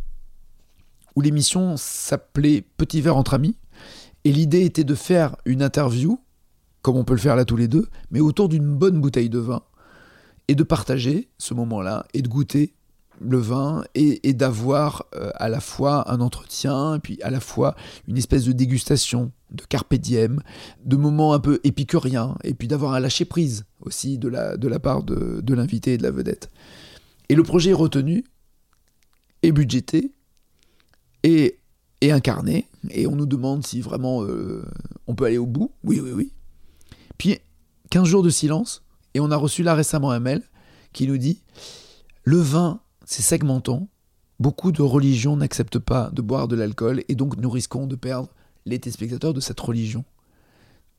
où 1.16 1.20
l'émission 1.20 1.76
s'appelait 1.76 2.64
Petit 2.76 3.00
verre 3.00 3.16
entre 3.16 3.34
amis 3.34 3.56
et 4.24 4.32
l'idée 4.32 4.64
était 4.64 4.84
de 4.84 4.94
faire 4.94 5.36
une 5.44 5.62
interview 5.62 6.20
comme 6.82 6.96
on 6.96 7.04
peut 7.04 7.14
le 7.14 7.20
faire 7.20 7.36
là 7.36 7.44
tous 7.44 7.56
les 7.56 7.68
deux, 7.68 7.88
mais 8.10 8.20
autour 8.20 8.48
d'une 8.48 8.76
bonne 8.76 9.00
bouteille 9.00 9.28
de 9.28 9.38
vin 9.38 9.62
et 10.46 10.54
de 10.54 10.62
partager 10.62 11.28
ce 11.36 11.52
moment-là 11.54 12.06
et 12.14 12.22
de 12.22 12.28
goûter 12.28 12.74
le 13.20 13.38
vin 13.38 13.84
et, 13.94 14.32
d'avoir 14.32 15.06
euh, 15.14 15.30
à 15.36 15.48
la 15.48 15.60
fois 15.60 16.10
un 16.12 16.20
entretien 16.20 16.96
et 16.96 16.98
puis 16.98 17.20
à 17.22 17.30
la 17.30 17.40
fois 17.40 17.74
une 18.06 18.16
espèce 18.16 18.44
de 18.44 18.52
dégustation 18.52 19.32
de 19.50 19.62
carpe 19.64 19.94
de 19.94 20.96
moments 20.96 21.32
un 21.32 21.40
peu 21.40 21.60
épicuriens 21.64 22.36
et 22.44 22.54
puis 22.54 22.68
d'avoir 22.68 22.92
un 22.92 23.00
lâcher 23.00 23.24
prise 23.24 23.64
aussi 23.80 24.18
de 24.18 24.28
la, 24.28 24.56
de 24.56 24.68
la 24.68 24.78
part 24.78 25.02
de, 25.02 25.54
l'invité 25.54 25.94
et 25.94 25.98
de 25.98 26.02
la 26.02 26.10
vedette. 26.10 26.50
Et 27.28 27.34
le 27.34 27.42
projet 27.42 27.70
est 27.70 27.74
retenu, 27.74 28.24
est 29.42 29.52
budgété 29.52 30.12
et, 31.22 31.58
est 32.00 32.10
incarné 32.10 32.66
et 32.90 33.06
on 33.06 33.16
nous 33.16 33.26
demande 33.26 33.66
si 33.66 33.80
vraiment 33.80 34.22
euh, 34.22 34.64
on 35.06 35.14
peut 35.14 35.24
aller 35.24 35.38
au 35.38 35.46
bout. 35.46 35.72
Oui, 35.82 36.00
oui, 36.00 36.12
oui. 36.12 36.32
Puis 37.16 37.38
15 37.90 38.06
jours 38.06 38.22
de 38.22 38.30
silence 38.30 38.82
et 39.14 39.20
on 39.20 39.30
a 39.30 39.36
reçu 39.36 39.62
là 39.62 39.74
récemment 39.74 40.10
un 40.10 40.20
mail 40.20 40.42
qui 40.92 41.06
nous 41.06 41.18
dit 41.18 41.42
le 42.24 42.38
vin 42.38 42.80
c'est 43.08 43.22
segmentant. 43.22 43.88
Beaucoup 44.38 44.70
de 44.70 44.82
religions 44.82 45.34
n'acceptent 45.34 45.78
pas 45.78 46.10
de 46.12 46.20
boire 46.20 46.46
de 46.46 46.54
l'alcool 46.54 47.02
et 47.08 47.14
donc 47.14 47.38
nous 47.38 47.48
risquons 47.48 47.86
de 47.86 47.96
perdre 47.96 48.28
les 48.66 48.78
téléspectateurs 48.78 49.32
de 49.32 49.40
cette 49.40 49.58
religion. 49.58 50.04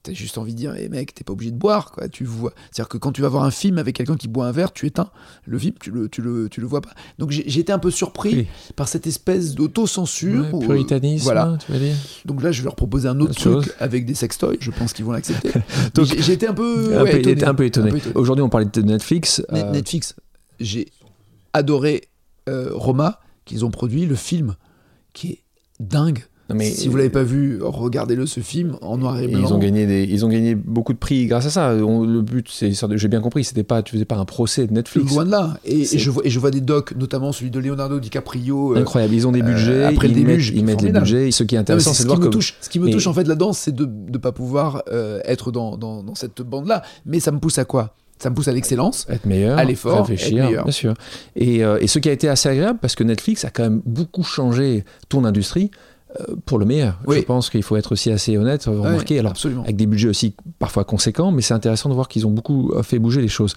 T'as 0.02 0.14
juste 0.14 0.38
envie 0.38 0.54
de 0.54 0.58
dire, 0.58 0.74
eh 0.76 0.90
mec, 0.90 1.14
t'es 1.14 1.24
pas 1.24 1.34
obligé 1.34 1.52
de 1.52 1.58
boire, 1.58 1.92
quoi. 1.92 2.08
Tu 2.08 2.24
vois. 2.24 2.54
C'est-à-dire 2.72 2.90
que 2.90 2.98
quand 2.98 3.12
tu 3.12 3.22
vas 3.22 3.28
voir 3.28 3.44
un 3.44 3.52
film 3.52 3.78
avec 3.78 3.96
quelqu'un 3.96 4.16
qui 4.16 4.28
boit 4.28 4.48
un 4.48 4.52
verre, 4.52 4.72
tu 4.72 4.88
éteins 4.88 5.12
le 5.46 5.60
film, 5.60 5.76
tu 5.80 5.92
le, 5.92 6.10
tu 6.10 6.22
le, 6.22 6.50
tu 6.50 6.62
le 6.62 6.68
vois 6.68 6.82
pas. 6.82 6.92
Donc 7.20 7.30
j'ai 7.30 7.60
été 7.60 7.72
un 7.72 7.80
peu 7.80 7.92
surpris 7.92 8.48
par 8.76 8.88
cette 8.88 9.06
espèce 9.06 9.54
d'autocensure. 9.54 10.52
Ouais, 10.54 10.66
puritanisme, 10.66 11.26
voilà. 11.26 11.58
tu 11.64 11.72
vas 11.72 11.78
dire. 11.78 11.96
Donc 12.26 12.42
là, 12.42 12.52
je 12.52 12.62
vais 12.62 12.66
leur 12.66 12.76
proposer 12.76 13.08
un 13.08 13.20
autre 13.20 13.36
truc 13.36 13.72
avec 13.80 14.06
des 14.06 14.16
sextoys. 14.16 14.58
Je 14.62 14.72
pense 14.72 14.94
qu'ils 14.94 15.06
vont 15.06 15.12
l'accepter. 15.12 15.52
Donc 15.94 16.06
j'ai 16.06 16.34
été 16.34 16.48
un 16.48 16.54
peu, 16.56 16.98
un, 16.98 17.04
peu 17.04 17.20
étonné. 17.20 17.44
un 17.44 17.54
peu 17.54 17.66
étonné. 17.66 18.02
Aujourd'hui, 18.16 18.42
on 18.42 18.50
parlait 18.50 18.66
de 18.66 18.82
Netflix. 18.82 19.44
Euh, 19.52 19.72
Netflix, 19.72 20.16
j'ai 20.60 20.88
adoré 21.54 22.04
euh, 22.48 22.70
Roma, 22.74 23.20
qu'ils 23.46 23.66
ont 23.66 23.72
produit, 23.72 24.06
le 24.06 24.16
film, 24.16 24.56
qui 25.14 25.32
est 25.32 25.40
dingue. 25.80 26.24
mais 26.54 26.72
si 26.72 26.88
vous 26.88 26.98
l'avez 26.98 27.10
pas 27.10 27.24
vu, 27.24 27.60
regardez-le 27.62 28.26
ce 28.26 28.40
film 28.40 28.76
en 28.82 28.98
noir 28.98 29.20
et 29.20 29.28
blanc. 29.28 29.40
Ils 29.40 29.54
ont 29.54 29.60
gagné 29.60 29.86
des, 29.86 30.04
ils 30.04 30.26
ont 30.26 30.30
gagné 30.30 30.56
beaucoup 30.56 30.94
de 30.94 30.98
prix 30.98 31.28
grâce 31.28 31.46
à 31.46 31.50
ça. 31.52 31.74
le 31.74 32.22
but, 32.22 32.48
c'est, 32.50 32.72
j'ai 32.74 33.08
bien 33.08 33.22
compris, 33.22 33.44
c'était 33.44 33.64
pas, 33.64 33.84
tu 33.84 33.94
faisais 33.94 34.06
pas 34.06 34.18
un 34.18 34.26
procès 34.26 34.66
de 34.66 34.74
Netflix. 34.74 35.14
Loin 35.14 35.26
de 35.26 35.32
là. 35.32 35.58
Et, 35.64 35.86
je 35.86 36.10
vois, 36.10 36.26
et 36.26 36.30
je 36.30 36.40
vois 36.40 36.50
des 36.50 36.62
docs, 36.62 36.96
notamment 36.96 37.32
celui 37.32 37.52
de 37.52 37.60
Leonardo 37.60 38.00
DiCaprio. 38.00 38.76
Euh, 38.76 38.80
Incroyable. 38.80 39.14
Ils 39.14 39.28
ont 39.28 39.32
des 39.32 39.44
budgets. 39.44 39.84
après 39.84 40.08
ils 40.08 40.16
le 40.16 40.26
début, 40.26 40.44
ils 40.44 40.66
mettent 40.66 40.82
les 40.82 40.92
budgets. 40.92 41.30
Ce 41.32 41.44
qui 41.44 41.56
est 41.56 41.60
intéressant, 41.60 41.94
c'est 41.94 42.04
de 42.04 42.08
voir 42.08 42.20
que. 42.20 42.28
Touche, 42.28 42.56
ce 42.62 42.70
qui 42.70 42.80
me 42.80 42.90
touche 42.90 43.08
en 43.08 43.14
fait 43.14 43.28
là-dedans, 43.28 43.54
c'est 43.54 43.76
de 43.76 43.86
ne 43.86 44.18
pas 44.18 44.32
pouvoir 44.32 44.84
euh, 44.92 45.22
être 45.26 45.52
dans, 45.52 45.78
dans, 45.78 46.04
dans 46.04 46.16
cette 46.16 46.42
bande-là. 46.42 46.82
Mais 47.06 47.20
ça 47.20 47.32
me 47.32 47.40
pousse 47.40 47.60
à 47.60 47.66
quoi? 47.66 47.96
Ça 48.20 48.30
me 48.30 48.36
pousse 48.36 48.50
à 48.50 48.52
l'excellence. 48.52 49.08
Être 49.10 49.26
meilleur, 49.26 49.58
à 49.58 49.64
l'effort, 49.64 50.06
réfléchir, 50.06 50.40
être 50.40 50.50
meilleur. 50.50 50.64
bien 50.66 50.72
sûr. 50.74 50.94
Et, 51.36 51.64
euh, 51.64 51.80
et 51.80 51.88
ce 51.88 52.00
qui 52.00 52.10
a 52.10 52.12
été 52.12 52.28
assez 52.28 52.50
agréable, 52.50 52.78
parce 52.82 52.96
que 52.96 53.04
Netflix 53.04 53.46
a 53.46 53.50
quand 53.50 53.64
même 53.64 53.82
beaucoup 53.86 54.24
changé 54.24 54.84
ton 55.08 55.24
industrie 55.24 55.72
euh, 56.20 56.36
pour 56.46 56.60
le 56.60 56.66
meilleur. 56.66 57.00
Oui. 57.08 57.18
Je 57.18 57.22
pense 57.22 57.50
qu'il 57.50 57.64
faut 57.64 57.78
être 57.78 57.94
aussi 57.94 58.12
assez 58.12 58.38
honnête, 58.38 58.68
euh, 58.68 58.72
remarquer. 58.72 59.20
Alors, 59.20 59.32
absolument. 59.32 59.64
avec 59.64 59.78
des 59.78 59.86
budgets 59.86 60.10
aussi 60.10 60.36
parfois 60.60 60.84
conséquents, 60.84 61.32
mais 61.32 61.42
c'est 61.42 61.54
intéressant 61.54 61.88
de 61.88 61.94
voir 61.94 62.10
qu'ils 62.10 62.28
ont 62.28 62.32
beaucoup 62.32 62.74
fait 62.84 63.00
bouger 63.00 63.22
les 63.22 63.30
choses. 63.30 63.56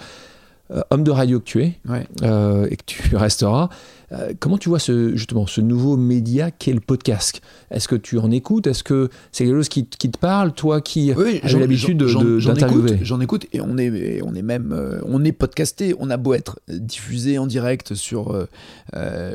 Euh, 0.72 0.80
homme 0.90 1.04
de 1.04 1.10
radio 1.10 1.38
que 1.38 1.44
tu 1.44 1.62
es, 1.62 1.78
Ouais. 1.88 2.06
euh, 2.22 2.66
et 2.70 2.76
que 2.76 2.84
tu 2.86 3.14
resteras, 3.16 3.68
euh, 4.12 4.32
comment 4.40 4.56
tu 4.56 4.68
vois 4.70 4.78
ce, 4.78 5.14
justement 5.16 5.46
ce 5.46 5.60
nouveau 5.60 5.96
média 5.98 6.50
qu'est 6.50 6.72
le 6.72 6.80
podcast? 6.80 7.40
Est-ce 7.70 7.88
que 7.88 7.96
tu 7.96 8.18
en 8.18 8.30
écoutes? 8.30 8.66
Est-ce 8.66 8.82
que 8.82 9.10
c'est 9.32 9.44
quelque 9.44 9.56
chose 9.56 9.68
qui, 9.68 9.86
qui 9.86 10.10
te 10.10 10.18
parle? 10.18 10.52
Toi 10.52 10.80
qui 10.80 11.12
Oui, 11.14 11.40
j'en- 11.44 11.58
l'habitude 11.58 11.98
d'interviewer 11.98 12.92
écoute, 12.92 13.04
J'en 13.04 13.20
écoute 13.20 13.46
et 13.52 13.60
on 13.60 13.76
est, 13.76 14.22
on 14.22 14.34
est 14.34 14.42
même, 14.42 14.74
on 15.06 15.22
est 15.24 15.32
podcasté. 15.32 15.94
On 15.98 16.08
a 16.10 16.16
beau 16.16 16.32
être 16.34 16.58
diffusé 16.68 17.36
en 17.38 17.46
direct 17.46 17.94
sur 17.94 18.32
euh, 18.32 18.46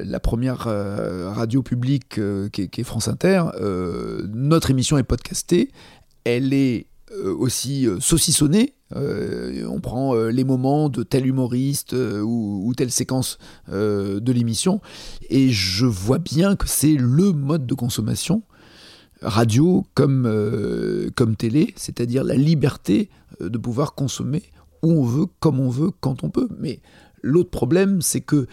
la 0.03 0.19
première 0.19 0.65
euh, 0.67 1.29
radio 1.31 1.61
publique 1.61 2.17
euh, 2.17 2.49
qui, 2.49 2.63
est, 2.63 2.83
France 2.83 3.07
Inter. 3.07 3.43
notre 4.33 4.71
émission 4.71 4.97
est 4.97 5.03
podcastée. 5.03 5.69
Elle 6.23 6.53
est 6.53 6.87
aussi 7.11 7.87
euh, 7.87 7.99
saucissonnée. 7.99 8.73
Euh, 8.95 9.65
on 9.69 9.79
prend 9.79 10.15
euh, 10.15 10.29
les 10.29 10.43
moments 10.43 10.89
de 10.89 11.03
tel 11.03 11.25
humoriste 11.25 11.93
euh, 11.93 12.21
ou, 12.21 12.73
telle 12.75 12.91
séquence 12.91 13.37
euh, 13.69 14.19
de 14.21 14.31
l'émission 14.31 14.79
et 15.29 15.49
je 15.49 15.85
vois 15.85 16.19
bien 16.19 16.55
que 16.55 16.67
c'est 16.69 16.95
le 16.95 17.33
mode 17.33 17.65
de 17.65 17.73
consommation 17.73 18.43
radio 19.21 19.85
comme, 19.93 20.25
euh, 20.25 21.09
télé, 21.37 21.73
c'est-à-dire 21.75 22.23
la 22.23 22.35
liberté 22.35 23.09
euh, 23.41 23.49
de 23.49 23.57
pouvoir 23.57 23.95
consommer 23.95 24.43
où 24.83 24.91
on 24.91 25.03
veut, 25.03 25.25
comme 25.39 25.59
on 25.59 25.69
veut, 25.69 25.91
quand 25.99 26.23
on 26.23 26.29
peut. 26.29 26.47
Mais 26.59 26.79
l'autre 27.21 27.49
problème, 27.49 28.01
c'est 28.01 28.21
que 28.21 28.47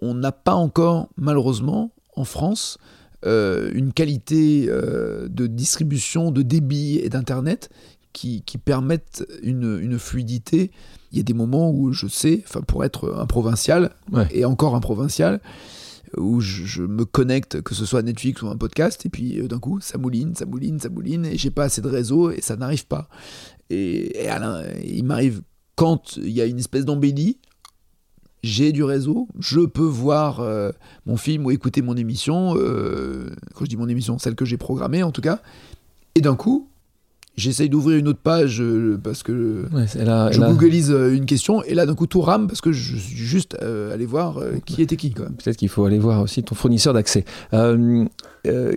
on 0.00 0.14
n'a 0.14 0.32
pas 0.32 0.54
encore, 0.54 1.08
malheureusement, 1.16 1.92
en 2.16 2.24
France, 2.24 2.78
euh, 3.26 3.70
une 3.74 3.92
qualité 3.92 4.66
euh, 4.68 5.28
de 5.28 5.46
distribution, 5.46 6.30
de 6.30 6.42
débit 6.42 6.98
et 6.98 7.08
d'internet 7.08 7.70
qui, 8.12 8.42
qui 8.42 8.58
permettent 8.58 9.26
une, 9.42 9.78
une 9.80 9.98
fluidité. 9.98 10.70
Il 11.12 11.18
y 11.18 11.20
a 11.20 11.24
des 11.24 11.34
moments 11.34 11.70
où 11.70 11.92
je 11.92 12.06
sais, 12.06 12.42
enfin 12.46 12.60
pour 12.60 12.84
être 12.84 13.14
un 13.18 13.26
provincial 13.26 13.90
Ouais. 14.12 14.26
et 14.30 14.44
encore 14.44 14.74
un 14.74 14.80
provincial, 14.80 15.40
où 16.16 16.40
je, 16.40 16.64
je 16.64 16.82
me 16.82 17.04
connecte, 17.04 17.60
que 17.60 17.74
ce 17.74 17.84
soit 17.84 18.02
Netflix 18.02 18.40
ou 18.42 18.48
un 18.48 18.56
podcast, 18.56 19.04
et 19.04 19.08
puis 19.08 19.40
euh, 19.40 19.48
d'un 19.48 19.58
coup, 19.58 19.80
ça 19.80 19.98
mouline, 19.98 20.34
ça 20.34 20.46
mouline, 20.46 20.78
ça 20.80 20.88
mouline, 20.88 21.26
et 21.26 21.36
j'ai 21.36 21.50
pas 21.50 21.64
assez 21.64 21.80
de 21.82 21.88
réseau, 21.88 22.30
et 22.30 22.40
ça 22.40 22.56
n'arrive 22.56 22.86
pas. 22.86 23.08
Et, 23.70 24.22
et 24.24 24.28
Alain, 24.28 24.62
il 24.84 25.04
m'arrive 25.04 25.42
quand 25.76 26.16
il 26.16 26.30
y 26.30 26.40
a 26.40 26.46
une 26.46 26.58
espèce 26.58 26.84
d'embellie, 26.84 27.38
j'ai 28.42 28.72
du 28.72 28.84
réseau, 28.84 29.26
je 29.40 29.60
peux 29.60 29.82
voir 29.82 30.40
euh, 30.40 30.70
mon 31.06 31.16
film 31.16 31.46
ou 31.46 31.50
écouter 31.50 31.82
mon 31.82 31.96
émission, 31.96 32.54
euh, 32.56 33.30
quand 33.54 33.64
je 33.64 33.70
dis 33.70 33.76
mon 33.76 33.88
émission, 33.88 34.18
celle 34.18 34.34
que 34.34 34.44
j'ai 34.44 34.56
programmée 34.56 35.02
en 35.02 35.10
tout 35.10 35.20
cas, 35.22 35.40
et 36.14 36.20
d'un 36.20 36.36
coup, 36.36 36.68
j'essaye 37.36 37.68
d'ouvrir 37.68 37.98
une 37.98 38.08
autre 38.08 38.20
page 38.22 38.60
euh, 38.60 38.98
parce 39.02 39.22
que 39.22 39.66
Ouais, 39.72 39.86
c'est 39.86 40.04
là- 40.04 40.30
je 40.32 40.40
là- 40.40 40.50
une 41.12 41.26
question, 41.26 41.62
et 41.64 41.74
là 41.74 41.84
d'un 41.86 41.94
coup 41.94 42.06
tout 42.06 42.20
rame 42.20 42.46
parce 42.48 42.60
que 42.60 42.72
je 42.72 42.96
suis 42.96 43.16
juste 43.16 43.56
allé 43.60 44.06
voir 44.06 44.40
qui 44.66 44.82
était 44.82 44.96
qui. 44.96 45.10
Peut-être 45.10 45.56
qu'il 45.56 45.68
faut 45.68 45.84
aller 45.84 45.98
voir 45.98 46.20
aussi 46.22 46.42
ton 46.42 46.54
fournisseur 46.54 46.94
d'accès. 46.94 47.24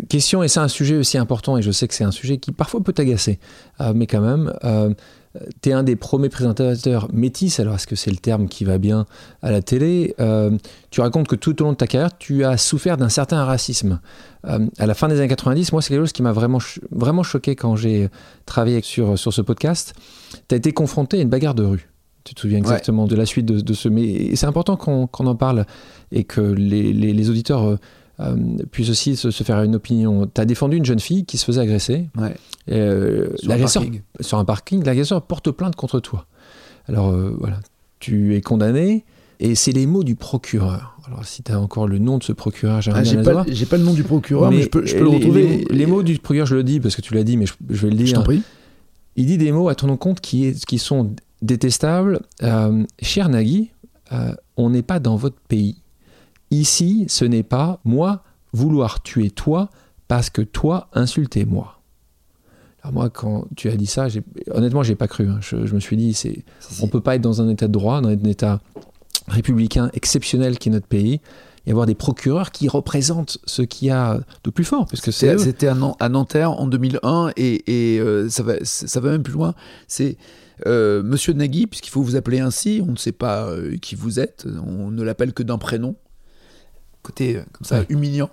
Question, 0.09 0.43
et 0.43 0.47
c'est 0.47 0.59
un 0.59 0.67
sujet 0.67 0.97
aussi 0.97 1.17
important, 1.17 1.57
et 1.57 1.61
je 1.61 1.71
sais 1.71 1.87
que 1.87 1.93
c'est 1.93 2.03
un 2.03 2.11
sujet 2.11 2.37
qui 2.37 2.51
parfois 2.51 2.81
peut 2.83 2.93
t'agacer, 2.93 3.39
mais 3.95 4.05
quand 4.07 4.21
même, 4.21 4.51
tu 5.61 5.69
es 5.69 5.73
un 5.73 5.83
des 5.83 5.95
premiers 5.95 6.27
présentateurs 6.29 7.07
métis, 7.13 7.59
alors 7.59 7.75
est-ce 7.75 7.87
que 7.87 7.95
c'est 7.95 8.11
le 8.11 8.17
terme 8.17 8.47
qui 8.47 8.65
va 8.65 8.77
bien 8.77 9.05
à 9.41 9.51
la 9.51 9.61
télé 9.61 10.13
Euh, 10.19 10.51
Tu 10.89 10.99
racontes 11.01 11.27
que 11.27 11.35
tout 11.35 11.61
au 11.61 11.65
long 11.65 11.71
de 11.71 11.77
ta 11.77 11.87
carrière, 11.87 12.17
tu 12.17 12.43
as 12.43 12.57
souffert 12.57 12.97
d'un 12.97 13.09
certain 13.09 13.43
racisme. 13.45 14.01
Euh, 14.47 14.67
à 14.77 14.85
la 14.85 14.93
fin 14.93 15.07
des 15.07 15.17
années 15.19 15.27
90, 15.29 15.71
moi, 15.71 15.81
c'est 15.81 15.89
quelque 15.89 16.01
chose 16.01 16.11
qui 16.11 16.21
m'a 16.23 16.33
vraiment, 16.33 16.59
vraiment 16.91 17.23
choqué 17.23 17.55
quand 17.55 17.75
j'ai 17.77 18.09
travaillé 18.45 18.81
sur, 18.81 19.17
sur 19.17 19.31
ce 19.31 19.41
podcast. 19.41 19.93
Tu 20.49 20.55
as 20.55 20.57
été 20.57 20.73
confronté 20.73 21.19
à 21.19 21.21
une 21.21 21.29
bagarre 21.29 21.55
de 21.55 21.63
rue. 21.63 21.87
Tu 22.23 22.35
te 22.35 22.41
souviens 22.41 22.59
exactement 22.59 23.07
de 23.07 23.15
la 23.15 23.25
suite 23.25 23.45
de, 23.45 23.61
de 23.61 23.73
ce. 23.73 23.87
Mais 23.89 24.35
c'est 24.35 24.45
important 24.45 24.75
qu'on 24.77 25.07
en 25.25 25.35
parle 25.35 25.65
et 26.11 26.23
que 26.23 26.41
les, 26.41 26.91
les- 26.93 27.13
les 27.13 27.29
auditeurs 27.29 27.77
euh, 28.21 28.35
puissent 28.71 28.89
aussi 28.89 29.15
se, 29.15 29.31
se 29.31 29.43
faire 29.43 29.61
une 29.63 29.75
opinion. 29.75 30.29
Tu 30.33 30.39
as 30.41 30.45
défendu 30.45 30.77
une 30.77 30.85
jeune 30.85 30.99
fille 30.99 31.25
qui 31.25 31.37
se 31.37 31.45
faisait 31.45 31.61
agresser. 31.61 32.09
Ouais. 32.17 32.35
Euh, 32.71 33.29
Sur 33.37 33.45
un 33.49 33.53
L'agresseur 33.53 33.83
parking. 33.83 34.01
sur 34.19 34.37
un 34.37 34.45
parking, 34.45 34.83
l'agresseur 34.83 35.21
porte 35.23 35.51
plainte 35.51 35.75
contre 35.75 35.99
toi. 35.99 36.25
Alors 36.87 37.09
euh, 37.09 37.35
voilà, 37.39 37.59
tu 37.99 38.35
es 38.35 38.41
condamné 38.41 39.05
et 39.39 39.55
c'est 39.55 39.71
les 39.71 39.85
mots 39.87 40.03
du 40.03 40.15
procureur. 40.15 40.97
Alors 41.07 41.25
si 41.25 41.41
tu 41.43 41.51
as 41.51 41.59
encore 41.59 41.87
le 41.87 41.97
nom 41.97 42.17
de 42.19 42.23
ce 42.23 42.31
procureur, 42.31 42.77
Ah, 42.93 43.03
j'ai 43.03 43.15
le 43.17 43.23
pas, 43.23 43.43
j'ai 43.47 43.65
pas 43.65 43.77
le 43.77 43.83
nom 43.83 43.93
du 43.93 44.03
procureur, 44.03 44.51
mais, 44.51 44.61
je 44.61 44.69
peux, 44.69 44.85
je 44.85 44.95
peux 44.95 45.03
le 45.03 45.09
retrouver. 45.09 45.41
Les, 45.47 45.57
mots- 45.57 45.63
les 45.71 45.85
mots 45.87 46.03
du 46.03 46.19
procureur, 46.19 46.45
je 46.47 46.55
le 46.55 46.63
dis 46.63 46.79
parce 46.79 46.95
que 46.95 47.01
tu 47.01 47.13
l'as 47.15 47.23
dit, 47.23 47.37
mais 47.37 47.45
je, 47.47 47.53
je 47.69 47.87
vais 47.87 47.91
le 47.93 47.97
Je 47.99 48.03
dire. 48.03 48.15
t'en 48.17 48.23
prie. 48.23 48.43
Il 49.15 49.25
dit 49.25 49.37
des 49.37 49.51
mots 49.51 49.67
à 49.67 49.75
ton 49.75 49.95
compte 49.97 50.21
qui, 50.21 50.45
est, 50.45 50.63
qui 50.65 50.77
sont 50.77 51.13
détestables. 51.41 52.21
Euh, 52.43 52.83
cher 53.01 53.29
Nagui, 53.29 53.71
euh, 54.13 54.33
on 54.57 54.69
n'est 54.69 54.83
pas 54.83 54.99
dans 54.99 55.15
votre 55.15 55.37
pays. 55.47 55.80
Ici, 56.51 57.05
ce 57.07 57.25
n'est 57.25 57.43
pas 57.43 57.79
moi 57.85 58.23
vouloir 58.53 59.01
tuer 59.01 59.29
toi 59.31 59.69
parce 60.07 60.29
que 60.29 60.41
toi 60.41 60.89
insulter 60.93 61.45
moi. 61.45 61.79
Alors 62.83 62.93
moi, 62.93 63.09
quand 63.09 63.45
tu 63.55 63.69
as 63.69 63.75
dit 63.75 63.85
ça, 63.85 64.07
honnêtement, 64.51 64.83
j'ai 64.83 64.95
pas 64.95 65.07
cru. 65.07 65.29
hein. 65.29 65.37
Je, 65.41 65.65
je 65.65 65.73
me 65.75 65.79
suis 65.79 65.95
dit, 65.97 66.13
c'est, 66.13 66.43
on 66.81 66.87
peut 66.87 66.99
pas 66.99 67.15
être 67.15 67.21
dans 67.21 67.41
un 67.41 67.47
état 67.49 67.67
de 67.67 67.71
droit, 67.71 68.01
dans 68.01 68.09
un 68.09 68.23
état 68.23 68.59
républicain 69.27 69.89
exceptionnel 69.93 70.57
qui 70.57 70.69
est 70.69 70.71
notre 70.71 70.87
pays, 70.87 71.21
et 71.67 71.71
avoir 71.71 71.85
des 71.85 71.93
procureurs 71.93 72.49
qui 72.51 72.67
représentent 72.67 73.37
ce 73.45 73.61
qu'il 73.61 73.89
y 73.89 73.91
a 73.91 74.19
de 74.43 74.49
plus 74.49 74.63
fort, 74.63 74.87
parce 74.87 74.99
que 75.01 75.11
c'est 75.11 75.27
C'était 75.37 75.67
à, 75.67 75.75
Nan- 75.75 75.93
à 75.99 76.09
Nanterre 76.09 76.51
en 76.51 76.65
2001 76.65 77.31
et, 77.37 77.93
et, 77.95 77.99
euh, 77.99 78.27
ça, 78.29 78.41
va, 78.41 78.53
ça 78.63 78.99
va 78.99 79.11
même 79.11 79.21
plus 79.21 79.33
loin. 79.33 79.53
C'est 79.87 80.17
euh, 80.65 81.03
Monsieur 81.03 81.33
Nagui, 81.33 81.67
puisqu'il 81.67 81.91
faut 81.91 82.01
vous 82.01 82.15
appeler 82.15 82.39
ainsi, 82.39 82.81
on 82.85 82.91
ne 82.93 82.97
sait 82.97 83.11
pas 83.11 83.45
euh, 83.45 83.77
qui 83.77 83.93
vous 83.93 84.19
êtes, 84.19 84.47
on 84.65 84.89
ne 84.89 85.03
l'appelle 85.03 85.33
que 85.33 85.43
d'un 85.43 85.59
prénom. 85.59 85.95
Côté 87.03 87.37
euh, 87.37 87.43
comme 87.51 87.65
ça, 87.65 87.79
Ouais. 87.79 87.85
humiliant. 87.89 88.29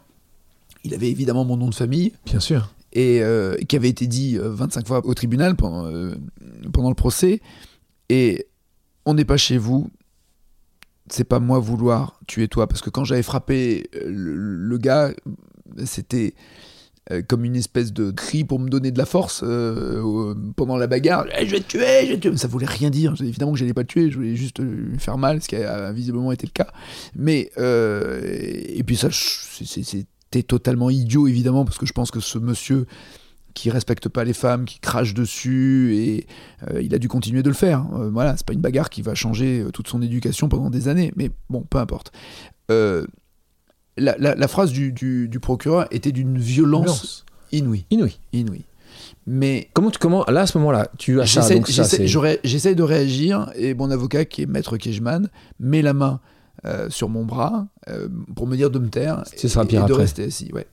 Il 0.84 0.94
avait 0.94 1.10
évidemment 1.10 1.44
mon 1.44 1.56
nom 1.56 1.68
de 1.68 1.74
famille 1.74 2.12
Bien 2.26 2.40
sûr. 2.40 2.72
et 2.92 3.20
euh, 3.22 3.56
qui 3.68 3.76
avait 3.76 3.88
été 3.88 4.06
dit 4.06 4.36
euh, 4.38 4.50
25 4.50 4.86
fois 4.86 5.04
au 5.04 5.14
tribunal 5.14 5.56
pendant, 5.56 5.86
euh, 5.86 6.14
pendant 6.72 6.88
le 6.88 6.94
procès. 6.94 7.40
Et 8.08 8.46
on 9.04 9.14
n'est 9.14 9.24
pas 9.24 9.36
chez 9.36 9.58
vous. 9.58 9.90
C'est 11.10 11.24
pas 11.24 11.40
moi 11.40 11.58
vouloir 11.58 12.20
tuer 12.26 12.48
toi 12.48 12.66
parce 12.66 12.80
que 12.82 12.90
quand 12.90 13.04
j'avais 13.04 13.22
frappé 13.22 13.88
euh, 13.96 14.02
le, 14.06 14.34
le 14.36 14.78
gars, 14.78 15.12
c'était 15.84 16.34
euh, 17.10 17.22
comme 17.26 17.44
une 17.44 17.56
espèce 17.56 17.92
de 17.92 18.10
cri 18.10 18.44
pour 18.44 18.58
me 18.58 18.68
donner 18.68 18.90
de 18.90 18.98
la 18.98 19.06
force 19.06 19.42
euh, 19.44 20.34
pendant 20.56 20.76
la 20.76 20.86
bagarre. 20.86 21.26
Eh, 21.38 21.46
je 21.46 21.52
vais 21.52 21.60
te 21.60 21.68
tuer, 21.68 22.02
je 22.06 22.10
vais 22.12 22.16
te 22.18 22.28
tuer. 22.28 22.36
Ça 22.36 22.48
voulait 22.48 22.66
rien 22.66 22.90
dire. 22.90 23.14
Évidemment 23.20 23.52
que 23.52 23.58
j'allais 23.58 23.74
pas 23.74 23.82
le 23.82 23.86
tuer, 23.86 24.10
je 24.10 24.16
voulais 24.16 24.36
juste 24.36 24.58
lui 24.60 24.98
faire 24.98 25.18
mal, 25.18 25.40
ce 25.42 25.48
qui 25.48 25.56
a 25.56 25.92
visiblement 25.92 26.32
été 26.32 26.46
le 26.46 26.52
cas. 26.52 26.68
Mais 27.16 27.50
euh, 27.58 28.20
et 28.24 28.82
puis 28.84 28.96
ça, 28.96 29.08
je- 29.10 29.64
c'était 29.64 30.42
totalement 30.42 30.90
idiot 30.90 31.26
évidemment 31.28 31.64
parce 31.64 31.78
que 31.78 31.86
je 31.86 31.92
pense 31.92 32.10
que 32.10 32.20
ce 32.20 32.38
monsieur 32.38 32.86
qui 33.54 33.70
respecte 33.70 34.08
pas 34.08 34.22
les 34.22 34.34
femmes, 34.34 34.66
qui 34.66 34.78
crache 34.78 35.14
dessus, 35.14 35.96
et 35.96 36.26
euh, 36.70 36.80
il 36.80 36.94
a 36.94 36.98
dû 36.98 37.08
continuer 37.08 37.42
de 37.42 37.48
le 37.48 37.54
faire. 37.56 37.86
Euh, 37.94 38.08
voilà, 38.08 38.36
c'est 38.36 38.46
pas 38.46 38.52
une 38.52 38.60
bagarre 38.60 38.88
qui 38.88 39.02
va 39.02 39.16
changer 39.16 39.60
euh, 39.62 39.70
toute 39.72 39.88
son 39.88 40.00
éducation 40.00 40.48
pendant 40.48 40.70
des 40.70 40.86
années, 40.86 41.12
mais 41.16 41.30
bon, 41.50 41.62
peu 41.68 41.78
importe. 41.78 42.12
Euh, 42.70 43.04
la, 43.98 44.16
la- 44.18 44.34
la 44.34 44.48
phrase 44.48 44.72
du, 44.72 44.92
du- 44.92 45.28
du 45.28 45.40
procureur 45.40 45.86
était 45.90 46.12
d'une 46.12 46.38
violence 46.38 46.84
Violence. 46.84 47.24
inouïe, 47.52 47.84
Inouï. 47.90 48.18
inouïe. 48.32 48.64
Mais 49.26 49.68
Comment 49.74 49.90
tu 49.90 49.98
comment 49.98 50.24
là 50.28 50.42
à 50.42 50.46
ce 50.46 50.56
moment-là 50.58 50.88
tu 50.98 51.20
as 51.20 51.26
ça 51.26 51.40
j'essaie 51.82 52.06
j'essaie- 52.44 52.74
de 52.74 52.82
réagir, 52.82 53.50
et 53.54 53.74
mon 53.74 53.90
avocat, 53.90 54.24
qui 54.24 54.42
est 54.42 54.46
maître 54.46 54.76
Kejman, 54.78 55.28
met 55.60 55.82
la 55.82 55.92
main 55.92 56.20
euh, 56.64 56.88
sur 56.90 57.08
mon 57.08 57.24
bras 57.24 57.68
euh, 57.88 58.08
pour 58.34 58.46
me 58.46 58.56
dire 58.56 58.70
de 58.70 58.78
me 58.78 58.88
taire 58.88 59.22
et, 59.32 59.36
et 59.36 59.86
de 59.86 59.92
après. 59.92 60.02
rester 60.04 60.24
assis. 60.24 60.50
Ouais. 60.52 60.66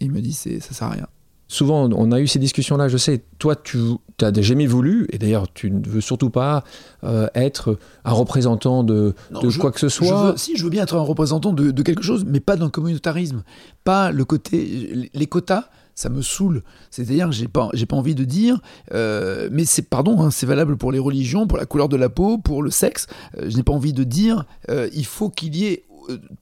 Il 0.00 0.10
me 0.10 0.20
dit 0.20 0.32
c'est 0.32 0.58
ça 0.60 0.72
sert 0.74 0.86
à 0.88 0.90
rien. 0.92 1.06
Souvent 1.48 1.88
on 1.92 2.12
a 2.12 2.20
eu 2.20 2.26
ces 2.26 2.38
discussions 2.38 2.76
là 2.76 2.88
je 2.88 2.96
sais 2.98 3.22
toi 3.38 3.56
tu 3.56 3.78
n'as 4.20 4.32
jamais 4.42 4.66
voulu 4.66 5.06
et 5.10 5.18
d'ailleurs 5.18 5.46
tu 5.52 5.70
ne 5.70 5.86
veux 5.88 6.00
surtout 6.02 6.30
pas 6.30 6.62
euh, 7.04 7.26
être 7.34 7.78
un 8.04 8.12
représentant 8.12 8.84
de, 8.84 9.14
Non, 9.30 9.40
de 9.40 9.48
je- 9.48 9.58
quoi 9.58 9.72
que 9.72 9.80
ce 9.80 9.88
Je 9.88 9.94
soit 9.94 10.32
veux- 10.32 10.36
si, 10.36 10.56
je 10.56 10.64
veux 10.64 10.70
bien 10.70 10.82
être 10.82 10.96
un 10.96 11.00
représentant 11.00 11.52
de, 11.52 11.70
de 11.70 11.82
quelque 11.82 12.02
chose, 12.02 12.24
mais 12.26 12.40
pas 12.40 12.56
d'un 12.56 12.68
communautarisme. 12.70 13.42
Pas 13.84 14.10
le 14.12 14.24
côté. 14.24 15.08
Les 15.14 15.26
quotas, 15.26 15.64
ça 15.94 16.08
me 16.10 16.20
saoule. 16.22 16.62
C'est-à-dire 16.90 17.26
que 17.26 17.34
j'ai 17.34 17.48
pas, 17.48 17.70
j'ai 17.72 17.86
pas 17.86 17.96
envie 17.96 18.14
de 18.14 18.24
dire. 18.24 18.60
euh, 18.92 19.48
mais 19.52 19.64
c'est, 19.64 19.82
pardon, 19.88 20.20
hein, 20.20 20.30
c'est 20.30 20.46
valable 20.46 20.76
pour 20.76 20.92
les 20.92 20.98
religions, 20.98 21.46
pour 21.46 21.58
la 21.58 21.66
couleur 21.66 21.88
de 21.88 21.96
la 21.96 22.08
peau, 22.08 22.38
pour 22.38 22.62
le 22.62 22.70
sexe. 22.70 23.06
euh, 23.38 23.46
je 23.48 23.56
n'ai 23.56 23.62
pas 23.62 23.72
envie 23.72 23.92
de 23.92 24.04
dire 24.04 24.44
il 24.92 25.06
faut 25.06 25.30
qu'il 25.30 25.56
y 25.56 25.66
ait 25.66 25.84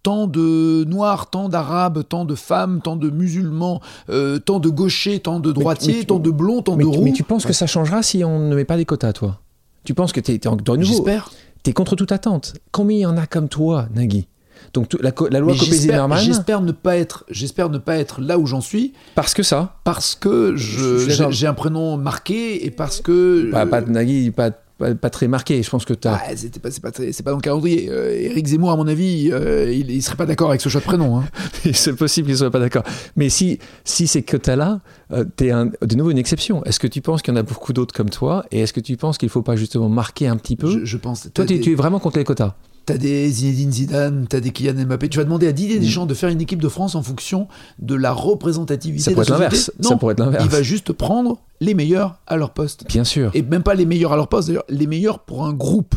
tant 0.02 0.26
de 0.26 0.84
noirs, 0.84 1.30
tant 1.30 1.48
d'arabes, 1.48 2.02
tant 2.08 2.24
de 2.24 2.34
femmes, 2.34 2.80
tant 2.82 2.96
de 2.96 3.10
musulmans, 3.10 3.80
euh, 4.10 4.38
tant 4.38 4.60
de 4.60 4.68
gauchers, 4.68 5.20
tant 5.20 5.40
de 5.40 5.52
droitiers, 5.52 5.98
mais 5.98 6.04
tant 6.04 6.18
de 6.18 6.30
blonds, 6.30 6.62
tant 6.62 6.76
mais, 6.76 6.84
de 6.84 6.88
roux. 6.88 7.02
mais 7.02 7.12
tu 7.12 7.22
penses 7.22 7.44
que 7.44 7.52
ça 7.52 7.66
changera 7.66 8.02
si 8.02 8.24
on 8.24 8.40
ne 8.40 8.54
met 8.54 8.64
pas 8.64 8.76
des 8.76 8.84
quotas 8.84 9.12
toi? 9.12 9.40
Tu 9.84 9.94
penses 9.94 10.12
que 10.12 10.20
tu 10.20 10.32
es, 10.32 10.40
nouveau. 10.44 10.82
J'espère. 10.82 11.30
Tu 11.62 11.70
es 11.70 11.72
contre 11.72 11.94
toute 11.96 12.12
attente. 12.12 12.54
Combien 12.72 12.96
il 12.96 13.00
y 13.00 13.06
en 13.06 13.16
a 13.16 13.26
comme 13.26 13.48
toi, 13.48 13.88
Nagui? 13.94 14.26
Donc 14.72 14.96
la, 15.00 15.12
la, 15.30 15.40
loi 15.40 15.54
Copé-Zimmermann. 15.54 16.18
J'espère 16.18 16.60
ne 16.60 16.72
pas 16.72 16.96
être, 16.96 17.24
j'espère 17.30 17.70
ne 17.70 17.78
pas 17.78 17.96
être 17.96 18.20
là 18.20 18.38
où 18.38 18.46
j'en 18.46 18.60
suis. 18.60 18.94
Parce 19.14 19.32
que 19.32 19.42
ça? 19.42 19.76
Parce 19.84 20.14
que 20.14 20.54
j'ai 20.56 21.46
un 21.46 21.54
prénom 21.54 21.96
marqué 21.96 22.66
et 22.66 22.70
parce 22.70 23.00
que. 23.00 23.50
Pas, 23.50 23.66
pas 23.66 23.80
de 23.80 23.90
Nagui, 23.90 24.30
pas 24.30 24.50
pas, 24.78 25.10
très 25.10 25.28
marqué. 25.28 25.62
Je 25.62 25.70
pense 25.70 25.84
que 25.84 25.94
tu 25.94 26.06
as. 26.06 26.14
Ah, 26.14 26.36
c'était 26.36 26.60
pas, 26.60 26.70
c'est 26.70 26.82
pas, 26.82 26.90
c'est 26.92 27.22
pas 27.22 27.30
dans 27.30 27.36
le 27.36 27.42
calendrier. 27.42 27.86
Eric 27.86 28.46
euh, 28.46 28.48
Zemmour, 28.48 28.70
à 28.70 28.76
mon 28.76 28.86
avis, 28.86 29.30
euh, 29.32 29.72
il, 29.72 29.90
il, 29.90 30.02
serait 30.02 30.16
pas 30.16 30.26
d'accord 30.26 30.50
avec 30.50 30.60
ce 30.60 30.68
choix 30.68 30.80
de 30.80 30.86
prénom. 30.86 31.18
Hein. 31.18 31.24
c'est 31.72 31.94
possible 31.94 32.28
qu'il 32.28 32.36
soit 32.36 32.50
pas 32.50 32.60
d'accord. 32.60 32.82
Mais 33.16 33.28
si, 33.28 33.58
si 33.84 34.06
ces 34.06 34.22
quotas-là, 34.22 34.80
euh, 35.12 35.24
tu 35.36 35.48
es 35.48 35.50
de 35.50 35.94
nouveau 35.96 36.10
une 36.10 36.18
exception. 36.18 36.62
Est-ce 36.64 36.80
que 36.80 36.86
tu 36.86 37.00
penses 37.00 37.22
qu'il 37.22 37.32
y 37.32 37.36
en 37.36 37.40
a 37.40 37.42
beaucoup 37.42 37.72
d'autres 37.72 37.94
comme 37.94 38.10
toi 38.10 38.44
Et 38.50 38.60
est-ce 38.60 38.72
que 38.72 38.80
tu 38.80 38.96
penses 38.96 39.18
qu'il 39.18 39.30
faut 39.30 39.42
pas 39.42 39.56
justement 39.56 39.88
marquer 39.88 40.28
un 40.28 40.36
petit 40.36 40.56
peu 40.56 40.84
je, 40.84 40.96
pense. 40.96 41.28
Toi, 41.32 41.46
tu 41.46 41.72
es 41.72 41.74
vraiment 41.74 41.98
contre 41.98 42.18
les 42.18 42.24
quotas 42.24 42.54
T'as 42.86 42.98
des 42.98 43.28
Zinedine 43.28 43.72
Zidane, 43.72 44.26
t'as 44.28 44.38
des 44.38 44.52
Kylian 44.52 44.84
Mbappé. 44.84 45.08
Tu 45.08 45.18
vas 45.18 45.24
demander 45.24 45.48
à 45.48 45.52
Didier 45.52 45.80
Deschamps 45.80 46.04
mm. 46.04 46.08
de 46.08 46.14
faire 46.14 46.28
une 46.28 46.40
équipe 46.40 46.62
de 46.62 46.68
France 46.68 46.94
en 46.94 47.02
fonction 47.02 47.48
de 47.80 47.96
la 47.96 48.12
représentativité. 48.12 49.02
Ça 49.02 49.10
pourrait 49.10 49.24
être 49.24 49.30
l'inverse. 49.30 49.72
Ça 49.80 49.96
pourrait 49.96 50.12
être 50.12 50.20
l'inverse. 50.20 50.44
Il 50.44 50.50
va 50.50 50.62
juste 50.62 50.92
prendre 50.92 51.40
les 51.60 51.74
meilleurs 51.74 52.20
à 52.28 52.36
leur 52.36 52.52
poste. 52.52 52.86
Bien 52.86 53.02
sûr. 53.02 53.32
Et 53.34 53.42
même 53.42 53.64
pas 53.64 53.74
les 53.74 53.86
meilleurs 53.86 54.12
à 54.12 54.16
leur 54.16 54.28
poste, 54.28 54.46
d'ailleurs, 54.46 54.64
les 54.68 54.86
meilleurs 54.86 55.18
pour 55.18 55.44
un 55.44 55.52
groupe. 55.52 55.96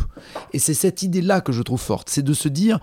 Et 0.52 0.58
c'est 0.58 0.74
cette 0.74 1.04
idée-là 1.04 1.40
que 1.40 1.52
je 1.52 1.62
trouve 1.62 1.80
forte. 1.80 2.10
C'est 2.10 2.24
de 2.24 2.34
se 2.34 2.48
dire, 2.48 2.80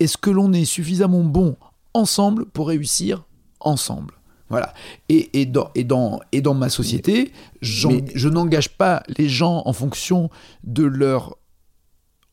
est-ce 0.00 0.16
que 0.16 0.30
l'on 0.30 0.54
est 0.54 0.64
suffisamment 0.64 1.22
bon 1.22 1.56
ensemble 1.92 2.46
pour 2.46 2.68
réussir 2.68 3.24
ensemble? 3.60 4.14
Voilà. 4.48 4.72
Et, 5.10 5.40
et, 5.40 5.44
dans, 5.44 5.68
et, 5.74 5.84
dans, 5.84 6.20
et 6.32 6.40
dans 6.40 6.54
ma 6.54 6.70
société, 6.70 7.32
je 7.60 8.28
n'engage 8.28 8.70
pas 8.70 9.02
les 9.18 9.28
gens 9.28 9.62
en 9.66 9.74
fonction 9.74 10.30
de 10.64 10.84
leur 10.84 11.36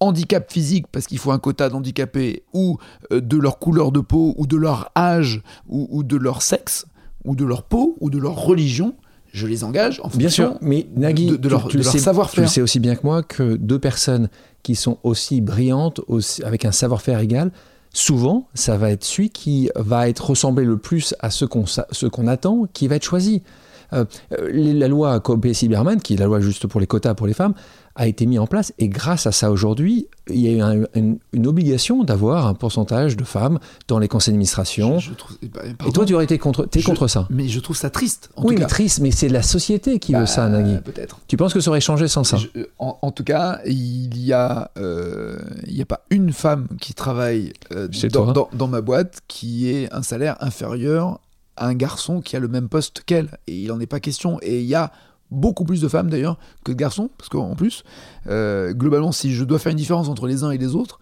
handicap 0.01 0.51
physique 0.51 0.87
parce 0.91 1.07
qu'il 1.07 1.19
faut 1.19 1.31
un 1.31 1.39
quota 1.39 1.69
d'handicapés 1.69 2.43
ou 2.53 2.77
euh, 3.13 3.21
de 3.21 3.37
leur 3.37 3.59
couleur 3.59 3.93
de 3.93 4.01
peau 4.01 4.33
ou 4.37 4.47
de 4.47 4.57
leur 4.57 4.91
âge 4.97 5.41
ou, 5.69 6.03
de 6.03 6.17
leur 6.17 6.41
sexe 6.41 6.85
ou 7.23 7.35
de 7.35 7.45
leur 7.45 7.63
peau 7.63 7.95
ou 8.01 8.09
de 8.09 8.17
leur 8.17 8.35
religion, 8.35 8.95
je 9.31 9.47
les 9.47 9.63
engage 9.63 9.99
en 9.99 10.09
fonction 10.09 10.19
bien 10.19 10.29
sûr, 10.29 10.57
mais 10.61 10.87
Nagui, 10.95 11.37
de, 11.37 11.47
leur, 11.47 11.71
savoir-faire. 11.71 12.45
Tu 12.45 12.49
sais 12.49 12.61
aussi 12.61 12.79
bien 12.79 12.95
que 12.95 13.01
moi 13.03 13.23
que 13.23 13.55
deux 13.55 13.79
personnes 13.79 14.27
qui 14.63 14.75
sont 14.75 14.97
aussi 15.03 15.39
brillantes, 15.39 16.01
aussi, 16.07 16.43
avec 16.43 16.65
un 16.65 16.71
savoir-faire 16.71 17.19
égal, 17.19 17.51
souvent, 17.93 18.47
ça 18.53 18.77
va 18.77 18.91
être 18.91 19.03
celui 19.03 19.29
qui 19.29 19.69
va 19.75 20.09
être 20.09 20.31
ressemblé 20.31 20.65
le 20.65 20.77
plus 20.77 21.15
à 21.19 21.29
ce 21.29 21.45
qu'on 21.45 21.65
qu'on 22.11 22.27
attend, 22.27 22.65
qui 22.73 22.87
va 22.87 22.95
être 22.95 23.05
choisi. 23.05 23.43
Euh, 23.93 24.05
euh, 24.33 24.49
la 24.53 24.87
loi 24.87 25.19
Copé-Cyberman, 25.19 26.01
qui 26.01 26.13
est 26.13 26.17
la 26.17 26.25
loi 26.25 26.39
juste 26.39 26.67
pour 26.67 26.79
les 26.79 26.87
quotas 26.87 27.13
pour 27.13 27.27
les 27.27 27.33
femmes, 27.33 27.53
a 27.95 28.07
été 28.07 28.25
mis 28.25 28.39
en 28.39 28.47
place 28.47 28.73
et 28.79 28.87
grâce 28.87 29.27
à 29.27 29.31
ça 29.31 29.51
aujourd'hui, 29.51 30.07
il 30.29 30.39
y 30.39 30.61
a 30.61 30.73
une, 30.95 31.47
obligation 31.47 32.03
d'avoir 32.03 32.47
un 32.47 32.53
pourcentage 32.53 33.17
de 33.17 33.23
femmes 33.23 33.59
dans 33.87 33.99
les 33.99 34.07
conseils 34.07 34.31
d'administration. 34.33 34.99
et 35.41 35.91
toi, 35.91 36.05
tu 36.05 36.13
aurais 36.13 36.23
été 36.23 36.37
contre, 36.37 36.69
es 36.73 36.81
contre 36.81 37.07
ça 37.07 37.27
Mais 37.29 37.47
je 37.47 37.59
trouve 37.59 37.75
ça 37.75 37.89
triste. 37.89 38.29
En 38.35 38.45
oui, 38.45 38.55
mais 38.57 38.65
triste, 38.65 38.99
mais 38.99 39.11
c'est 39.11 39.27
la 39.27 39.41
société 39.41 39.99
qui 39.99 40.13
veut 40.13 40.25
ça, 40.25 40.47
bah, 40.47 40.59
Nagui. 40.59 40.77
Peut-être. 40.81 41.19
Tu 41.27 41.35
penses 41.35 41.53
que 41.53 41.59
ça 41.59 41.69
aurait 41.69 41.81
changé 41.81 42.07
sans 42.07 42.23
ça 42.23 42.37
en, 42.79 43.11
tout 43.11 43.23
cas, 43.23 43.59
il 43.65 44.17
y 44.17 44.33
a, 44.33 44.71
euh, 44.77 45.37
il 45.67 45.75
y 45.75 45.81
a 45.81 45.85
pas 45.85 46.01
une 46.09 46.31
femme 46.31 46.67
qui 46.79 46.93
travaille 46.93 47.53
euh, 47.73 47.87
dans, 48.11 48.31
dans, 48.31 48.49
dans, 48.53 48.67
ma 48.67 48.81
boîte 48.81 49.19
qui 49.27 49.69
ait 49.69 49.91
un 49.91 50.01
salaire 50.01 50.37
inférieur 50.39 51.19
un 51.57 51.73
garçon 51.73 52.21
qui 52.21 52.35
a 52.35 52.39
le 52.39 52.47
même 52.47 52.69
poste 52.69 53.03
qu'elle. 53.05 53.37
Et 53.47 53.61
il 53.61 53.67
n'en 53.67 53.79
est 53.79 53.87
pas 53.87 53.99
question. 53.99 54.39
Et 54.41 54.61
il 54.61 54.67
y 54.67 54.75
a 54.75 54.91
beaucoup 55.31 55.63
plus 55.63 55.81
de 55.81 55.87
femmes 55.87 56.09
d'ailleurs 56.09 56.37
que 56.63 56.71
de 56.71 56.77
garçons, 56.77 57.09
parce 57.17 57.29
qu'en 57.29 57.55
plus, 57.55 57.83
euh, 58.27 58.73
globalement, 58.73 59.11
si 59.11 59.33
je 59.33 59.43
dois 59.43 59.59
faire 59.59 59.71
une 59.71 59.77
différence 59.77 60.09
entre 60.09 60.27
les 60.27 60.43
uns 60.43 60.51
et 60.51 60.57
les 60.57 60.75
autres, 60.75 60.99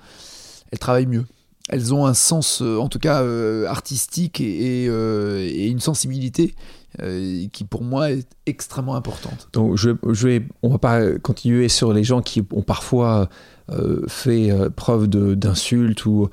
elles 0.72 0.80
travaillent 0.80 1.08
mieux. 1.08 1.26
Elles 1.68 1.94
ont 1.94 2.06
un 2.06 2.14
sens, 2.14 2.62
euh, 2.62 2.78
en 2.78 2.88
tout 2.90 3.00
cas 3.00 3.22
euh, 3.22 3.68
artistique 3.68 4.40
et, 4.40 4.86
une 4.86 5.80
sensibilité 5.80 6.56
qui 7.54 7.64
pour 7.66 7.84
moi 7.84 8.12
est 8.12 8.28
extrêmement 8.48 8.96
importante. 8.96 9.48
Donc 9.54 9.78
je, 9.78 9.92
je, 10.10 10.28
vais, 10.28 10.48
on 10.64 10.70
va 10.70 10.80
pas 10.80 11.18
continuer 11.20 11.70
sur 11.70 11.94
les 11.94 12.04
gens 12.04 12.22
qui 12.22 12.42
ont 12.52 12.64
parfois 12.64 13.30
fait 14.08 14.52
preuve 14.76 15.08
d'insultes 15.08 16.08
ou, 16.08 16.30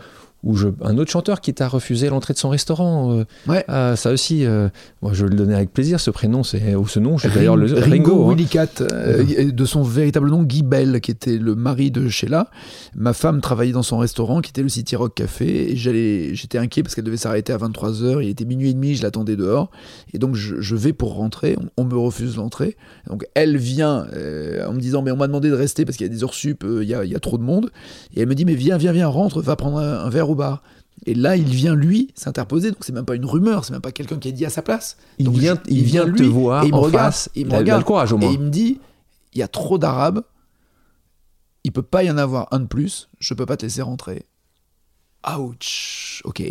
un 0.82 0.98
autre 0.98 1.10
chanteur 1.10 1.40
qui 1.40 1.54
t'a 1.54 1.68
refusé 1.68 2.08
l'entrée 2.08 2.34
de 2.34 2.38
son 2.38 2.48
restaurant. 2.48 3.12
Euh, 3.12 3.24
ouais. 3.48 3.64
Ah, 3.68 3.96
ça 3.96 4.12
aussi, 4.12 4.44
euh, 4.44 4.68
moi 5.02 5.12
je 5.12 5.24
le 5.26 5.34
donnais 5.34 5.54
avec 5.54 5.72
plaisir 5.72 5.98
ce 5.98 6.10
prénom, 6.10 6.44
c'est 6.44 6.74
ou 6.74 6.86
ce 6.86 7.00
nom, 7.00 7.16
d'ailleurs 7.34 7.56
le 7.56 7.66
Ringo. 7.72 8.26
Ringo 8.26 8.60
hein. 8.60 8.66
euh, 8.80 9.50
de 9.50 9.64
son 9.64 9.82
véritable 9.82 10.30
nom 10.30 10.42
Guy 10.42 10.62
Bell, 10.62 11.00
qui 11.00 11.10
était 11.10 11.38
le 11.38 11.54
mari 11.54 11.90
de 11.90 12.08
Sheila. 12.08 12.50
Ma 12.94 13.12
femme 13.12 13.40
travaillait 13.40 13.72
dans 13.72 13.82
son 13.82 13.98
restaurant, 13.98 14.40
qui 14.40 14.50
était 14.50 14.62
le 14.62 14.68
City 14.68 14.94
Rock 14.94 15.14
Café, 15.14 15.72
et 15.72 15.76
j'allais, 15.76 16.34
j'étais 16.34 16.58
inquiet 16.58 16.82
parce 16.82 16.94
qu'elle 16.94 17.04
devait 17.04 17.16
s'arrêter 17.16 17.52
à 17.52 17.58
23h. 17.58 18.22
Il 18.22 18.28
était 18.28 18.44
minuit 18.44 18.70
et 18.70 18.74
demi, 18.74 18.94
je 18.94 19.02
l'attendais 19.02 19.36
dehors, 19.36 19.70
et 20.12 20.18
donc 20.18 20.36
je, 20.36 20.76
vais 20.76 20.92
pour 20.92 21.14
rentrer. 21.14 21.56
On, 21.76 21.84
me 21.86 21.96
refuse 21.96 22.36
l'entrée, 22.36 22.76
donc 23.08 23.26
elle 23.34 23.56
vient 23.56 24.06
en 24.66 24.72
me 24.72 24.80
disant 24.80 25.02
mais 25.02 25.10
on 25.10 25.16
m'a 25.16 25.28
demandé 25.28 25.48
de 25.48 25.54
rester 25.54 25.84
parce 25.84 25.96
qu'il 25.96 26.06
y 26.06 26.10
a 26.10 26.12
des 26.12 26.24
heures 26.24 26.34
sup, 26.34 26.64
il 26.64 26.88
y 26.88 26.94
a, 26.94 27.04
y, 27.04 27.14
a, 27.14 27.20
trop 27.20 27.38
de 27.38 27.42
monde, 27.42 27.70
et 28.14 28.20
elle 28.20 28.28
me 28.28 28.34
dit 28.34 28.44
mais 28.44 28.54
viens, 28.54 28.76
viens, 28.76 28.92
viens, 28.92 29.06
rentre, 29.06 29.40
va 29.40 29.56
prendre 29.56 29.78
un, 29.78 30.04
un 30.04 30.10
verre 30.10 30.25
Et 31.04 31.14
là, 31.14 31.36
il 31.36 31.48
vient 31.48 31.74
lui 31.74 32.12
s'interposer. 32.14 32.70
Donc 32.70 32.84
c'est 32.84 32.92
même 32.92 33.04
pas 33.04 33.16
une 33.16 33.26
rumeur, 33.26 33.64
c'est 33.64 33.72
même 33.72 33.82
pas 33.82 33.92
quelqu'un 33.92 34.18
qui 34.18 34.28
a 34.28 34.32
dit 34.32 34.46
à 34.46 34.50
sa 34.50 34.62
place. 34.62 34.96
Il 35.18 35.28
vient, 35.30 35.58
il, 35.68 35.82
vient 35.82 36.04
lui, 36.04 36.18
te 36.18 36.24
voir 36.24 36.64
et 36.64 36.68
il 36.68 36.72
me 36.72 36.78
regarde, 36.78 37.12
face. 37.12 37.30
Il 37.34 37.46
me 37.46 37.54
regarde. 37.54 37.80
le 37.80 37.86
courage 37.86 38.12
au 38.12 38.18
moins. 38.18 38.30
Et 38.30 38.34
il 38.34 38.40
me 38.40 38.50
dit, 38.50 38.80
il 39.34 39.38
y 39.38 39.42
a 39.42 39.48
trop 39.48 39.78
d'arabes. 39.78 40.22
Il 41.64 41.72
peut 41.72 41.82
pas 41.82 42.02
y 42.02 42.10
en 42.10 42.18
avoir 42.18 42.48
un 42.52 42.60
de 42.60 42.66
plus. 42.66 43.08
Je 43.18 43.34
peux 43.34 43.46
pas 43.46 43.56
te 43.56 43.64
laisser 43.64 43.82
rentrer. 43.82 44.26
Ouch. 45.38 46.22
Ok. 46.24 46.42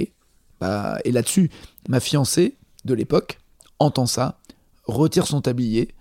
Bah, 0.59 0.99
et 1.05 1.11
là-dessus, 1.11 1.49
ma 1.89 1.99
fiancée 1.99 2.57
de 2.85 2.93
l'époque 2.93 3.39
entend 3.79 4.05
ça, 4.05 4.39
retire 4.85 5.27
son 5.27 5.41
tablier, 5.41 5.93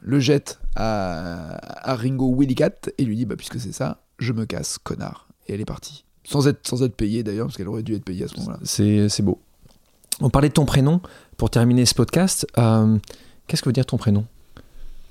le 0.00 0.20
jette 0.20 0.60
à, 0.76 1.90
à 1.90 1.96
Ringo 1.96 2.28
Willicat 2.28 2.70
et 2.98 3.04
lui 3.04 3.16
dit 3.16 3.24
bah 3.24 3.36
puisque 3.36 3.58
c'est 3.58 3.72
ça, 3.72 4.04
je 4.18 4.32
me 4.32 4.46
casse, 4.46 4.78
connard. 4.78 5.28
Et 5.46 5.54
elle 5.54 5.60
est 5.60 5.64
partie. 5.64 6.05
Sans 6.28 6.48
être, 6.48 6.66
sans 6.66 6.82
être 6.82 6.94
payée 6.94 7.22
d'ailleurs, 7.22 7.46
parce 7.46 7.56
qu'elle 7.56 7.68
aurait 7.68 7.82
dû 7.82 7.94
être 7.94 8.04
payée 8.04 8.24
à 8.24 8.28
ce 8.28 8.36
moment-là. 8.38 8.58
C'est 8.64 9.22
beau. 9.22 9.40
On 10.20 10.30
parlait 10.30 10.48
de 10.48 10.54
ton 10.54 10.64
prénom 10.64 11.00
pour 11.36 11.50
terminer 11.50 11.86
ce 11.86 11.94
podcast. 11.94 12.46
Euh, 12.58 12.96
qu'est-ce 13.46 13.62
que 13.62 13.68
veut 13.68 13.74
dire 13.74 13.86
ton 13.86 13.96
prénom? 13.98 14.24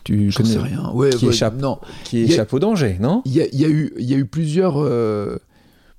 Tu 0.04 0.32
Je 0.32 0.44
sais 0.44 0.60
rien. 0.60 0.92
Ouais, 0.92 1.10
qui, 1.12 1.28
échappe, 1.28 1.58
non. 1.58 1.80
qui 2.04 2.20
échappe 2.24 2.54
au 2.54 2.60
danger, 2.60 2.98
non? 3.00 3.22
Il 3.26 3.34
y 3.34 3.42
a, 3.42 3.48
y, 3.52 3.66
a 3.66 3.70
eu, 3.70 3.94
y 3.98 4.14
a 4.14 4.18
eu 4.18 4.26
plusieurs, 4.26 4.78
euh, 4.78 5.38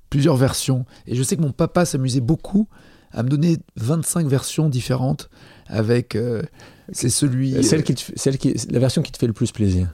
plusieurs 0.09 0.35
versions. 0.35 0.85
Et 1.07 1.15
je 1.15 1.23
sais 1.23 1.35
que 1.35 1.41
mon 1.41 1.51
papa 1.51 1.85
s'amusait 1.85 2.21
beaucoup 2.21 2.67
à 3.11 3.23
me 3.23 3.29
donner 3.29 3.57
25 3.75 4.27
versions 4.27 4.69
différentes 4.69 5.29
avec. 5.67 6.15
Euh, 6.15 6.41
c'est 6.91 7.09
celui. 7.09 7.63
Celle 7.63 7.83
qui, 7.83 7.95
celle 8.15 8.37
qui, 8.37 8.53
la 8.69 8.79
version 8.79 9.01
qui 9.01 9.11
te 9.11 9.17
fait 9.17 9.27
le 9.27 9.33
plus 9.33 9.51
plaisir. 9.51 9.89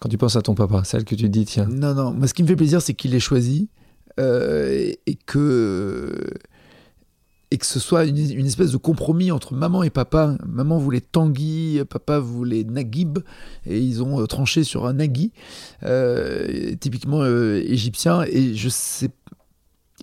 Quand 0.00 0.08
tu 0.08 0.18
penses 0.18 0.34
à 0.34 0.42
ton 0.42 0.54
papa, 0.54 0.82
celle 0.84 1.04
que 1.04 1.14
tu 1.14 1.28
dis, 1.28 1.44
tiens. 1.44 1.66
Non, 1.66 1.94
non. 1.94 2.12
Moi, 2.12 2.26
ce 2.26 2.34
qui 2.34 2.42
me 2.42 2.48
fait 2.48 2.56
plaisir, 2.56 2.82
c'est 2.82 2.94
qu'il 2.94 3.12
l'ait 3.12 3.20
choisi 3.20 3.68
euh, 4.20 4.92
et, 5.06 5.14
que 5.14 6.12
et 7.50 7.58
que 7.58 7.66
ce 7.66 7.80
soit 7.80 8.04
une, 8.04 8.46
espèce 8.46 8.72
de 8.72 8.76
compromis 8.76 9.30
entre 9.30 9.54
maman 9.54 9.82
et 9.82 9.90
papa. 9.90 10.36
Maman 10.46 10.78
voulait 10.78 11.00
Tanguy, 11.00 11.80
papa 11.88 12.18
voulait 12.18 12.64
Naguib, 12.64 13.20
et 13.66 13.78
ils 13.78 14.02
ont 14.02 14.20
euh, 14.20 14.26
tranché 14.26 14.64
sur 14.64 14.86
un 14.86 14.94
Nagui, 14.94 15.32
euh, 15.84 16.74
typiquement 16.80 17.24
égyptien. 17.24 18.24
Et 18.30 18.54
je 18.54 18.68
sais. 18.68 19.10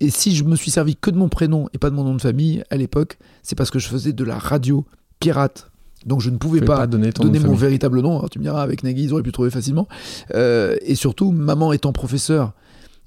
Et 0.02 0.10
si 0.10 0.36
je 0.36 0.44
me 0.44 0.56
suis 0.56 0.72
servi 0.72 0.96
que 0.96 1.12
de 1.12 1.18
mon 1.18 1.28
prénom 1.28 1.68
et 1.74 1.78
pas 1.78 1.90
de 1.90 1.96
mon 1.96 2.04
nom 2.04 2.16
de 2.16 2.22
famille 2.22 2.64
à 2.70 2.78
l'époque, 2.78 3.18
c'est 3.44 3.56
parce 3.56 3.70
que 3.70 3.80
je 3.80 3.88
faisais 3.88 4.14
de 4.14 4.24
la 4.24 4.38
radio 4.38 4.86
pirate. 5.20 5.72
Donc 6.06 6.22
je 6.22 6.30
ne 6.30 6.38
pouvais 6.38 6.62
pas, 6.62 6.88
donner, 6.88 7.12
mon 7.40 7.54
véritable 7.54 8.00
nom. 8.00 8.18
Alors 8.18 8.30
tu 8.30 8.40
me 8.40 8.44
diras, 8.44 8.62
avec 8.62 8.84
Nagui, 8.84 9.04
ils 9.04 9.14
auraient 9.14 9.24
pu 9.24 9.34
trouver 9.34 9.50
facilement. 9.50 9.88
et 10.34 10.96
surtout, 10.96 11.32
maman 11.32 11.74
étant 11.74 11.92
professeur, 11.92 12.54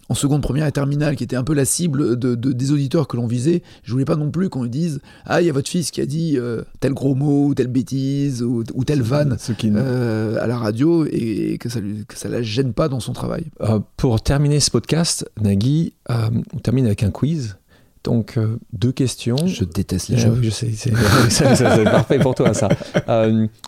en 0.08 0.14
seconde, 0.14 0.42
première 0.42 0.66
et 0.66 0.72
terminale, 0.72 1.16
qui 1.16 1.24
était 1.24 1.36
un 1.36 1.44
peu 1.44 1.54
la 1.54 1.64
cible 1.64 2.18
de, 2.18 2.34
des 2.34 2.72
auditeurs 2.72 3.08
que 3.08 3.16
l'on 3.16 3.26
visait, 3.26 3.62
je 3.82 3.92
voulais 3.92 4.04
pas 4.04 4.16
non 4.16 4.30
plus 4.30 4.48
qu'on 4.48 4.66
dise 4.66 5.00
Ah, 5.24 5.40
il 5.40 5.46
y 5.46 5.50
a 5.50 5.52
votre 5.52 5.68
fils 5.68 5.90
qui 5.90 6.00
a 6.00 6.06
dit 6.06 6.36
euh, 6.36 6.62
tel 6.80 6.92
gros 6.92 7.14
mot, 7.14 7.46
ou 7.46 7.54
telle 7.54 7.68
bêtise, 7.68 8.42
ou, 8.42 8.64
telle 8.84 9.02
vanne 9.02 9.36
euh, 9.64 10.42
à 10.42 10.46
la 10.46 10.58
radio, 10.58 11.06
et, 11.06 11.56
que 11.58 11.68
ça 11.68 11.80
ne 11.80 12.02
ça 12.14 12.28
la 12.28 12.42
gêne 12.42 12.72
pas 12.72 12.88
dans 12.88 13.00
son 13.00 13.12
travail. 13.12 13.44
Euh, 13.60 13.78
pour 13.96 14.20
terminer 14.20 14.60
ce 14.60 14.70
podcast, 14.70 15.28
Nagui, 15.40 15.94
on 16.08 16.58
termine 16.62 16.86
avec 16.86 17.02
un 17.02 17.10
quiz. 17.10 17.56
Donc, 18.04 18.36
deux 18.72 18.90
questions. 18.90 19.46
Je 19.46 19.62
déteste 19.64 20.08
les 20.08 20.18
jeux. 20.18 20.36
Je 20.42 20.50
sais, 20.50 20.72
c'est 21.30 21.84
parfait 21.84 22.18
pour 22.18 22.34
toi, 22.34 22.52
ça. 22.52 22.68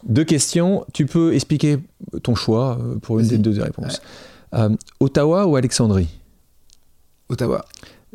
deux 0.04 0.24
questions. 0.24 0.84
Tu 0.92 1.06
peux 1.06 1.32
expliquer 1.32 1.78
ton 2.24 2.34
choix 2.34 2.78
pour 3.00 3.20
une 3.20 3.28
des 3.28 3.38
deux 3.38 3.62
réponses. 3.62 4.02
Ottawa 4.98 5.46
ou 5.46 5.54
Alexandrie? 5.54 6.08
Ottawa. 7.34 7.64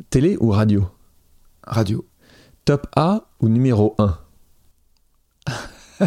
Télé 0.09 0.37
ou 0.39 0.51
radio? 0.51 0.89
Radio. 1.63 2.07
Top 2.63 2.87
A 2.95 3.27
ou 3.41 3.49
numéro 3.49 3.95
1 3.97 4.17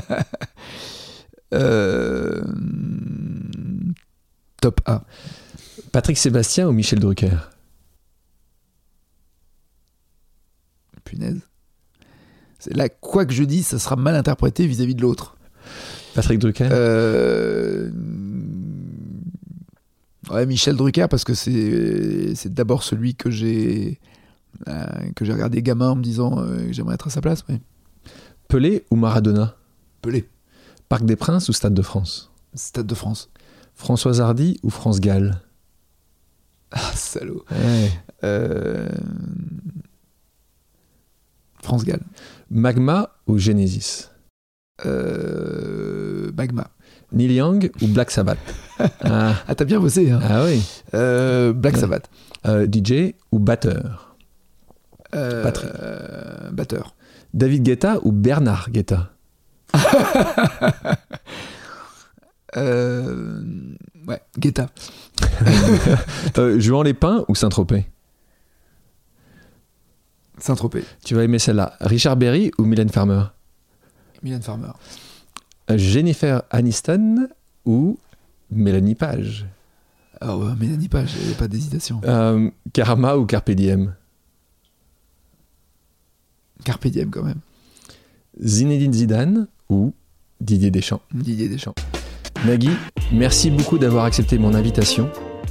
euh, 1.52 2.42
top 4.62 4.80
A. 4.86 5.04
Patrick 5.92 6.16
Sébastien 6.16 6.66
ou 6.68 6.72
Michel 6.72 7.00
Drucker? 7.00 7.36
Punaise. 11.04 11.42
C'est 12.58 12.74
là, 12.74 12.88
quoi 12.88 13.26
que 13.26 13.34
je 13.34 13.44
dise, 13.44 13.66
ça 13.66 13.78
sera 13.78 13.96
mal 13.96 14.16
interprété 14.16 14.66
vis-à-vis 14.66 14.94
de 14.94 15.02
l'autre. 15.02 15.36
Patrick 16.14 16.38
Drucker? 16.38 16.68
Euh, 16.70 17.90
Ouais, 20.32 20.46
Michel 20.46 20.76
Drucker, 20.76 21.08
parce 21.10 21.24
que 21.24 21.34
c'est 21.34 22.52
d'abord 22.52 22.82
celui 22.82 23.14
que 23.14 23.30
j'ai 23.30 24.00
euh, 24.68 25.10
que 25.14 25.24
j'ai 25.24 25.32
regardé 25.32 25.62
gamin 25.62 25.90
en 25.90 25.96
me 25.96 26.02
disant 26.02 26.38
euh, 26.38 26.66
que 26.66 26.72
j'aimerais 26.72 26.94
être 26.94 27.08
à 27.08 27.10
sa 27.10 27.20
place. 27.20 27.44
Ouais. 27.48 27.60
Pelé 28.48 28.86
ou 28.90 28.96
Maradona? 28.96 29.56
Pelé, 30.00 30.28
Parc 30.88 31.04
des 31.04 31.16
Princes 31.16 31.48
ou 31.48 31.52
Stade 31.52 31.74
de 31.74 31.82
France? 31.82 32.30
Stade 32.54 32.86
de 32.86 32.94
France. 32.94 33.30
Françoise 33.74 34.20
Hardy 34.20 34.58
ou 34.62 34.70
France 34.70 35.00
Gall? 35.00 35.40
Ah, 36.70 36.92
salaud. 36.94 37.44
Ouais. 37.50 37.90
Euh, 38.24 38.88
France 41.62 41.84
Gall. 41.84 42.00
Magma 42.50 43.10
ou 43.26 43.36
Genesis? 43.36 44.08
Magma. 44.82 46.70
Neil 47.12 47.32
Young 47.32 47.70
ou 47.82 47.86
Black 47.88 48.10
Sabbath? 48.10 48.38
Ah. 49.04 49.34
Ah, 49.46 49.54
t'as 49.54 49.64
bien 49.64 49.78
bossé. 49.78 50.10
Hein. 50.10 50.18
ah 50.28 50.42
oui. 50.44 50.60
Euh, 50.94 51.52
Black 51.52 51.74
Ouais. 51.74 51.80
Sabbath. 51.80 52.10
Euh, 52.46 52.66
DJ 52.66 53.14
ou 53.30 53.38
batteur? 53.38 54.16
Euh, 55.14 55.42
Patrick. 55.44 55.70
batteur. 56.52 56.94
David 57.32 57.62
Guetta 57.62 57.98
ou 58.02 58.10
Bernard 58.10 58.70
Guetta? 58.70 59.12
Ouais, 64.08 64.20
Guetta. 64.38 64.66
Juan 66.58 66.84
Lépin 66.84 67.24
ou 67.28 67.34
Saint-Tropez? 67.34 67.86
Saint-Tropez. 70.38 70.84
Tu 71.04 71.14
vas 71.14 71.22
aimer 71.22 71.38
celle-là. 71.38 71.74
Richard 71.80 72.16
Berry 72.16 72.50
ou 72.58 72.64
Mylène 72.64 72.88
Farmer? 72.88 73.22
Mylène 74.22 74.42
Farmer. 74.42 74.72
Jennifer 75.68 76.42
Aniston 76.50 77.28
ou 77.64 77.98
Mélanie 78.50 78.94
Page? 78.94 79.46
Ah 80.20 80.36
ouais, 80.36 80.52
Mélanie 80.58 80.88
Page, 80.88 81.14
il 81.20 81.28
n'y 81.28 81.34
a 81.34 81.36
pas 81.36 81.48
d'hésitation. 81.48 82.00
Euh, 82.04 82.50
Karma 82.72 83.16
ou 83.16 83.26
Carpe 83.26 83.50
Diem? 83.50 83.94
Carpe 86.64 86.86
diem 86.86 87.10
quand 87.10 87.24
même. 87.24 87.40
Zinedine 88.40 88.92
Zidane 88.92 89.48
ou 89.68 89.92
Didier 90.40 90.70
Deschamps? 90.70 91.02
Didier 91.12 91.48
Deschamps. 91.48 91.74
Nagui, 92.46 92.70
merci 93.12 93.50
beaucoup 93.50 93.78
d'avoir 93.78 94.04
accepté 94.04 94.38
mon 94.38 94.54
invitation. 94.54 95.10